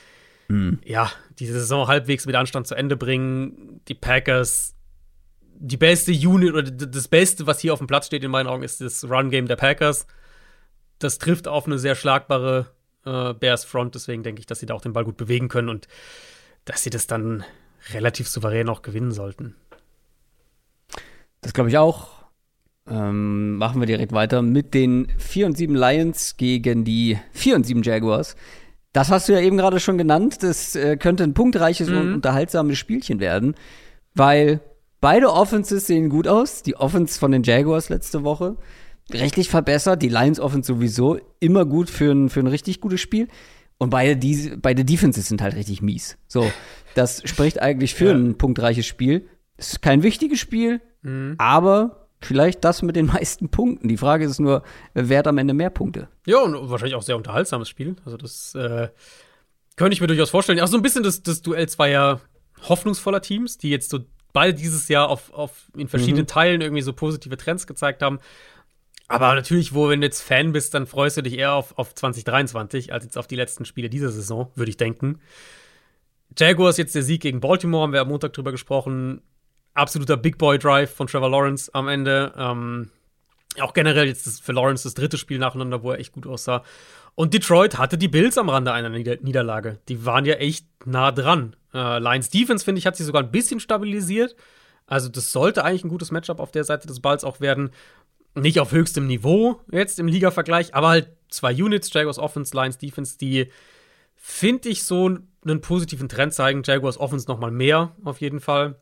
mhm. 0.50 0.80
ja, 0.84 1.12
diese 1.40 1.54
Saison 1.54 1.88
halbwegs 1.88 2.26
mit 2.26 2.36
Anstand 2.36 2.68
zu 2.68 2.76
Ende 2.76 2.98
bringen. 2.98 3.82
Die 3.88 3.94
Packers, 3.94 4.76
die 5.60 5.78
beste 5.78 6.12
Unit 6.12 6.54
oder 6.54 6.64
das 6.64 7.08
Beste, 7.08 7.48
was 7.48 7.60
hier 7.60 7.74
auf 7.74 7.80
dem 7.80 7.88
Platz 7.88 8.08
steht, 8.08 8.24
in 8.24 8.32
meinen 8.32 8.48
Augen, 8.48 8.64
ist 8.64 8.82
das 8.82 9.04
Run-Game 9.10 9.48
der 9.48 9.56
Packers. 9.56 10.08
Das 11.00 11.18
trifft 11.18 11.48
auf 11.48 11.66
eine 11.66 11.80
sehr 11.80 11.96
schlagbare 11.96 12.68
äh, 13.06 13.34
Bears 13.34 13.66
Front, 13.66 13.96
deswegen 13.96 14.24
denke 14.24 14.40
ich, 14.40 14.46
dass 14.46 14.60
sie 14.60 14.66
da 14.66 14.74
auch 14.74 14.82
den 14.82 14.94
Ball 14.94 15.06
gut 15.06 15.18
bewegen 15.18 15.50
können 15.50 15.70
und 15.70 15.88
dass 16.66 16.84
sie 16.84 16.90
das 16.90 17.08
dann 17.08 17.44
relativ 17.92 18.28
souverän 18.28 18.70
auch 18.70 18.82
gewinnen 18.82 19.12
sollten. 19.12 19.56
Das 21.42 21.54
glaube 21.54 21.70
ich 21.70 21.78
auch. 21.78 22.24
Ähm, 22.90 23.56
machen 23.56 23.80
wir 23.80 23.86
direkt 23.86 24.12
weiter 24.12 24.42
mit 24.42 24.74
den 24.74 25.08
4 25.18 25.46
und 25.46 25.58
7 25.58 25.74
Lions 25.76 26.36
gegen 26.36 26.84
die 26.84 27.18
4 27.32 27.56
und 27.56 27.66
7 27.66 27.82
Jaguars. 27.82 28.36
Das 28.92 29.10
hast 29.10 29.28
du 29.28 29.34
ja 29.34 29.40
eben 29.40 29.58
gerade 29.58 29.80
schon 29.80 29.98
genannt. 29.98 30.44
Das 30.44 30.76
äh, 30.76 30.98
könnte 30.98 31.24
ein 31.24 31.34
punktreiches 31.34 31.90
mhm. 31.90 31.98
und 31.98 32.14
unterhaltsames 32.16 32.78
Spielchen 32.78 33.20
werden, 33.20 33.56
weil 34.14 34.62
beide 35.04 35.32
Offenses 35.32 35.86
sehen 35.86 36.10
gut 36.10 36.28
aus. 36.28 36.64
Die 36.64 36.76
Offense 36.76 37.20
von 37.20 37.32
den 37.32 37.44
Jaguars 37.44 37.90
letzte 37.90 38.24
Woche 38.24 38.58
rechtlich 39.12 39.50
verbessert. 39.50 40.02
Die 40.02 40.10
Lions 40.10 40.40
Offense 40.40 40.74
sowieso 40.74 41.20
immer 41.40 41.66
gut 41.66 41.92
für 41.92 42.12
ein, 42.12 42.30
für 42.30 42.40
ein 42.40 42.48
richtig 42.48 42.82
gutes 42.82 43.02
Spiel. 43.02 43.28
Und 43.78 43.92
beide, 43.92 44.18
die, 44.18 44.54
beide 44.58 44.84
Defenses 44.84 45.28
sind 45.28 45.42
halt 45.42 45.56
richtig 45.56 45.82
mies. 45.82 46.18
So, 46.28 46.52
das 46.96 47.22
spricht 47.26 47.62
eigentlich 47.62 47.94
für 47.94 48.12
ja. 48.12 48.14
ein 48.14 48.38
punktreiches 48.38 48.88
Spiel. 48.88 49.28
Es 49.58 49.74
ist 49.74 49.82
kein 49.82 50.02
wichtiges 50.02 50.40
Spiel, 50.40 50.82
Mhm. 51.04 51.36
Aber 51.38 52.08
vielleicht 52.22 52.64
das 52.64 52.82
mit 52.82 52.96
den 52.96 53.06
meisten 53.14 53.50
Punkten. 53.50 53.88
Die 53.88 53.98
Frage 53.98 54.26
ist 54.26 54.40
nur, 54.40 54.64
wer 54.94 55.20
hat 55.20 55.28
am 55.28 55.38
Ende 55.38 55.54
mehr 55.54 55.70
Punkte? 55.70 56.10
Ja, 56.26 56.40
und 56.40 56.70
wahrscheinlich 56.70 56.96
auch 56.96 57.04
sehr 57.04 57.18
unterhaltsames 57.18 57.70
Spiel. 57.70 57.96
Also 58.06 58.18
das 58.18 58.56
äh, 58.56 58.90
könnte 59.76 59.94
ich 59.94 60.02
mir 60.02 60.08
durchaus 60.08 60.32
vorstellen. 60.32 60.60
Auch 60.60 60.68
so 60.68 60.78
ein 60.78 60.84
bisschen 60.84 61.04
das, 61.04 61.22
das 61.22 61.42
Duell 61.42 61.70
zweier 61.70 62.22
hoffnungsvoller 62.68 63.22
Teams, 63.22 63.58
die 63.58 63.70
jetzt 63.70 63.90
so 63.90 64.00
beide 64.34 64.54
dieses 64.54 64.88
Jahr 64.90 65.10
auf, 65.10 65.32
auf 65.34 65.72
in 65.78 65.88
verschiedenen 65.88 66.24
mhm. 66.24 66.28
Teilen 66.28 66.62
irgendwie 66.62 66.82
so 66.82 66.94
positive 66.94 67.38
Trends 67.38 67.68
gezeigt 67.68 68.02
haben. 68.02 68.20
Aber 69.08 69.36
natürlich, 69.36 69.74
wo, 69.74 69.90
wenn 69.90 70.02
du 70.02 70.08
jetzt 70.08 70.22
Fan 70.22 70.52
bist, 70.52 70.74
dann 70.74 70.88
freust 70.88 71.18
du 71.18 71.22
dich 71.22 71.38
eher 71.38 71.54
auf, 71.54 71.78
auf 71.78 71.94
2023 71.94 72.92
als 72.92 73.04
jetzt 73.04 73.18
auf 73.18 73.28
die 73.28 73.36
letzten 73.36 73.66
Spiele 73.66 73.90
dieser 73.90 74.10
Saison, 74.10 74.52
würde 74.56 74.70
ich 74.70 74.78
denken. 74.78 75.20
Jaguars 76.38 76.78
jetzt 76.78 76.96
der 76.96 77.04
Sieg 77.04 77.22
gegen 77.22 77.40
Baltimore, 77.40 77.84
haben 77.84 77.94
wir 77.94 78.02
am 78.02 78.08
Montag 78.08 78.34
drüber 78.34 78.52
gesprochen 78.52 79.22
absoluter 79.74 80.18
Big 80.18 80.38
Boy 80.38 80.58
Drive 80.58 80.94
von 80.94 81.08
Trevor 81.08 81.30
Lawrence 81.30 81.74
am 81.74 81.88
Ende. 81.88 82.34
Ähm, 82.38 82.90
auch 83.60 83.74
generell 83.74 84.08
jetzt 84.08 84.42
für 84.42 84.52
Lawrence 84.52 84.84
das 84.84 84.94
dritte 84.94 85.18
Spiel 85.18 85.40
nacheinander, 85.40 85.84
wo 85.84 85.92
er 85.92 86.00
echt 86.00 86.14
gut 86.14 86.26
aussah. 86.26 86.64
Und 87.16 87.34
Detroit 87.34 87.78
hatte 87.78 87.98
die 87.98 88.08
Bills 88.08 88.38
am 88.38 88.50
Rande 88.50 88.74
einer 88.74 88.90
Nieder 88.90 89.18
Niederlage. 89.22 89.80
Die 89.88 90.06
waren 90.06 90.26
ja 90.26 90.36
echt 90.36 90.66
nah 90.86 91.12
dran. 91.12 91.56
Äh, 91.74 92.00
Lions 92.00 92.30
Defense, 92.30 92.66
finde 92.66 92.80
ich, 92.80 92.88
hat 92.88 92.96
sich 92.96 93.06
sogar 93.06 93.22
ein 93.22 93.32
bisschen 93.32 93.60
stabilisiert. 93.60 94.36
Also, 94.88 95.10
das 95.10 95.32
sollte 95.32 95.64
eigentlich 95.64 95.84
ein 95.84 95.90
gutes 95.90 96.12
Matchup 96.12 96.40
auf 96.40 96.52
der 96.52 96.64
Seite 96.64 96.88
des 96.88 97.00
Balls 97.00 97.24
auch 97.24 97.40
werden. 97.40 97.72
Nicht 98.36 98.60
auf 98.60 98.72
höchstem 98.72 99.06
Niveau 99.06 99.62
jetzt 99.72 100.00
im 100.00 100.08
Liga-Vergleich, 100.08 100.74
aber 100.74 100.90
halt 100.90 101.10
zwei 101.30 101.54
Units, 101.54 101.94
Jaguars 101.94 102.18
Offense, 102.18 102.56
Lions 102.56 102.80
Defense, 102.80 103.18
die, 103.18 103.52
finde 104.16 104.70
ich, 104.70 104.84
so 104.84 105.20
einen 105.46 105.62
positiven 105.62 106.10
Trend 106.10 106.34
zeigen. 106.34 106.64
Jaguars 106.66 107.00
Offense 107.00 107.28
noch 107.28 107.40
mal 107.40 107.52
mehr, 107.52 107.96
auf 108.04 108.22
jeden 108.22 108.40
Fall. 108.40 108.76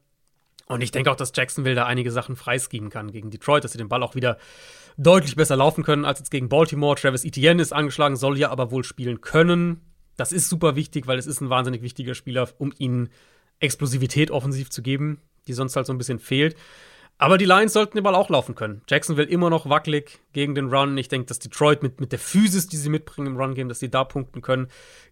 Und 0.68 0.82
ich 0.82 0.92
denke 0.92 1.12
auch, 1.12 1.18
dass 1.18 1.34
Jacksonville 1.36 1.76
da 1.76 1.86
einige 1.86 2.12
Sachen 2.12 2.38
freischieben 2.38 2.90
kann 2.90 3.12
gegen 3.12 3.30
Detroit, 3.30 3.66
dass 3.66 3.74
sie 3.74 3.78
den 3.78 3.90
Ball 3.90 4.04
auch 4.04 4.16
wieder 4.16 4.38
deutlich 5.02 5.36
besser 5.36 5.56
laufen 5.56 5.84
können 5.84 6.06
als 6.06 6.20
jetzt 6.20 6.32
gegen 6.32 6.50
Baltimore. 6.50 6.96
Travis 6.96 7.26
Etienne 7.26 7.62
ist 7.62 7.74
angeschlagen, 7.74 8.16
soll 8.16 8.38
ja 8.38 8.50
aber 8.50 8.72
wohl 8.72 8.84
spielen 8.84 9.22
können. 9.22 9.82
Das 10.18 10.32
ist 10.32 10.50
super 10.50 10.76
wichtig, 10.76 11.08
weil 11.08 11.18
es 11.18 11.28
ist 11.28 11.42
ein 11.42 11.50
wahnsinnig 11.50 11.82
wichtiger 11.82 12.14
Spieler, 12.14 12.50
um 12.58 12.74
ihnen 12.78 13.10
Explosivität 13.60 14.32
offensiv 14.32 14.70
zu 14.70 14.82
geben, 14.82 15.22
die 15.48 15.54
sonst 15.54 15.76
halt 15.76 15.88
so 15.88 15.94
ein 15.94 15.98
bisschen 15.98 16.20
fehlt. 16.20 16.56
Aber 17.18 17.38
die 17.38 17.46
Lions 17.46 17.74
sollten 17.74 17.98
den 17.98 18.04
Ball 18.04 18.16
auch 18.16 18.30
laufen 18.30 18.56
können. 18.56 18.82
Jacksonville 18.90 19.30
immer 19.30 19.50
noch 19.50 19.70
wackelig 19.70 20.20
gegen 20.34 20.56
den 20.56 20.74
Run. 20.74 20.98
Ich 20.98 21.08
denke, 21.08 21.28
dass 21.28 21.40
Detroit 21.40 21.84
mit, 21.84 22.02
mit 22.02 22.12
der 22.12 22.20
Physis, 22.20 22.68
die 22.68 22.78
sie 22.78 22.90
mitbringen 22.90 23.28
im 23.28 23.38
Run-Game, 23.38 23.70
dass 23.70 23.80
sie 23.80 23.92
da 23.92 24.04
punkten 24.04 24.42
können. 24.42 24.70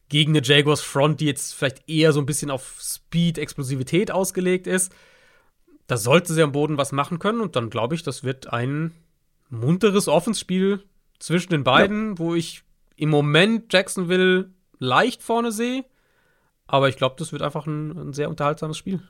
Gegen 0.10 0.32
eine 0.36 0.44
Jaguars 0.44 0.82
Front, 0.82 1.22
die 1.22 1.28
jetzt 1.28 1.54
vielleicht 1.54 1.88
eher 1.88 2.12
so 2.12 2.20
ein 2.20 2.26
bisschen 2.26 2.50
auf 2.50 2.78
Speed, 2.80 3.38
Explosivität 3.38 4.10
ausgelegt 4.10 4.66
ist 4.66 4.92
da 5.90 5.98
sollte 5.98 6.34
sie 6.34 6.44
am 6.44 6.52
Boden 6.52 6.78
was 6.78 6.92
machen 6.92 7.18
können 7.18 7.42
und 7.42 7.56
dann 7.56 7.72
glaube 7.72 7.96
ich, 7.96 8.04
das 8.04 8.24
wird 8.24 8.54
ein 8.54 8.94
munteres 9.50 10.08
Offenspiel 10.08 10.84
zwischen 11.20 11.50
den 11.50 11.64
beiden, 11.64 12.12
ja. 12.12 12.20
wo 12.20 12.36
ich 12.36 12.64
im 12.96 13.10
Moment 13.10 13.72
Jacksonville 13.74 14.52
leicht 14.78 15.22
vorne 15.22 15.52
sehe. 15.52 15.86
Aber 16.68 16.90
ich 16.90 16.98
glaube, 16.98 17.16
das 17.18 17.32
wird 17.32 17.42
einfach 17.42 17.66
ein, 17.66 17.92
ein, 17.92 18.14
sehr 18.14 18.30
unterhaltsames 18.30 18.78
Spiel. 18.78 19.02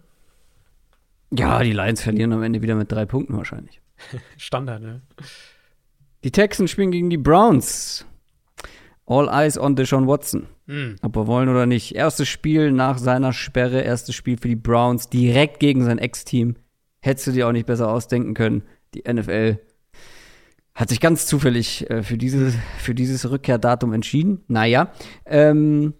Ja, 1.31 1.61
die 1.61 1.73
Lions 1.73 2.01
verlieren 2.01 2.33
am 2.33 2.41
Ende 2.41 2.61
wieder 2.61 2.75
mit 2.75 2.91
drei 2.91 3.05
Punkten 3.05 3.35
wahrscheinlich. 3.37 3.81
Standard, 4.37 4.81
ne? 4.81 5.01
Die 6.23 6.31
Texans 6.31 6.71
spielen 6.71 6.91
gegen 6.91 7.09
die 7.09 7.17
Browns. 7.17 8.05
All 9.05 9.27
eyes 9.27 9.57
on 9.57 9.75
Deshaun 9.75 10.07
Watson. 10.07 10.47
Mhm. 10.67 10.95
Ob 11.01 11.15
wir 11.15 11.27
wollen 11.27 11.49
oder 11.49 11.65
nicht. 11.65 11.95
Erstes 11.95 12.27
Spiel 12.27 12.71
nach 12.71 12.97
seiner 12.97 13.33
Sperre, 13.33 13.81
erstes 13.81 14.15
Spiel 14.15 14.37
für 14.37 14.47
die 14.47 14.55
Browns, 14.55 15.09
direkt 15.09 15.59
gegen 15.59 15.83
sein 15.83 15.97
Ex-Team. 15.97 16.55
Hättest 17.01 17.27
du 17.27 17.31
dir 17.31 17.47
auch 17.47 17.51
nicht 17.51 17.65
besser 17.65 17.89
ausdenken 17.89 18.33
können. 18.33 18.63
Die 18.93 19.03
NFL 19.11 19.59
hat 20.79 20.87
sich 20.87 21.01
ganz 21.01 21.25
zufällig 21.25 21.89
äh, 21.89 22.03
für, 22.03 22.17
dieses, 22.17 22.53
für 22.77 22.95
dieses 22.95 23.29
Rückkehrdatum 23.29 23.91
entschieden. 23.91 24.45
Naja. 24.47 24.93
Ähm, 25.25 25.93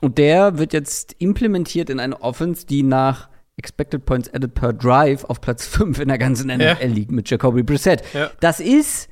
und 0.00 0.18
der 0.18 0.58
wird 0.58 0.72
jetzt 0.72 1.14
implementiert 1.20 1.90
in 1.90 2.00
eine 2.00 2.20
Offense, 2.20 2.66
die 2.66 2.82
nach 2.82 3.28
Expected 3.56 4.04
Points 4.04 4.28
Added 4.34 4.52
per 4.52 4.72
Drive 4.72 5.22
auf 5.22 5.40
Platz 5.40 5.64
5 5.68 6.00
in 6.00 6.08
der 6.08 6.18
ganzen 6.18 6.48
NFL 6.48 6.60
ja. 6.60 6.86
liegt 6.88 7.12
mit 7.12 7.30
Jacoby 7.30 7.62
Brissett. 7.62 8.02
Ja. 8.14 8.32
Das 8.40 8.58
ist 8.58 9.08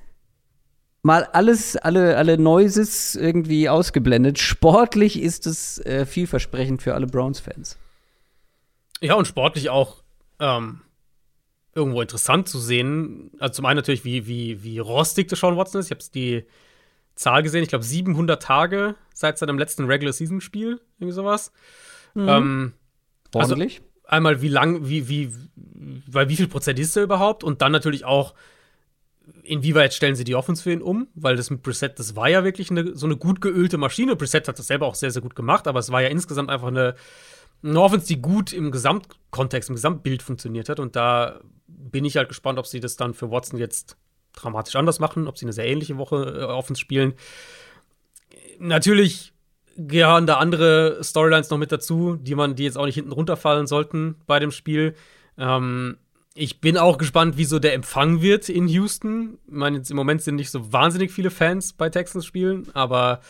mal 1.02 1.22
alles, 1.26 1.76
alle, 1.76 2.16
alle 2.16 2.36
Noises 2.36 3.14
irgendwie 3.14 3.68
ausgeblendet. 3.68 4.40
Sportlich 4.40 5.22
ist 5.22 5.46
es 5.46 5.78
äh, 5.86 6.06
vielversprechend 6.06 6.82
für 6.82 6.94
alle 6.94 7.06
Browns-Fans. 7.06 7.78
Ja, 9.00 9.14
und 9.14 9.28
sportlich 9.28 9.70
auch 9.70 10.02
ähm, 10.40 10.80
irgendwo 11.74 12.00
interessant 12.00 12.48
zu 12.48 12.58
sehen. 12.58 13.30
Also 13.38 13.54
zum 13.54 13.66
einen 13.66 13.76
natürlich, 13.76 14.04
wie, 14.04 14.26
wie, 14.26 14.62
wie 14.62 14.78
rostig 14.78 15.28
der 15.28 15.38
Sean 15.38 15.56
Watson 15.56 15.80
ist. 15.80 15.86
Ich 15.86 15.90
habe 15.90 16.04
die 16.14 16.44
Zahl 17.14 17.42
gesehen, 17.42 17.62
ich 17.62 17.68
glaube 17.68 17.84
700 17.84 18.42
Tage 18.42 18.96
seit 19.12 19.38
seinem 19.38 19.58
letzten 19.58 19.84
Regular-Season-Spiel, 19.84 20.80
irgendwie 20.98 21.14
sowas. 21.14 21.52
Mhm. 22.14 22.28
Ähm, 22.28 22.72
also 23.34 23.52
Ordentlich. 23.52 23.78
Also 23.78 24.16
einmal, 24.16 24.42
wie 24.42 24.48
lang, 24.48 24.88
wie, 24.88 25.08
wie, 25.08 25.32
weil 26.06 26.28
wie 26.28 26.36
viel 26.36 26.48
Prozent 26.48 26.78
ist 26.78 26.96
er 26.96 27.04
überhaupt? 27.04 27.44
Und 27.44 27.62
dann 27.62 27.72
natürlich 27.72 28.04
auch, 28.04 28.34
inwieweit 29.42 29.94
stellen 29.94 30.14
sie 30.14 30.24
die 30.24 30.34
Offense 30.34 30.62
für 30.62 30.72
ihn 30.72 30.82
um? 30.82 31.08
Weil 31.14 31.36
das 31.36 31.50
mit 31.50 31.62
Brissett, 31.62 31.98
das 31.98 32.16
war 32.16 32.28
ja 32.28 32.44
wirklich 32.44 32.70
eine, 32.70 32.96
so 32.96 33.06
eine 33.06 33.16
gut 33.16 33.40
geölte 33.40 33.78
Maschine. 33.78 34.16
Brissett 34.16 34.48
hat 34.48 34.58
das 34.58 34.66
selber 34.66 34.86
auch 34.86 34.94
sehr, 34.94 35.10
sehr 35.10 35.22
gut 35.22 35.34
gemacht, 35.34 35.66
aber 35.66 35.78
es 35.78 35.90
war 35.90 36.02
ja 36.02 36.08
insgesamt 36.08 36.50
einfach 36.50 36.68
eine, 36.68 36.94
eine 37.64 37.80
Offense, 37.80 38.06
die 38.06 38.20
gut 38.20 38.52
im 38.52 38.70
Gesamtkontext, 38.70 39.70
im 39.70 39.74
Gesamtbild 39.74 40.22
funktioniert 40.22 40.68
hat. 40.68 40.80
Und 40.80 40.96
da 40.96 41.40
bin 41.66 42.04
ich 42.04 42.16
halt 42.16 42.28
gespannt, 42.28 42.58
ob 42.58 42.66
sie 42.66 42.80
das 42.80 42.96
dann 42.96 43.14
für 43.14 43.30
Watson 43.30 43.58
jetzt 43.58 43.96
dramatisch 44.34 44.76
anders 44.76 45.00
machen, 45.00 45.28
ob 45.28 45.38
sie 45.38 45.46
eine 45.46 45.52
sehr 45.52 45.66
ähnliche 45.66 45.96
Woche 45.96 46.16
äh, 46.40 46.44
Offense 46.44 46.80
spielen. 46.80 47.14
Natürlich 48.58 49.32
gehören 49.76 50.26
da 50.26 50.36
andere 50.36 51.02
Storylines 51.02 51.50
noch 51.50 51.58
mit 51.58 51.72
dazu, 51.72 52.16
die 52.16 52.34
man, 52.34 52.54
die 52.54 52.64
jetzt 52.64 52.78
auch 52.78 52.86
nicht 52.86 52.94
hinten 52.94 53.12
runterfallen 53.12 53.66
sollten 53.66 54.16
bei 54.26 54.38
dem 54.38 54.50
Spiel. 54.50 54.94
Ähm, 55.38 55.96
ich 56.34 56.60
bin 56.60 56.76
auch 56.76 56.98
gespannt, 56.98 57.36
wie 57.36 57.44
so 57.44 57.58
der 57.58 57.74
Empfang 57.74 58.20
wird 58.20 58.48
in 58.48 58.68
Houston. 58.68 59.38
Ich 59.46 59.54
meine, 59.54 59.78
jetzt 59.78 59.90
im 59.90 59.96
Moment 59.96 60.22
sind 60.22 60.34
nicht 60.34 60.50
so 60.50 60.72
wahnsinnig 60.72 61.12
viele 61.12 61.30
Fans 61.30 61.72
bei 61.72 61.90
Texans 61.90 62.26
spielen, 62.26 62.68
aber 62.74 63.20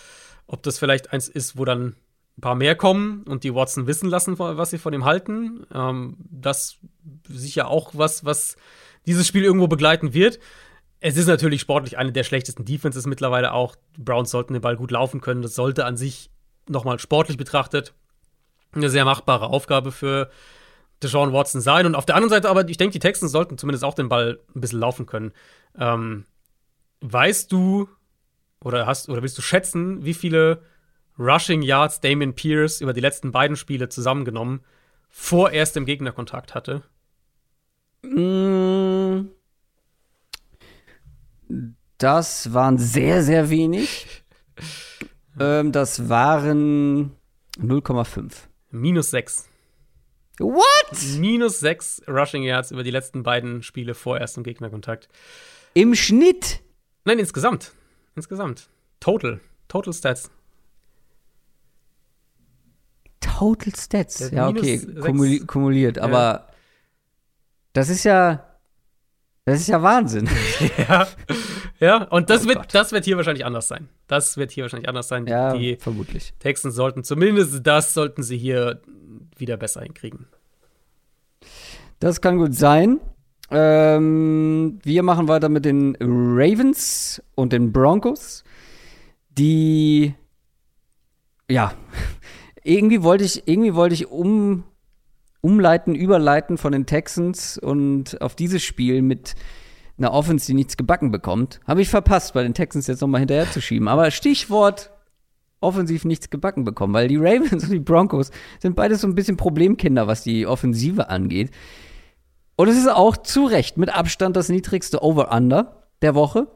ob 0.47 0.63
das 0.63 0.79
vielleicht 0.79 1.13
eins 1.13 1.29
ist, 1.29 1.59
wo 1.59 1.65
dann 1.65 1.97
ein 2.37 2.41
paar 2.41 2.55
mehr 2.55 2.75
kommen 2.75 3.23
und 3.25 3.45
die 3.45 3.55
Watson 3.55 3.87
wissen 3.87 4.09
lassen, 4.09 4.39
was 4.39 4.71
sie 4.71 4.79
von 4.79 4.93
ihm 4.93 5.05
halten, 5.05 5.67
ähm, 5.73 6.17
das 6.31 6.79
sicher 7.29 7.69
auch 7.69 7.93
was, 7.95 8.25
was 8.25 8.57
dieses 9.07 9.27
Spiel 9.27 9.45
irgendwo 9.45 9.69
begleiten 9.69 10.15
wird. 10.15 10.41
Es 11.01 11.17
ist 11.17 11.27
natürlich 11.27 11.61
sportlich 11.61 11.99
eine 11.99 12.13
der 12.13 12.25
schlechtesten 12.25 12.65
Defenses 12.65 13.07
mittlerweile 13.07 13.53
auch. 13.53 13.77
Die 13.97 14.03
Browns 14.03 14.31
sollten 14.31 14.55
den 14.55 14.63
Ball 14.63 14.77
gut 14.77 14.91
laufen 14.91 15.21
können. 15.21 15.43
Das 15.43 15.55
sollte 15.55 15.85
an 15.85 15.97
sich 15.97 16.31
nochmal 16.67 16.99
sportlich 16.99 17.37
betrachtet 17.37 17.95
eine 18.77 18.91
sehr 18.91 19.05
machbare 19.05 19.47
Aufgabe 19.47 19.93
für 19.93 20.31
Deshaun 21.03 21.33
Watson 21.33 21.61
sein. 21.61 21.87
Und 21.87 21.95
auf 21.95 22.07
der 22.07 22.17
anderen 22.17 22.31
Seite 22.31 22.49
aber, 22.49 22.69
ich 22.69 22.77
denke, 22.77 22.93
die 22.93 22.99
Texans 22.99 23.33
sollten 23.33 23.59
zumindest 23.59 23.85
auch 23.85 23.95
den 23.95 24.09
Ball 24.09 24.41
ein 24.55 24.61
bisschen 24.61 24.81
laufen 24.81 25.07
können. 25.07 25.33
Ähm, 25.79 26.25
weißt 27.01 27.53
du 27.53 27.89
oder 28.61 28.87
hast 28.87 29.09
oder 29.09 29.23
willst 29.23 29.37
du 29.39 29.43
schätzen, 29.43 30.05
wie 30.05 30.15
viele 30.15 30.63
Rushing 31.19 31.63
Yards 31.63 32.01
Damien 32.01 32.35
Pierce 32.35 32.81
über 32.81 32.93
die 32.93 33.01
letzten 33.01 33.33
beiden 33.33 33.57
Spiele 33.57 33.89
zusammengenommen 33.89 34.65
vor 35.09 35.53
erstem 35.53 35.87
Gegnerkontakt 35.87 36.55
hatte? 36.55 36.83
Mm. 38.03 39.29
Das 41.99 42.53
waren 42.53 42.79
sehr, 42.79 43.23
sehr 43.23 43.49
wenig. 43.51 44.25
ähm, 45.41 45.73
das 45.73 46.09
waren 46.09 47.17
0,5. 47.59 48.33
Minus 48.71 49.11
6. 49.11 49.49
What? 50.41 51.19
Minus 51.19 51.61
6 51.61 52.03
Rushing 52.09 52.43
Yards 52.43 52.73
über 52.73 52.83
die 52.83 52.91
letzten 52.91 53.23
beiden 53.23 53.63
Spiele 53.63 53.95
vor 53.95 54.19
erstem 54.19 54.43
Gegnerkontakt. 54.43 55.09
Im 55.75 55.95
Schnitt? 55.95 56.61
Nein, 57.05 57.21
insgesamt. 57.21 57.73
Insgesamt. 58.17 58.69
Total. 58.99 59.41
Total 59.69 59.93
Stats. 59.93 60.31
Total 63.39 63.75
Stats. 63.75 64.31
Ja, 64.31 64.49
okay, 64.49 64.79
kumuli 65.01 65.41
kumuliert. 65.41 65.99
Aber 65.99 66.19
ja. 66.19 66.47
das 67.73 67.89
ist 67.89 68.05
ja. 68.05 68.45
Das 69.47 69.61
ist 69.61 69.69
ja 69.69 69.83
Wahnsinn. 69.83 70.29
ja. 70.89 71.07
Ja, 71.81 72.05
und 72.05 72.31
das, 72.31 72.47
oh 72.47 72.49
wird, 72.49 72.75
das 72.75 72.93
wird 72.93 73.05
hier 73.05 73.17
wahrscheinlich 73.17 73.45
anders 73.45 73.69
sein. 73.69 73.89
Das 74.07 74.37
wird 74.39 74.53
hier 74.53 74.65
wahrscheinlich 74.65 74.89
anders 74.89 75.09
sein. 75.09 75.27
Ja, 75.27 75.55
die 75.55 75.77
vermutlich. 75.77 76.33
Texans 76.39 76.75
sollten 76.75 77.05
zumindest 77.05 77.67
das 77.67 77.93
sollten 77.93 78.23
sie 78.23 78.39
hier 78.39 78.81
wieder 79.37 79.57
besser 79.57 79.83
hinkriegen. 79.83 80.27
Das 81.99 82.21
kann 82.21 82.39
gut 82.39 82.55
sein. 82.55 83.01
Ähm, 83.51 84.79
wir 84.83 85.03
machen 85.03 85.29
weiter 85.29 85.49
mit 85.49 85.65
den 85.65 85.97
Ravens 86.01 87.23
und 87.35 87.53
den 87.53 87.73
Broncos, 87.73 88.45
die 89.31 90.15
ja 91.51 91.75
irgendwie 92.65 93.03
wollte 93.03 93.25
ich 93.25 93.47
irgendwie 93.47 93.75
wollte 93.75 93.95
ich 93.95 94.09
um 94.11 94.65
umleiten, 95.41 95.95
überleiten 95.95 96.57
von 96.59 96.73
den 96.73 96.87
Texans 96.87 97.59
und 97.59 98.21
auf 98.23 98.35
dieses 98.35 98.63
Spiel 98.63 99.03
mit 99.03 99.35
einer 99.99 100.13
Offense, 100.13 100.47
die 100.47 100.55
nichts 100.55 100.77
gebacken 100.77 101.11
bekommt. 101.11 101.61
Habe 101.67 101.83
ich 101.83 101.91
verpasst, 101.91 102.33
bei 102.35 102.43
den 102.43 102.55
Texans 102.55 102.87
jetzt 102.87 103.03
nochmal 103.03 103.21
hinterher 103.21 103.51
zu 103.51 103.61
schieben. 103.61 103.87
Aber 103.87 104.11
Stichwort 104.11 104.91
offensiv 105.61 106.05
nichts 106.05 106.31
gebacken 106.31 106.65
bekommen, 106.65 106.95
weil 106.95 107.09
die 107.09 107.17
Ravens 107.17 107.53
und 107.65 107.71
die 107.71 107.79
Broncos 107.79 108.31
sind 108.61 108.75
beides 108.75 109.03
so 109.03 109.07
ein 109.07 109.15
bisschen 109.15 109.37
Problemkinder, 109.37 110.07
was 110.07 110.23
die 110.23 110.47
Offensive 110.47 111.11
angeht. 111.11 111.51
Und 112.57 112.69
es 112.69 112.77
ist 112.77 112.89
auch 112.89 113.17
zu 113.17 113.45
Recht 113.45 113.77
mit 113.77 113.95
Abstand 113.95 114.37
das 114.37 114.49
niedrigste 114.49 115.03
Over-Under 115.03 115.85
der 116.03 116.15
Woche. 116.15 116.47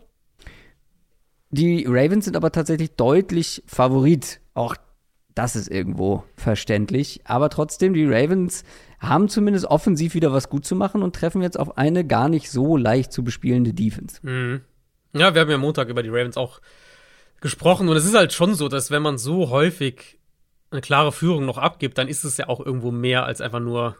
Die 1.50 1.84
Ravens 1.86 2.24
sind 2.24 2.36
aber 2.36 2.52
tatsächlich 2.52 2.96
deutlich 2.96 3.62
Favorit. 3.66 4.40
Auch 4.54 4.76
das 5.38 5.54
ist 5.54 5.70
irgendwo 5.70 6.24
verständlich. 6.34 7.20
Aber 7.24 7.48
trotzdem, 7.48 7.94
die 7.94 8.04
Ravens 8.04 8.64
haben 8.98 9.28
zumindest 9.28 9.66
offensiv 9.66 10.14
wieder 10.14 10.32
was 10.32 10.48
gut 10.48 10.64
zu 10.64 10.74
machen 10.74 11.04
und 11.04 11.14
treffen 11.14 11.42
jetzt 11.42 11.58
auf 11.58 11.78
eine 11.78 12.04
gar 12.04 12.28
nicht 12.28 12.50
so 12.50 12.76
leicht 12.76 13.12
zu 13.12 13.22
bespielende 13.22 13.72
Defense. 13.72 14.18
Mhm. 14.22 14.62
Ja, 15.12 15.34
wir 15.34 15.40
haben 15.40 15.50
ja 15.50 15.58
Montag 15.58 15.90
über 15.90 16.02
die 16.02 16.08
Ravens 16.08 16.36
auch 16.36 16.60
gesprochen 17.40 17.88
und 17.88 17.96
es 17.96 18.04
ist 18.04 18.16
halt 18.16 18.32
schon 18.32 18.54
so, 18.54 18.68
dass 18.68 18.90
wenn 18.90 19.00
man 19.00 19.16
so 19.16 19.48
häufig 19.50 20.18
eine 20.72 20.80
klare 20.80 21.12
Führung 21.12 21.46
noch 21.46 21.56
abgibt, 21.56 21.98
dann 21.98 22.08
ist 22.08 22.24
es 22.24 22.36
ja 22.36 22.48
auch 22.48 22.58
irgendwo 22.58 22.90
mehr 22.90 23.24
als 23.24 23.40
einfach 23.40 23.60
nur 23.60 23.96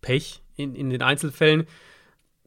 Pech 0.00 0.42
in, 0.54 0.76
in 0.76 0.90
den 0.90 1.02
Einzelfällen. 1.02 1.66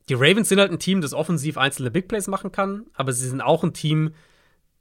Die 0.08 0.14
Ravens 0.14 0.48
sind 0.48 0.60
halt 0.60 0.72
ein 0.72 0.80
Team, 0.80 1.02
das 1.02 1.14
offensiv 1.14 1.58
einzelne 1.58 1.92
Big 1.92 2.08
Plays 2.08 2.28
machen 2.28 2.54
kann, 2.54 2.86
aber 2.94 3.12
sie 3.12 3.28
sind 3.28 3.42
auch 3.42 3.66
ein 3.66 3.74
Team, 3.74 4.14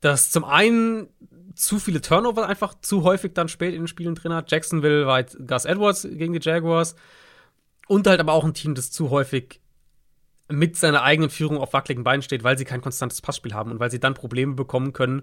das 0.01 0.31
zum 0.31 0.45
einen 0.45 1.09
zu 1.55 1.79
viele 1.79 2.01
Turnover 2.01 2.47
einfach 2.47 2.75
zu 2.81 3.03
häufig 3.03 3.33
dann 3.35 3.49
spät 3.49 3.75
in 3.75 3.83
den 3.83 3.89
Spielen 3.89 4.15
drin 4.15 4.33
hat. 4.33 4.51
Jacksonville 4.51 5.07
war 5.07 5.15
halt 5.15 5.37
Gus 5.47 5.65
Edwards 5.65 6.07
gegen 6.11 6.33
die 6.33 6.41
Jaguars. 6.41 6.95
Und 7.89 8.07
halt 8.07 8.21
aber 8.21 8.33
auch 8.33 8.45
ein 8.45 8.55
Team, 8.55 8.75
das 8.75 8.91
zu 8.91 9.11
häufig 9.11 9.61
mit 10.49 10.77
seiner 10.77 11.03
eigenen 11.03 11.31
Führung 11.31 11.59
auf 11.59 11.73
wackeligen 11.73 12.05
Beinen 12.05 12.23
steht, 12.23 12.45
weil 12.45 12.59
sie 12.59 12.65
kein 12.65 12.81
konstantes 12.81 13.21
Passspiel 13.21 13.55
haben 13.55 13.71
und 13.71 13.81
weil 13.81 13.91
sie 13.91 14.01
dann 14.01 14.15
Probleme 14.15 14.55
bekommen 14.55 14.93
können, 14.93 15.23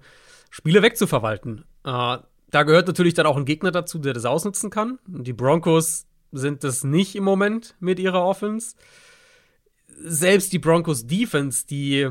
Spiele 0.50 0.82
wegzuverwalten. 0.82 1.66
Äh, 1.84 2.18
da 2.50 2.64
gehört 2.64 2.88
natürlich 2.88 3.14
dann 3.14 3.26
auch 3.26 3.38
ein 3.38 3.46
Gegner 3.46 3.72
dazu, 3.72 4.00
der 4.00 4.14
das 4.14 4.26
ausnutzen 4.26 4.70
kann. 4.70 5.00
Die 5.06 5.34
Broncos 5.34 6.08
sind 6.32 6.64
das 6.64 6.84
nicht 6.84 7.16
im 7.16 7.24
Moment 7.24 7.76
mit 7.80 8.00
ihrer 8.00 8.24
Offense. 8.24 8.76
Selbst 9.88 10.54
die 10.54 10.60
Broncos 10.60 11.08
Defense, 11.08 11.66
die 11.68 12.10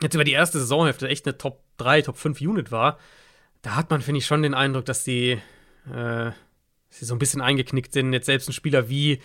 jetzt 0.00 0.14
über 0.14 0.24
die 0.24 0.32
erste 0.32 0.60
Saisonhälfte 0.60 1.08
echt 1.08 1.26
eine 1.26 1.38
Top 1.38 1.62
3, 1.78 2.02
Top 2.02 2.16
5 2.16 2.40
Unit 2.40 2.70
war, 2.70 2.98
da 3.62 3.76
hat 3.76 3.90
man, 3.90 4.00
finde 4.00 4.18
ich, 4.18 4.26
schon 4.26 4.42
den 4.42 4.54
Eindruck, 4.54 4.84
dass 4.84 5.04
die, 5.04 5.38
äh, 5.92 6.30
sie 6.90 7.04
so 7.04 7.14
ein 7.14 7.18
bisschen 7.18 7.40
eingeknickt 7.40 7.92
sind. 7.92 8.12
Jetzt 8.12 8.26
selbst 8.26 8.48
ein 8.48 8.52
Spieler 8.52 8.88
wie, 8.88 9.20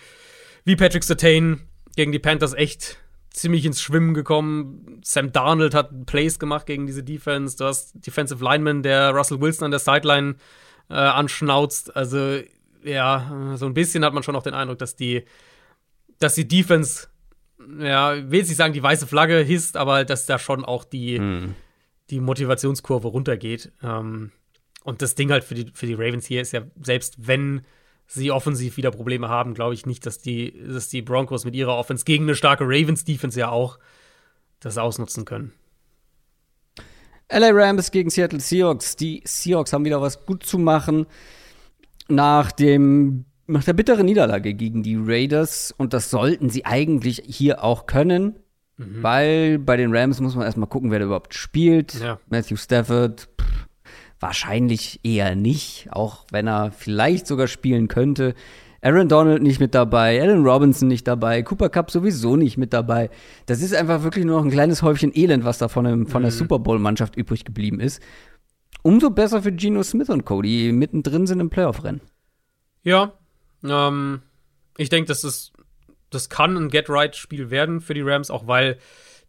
wie 0.64 0.76
Patrick 0.76 1.04
Sertain 1.04 1.60
gegen 1.96 2.12
die 2.12 2.18
Panthers 2.18 2.54
echt 2.54 2.98
ziemlich 3.30 3.64
ins 3.64 3.80
Schwimmen 3.80 4.14
gekommen. 4.14 5.00
Sam 5.02 5.32
Darnold 5.32 5.74
hat 5.74 6.06
Plays 6.06 6.38
gemacht 6.38 6.66
gegen 6.66 6.86
diese 6.86 7.02
Defense. 7.02 7.56
Du 7.56 7.64
hast 7.64 7.94
Defensive 8.06 8.42
Lineman, 8.42 8.82
der 8.82 9.10
Russell 9.10 9.40
Wilson 9.40 9.66
an 9.66 9.70
der 9.70 9.80
Sideline 9.80 10.36
äh, 10.90 10.94
anschnauzt. 10.94 11.94
Also, 11.94 12.40
ja, 12.82 13.54
so 13.56 13.66
ein 13.66 13.74
bisschen 13.74 14.04
hat 14.04 14.14
man 14.14 14.22
schon 14.22 14.36
auch 14.36 14.42
den 14.42 14.54
Eindruck, 14.54 14.78
dass 14.78 14.96
die, 14.96 15.24
dass 16.18 16.34
die 16.34 16.46
Defense, 16.46 17.08
ja, 17.80 18.30
will 18.30 18.40
ich 18.40 18.48
nicht 18.48 18.56
sagen, 18.56 18.72
die 18.72 18.82
weiße 18.82 19.06
Flagge 19.06 19.38
hisst, 19.38 19.76
aber 19.76 20.04
dass 20.04 20.26
da 20.26 20.38
schon 20.38 20.64
auch 20.64 20.84
die, 20.84 21.18
mhm 21.18 21.54
die 22.10 22.20
Motivationskurve 22.20 23.08
runtergeht. 23.08 23.72
Ähm, 23.82 24.32
und 24.84 25.02
das 25.02 25.14
Ding 25.14 25.30
halt 25.30 25.44
für 25.44 25.54
die, 25.54 25.70
für 25.72 25.86
die 25.86 25.94
Ravens 25.94 26.26
hier 26.26 26.42
ist 26.42 26.52
ja, 26.52 26.62
selbst 26.80 27.26
wenn 27.26 27.62
sie 28.06 28.30
offensiv 28.30 28.76
wieder 28.76 28.90
Probleme 28.90 29.28
haben, 29.28 29.54
glaube 29.54 29.74
ich 29.74 29.86
nicht, 29.86 30.04
dass 30.04 30.18
die, 30.18 30.62
dass 30.68 30.88
die 30.88 31.02
Broncos 31.02 31.44
mit 31.44 31.54
ihrer 31.54 31.76
Offense 31.76 32.04
gegen 32.04 32.24
eine 32.24 32.34
starke 32.34 32.64
Ravens-Defense 32.64 33.40
ja 33.40 33.48
auch 33.48 33.78
das 34.60 34.76
ausnutzen 34.76 35.24
können. 35.24 35.52
LA 37.32 37.50
Rams 37.52 37.90
gegen 37.90 38.10
Seattle 38.10 38.40
Seahawks. 38.40 38.96
Die 38.96 39.22
Seahawks 39.24 39.72
haben 39.72 39.84
wieder 39.84 40.02
was 40.02 40.26
gut 40.26 40.44
zu 40.44 40.58
machen 40.58 41.06
nach 42.08 42.52
dem 42.52 43.24
nach 43.46 43.64
der 43.64 43.74
bitteren 43.74 44.06
Niederlage 44.06 44.54
gegen 44.54 44.82
die 44.82 44.96
Raiders 44.98 45.74
und 45.76 45.92
das 45.92 46.08
sollten 46.08 46.48
sie 46.48 46.64
eigentlich 46.64 47.22
hier 47.26 47.62
auch 47.62 47.86
können. 47.86 48.38
Mhm. 48.76 49.02
Weil 49.02 49.58
bei 49.58 49.76
den 49.76 49.94
Rams 49.94 50.20
muss 50.20 50.34
man 50.34 50.44
erstmal 50.44 50.68
gucken, 50.68 50.90
wer 50.90 50.98
da 50.98 51.06
überhaupt 51.06 51.34
spielt. 51.34 51.94
Ja. 52.00 52.18
Matthew 52.28 52.56
Stafford, 52.56 53.28
pff, 53.40 53.66
wahrscheinlich 54.20 55.00
eher 55.04 55.34
nicht, 55.36 55.88
auch 55.90 56.24
wenn 56.30 56.48
er 56.48 56.72
vielleicht 56.72 57.26
sogar 57.26 57.46
spielen 57.46 57.88
könnte. 57.88 58.34
Aaron 58.84 59.08
Donald 59.08 59.42
nicht 59.42 59.60
mit 59.60 59.74
dabei, 59.74 60.20
Allen 60.20 60.44
Robinson 60.44 60.88
nicht 60.88 61.08
dabei, 61.08 61.42
Cooper 61.42 61.70
Cup 61.70 61.90
sowieso 61.90 62.36
nicht 62.36 62.58
mit 62.58 62.74
dabei. 62.74 63.08
Das 63.46 63.62
ist 63.62 63.74
einfach 63.74 64.02
wirklich 64.02 64.26
nur 64.26 64.36
noch 64.36 64.44
ein 64.44 64.50
kleines 64.50 64.82
Häufchen 64.82 65.16
Elend, 65.16 65.44
was 65.44 65.56
da 65.56 65.68
von, 65.68 65.86
dem, 65.86 66.06
von 66.06 66.20
der 66.20 66.30
mhm. 66.30 66.36
Super 66.36 66.58
Bowl-Mannschaft 66.58 67.16
übrig 67.16 67.46
geblieben 67.46 67.80
ist. 67.80 68.02
Umso 68.82 69.08
besser 69.08 69.40
für 69.40 69.52
Geno 69.52 69.82
Smith 69.82 70.10
und 70.10 70.26
Co., 70.26 70.42
die 70.42 70.70
mittendrin 70.70 71.26
sind 71.26 71.40
im 71.40 71.48
Playoff-Rennen. 71.48 72.02
Ja, 72.82 73.14
ähm, 73.64 74.20
ich 74.76 74.90
denke, 74.90 75.08
das 75.08 75.24
ist 75.24 75.53
das 76.14 76.28
kann 76.28 76.56
ein 76.56 76.68
Get-Right-Spiel 76.68 77.50
werden 77.50 77.80
für 77.80 77.94
die 77.94 78.02
Rams, 78.02 78.30
auch 78.30 78.46
weil 78.46 78.78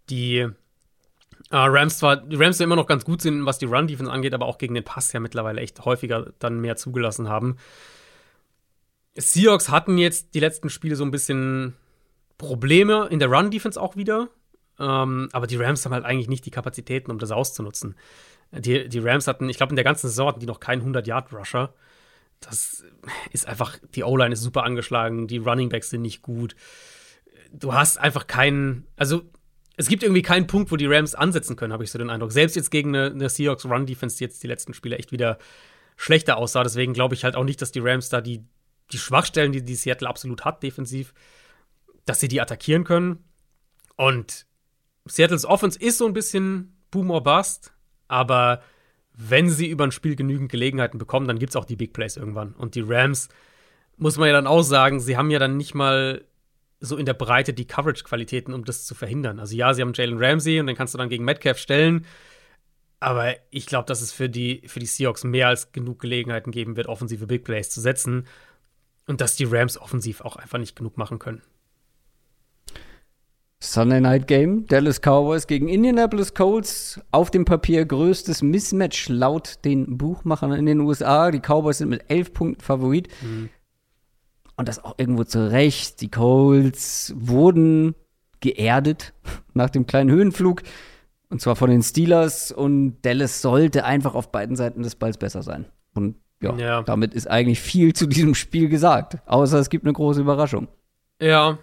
die 0.10 0.38
äh, 0.38 0.49
Rams 1.52 1.99
zwar, 1.99 2.18
die 2.18 2.36
Rams 2.36 2.60
ja 2.60 2.66
immer 2.66 2.76
noch 2.76 2.88
ganz 2.88 3.06
gut 3.06 3.22
sind, 3.22 3.45
was 3.45 3.60
die 3.60 3.66
Run-Defense 3.66 4.12
angeht, 4.12 4.34
aber 4.34 4.45
auch 4.45 4.57
gegen 4.57 4.74
den 4.74 4.84
Pass 4.84 5.12
ja 5.14 5.20
mittlerweile 5.20 5.62
echt 5.62 5.84
häufiger 5.86 6.34
dann 6.40 6.60
mehr 6.60 6.76
zugelassen 6.76 7.30
haben. 7.30 7.57
Seahawks 9.16 9.70
hatten 9.70 9.98
jetzt 9.98 10.36
die 10.36 10.40
letzten 10.40 10.70
Spiele 10.70 10.95
so 10.95 11.06
ein 11.06 11.12
bisschen 11.12 11.76
Probleme 12.38 13.07
in 13.10 13.20
der 13.20 13.30
Run-Defense 13.30 13.80
auch 13.80 13.95
wieder. 13.95 14.30
Ähm, 14.78 15.30
aber 15.32 15.48
die 15.48 15.56
Rams 15.56 15.86
haben 15.86 15.94
halt 15.94 16.03
eigentlich 16.03 16.28
nicht 16.28 16.45
die 16.45 16.52
Kapazitäten, 16.52 17.12
um 17.12 17.20
das 17.20 17.32
auszunutzen. 17.32 17.95
Die, 18.52 18.90
die 18.90 18.99
Rams 18.99 19.28
hatten, 19.28 19.49
ich 19.49 19.57
glaube, 19.57 19.72
in 19.72 19.78
der 19.78 19.86
ganzen 19.86 20.07
Saison 20.07 20.28
hatten 20.28 20.40
die 20.40 20.45
noch 20.45 20.60
keinen 20.60 20.82
100-Yard-Rusher. 20.82 21.74
Das 22.40 22.84
ist 23.32 23.48
einfach, 23.48 23.78
die 23.95 24.03
O-Line 24.03 24.34
ist 24.34 24.41
super 24.41 24.64
angeschlagen, 24.64 25.28
die 25.28 25.38
Running 25.38 25.70
Backs 25.70 25.90
sind 25.90 26.02
nicht 26.02 26.22
gut. 26.22 26.56
Du 27.52 27.74
hast 27.74 27.98
einfach 27.98 28.28
keinen, 28.28 28.86
also 28.98 29.24
es 29.78 29.88
gibt 29.88 30.03
irgendwie 30.03 30.22
keinen 30.22 30.48
Punkt, 30.48 30.72
wo 30.72 30.76
die 30.76 30.86
Rams 30.86 31.16
ansetzen 31.16 31.56
können, 31.56 31.74
habe 31.74 31.84
ich 31.84 31.91
so 31.91 31.98
den 31.98 32.10
Eindruck. 32.10 32.32
Selbst 32.32 32.56
jetzt 32.56 32.72
gegen 32.72 32.95
eine, 32.95 33.12
eine 33.12 33.30
Seahawks 33.30 33.66
Run 33.66 33.86
Defense, 33.86 34.18
die 34.18 34.24
jetzt 34.24 34.41
die 34.44 34.48
letzten 34.48 34.74
Spiele 34.74 34.98
echt 34.98 35.12
wieder 35.12 35.38
schlechter 35.98 36.38
aussah. 36.38 36.64
Deswegen 36.64 36.94
glaube 36.94 37.16
ich 37.16 37.24
halt 37.24 37.36
auch 37.36 37.44
nicht, 37.44 37.62
dass 37.62 37.72
die 37.72 37.80
Rams 37.80 38.10
da 38.10 38.22
die, 38.22 38.45
die 38.91 38.98
Schwachstellen, 38.98 39.52
die 39.52 39.64
die 39.64 39.76
Seattle 39.76 40.07
absolut 40.07 40.45
hat, 40.45 40.64
defensiv, 40.64 41.14
dass 42.06 42.20
sie 42.20 42.28
die 42.28 42.41
attackieren 42.41 42.84
können. 42.84 43.24
Und 43.95 44.45
Seattles 45.06 45.45
Offense 45.45 45.80
ist 45.80 45.98
so 45.98 46.06
ein 46.06 46.14
bisschen 46.14 46.78
Boom 46.91 47.12
or 47.12 47.24
Bust, 47.24 47.74
aber 48.07 48.62
wenn 49.17 49.49
sie 49.49 49.67
über 49.67 49.85
ein 49.85 49.91
Spiel 49.91 50.15
genügend 50.15 50.51
Gelegenheiten 50.51 50.97
bekommen, 50.97 51.27
dann 51.27 51.39
gibt 51.39 51.51
es 51.51 51.55
auch 51.55 51.65
die 51.65 51.75
Big 51.75 51.93
Plays 51.93 52.17
irgendwann. 52.17 52.53
Und 52.53 52.75
die 52.75 52.83
Rams, 52.85 53.29
muss 53.97 54.17
man 54.17 54.27
ja 54.27 54.33
dann 54.33 54.47
auch 54.47 54.63
sagen, 54.63 54.99
sie 54.99 55.17
haben 55.17 55.31
ja 55.31 55.39
dann 55.39 55.57
nicht 55.57 55.73
mal 55.73 56.25
so 56.79 56.97
in 56.97 57.05
der 57.05 57.13
Breite 57.13 57.53
die 57.53 57.65
Coverage-Qualitäten, 57.65 58.53
um 58.53 58.65
das 58.65 58.85
zu 58.85 58.95
verhindern. 58.95 59.39
Also 59.39 59.55
ja, 59.55 59.73
sie 59.73 59.81
haben 59.81 59.93
Jalen 59.93 60.21
Ramsey 60.21 60.59
und 60.59 60.67
den 60.67 60.75
kannst 60.75 60.93
du 60.93 60.97
dann 60.97 61.09
gegen 61.09 61.23
Metcalf 61.23 61.57
stellen. 61.57 62.05
Aber 62.99 63.35
ich 63.51 63.65
glaube, 63.65 63.85
dass 63.85 64.01
es 64.01 64.11
für 64.11 64.29
die, 64.29 64.63
für 64.67 64.79
die 64.79 64.85
Seahawks 64.85 65.23
mehr 65.23 65.47
als 65.47 65.71
genug 65.71 65.99
Gelegenheiten 65.99 66.51
geben 66.51 66.75
wird, 66.75 66.87
offensive 66.87 67.27
Big 67.27 67.43
Plays 67.43 67.69
zu 67.69 67.81
setzen. 67.81 68.27
Und 69.07 69.21
dass 69.21 69.35
die 69.35 69.45
Rams 69.45 69.77
offensiv 69.77 70.21
auch 70.21 70.35
einfach 70.35 70.57
nicht 70.57 70.75
genug 70.75 70.97
machen 70.97 71.19
können. 71.19 71.41
Sunday 73.71 73.99
Night 74.01 74.27
Game, 74.27 74.65
Dallas 74.67 75.01
Cowboys 75.01 75.47
gegen 75.47 75.67
Indianapolis 75.67 76.33
Colts. 76.33 77.01
Auf 77.11 77.31
dem 77.31 77.45
Papier 77.45 77.85
größtes 77.85 78.41
Mismatch 78.41 79.09
laut 79.09 79.65
den 79.65 79.97
Buchmachern 79.97 80.53
in 80.53 80.65
den 80.65 80.79
USA. 80.81 81.31
Die 81.31 81.39
Cowboys 81.39 81.79
sind 81.79 81.89
mit 81.89 82.05
elf 82.07 82.33
Punkten 82.33 82.61
Favorit. 82.61 83.07
Mhm. 83.21 83.49
Und 84.57 84.69
das 84.69 84.83
auch 84.83 84.95
irgendwo 84.97 85.23
zu 85.23 85.51
Recht. 85.51 86.01
Die 86.01 86.09
Colts 86.09 87.13
wurden 87.17 87.95
geerdet 88.39 89.13
nach 89.53 89.69
dem 89.69 89.85
kleinen 89.85 90.09
Höhenflug. 90.09 90.61
Und 91.29 91.41
zwar 91.41 91.55
von 91.55 91.69
den 91.69 91.83
Steelers. 91.83 92.51
Und 92.51 93.01
Dallas 93.01 93.41
sollte 93.41 93.85
einfach 93.85 94.15
auf 94.15 94.31
beiden 94.31 94.55
Seiten 94.55 94.83
des 94.83 94.95
Balls 94.95 95.17
besser 95.17 95.43
sein. 95.43 95.65
Und 95.93 96.15
ja, 96.41 96.55
ja. 96.55 96.83
damit 96.83 97.13
ist 97.13 97.29
eigentlich 97.29 97.59
viel 97.59 97.93
zu 97.93 98.05
diesem 98.05 98.35
Spiel 98.35 98.69
gesagt. 98.69 99.17
Außer 99.25 99.59
es 99.59 99.69
gibt 99.69 99.85
eine 99.85 99.93
große 99.93 100.21
Überraschung. 100.21 100.67
Ja, 101.21 101.57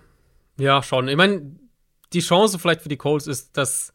ja, 0.59 0.83
schon. 0.83 1.09
Ich 1.09 1.17
meine, 1.17 1.43
die 2.13 2.21
Chance 2.21 2.59
vielleicht 2.59 2.83
für 2.83 2.89
die 2.89 2.97
Colts 2.97 3.27
ist, 3.27 3.57
dass 3.57 3.93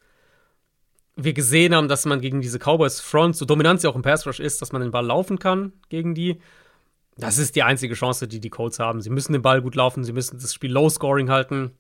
wir 1.16 1.34
gesehen 1.34 1.74
haben, 1.74 1.88
dass 1.88 2.06
man 2.06 2.22
gegen 2.22 2.42
diese 2.42 2.60
Cowboys 2.60 3.00
Front, 3.00 3.36
so 3.36 3.46
dominant 3.46 3.82
sie 3.82 3.88
auch 3.88 3.96
im 3.96 4.04
Pass 4.04 4.28
Rush 4.28 4.40
ist, 4.40 4.62
dass 4.62 4.72
man 4.72 4.82
den 4.82 4.92
Ball 4.92 5.06
laufen 5.06 5.40
kann 5.40 5.74
gegen 5.90 6.14
die. 6.14 6.40
Das 7.18 7.40
ist 7.40 7.56
die 7.56 7.64
einzige 7.64 7.96
Chance, 7.96 8.28
die 8.28 8.40
die 8.40 8.52
Colts 8.52 8.78
haben. 8.78 9.02
Sie 9.02 9.10
müssen 9.10 9.34
den 9.34 9.42
Ball 9.42 9.62
gut 9.62 9.74
laufen, 9.74 10.04
sie 10.04 10.14
müssen 10.14 10.40
das 10.40 10.54
Spiel 10.54 10.72
Low 10.72 10.90
Scoring 10.90 11.32
halten, 11.32 11.72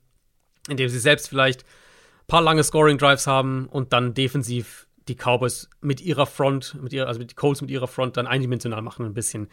indem 0.68 0.89
sie 0.89 0.97
selbst 0.97 1.30
vielleicht 1.30 1.61
ein 1.64 2.27
paar 2.27 2.41
lange 2.41 2.64
Scoring 2.64 2.97
Drives 2.97 3.27
haben 3.27 3.68
und 3.68 3.93
dann 3.93 4.15
defensiv 4.15 4.88
die 5.07 5.15
Cowboys 5.15 5.69
mit 5.81 6.01
ihrer 6.01 6.26
Front, 6.26 6.76
mit 6.81 6.91
ihrer, 6.91 7.07
also 7.07 7.23
die 7.23 7.35
Colts 7.35 7.61
mit 7.61 7.69
ihrer 7.69 7.88
Front 7.88 8.18
dann 8.18 8.26
eindimensional 8.26 8.81
machen 8.81 9.05
ein 9.05 9.14
bisschen. 9.14 9.47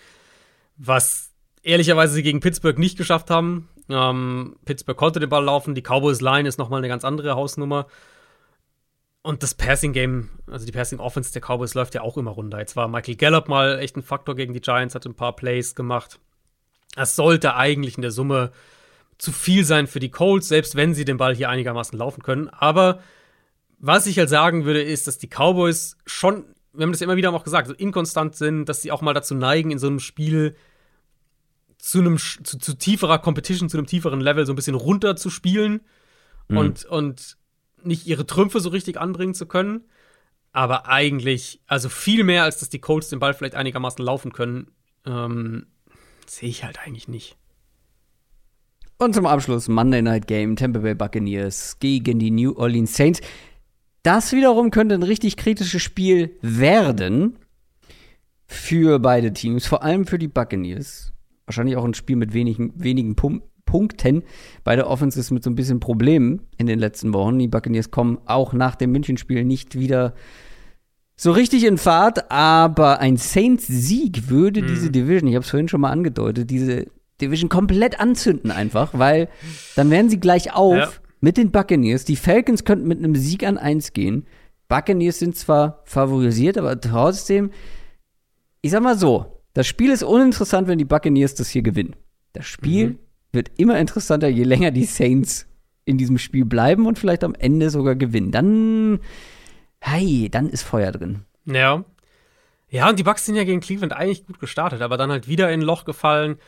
Was 0.76 1.33
ehrlicherweise 1.64 2.14
sie 2.14 2.22
gegen 2.22 2.40
Pittsburgh 2.40 2.78
nicht 2.78 2.96
geschafft 2.96 3.30
haben. 3.30 3.68
Ähm, 3.88 4.56
Pittsburgh 4.64 4.96
konnte 4.96 5.18
den 5.18 5.28
Ball 5.28 5.44
laufen, 5.44 5.74
die 5.74 5.82
Cowboys 5.82 6.20
Line 6.20 6.48
ist 6.48 6.58
nochmal 6.58 6.78
eine 6.78 6.88
ganz 6.88 7.04
andere 7.04 7.34
Hausnummer. 7.34 7.86
Und 9.22 9.42
das 9.42 9.54
Passing 9.54 9.94
Game, 9.94 10.28
also 10.46 10.66
die 10.66 10.72
Passing 10.72 11.00
Offense 11.00 11.32
der 11.32 11.40
Cowboys 11.40 11.74
läuft 11.74 11.94
ja 11.94 12.02
auch 12.02 12.18
immer 12.18 12.30
runter. 12.30 12.58
Jetzt 12.58 12.76
war 12.76 12.88
Michael 12.88 13.16
Gallup 13.16 13.48
mal 13.48 13.78
echt 13.78 13.96
ein 13.96 14.02
Faktor 14.02 14.36
gegen 14.36 14.52
die 14.52 14.60
Giants, 14.60 14.94
hat 14.94 15.06
ein 15.06 15.14
paar 15.14 15.34
Plays 15.34 15.74
gemacht. 15.74 16.20
Das 16.94 17.16
sollte 17.16 17.56
eigentlich 17.56 17.96
in 17.96 18.02
der 18.02 18.10
Summe 18.10 18.52
zu 19.16 19.32
viel 19.32 19.64
sein 19.64 19.86
für 19.86 20.00
die 20.00 20.10
Colts, 20.10 20.48
selbst 20.48 20.76
wenn 20.76 20.94
sie 20.94 21.06
den 21.06 21.16
Ball 21.16 21.34
hier 21.34 21.48
einigermaßen 21.48 21.98
laufen 21.98 22.22
können. 22.22 22.50
Aber 22.50 23.00
was 23.78 24.06
ich 24.06 24.18
halt 24.18 24.28
sagen 24.28 24.66
würde, 24.66 24.82
ist, 24.82 25.06
dass 25.06 25.18
die 25.18 25.28
Cowboys 25.28 25.96
schon, 26.04 26.44
wir 26.74 26.82
haben 26.82 26.92
das 26.92 27.00
ja 27.00 27.06
immer 27.06 27.16
wieder 27.16 27.32
auch 27.32 27.44
gesagt, 27.44 27.68
so 27.68 27.74
inkonstant 27.74 28.36
sind, 28.36 28.66
dass 28.66 28.82
sie 28.82 28.92
auch 28.92 29.00
mal 29.00 29.14
dazu 29.14 29.34
neigen, 29.34 29.70
in 29.70 29.78
so 29.78 29.86
einem 29.86 30.00
Spiel 30.00 30.54
zu 31.84 32.00
einem 32.00 32.16
zu, 32.16 32.58
zu, 32.58 32.78
tieferer 32.78 33.18
Competition, 33.18 33.68
zu 33.68 33.76
einem 33.76 33.86
tieferen 33.86 34.22
Level 34.22 34.46
so 34.46 34.54
ein 34.54 34.56
bisschen 34.56 34.74
runter 34.74 35.16
zu 35.16 35.28
spielen 35.28 35.82
mhm. 36.48 36.56
und, 36.56 36.84
und 36.86 37.36
nicht 37.82 38.06
ihre 38.06 38.26
Trümpfe 38.26 38.60
so 38.60 38.70
richtig 38.70 38.98
anbringen 38.98 39.34
zu 39.34 39.44
können. 39.44 39.82
Aber 40.52 40.88
eigentlich, 40.88 41.60
also 41.66 41.90
viel 41.90 42.24
mehr, 42.24 42.44
als 42.44 42.58
dass 42.58 42.70
die 42.70 42.78
Colts 42.78 43.10
den 43.10 43.18
Ball 43.18 43.34
vielleicht 43.34 43.54
einigermaßen 43.54 44.02
laufen 44.02 44.32
können, 44.32 44.68
ähm, 45.04 45.66
sehe 46.26 46.48
ich 46.48 46.64
halt 46.64 46.78
eigentlich 46.78 47.06
nicht. 47.06 47.36
Und 48.96 49.14
zum 49.14 49.26
Abschluss 49.26 49.68
Monday 49.68 50.00
Night 50.00 50.26
Game, 50.26 50.56
Tampa 50.56 50.78
Bay 50.78 50.94
Buccaneers 50.94 51.78
gegen 51.80 52.18
die 52.18 52.30
New 52.30 52.54
Orleans 52.56 52.96
Saints. 52.96 53.20
Das 54.02 54.32
wiederum 54.32 54.70
könnte 54.70 54.94
ein 54.94 55.02
richtig 55.02 55.36
kritisches 55.36 55.82
Spiel 55.82 56.38
werden 56.40 57.36
für 58.46 58.98
beide 59.00 59.34
Teams, 59.34 59.66
vor 59.66 59.82
allem 59.82 60.06
für 60.06 60.18
die 60.18 60.28
Buccaneers 60.28 61.13
wahrscheinlich 61.46 61.76
auch 61.76 61.84
ein 61.84 61.94
Spiel 61.94 62.16
mit 62.16 62.32
wenigen, 62.34 62.72
wenigen 62.76 63.14
Pum 63.16 63.42
Punkten. 63.66 64.22
Beide 64.62 64.86
Offenses 64.86 65.30
mit 65.30 65.42
so 65.42 65.50
ein 65.50 65.56
bisschen 65.56 65.80
Problemen 65.80 66.42
in 66.58 66.66
den 66.66 66.78
letzten 66.78 67.12
Wochen. 67.12 67.38
Die 67.38 67.48
Buccaneers 67.48 67.90
kommen 67.90 68.18
auch 68.26 68.52
nach 68.52 68.76
dem 68.76 68.92
Münchenspiel 68.92 69.44
nicht 69.44 69.76
wieder 69.78 70.14
so 71.16 71.32
richtig 71.32 71.64
in 71.64 71.78
Fahrt, 71.78 72.30
aber 72.30 73.00
ein 73.00 73.16
Saints-Sieg 73.16 74.28
würde 74.28 74.62
mhm. 74.62 74.66
diese 74.66 74.90
Division, 74.90 75.28
ich 75.28 75.34
habe 75.34 75.44
es 75.44 75.50
vorhin 75.50 75.68
schon 75.68 75.80
mal 75.80 75.90
angedeutet, 75.90 76.50
diese 76.50 76.86
Division 77.20 77.48
komplett 77.48 78.00
anzünden 78.00 78.50
einfach, 78.50 78.90
weil 78.98 79.28
dann 79.76 79.90
wären 79.90 80.10
sie 80.10 80.18
gleich 80.18 80.52
auf 80.52 80.76
ja. 80.76 80.90
mit 81.20 81.36
den 81.36 81.52
Buccaneers. 81.52 82.04
Die 82.04 82.16
Falcons 82.16 82.64
könnten 82.64 82.88
mit 82.88 82.98
einem 82.98 83.14
Sieg 83.14 83.46
an 83.46 83.58
1 83.58 83.92
gehen. 83.92 84.26
Buccaneers 84.68 85.20
sind 85.20 85.36
zwar 85.36 85.82
favorisiert, 85.84 86.58
aber 86.58 86.80
trotzdem, 86.80 87.50
ich 88.60 88.72
sag 88.72 88.82
mal 88.82 88.98
so, 88.98 89.33
das 89.54 89.66
Spiel 89.68 89.90
ist 89.90 90.02
uninteressant, 90.02 90.68
wenn 90.68 90.78
die 90.78 90.84
Buccaneers 90.84 91.34
das 91.34 91.48
hier 91.48 91.62
gewinnen. 91.62 91.96
Das 92.32 92.46
Spiel 92.46 92.88
mhm. 92.88 92.98
wird 93.32 93.52
immer 93.56 93.78
interessanter, 93.78 94.28
je 94.28 94.42
länger 94.42 94.72
die 94.72 94.84
Saints 94.84 95.46
in 95.84 95.96
diesem 95.96 96.18
Spiel 96.18 96.44
bleiben 96.44 96.86
und 96.86 96.98
vielleicht 96.98 97.24
am 97.24 97.34
Ende 97.34 97.70
sogar 97.70 97.94
gewinnen. 97.94 98.32
Dann, 98.32 99.00
hey, 99.80 100.28
dann 100.30 100.48
ist 100.48 100.62
Feuer 100.62 100.90
drin. 100.92 101.24
Ja. 101.44 101.84
Ja, 102.68 102.88
und 102.88 102.98
die 102.98 103.04
Bucks 103.04 103.26
sind 103.26 103.36
ja 103.36 103.44
gegen 103.44 103.60
Cleveland 103.60 103.92
eigentlich 103.92 104.26
gut 104.26 104.40
gestartet, 104.40 104.82
aber 104.82 104.96
dann 104.96 105.12
halt 105.12 105.28
wieder 105.28 105.52
in 105.52 105.60
ein 105.60 105.64
Loch 105.64 105.84
gefallen. 105.84 106.38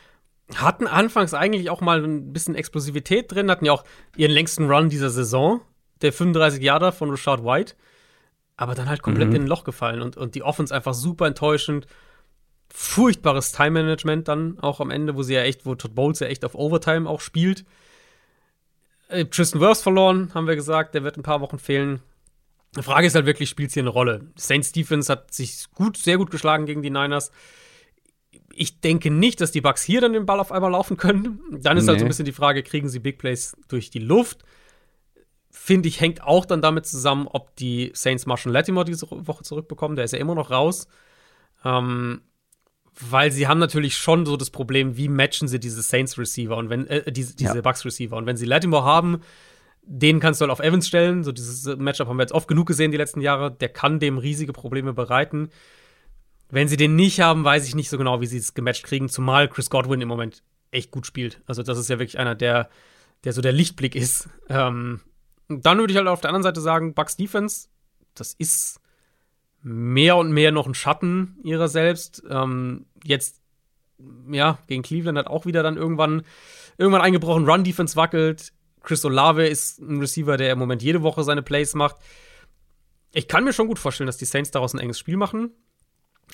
Hatten 0.56 0.88
anfangs 0.88 1.34
eigentlich 1.34 1.70
auch 1.70 1.80
mal 1.80 2.02
ein 2.02 2.32
bisschen 2.32 2.56
Explosivität 2.56 3.30
drin, 3.30 3.50
hatten 3.50 3.66
ja 3.66 3.72
auch 3.72 3.84
ihren 4.16 4.32
längsten 4.32 4.68
Run 4.68 4.88
dieser 4.88 5.10
Saison, 5.10 5.60
der 6.02 6.12
35 6.12 6.60
Jahre 6.60 6.90
von 6.90 7.10
Rashad 7.10 7.44
White. 7.44 7.74
Aber 8.56 8.74
dann 8.74 8.88
halt 8.88 9.02
komplett 9.02 9.28
mhm. 9.28 9.36
in 9.36 9.42
ein 9.42 9.48
Loch 9.48 9.62
gefallen 9.62 10.02
und, 10.02 10.16
und 10.16 10.34
die 10.34 10.42
Offense 10.42 10.74
einfach 10.74 10.94
super 10.94 11.26
enttäuschend 11.26 11.86
furchtbares 12.72 13.52
Time-Management 13.52 14.28
dann 14.28 14.58
auch 14.60 14.80
am 14.80 14.90
Ende, 14.90 15.16
wo 15.16 15.22
sie 15.22 15.34
ja 15.34 15.42
echt, 15.42 15.66
wo 15.66 15.74
Todd 15.74 15.94
Bowles 15.94 16.20
ja 16.20 16.26
echt 16.26 16.44
auf 16.44 16.54
Overtime 16.54 17.08
auch 17.08 17.20
spielt. 17.20 17.64
Äh, 19.08 19.26
Tristan 19.26 19.60
Wirfs 19.60 19.82
verloren, 19.82 20.32
haben 20.34 20.46
wir 20.46 20.56
gesagt, 20.56 20.94
der 20.94 21.04
wird 21.04 21.16
ein 21.16 21.22
paar 21.22 21.40
Wochen 21.40 21.58
fehlen. 21.58 22.02
Die 22.76 22.82
Frage 22.82 23.06
ist 23.06 23.14
halt 23.14 23.26
wirklich, 23.26 23.48
spielt 23.48 23.72
hier 23.72 23.82
eine 23.82 23.90
Rolle? 23.90 24.26
Saints 24.36 24.72
Defense 24.72 25.10
hat 25.10 25.32
sich 25.32 25.66
gut, 25.74 25.96
sehr 25.96 26.18
gut 26.18 26.30
geschlagen 26.30 26.66
gegen 26.66 26.82
die 26.82 26.90
Niners. 26.90 27.30
Ich 28.52 28.80
denke 28.80 29.10
nicht, 29.10 29.40
dass 29.40 29.52
die 29.52 29.60
Bucks 29.60 29.82
hier 29.82 30.00
dann 30.00 30.12
den 30.12 30.26
Ball 30.26 30.40
auf 30.40 30.52
einmal 30.52 30.70
laufen 30.70 30.96
können. 30.96 31.40
Dann 31.50 31.76
ist 31.76 31.84
nee. 31.84 31.90
halt 31.90 32.00
so 32.00 32.04
ein 32.04 32.08
bisschen 32.08 32.24
die 32.24 32.32
Frage, 32.32 32.62
kriegen 32.62 32.88
sie 32.88 32.98
Big 32.98 33.18
Plays 33.18 33.56
durch 33.68 33.90
die 33.90 33.98
Luft? 33.98 34.44
Finde 35.50 35.88
ich, 35.88 36.00
hängt 36.00 36.22
auch 36.22 36.44
dann 36.44 36.60
damit 36.60 36.86
zusammen, 36.86 37.28
ob 37.28 37.56
die 37.56 37.90
Saints 37.94 38.26
Marshall 38.26 38.52
Latimore 38.52 38.84
diese 38.84 39.06
Woche 39.10 39.42
zurückbekommen. 39.42 39.96
Der 39.96 40.04
ist 40.04 40.12
ja 40.12 40.18
immer 40.18 40.34
noch 40.34 40.50
raus. 40.50 40.86
Ähm, 41.64 42.20
weil 42.98 43.30
sie 43.30 43.46
haben 43.46 43.58
natürlich 43.58 43.96
schon 43.96 44.24
so 44.24 44.36
das 44.36 44.50
Problem, 44.50 44.96
wie 44.96 45.08
matchen 45.08 45.48
sie 45.48 45.60
diese 45.60 45.82
Saints 45.82 46.18
Receiver 46.18 46.56
und 46.56 46.70
wenn 46.70 46.86
äh, 46.86 47.10
diese, 47.12 47.36
diese 47.36 47.56
ja. 47.56 47.60
Bucks 47.60 47.84
Receiver 47.84 48.16
und 48.16 48.26
wenn 48.26 48.36
sie 48.36 48.46
Latimore 48.46 48.84
haben, 48.84 49.20
den 49.82 50.18
kannst 50.18 50.40
du 50.40 50.44
halt 50.44 50.52
auf 50.52 50.60
Evans 50.60 50.88
stellen. 50.88 51.22
So 51.22 51.30
dieses 51.30 51.76
Matchup 51.76 52.08
haben 52.08 52.16
wir 52.16 52.22
jetzt 52.22 52.32
oft 52.32 52.48
genug 52.48 52.66
gesehen 52.66 52.90
die 52.90 52.96
letzten 52.96 53.20
Jahre. 53.20 53.52
Der 53.52 53.68
kann 53.68 54.00
dem 54.00 54.18
riesige 54.18 54.52
Probleme 54.52 54.92
bereiten. 54.92 55.50
Wenn 56.50 56.68
sie 56.68 56.76
den 56.76 56.96
nicht 56.96 57.20
haben, 57.20 57.44
weiß 57.44 57.66
ich 57.68 57.74
nicht 57.74 57.88
so 57.88 57.98
genau, 57.98 58.20
wie 58.20 58.26
sie 58.26 58.38
es 58.38 58.54
gematcht 58.54 58.84
kriegen. 58.84 59.08
Zumal 59.08 59.48
Chris 59.48 59.70
Godwin 59.70 60.00
im 60.00 60.08
Moment 60.08 60.42
echt 60.70 60.90
gut 60.90 61.06
spielt. 61.06 61.40
Also 61.46 61.62
das 61.62 61.78
ist 61.78 61.88
ja 61.88 61.98
wirklich 61.98 62.18
einer, 62.18 62.34
der, 62.34 62.68
der 63.24 63.32
so 63.32 63.40
der 63.40 63.52
Lichtblick 63.52 63.94
ist. 63.94 64.28
Ähm, 64.48 65.00
dann 65.48 65.78
würde 65.78 65.92
ich 65.92 65.96
halt 65.96 66.08
auf 66.08 66.20
der 66.20 66.30
anderen 66.30 66.42
Seite 66.42 66.60
sagen, 66.60 66.94
Bucks 66.94 67.16
Defense, 67.16 67.68
das 68.14 68.34
ist 68.34 68.80
mehr 69.66 70.16
und 70.16 70.30
mehr 70.30 70.52
noch 70.52 70.68
ein 70.68 70.74
Schatten 70.74 71.38
ihrer 71.42 71.66
selbst. 71.66 72.22
Ähm, 72.30 72.86
jetzt, 73.02 73.42
ja, 74.30 74.58
gegen 74.68 74.84
Cleveland 74.84 75.18
hat 75.18 75.26
auch 75.26 75.44
wieder 75.44 75.64
dann 75.64 75.76
irgendwann, 75.76 76.22
irgendwann 76.78 77.00
eingebrochen. 77.00 77.48
Run-Defense 77.48 77.96
wackelt. 77.96 78.52
Chris 78.82 79.04
Olave 79.04 79.48
ist 79.48 79.80
ein 79.80 79.98
Receiver, 79.98 80.36
der 80.36 80.52
im 80.52 80.60
Moment 80.60 80.82
jede 80.82 81.02
Woche 81.02 81.24
seine 81.24 81.42
Plays 81.42 81.74
macht. 81.74 81.96
ich 83.12 83.26
kann 83.26 83.42
mir 83.42 83.52
schon 83.52 83.66
gut 83.66 83.80
vorstellen, 83.80 84.06
dass 84.06 84.18
die 84.18 84.24
Saints 84.24 84.52
daraus 84.52 84.72
ein 84.72 84.78
enges 84.78 85.00
Spiel 85.00 85.16
machen. 85.16 85.50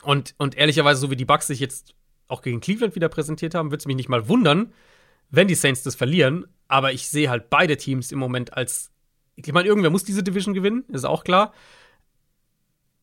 Und, 0.02 0.34
und 0.36 0.56
ehrlicherweise, 0.56 1.00
so 1.00 1.10
wie 1.10 1.16
die 1.16 1.24
Bucks 1.24 1.46
sich 1.46 1.60
jetzt 1.60 1.94
auch 2.28 2.42
gegen 2.42 2.60
Cleveland 2.60 2.94
wieder 2.96 3.08
präsentiert 3.08 3.54
haben, 3.54 3.70
würde 3.70 3.80
es 3.80 3.86
mich 3.86 3.96
nicht 3.96 4.10
mal 4.10 4.28
wundern, 4.28 4.74
wenn 5.30 5.48
die 5.48 5.54
Saints 5.54 5.82
das 5.82 5.94
verlieren. 5.94 6.46
Aber 6.68 6.92
ich 6.92 7.08
sehe 7.08 7.30
halt 7.30 7.48
beide 7.48 7.78
Teams 7.78 8.12
im 8.12 8.18
Moment 8.18 8.52
als. 8.52 8.90
Ich 9.36 9.50
meine, 9.54 9.68
irgendwer 9.68 9.90
muss 9.90 10.04
diese 10.04 10.22
Division 10.22 10.52
gewinnen, 10.52 10.84
ist 10.88 11.06
auch 11.06 11.24
klar. 11.24 11.54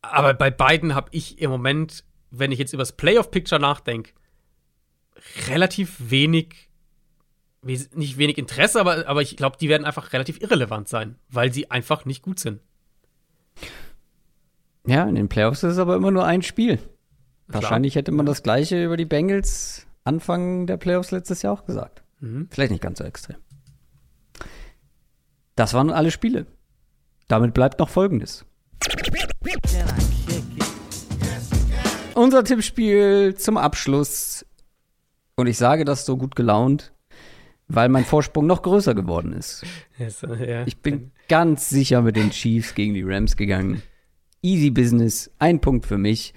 Aber 0.02 0.34
bei 0.34 0.50
beiden 0.50 0.96
habe 0.96 1.10
ich 1.12 1.40
im 1.40 1.50
Moment, 1.50 2.04
wenn 2.32 2.52
ich 2.52 2.60
jetzt 2.60 2.74
über 2.74 2.82
das 2.82 2.94
Playoff-Picture 2.94 3.60
nachdenke, 3.60 4.12
relativ 5.48 5.98
wenig, 6.00 6.70
nicht 7.62 8.18
wenig 8.18 8.38
Interesse, 8.38 8.80
aber, 8.80 9.08
aber 9.08 9.22
ich 9.22 9.36
glaube, 9.36 9.58
die 9.60 9.70
werden 9.70 9.86
einfach 9.86 10.14
relativ 10.14 10.42
irrelevant 10.42 10.88
sein, 10.88 11.16
weil 11.30 11.52
sie 11.52 11.70
einfach 11.70 12.06
nicht 12.06 12.22
gut 12.22 12.40
sind. 12.40 12.62
Ja, 14.88 15.08
in 15.08 15.16
den 15.16 15.30
Playoffs 15.30 15.64
ist 15.64 15.74
es 15.74 15.80
aber 15.80 15.96
immer 15.96 16.12
nur 16.12 16.26
ein 16.26 16.42
Spiel. 16.42 16.78
Klar. 16.78 17.62
Wahrscheinlich 17.64 17.96
hätte 17.96 18.12
man 18.12 18.26
das 18.26 18.44
gleiche 18.44 18.84
über 18.84 18.96
die 18.96 19.06
Bengals 19.06 19.88
Anfang 20.04 20.66
der 20.66 20.78
Playoffs 20.78 21.12
letztes 21.12 21.42
Jahr 21.42 21.54
auch 21.54 21.66
gesagt. 21.66 22.04
Mhm. 22.20 22.48
Vielleicht 22.50 22.72
nicht 22.72 22.82
ganz 22.82 23.00
so 23.00 23.04
extrem. 23.04 23.38
Das 25.56 25.74
waren 25.74 25.92
alle 25.92 26.12
Spiele. 26.12 26.46
Damit 27.28 27.54
bleibt 27.54 27.80
noch 27.80 27.90
Folgendes. 27.90 28.46
Unser 32.20 32.44
Tippspiel 32.44 33.36
zum 33.36 33.56
Abschluss. 33.56 34.46
Und 35.38 35.48
ich 35.48 35.58
sage 35.58 35.86
das 35.86 36.06
so 36.06 36.18
gut 36.18 36.36
gelaunt, 36.36 36.92
weil 37.70 37.88
mein 37.88 38.04
Vorsprung 38.04 38.46
noch 38.46 38.62
größer 38.62 38.94
geworden 38.94 39.32
ist. 39.32 39.64
Ich 40.66 40.82
bin 40.82 41.12
ganz 41.30 41.70
sicher 41.70 42.02
mit 42.02 42.18
den 42.18 42.32
Chiefs 42.32 42.76
gegen 42.76 42.94
die 42.94 43.04
Rams 43.04 43.38
gegangen. 43.38 43.84
Easy 44.42 44.70
Business, 44.70 45.32
ein 45.40 45.62
Punkt 45.62 45.86
für 45.86 45.98
mich. 45.98 46.34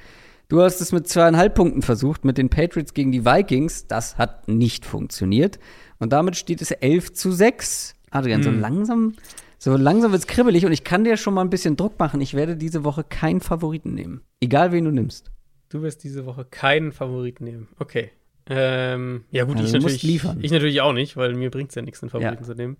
Du 0.47 0.63
hast 0.63 0.81
es 0.81 0.93
mit 0.93 1.09
zweieinhalb 1.09 1.57
Punkten 1.57 1.83
versucht, 1.83 2.25
mit 2.25 2.39
den 2.39 2.49
Patriots 2.49 2.95
gegen 2.95 3.11
die 3.11 3.25
Vikings. 3.25 3.89
Das 3.89 4.19
hat 4.19 4.47
nicht 4.47 4.87
funktioniert. 4.87 5.59
Und 5.99 6.13
damit 6.13 6.37
steht 6.37 6.63
es 6.63 6.71
11 6.71 7.13
zu 7.15 7.33
6. 7.33 7.97
Adrian, 8.13 8.45
hm. 8.45 8.55
so 8.55 8.61
langsam, 8.61 9.15
so 9.59 9.77
langsam 9.77 10.13
wird 10.13 10.23
es 10.23 10.29
kribbelig 10.29 10.65
und 10.65 10.71
ich 10.71 10.85
kann 10.85 11.03
dir 11.03 11.17
schon 11.17 11.35
mal 11.35 11.41
ein 11.41 11.51
bisschen 11.51 11.77
Druck 11.77 11.99
machen. 11.99 12.21
Ich 12.21 12.35
werde 12.35 12.55
diese 12.55 12.85
Woche 12.85 13.03
keinen 13.03 13.41
Favoriten 13.41 13.95
nehmen. 13.95 14.21
Egal 14.39 14.71
wen 14.71 14.85
du 14.85 14.93
nimmst. 14.93 15.33
Du 15.73 15.81
wirst 15.81 16.05
diese 16.05 16.27
Woche 16.27 16.45
keinen 16.45 16.93
Favoriten 16.93 17.45
nehmen. 17.45 17.69
Okay. 17.79 18.11
Ähm, 18.45 19.25
ja, 19.31 19.45
gut, 19.45 19.57
also 19.57 19.69
ich, 19.69 19.73
natürlich, 19.73 20.03
liefern. 20.03 20.39
ich 20.43 20.51
natürlich 20.51 20.83
auch 20.83 20.93
nicht, 20.93 21.17
weil 21.17 21.33
mir 21.33 21.51
bringt 21.51 21.71
es 21.71 21.77
ja 21.77 21.81
nichts, 21.81 22.03
einen 22.03 22.11
Favoriten 22.11 22.43
ja. 22.43 22.47
zu 22.47 22.55
nehmen. 22.55 22.77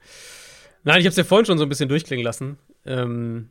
Nein, 0.85 1.01
ich 1.01 1.07
habe 1.07 1.13
es 1.13 1.17
ja 1.17 1.25
vorhin 1.25 1.47
schon 1.47 1.57
so 1.57 1.65
ein 1.65 1.71
bisschen 1.71 1.89
durchklingen 1.89 2.23
lassen. 2.23 2.59
Ähm, 2.85 3.49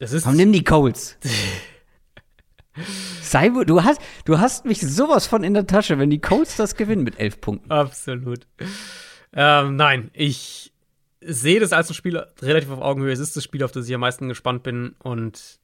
das 0.00 0.12
ist 0.12 0.24
Komm, 0.24 0.34
nimm 0.34 0.52
die 0.52 0.64
Coles. 0.64 1.16
Sei, 3.22 3.50
du 3.50 3.84
hast, 3.84 4.00
du 4.24 4.40
hast 4.40 4.64
mich 4.64 4.80
sowas 4.80 5.28
von 5.28 5.44
in 5.44 5.54
der 5.54 5.68
Tasche, 5.68 6.00
wenn 6.00 6.10
die 6.10 6.20
Colts 6.20 6.56
das 6.56 6.74
gewinnen 6.74 7.04
mit 7.04 7.20
elf 7.20 7.40
Punkten. 7.40 7.70
Absolut. 7.70 8.48
Ähm, 9.32 9.76
nein, 9.76 10.10
ich 10.12 10.72
sehe 11.20 11.60
das 11.60 11.72
als 11.72 11.88
ein 11.88 11.94
Spiel 11.94 12.16
relativ 12.42 12.70
auf 12.70 12.80
Augenhöhe. 12.80 13.12
Es 13.12 13.20
ist 13.20 13.36
das 13.36 13.44
Spiel, 13.44 13.62
auf 13.62 13.70
das 13.70 13.86
ich 13.86 13.94
am 13.94 14.00
meisten 14.00 14.26
gespannt 14.26 14.64
bin. 14.64 14.96
Und 14.98 15.59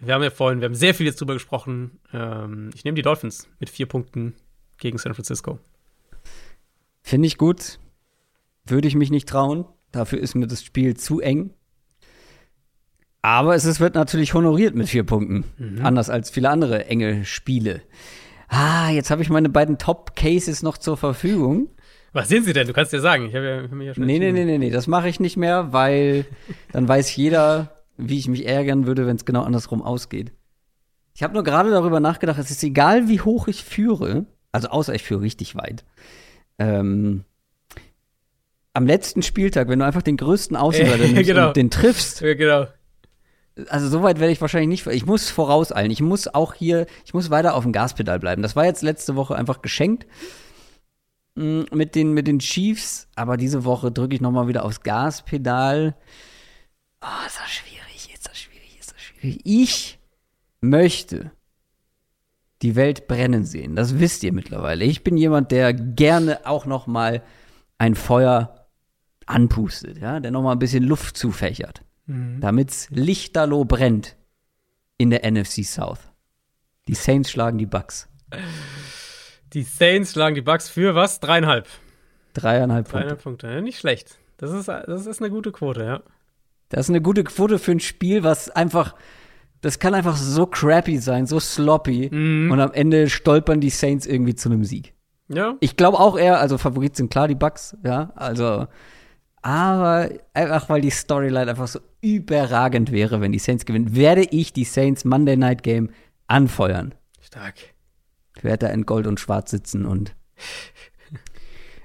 wir 0.00 0.14
haben 0.14 0.22
ja 0.22 0.30
vorhin, 0.30 0.60
wir 0.60 0.66
haben 0.66 0.74
sehr 0.74 0.94
viel 0.94 1.06
jetzt 1.06 1.20
drüber 1.20 1.34
gesprochen. 1.34 1.98
Ähm, 2.12 2.70
ich 2.74 2.84
nehme 2.84 2.94
die 2.94 3.02
Dolphins 3.02 3.48
mit 3.58 3.70
vier 3.70 3.86
Punkten 3.86 4.34
gegen 4.78 4.98
San 4.98 5.14
Francisco. 5.14 5.58
Finde 7.02 7.26
ich 7.26 7.38
gut. 7.38 7.78
Würde 8.64 8.86
ich 8.88 8.94
mich 8.94 9.10
nicht 9.10 9.28
trauen. 9.28 9.64
Dafür 9.92 10.20
ist 10.20 10.34
mir 10.34 10.46
das 10.46 10.62
Spiel 10.62 10.96
zu 10.96 11.20
eng. 11.20 11.54
Aber 13.22 13.54
es 13.54 13.80
wird 13.80 13.94
natürlich 13.94 14.34
honoriert 14.34 14.74
mit 14.74 14.88
vier 14.88 15.04
Punkten. 15.04 15.44
Mhm. 15.56 15.84
Anders 15.84 16.10
als 16.10 16.30
viele 16.30 16.50
andere 16.50 16.86
enge 16.86 17.24
Spiele. 17.24 17.82
Ah, 18.48 18.90
jetzt 18.90 19.10
habe 19.10 19.22
ich 19.22 19.30
meine 19.30 19.48
beiden 19.48 19.78
Top-Cases 19.78 20.62
noch 20.62 20.78
zur 20.78 20.96
Verfügung. 20.96 21.68
Was 22.12 22.28
sind 22.28 22.44
sie 22.44 22.52
denn? 22.52 22.66
Du 22.66 22.72
kannst 22.72 22.92
dir 22.92 23.00
sagen. 23.00 23.26
Ich 23.26 23.34
habe 23.34 23.46
ja, 23.46 23.62
hab 23.62 23.72
mich 23.72 23.86
ja 23.88 23.94
schon 23.94 24.06
Nee, 24.06 24.18
nee, 24.18 24.32
nee, 24.32 24.44
nee, 24.44 24.58
nee, 24.58 24.70
das 24.70 24.86
mache 24.86 25.08
ich 25.08 25.20
nicht 25.20 25.36
mehr, 25.36 25.72
weil 25.72 26.24
dann 26.72 26.88
weiß 26.88 27.14
jeder, 27.16 27.77
wie 27.98 28.18
ich 28.18 28.28
mich 28.28 28.46
ärgern 28.46 28.86
würde, 28.86 29.06
wenn 29.06 29.16
es 29.16 29.24
genau 29.24 29.42
andersrum 29.42 29.82
ausgeht. 29.82 30.32
Ich 31.14 31.22
habe 31.22 31.34
nur 31.34 31.42
gerade 31.42 31.70
darüber 31.70 32.00
nachgedacht, 32.00 32.38
es 32.38 32.50
ist 32.50 32.62
egal, 32.62 33.08
wie 33.08 33.20
hoch 33.20 33.48
ich 33.48 33.64
führe, 33.64 34.26
also 34.52 34.68
außer 34.68 34.94
ich 34.94 35.02
führe 35.02 35.20
richtig 35.20 35.56
weit. 35.56 35.84
Ähm, 36.58 37.24
am 38.72 38.86
letzten 38.86 39.22
Spieltag, 39.22 39.68
wenn 39.68 39.80
du 39.80 39.84
einfach 39.84 40.02
den 40.02 40.16
größten 40.16 40.56
Außenseiter 40.56 41.08
nimmst 41.08 41.26
genau. 41.26 41.48
und 41.48 41.56
den 41.56 41.70
triffst, 41.70 42.20
ja, 42.22 42.34
genau 42.34 42.68
also 43.68 43.88
so 43.88 44.02
weit 44.02 44.20
werde 44.20 44.32
ich 44.32 44.40
wahrscheinlich 44.40 44.68
nicht. 44.68 44.86
Ich 44.94 45.06
muss 45.06 45.30
vorauseilen. 45.30 45.90
Ich 45.90 46.00
muss 46.00 46.28
auch 46.28 46.54
hier, 46.54 46.86
ich 47.04 47.14
muss 47.14 47.30
weiter 47.30 47.54
auf 47.54 47.64
dem 47.64 47.72
Gaspedal 47.72 48.18
bleiben. 48.18 48.42
Das 48.42 48.56
war 48.56 48.64
jetzt 48.64 48.82
letzte 48.82 49.16
Woche 49.16 49.34
einfach 49.34 49.62
geschenkt 49.62 50.06
mm, 51.34 51.62
mit 51.72 51.94
den, 51.94 52.12
mit 52.12 52.26
den 52.26 52.38
Chiefs, 52.38 53.08
aber 53.16 53.36
diese 53.36 53.64
Woche 53.64 53.90
drücke 53.90 54.14
ich 54.14 54.20
nochmal 54.20 54.48
wieder 54.48 54.64
aufs 54.64 54.82
Gaspedal. 54.82 55.96
Oh, 57.00 57.26
ist 57.26 57.38
das 57.38 57.50
schwierig, 57.50 58.14
ist 58.14 58.28
das 58.28 58.38
schwierig, 58.38 58.76
ist 58.78 58.92
das 58.92 59.00
schwierig. 59.00 59.07
Ich 59.22 59.98
möchte 60.60 61.32
die 62.62 62.76
Welt 62.76 63.06
brennen 63.06 63.44
sehen. 63.44 63.76
Das 63.76 63.98
wisst 63.98 64.22
ihr 64.24 64.32
mittlerweile. 64.32 64.84
Ich 64.84 65.04
bin 65.04 65.16
jemand, 65.16 65.52
der 65.52 65.72
gerne 65.72 66.46
auch 66.46 66.66
nochmal 66.66 67.22
ein 67.78 67.94
Feuer 67.94 68.68
anpustet, 69.26 69.98
ja, 69.98 70.20
der 70.20 70.30
nochmal 70.30 70.56
ein 70.56 70.58
bisschen 70.58 70.84
Luft 70.84 71.16
zufächert 71.16 71.82
mhm. 72.08 72.40
damit's 72.40 72.88
lichterloh 72.90 73.64
brennt 73.64 74.16
in 74.96 75.10
der 75.10 75.30
NFC 75.30 75.64
South. 75.64 76.00
Die 76.88 76.94
Saints 76.94 77.30
schlagen 77.30 77.58
die 77.58 77.66
Bucks. 77.66 78.08
Die 79.52 79.62
Saints 79.62 80.12
schlagen 80.12 80.34
die 80.34 80.42
Bucks 80.42 80.68
für 80.68 80.94
was? 80.94 81.20
Dreieinhalb. 81.20 81.68
Dreieinhalb 82.34 82.86
Punkte. 82.86 82.98
Dreieinhalb 82.98 83.22
Punkte. 83.22 83.46
Ja, 83.48 83.60
nicht 83.60 83.78
schlecht. 83.78 84.18
Das 84.38 84.52
ist, 84.52 84.68
das 84.68 85.06
ist 85.06 85.20
eine 85.20 85.30
gute 85.30 85.52
Quote, 85.52 85.84
ja. 85.84 86.02
Das 86.68 86.86
ist 86.86 86.90
eine 86.90 87.00
gute 87.00 87.24
Quote 87.24 87.58
für 87.58 87.72
ein 87.72 87.80
Spiel, 87.80 88.22
was 88.22 88.50
einfach, 88.50 88.94
das 89.60 89.78
kann 89.78 89.94
einfach 89.94 90.16
so 90.16 90.46
crappy 90.46 90.98
sein, 90.98 91.26
so 91.26 91.40
sloppy. 91.40 92.10
Mhm. 92.12 92.50
Und 92.50 92.60
am 92.60 92.72
Ende 92.72 93.08
stolpern 93.08 93.60
die 93.60 93.70
Saints 93.70 94.06
irgendwie 94.06 94.34
zu 94.34 94.50
einem 94.50 94.64
Sieg. 94.64 94.94
Ja. 95.28 95.56
Ich 95.60 95.76
glaube 95.76 95.98
auch 95.98 96.18
eher, 96.18 96.40
also 96.40 96.58
Favorit 96.58 96.96
sind 96.96 97.10
klar 97.10 97.28
die 97.28 97.34
Bucks, 97.34 97.76
ja. 97.84 98.12
Also 98.14 98.66
aber 99.42 100.10
einfach 100.34 100.68
weil 100.68 100.80
die 100.80 100.90
Storyline 100.90 101.50
einfach 101.50 101.68
so 101.68 101.80
überragend 102.00 102.92
wäre, 102.92 103.20
wenn 103.20 103.32
die 103.32 103.38
Saints 103.38 103.64
gewinnen, 103.64 103.94
werde 103.94 104.22
ich 104.22 104.52
die 104.52 104.64
Saints 104.64 105.04
Monday 105.04 105.36
Night 105.36 105.62
Game 105.62 105.90
anfeuern. 106.26 106.94
Stark. 107.20 107.54
Ich 108.36 108.44
werde 108.44 108.66
da 108.66 108.72
in 108.72 108.86
Gold 108.86 109.06
und 109.06 109.20
Schwarz 109.20 109.50
sitzen 109.50 109.84
und 109.84 110.14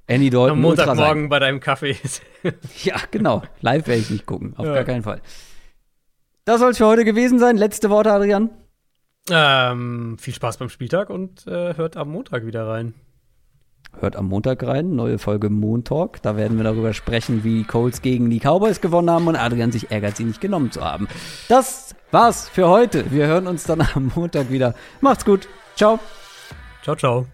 Annie 0.07 0.29
Dalton 0.29 0.57
Am 0.57 0.61
Montagmorgen 0.61 1.29
bei 1.29 1.39
deinem 1.39 1.59
Kaffee. 1.59 1.95
ja, 2.83 2.95
genau. 3.11 3.43
Live 3.61 3.87
werde 3.87 4.01
ich 4.01 4.09
nicht 4.09 4.25
gucken. 4.25 4.53
Auf 4.57 4.65
ja. 4.65 4.73
gar 4.73 4.83
keinen 4.83 5.03
Fall. 5.03 5.21
Das 6.45 6.59
soll 6.59 6.71
es 6.71 6.77
für 6.77 6.85
heute 6.85 7.05
gewesen 7.05 7.39
sein. 7.39 7.55
Letzte 7.57 7.89
Worte, 7.89 8.11
Adrian. 8.11 8.49
Ähm, 9.29 10.17
viel 10.19 10.33
Spaß 10.33 10.57
beim 10.57 10.69
Spieltag 10.69 11.09
und 11.09 11.47
äh, 11.47 11.75
hört 11.77 11.95
am 11.95 12.11
Montag 12.11 12.45
wieder 12.45 12.67
rein. 12.67 12.93
Hört 13.99 14.15
am 14.15 14.27
Montag 14.27 14.63
rein, 14.63 14.95
neue 14.95 15.19
Folge 15.19 15.49
Moon 15.49 15.83
Talk. 15.83 16.21
Da 16.21 16.35
werden 16.35 16.57
wir 16.57 16.63
darüber 16.63 16.93
sprechen, 16.93 17.43
wie 17.43 17.63
Colts 17.63 18.01
gegen 18.01 18.29
die 18.29 18.39
Cowboys 18.39 18.81
gewonnen 18.81 19.09
haben 19.09 19.27
und 19.27 19.35
Adrian 19.35 19.71
sich 19.71 19.91
ärgert, 19.91 20.17
sie 20.17 20.25
nicht 20.25 20.41
genommen 20.41 20.71
zu 20.71 20.83
haben. 20.83 21.07
Das 21.47 21.95
war's 22.11 22.49
für 22.49 22.67
heute. 22.67 23.11
Wir 23.11 23.27
hören 23.27 23.47
uns 23.47 23.63
dann 23.63 23.81
am 23.81 24.11
Montag 24.15 24.49
wieder. 24.49 24.73
Macht's 24.99 25.23
gut. 25.23 25.47
Ciao. 25.75 25.99
Ciao, 26.81 26.95
ciao. 26.95 27.27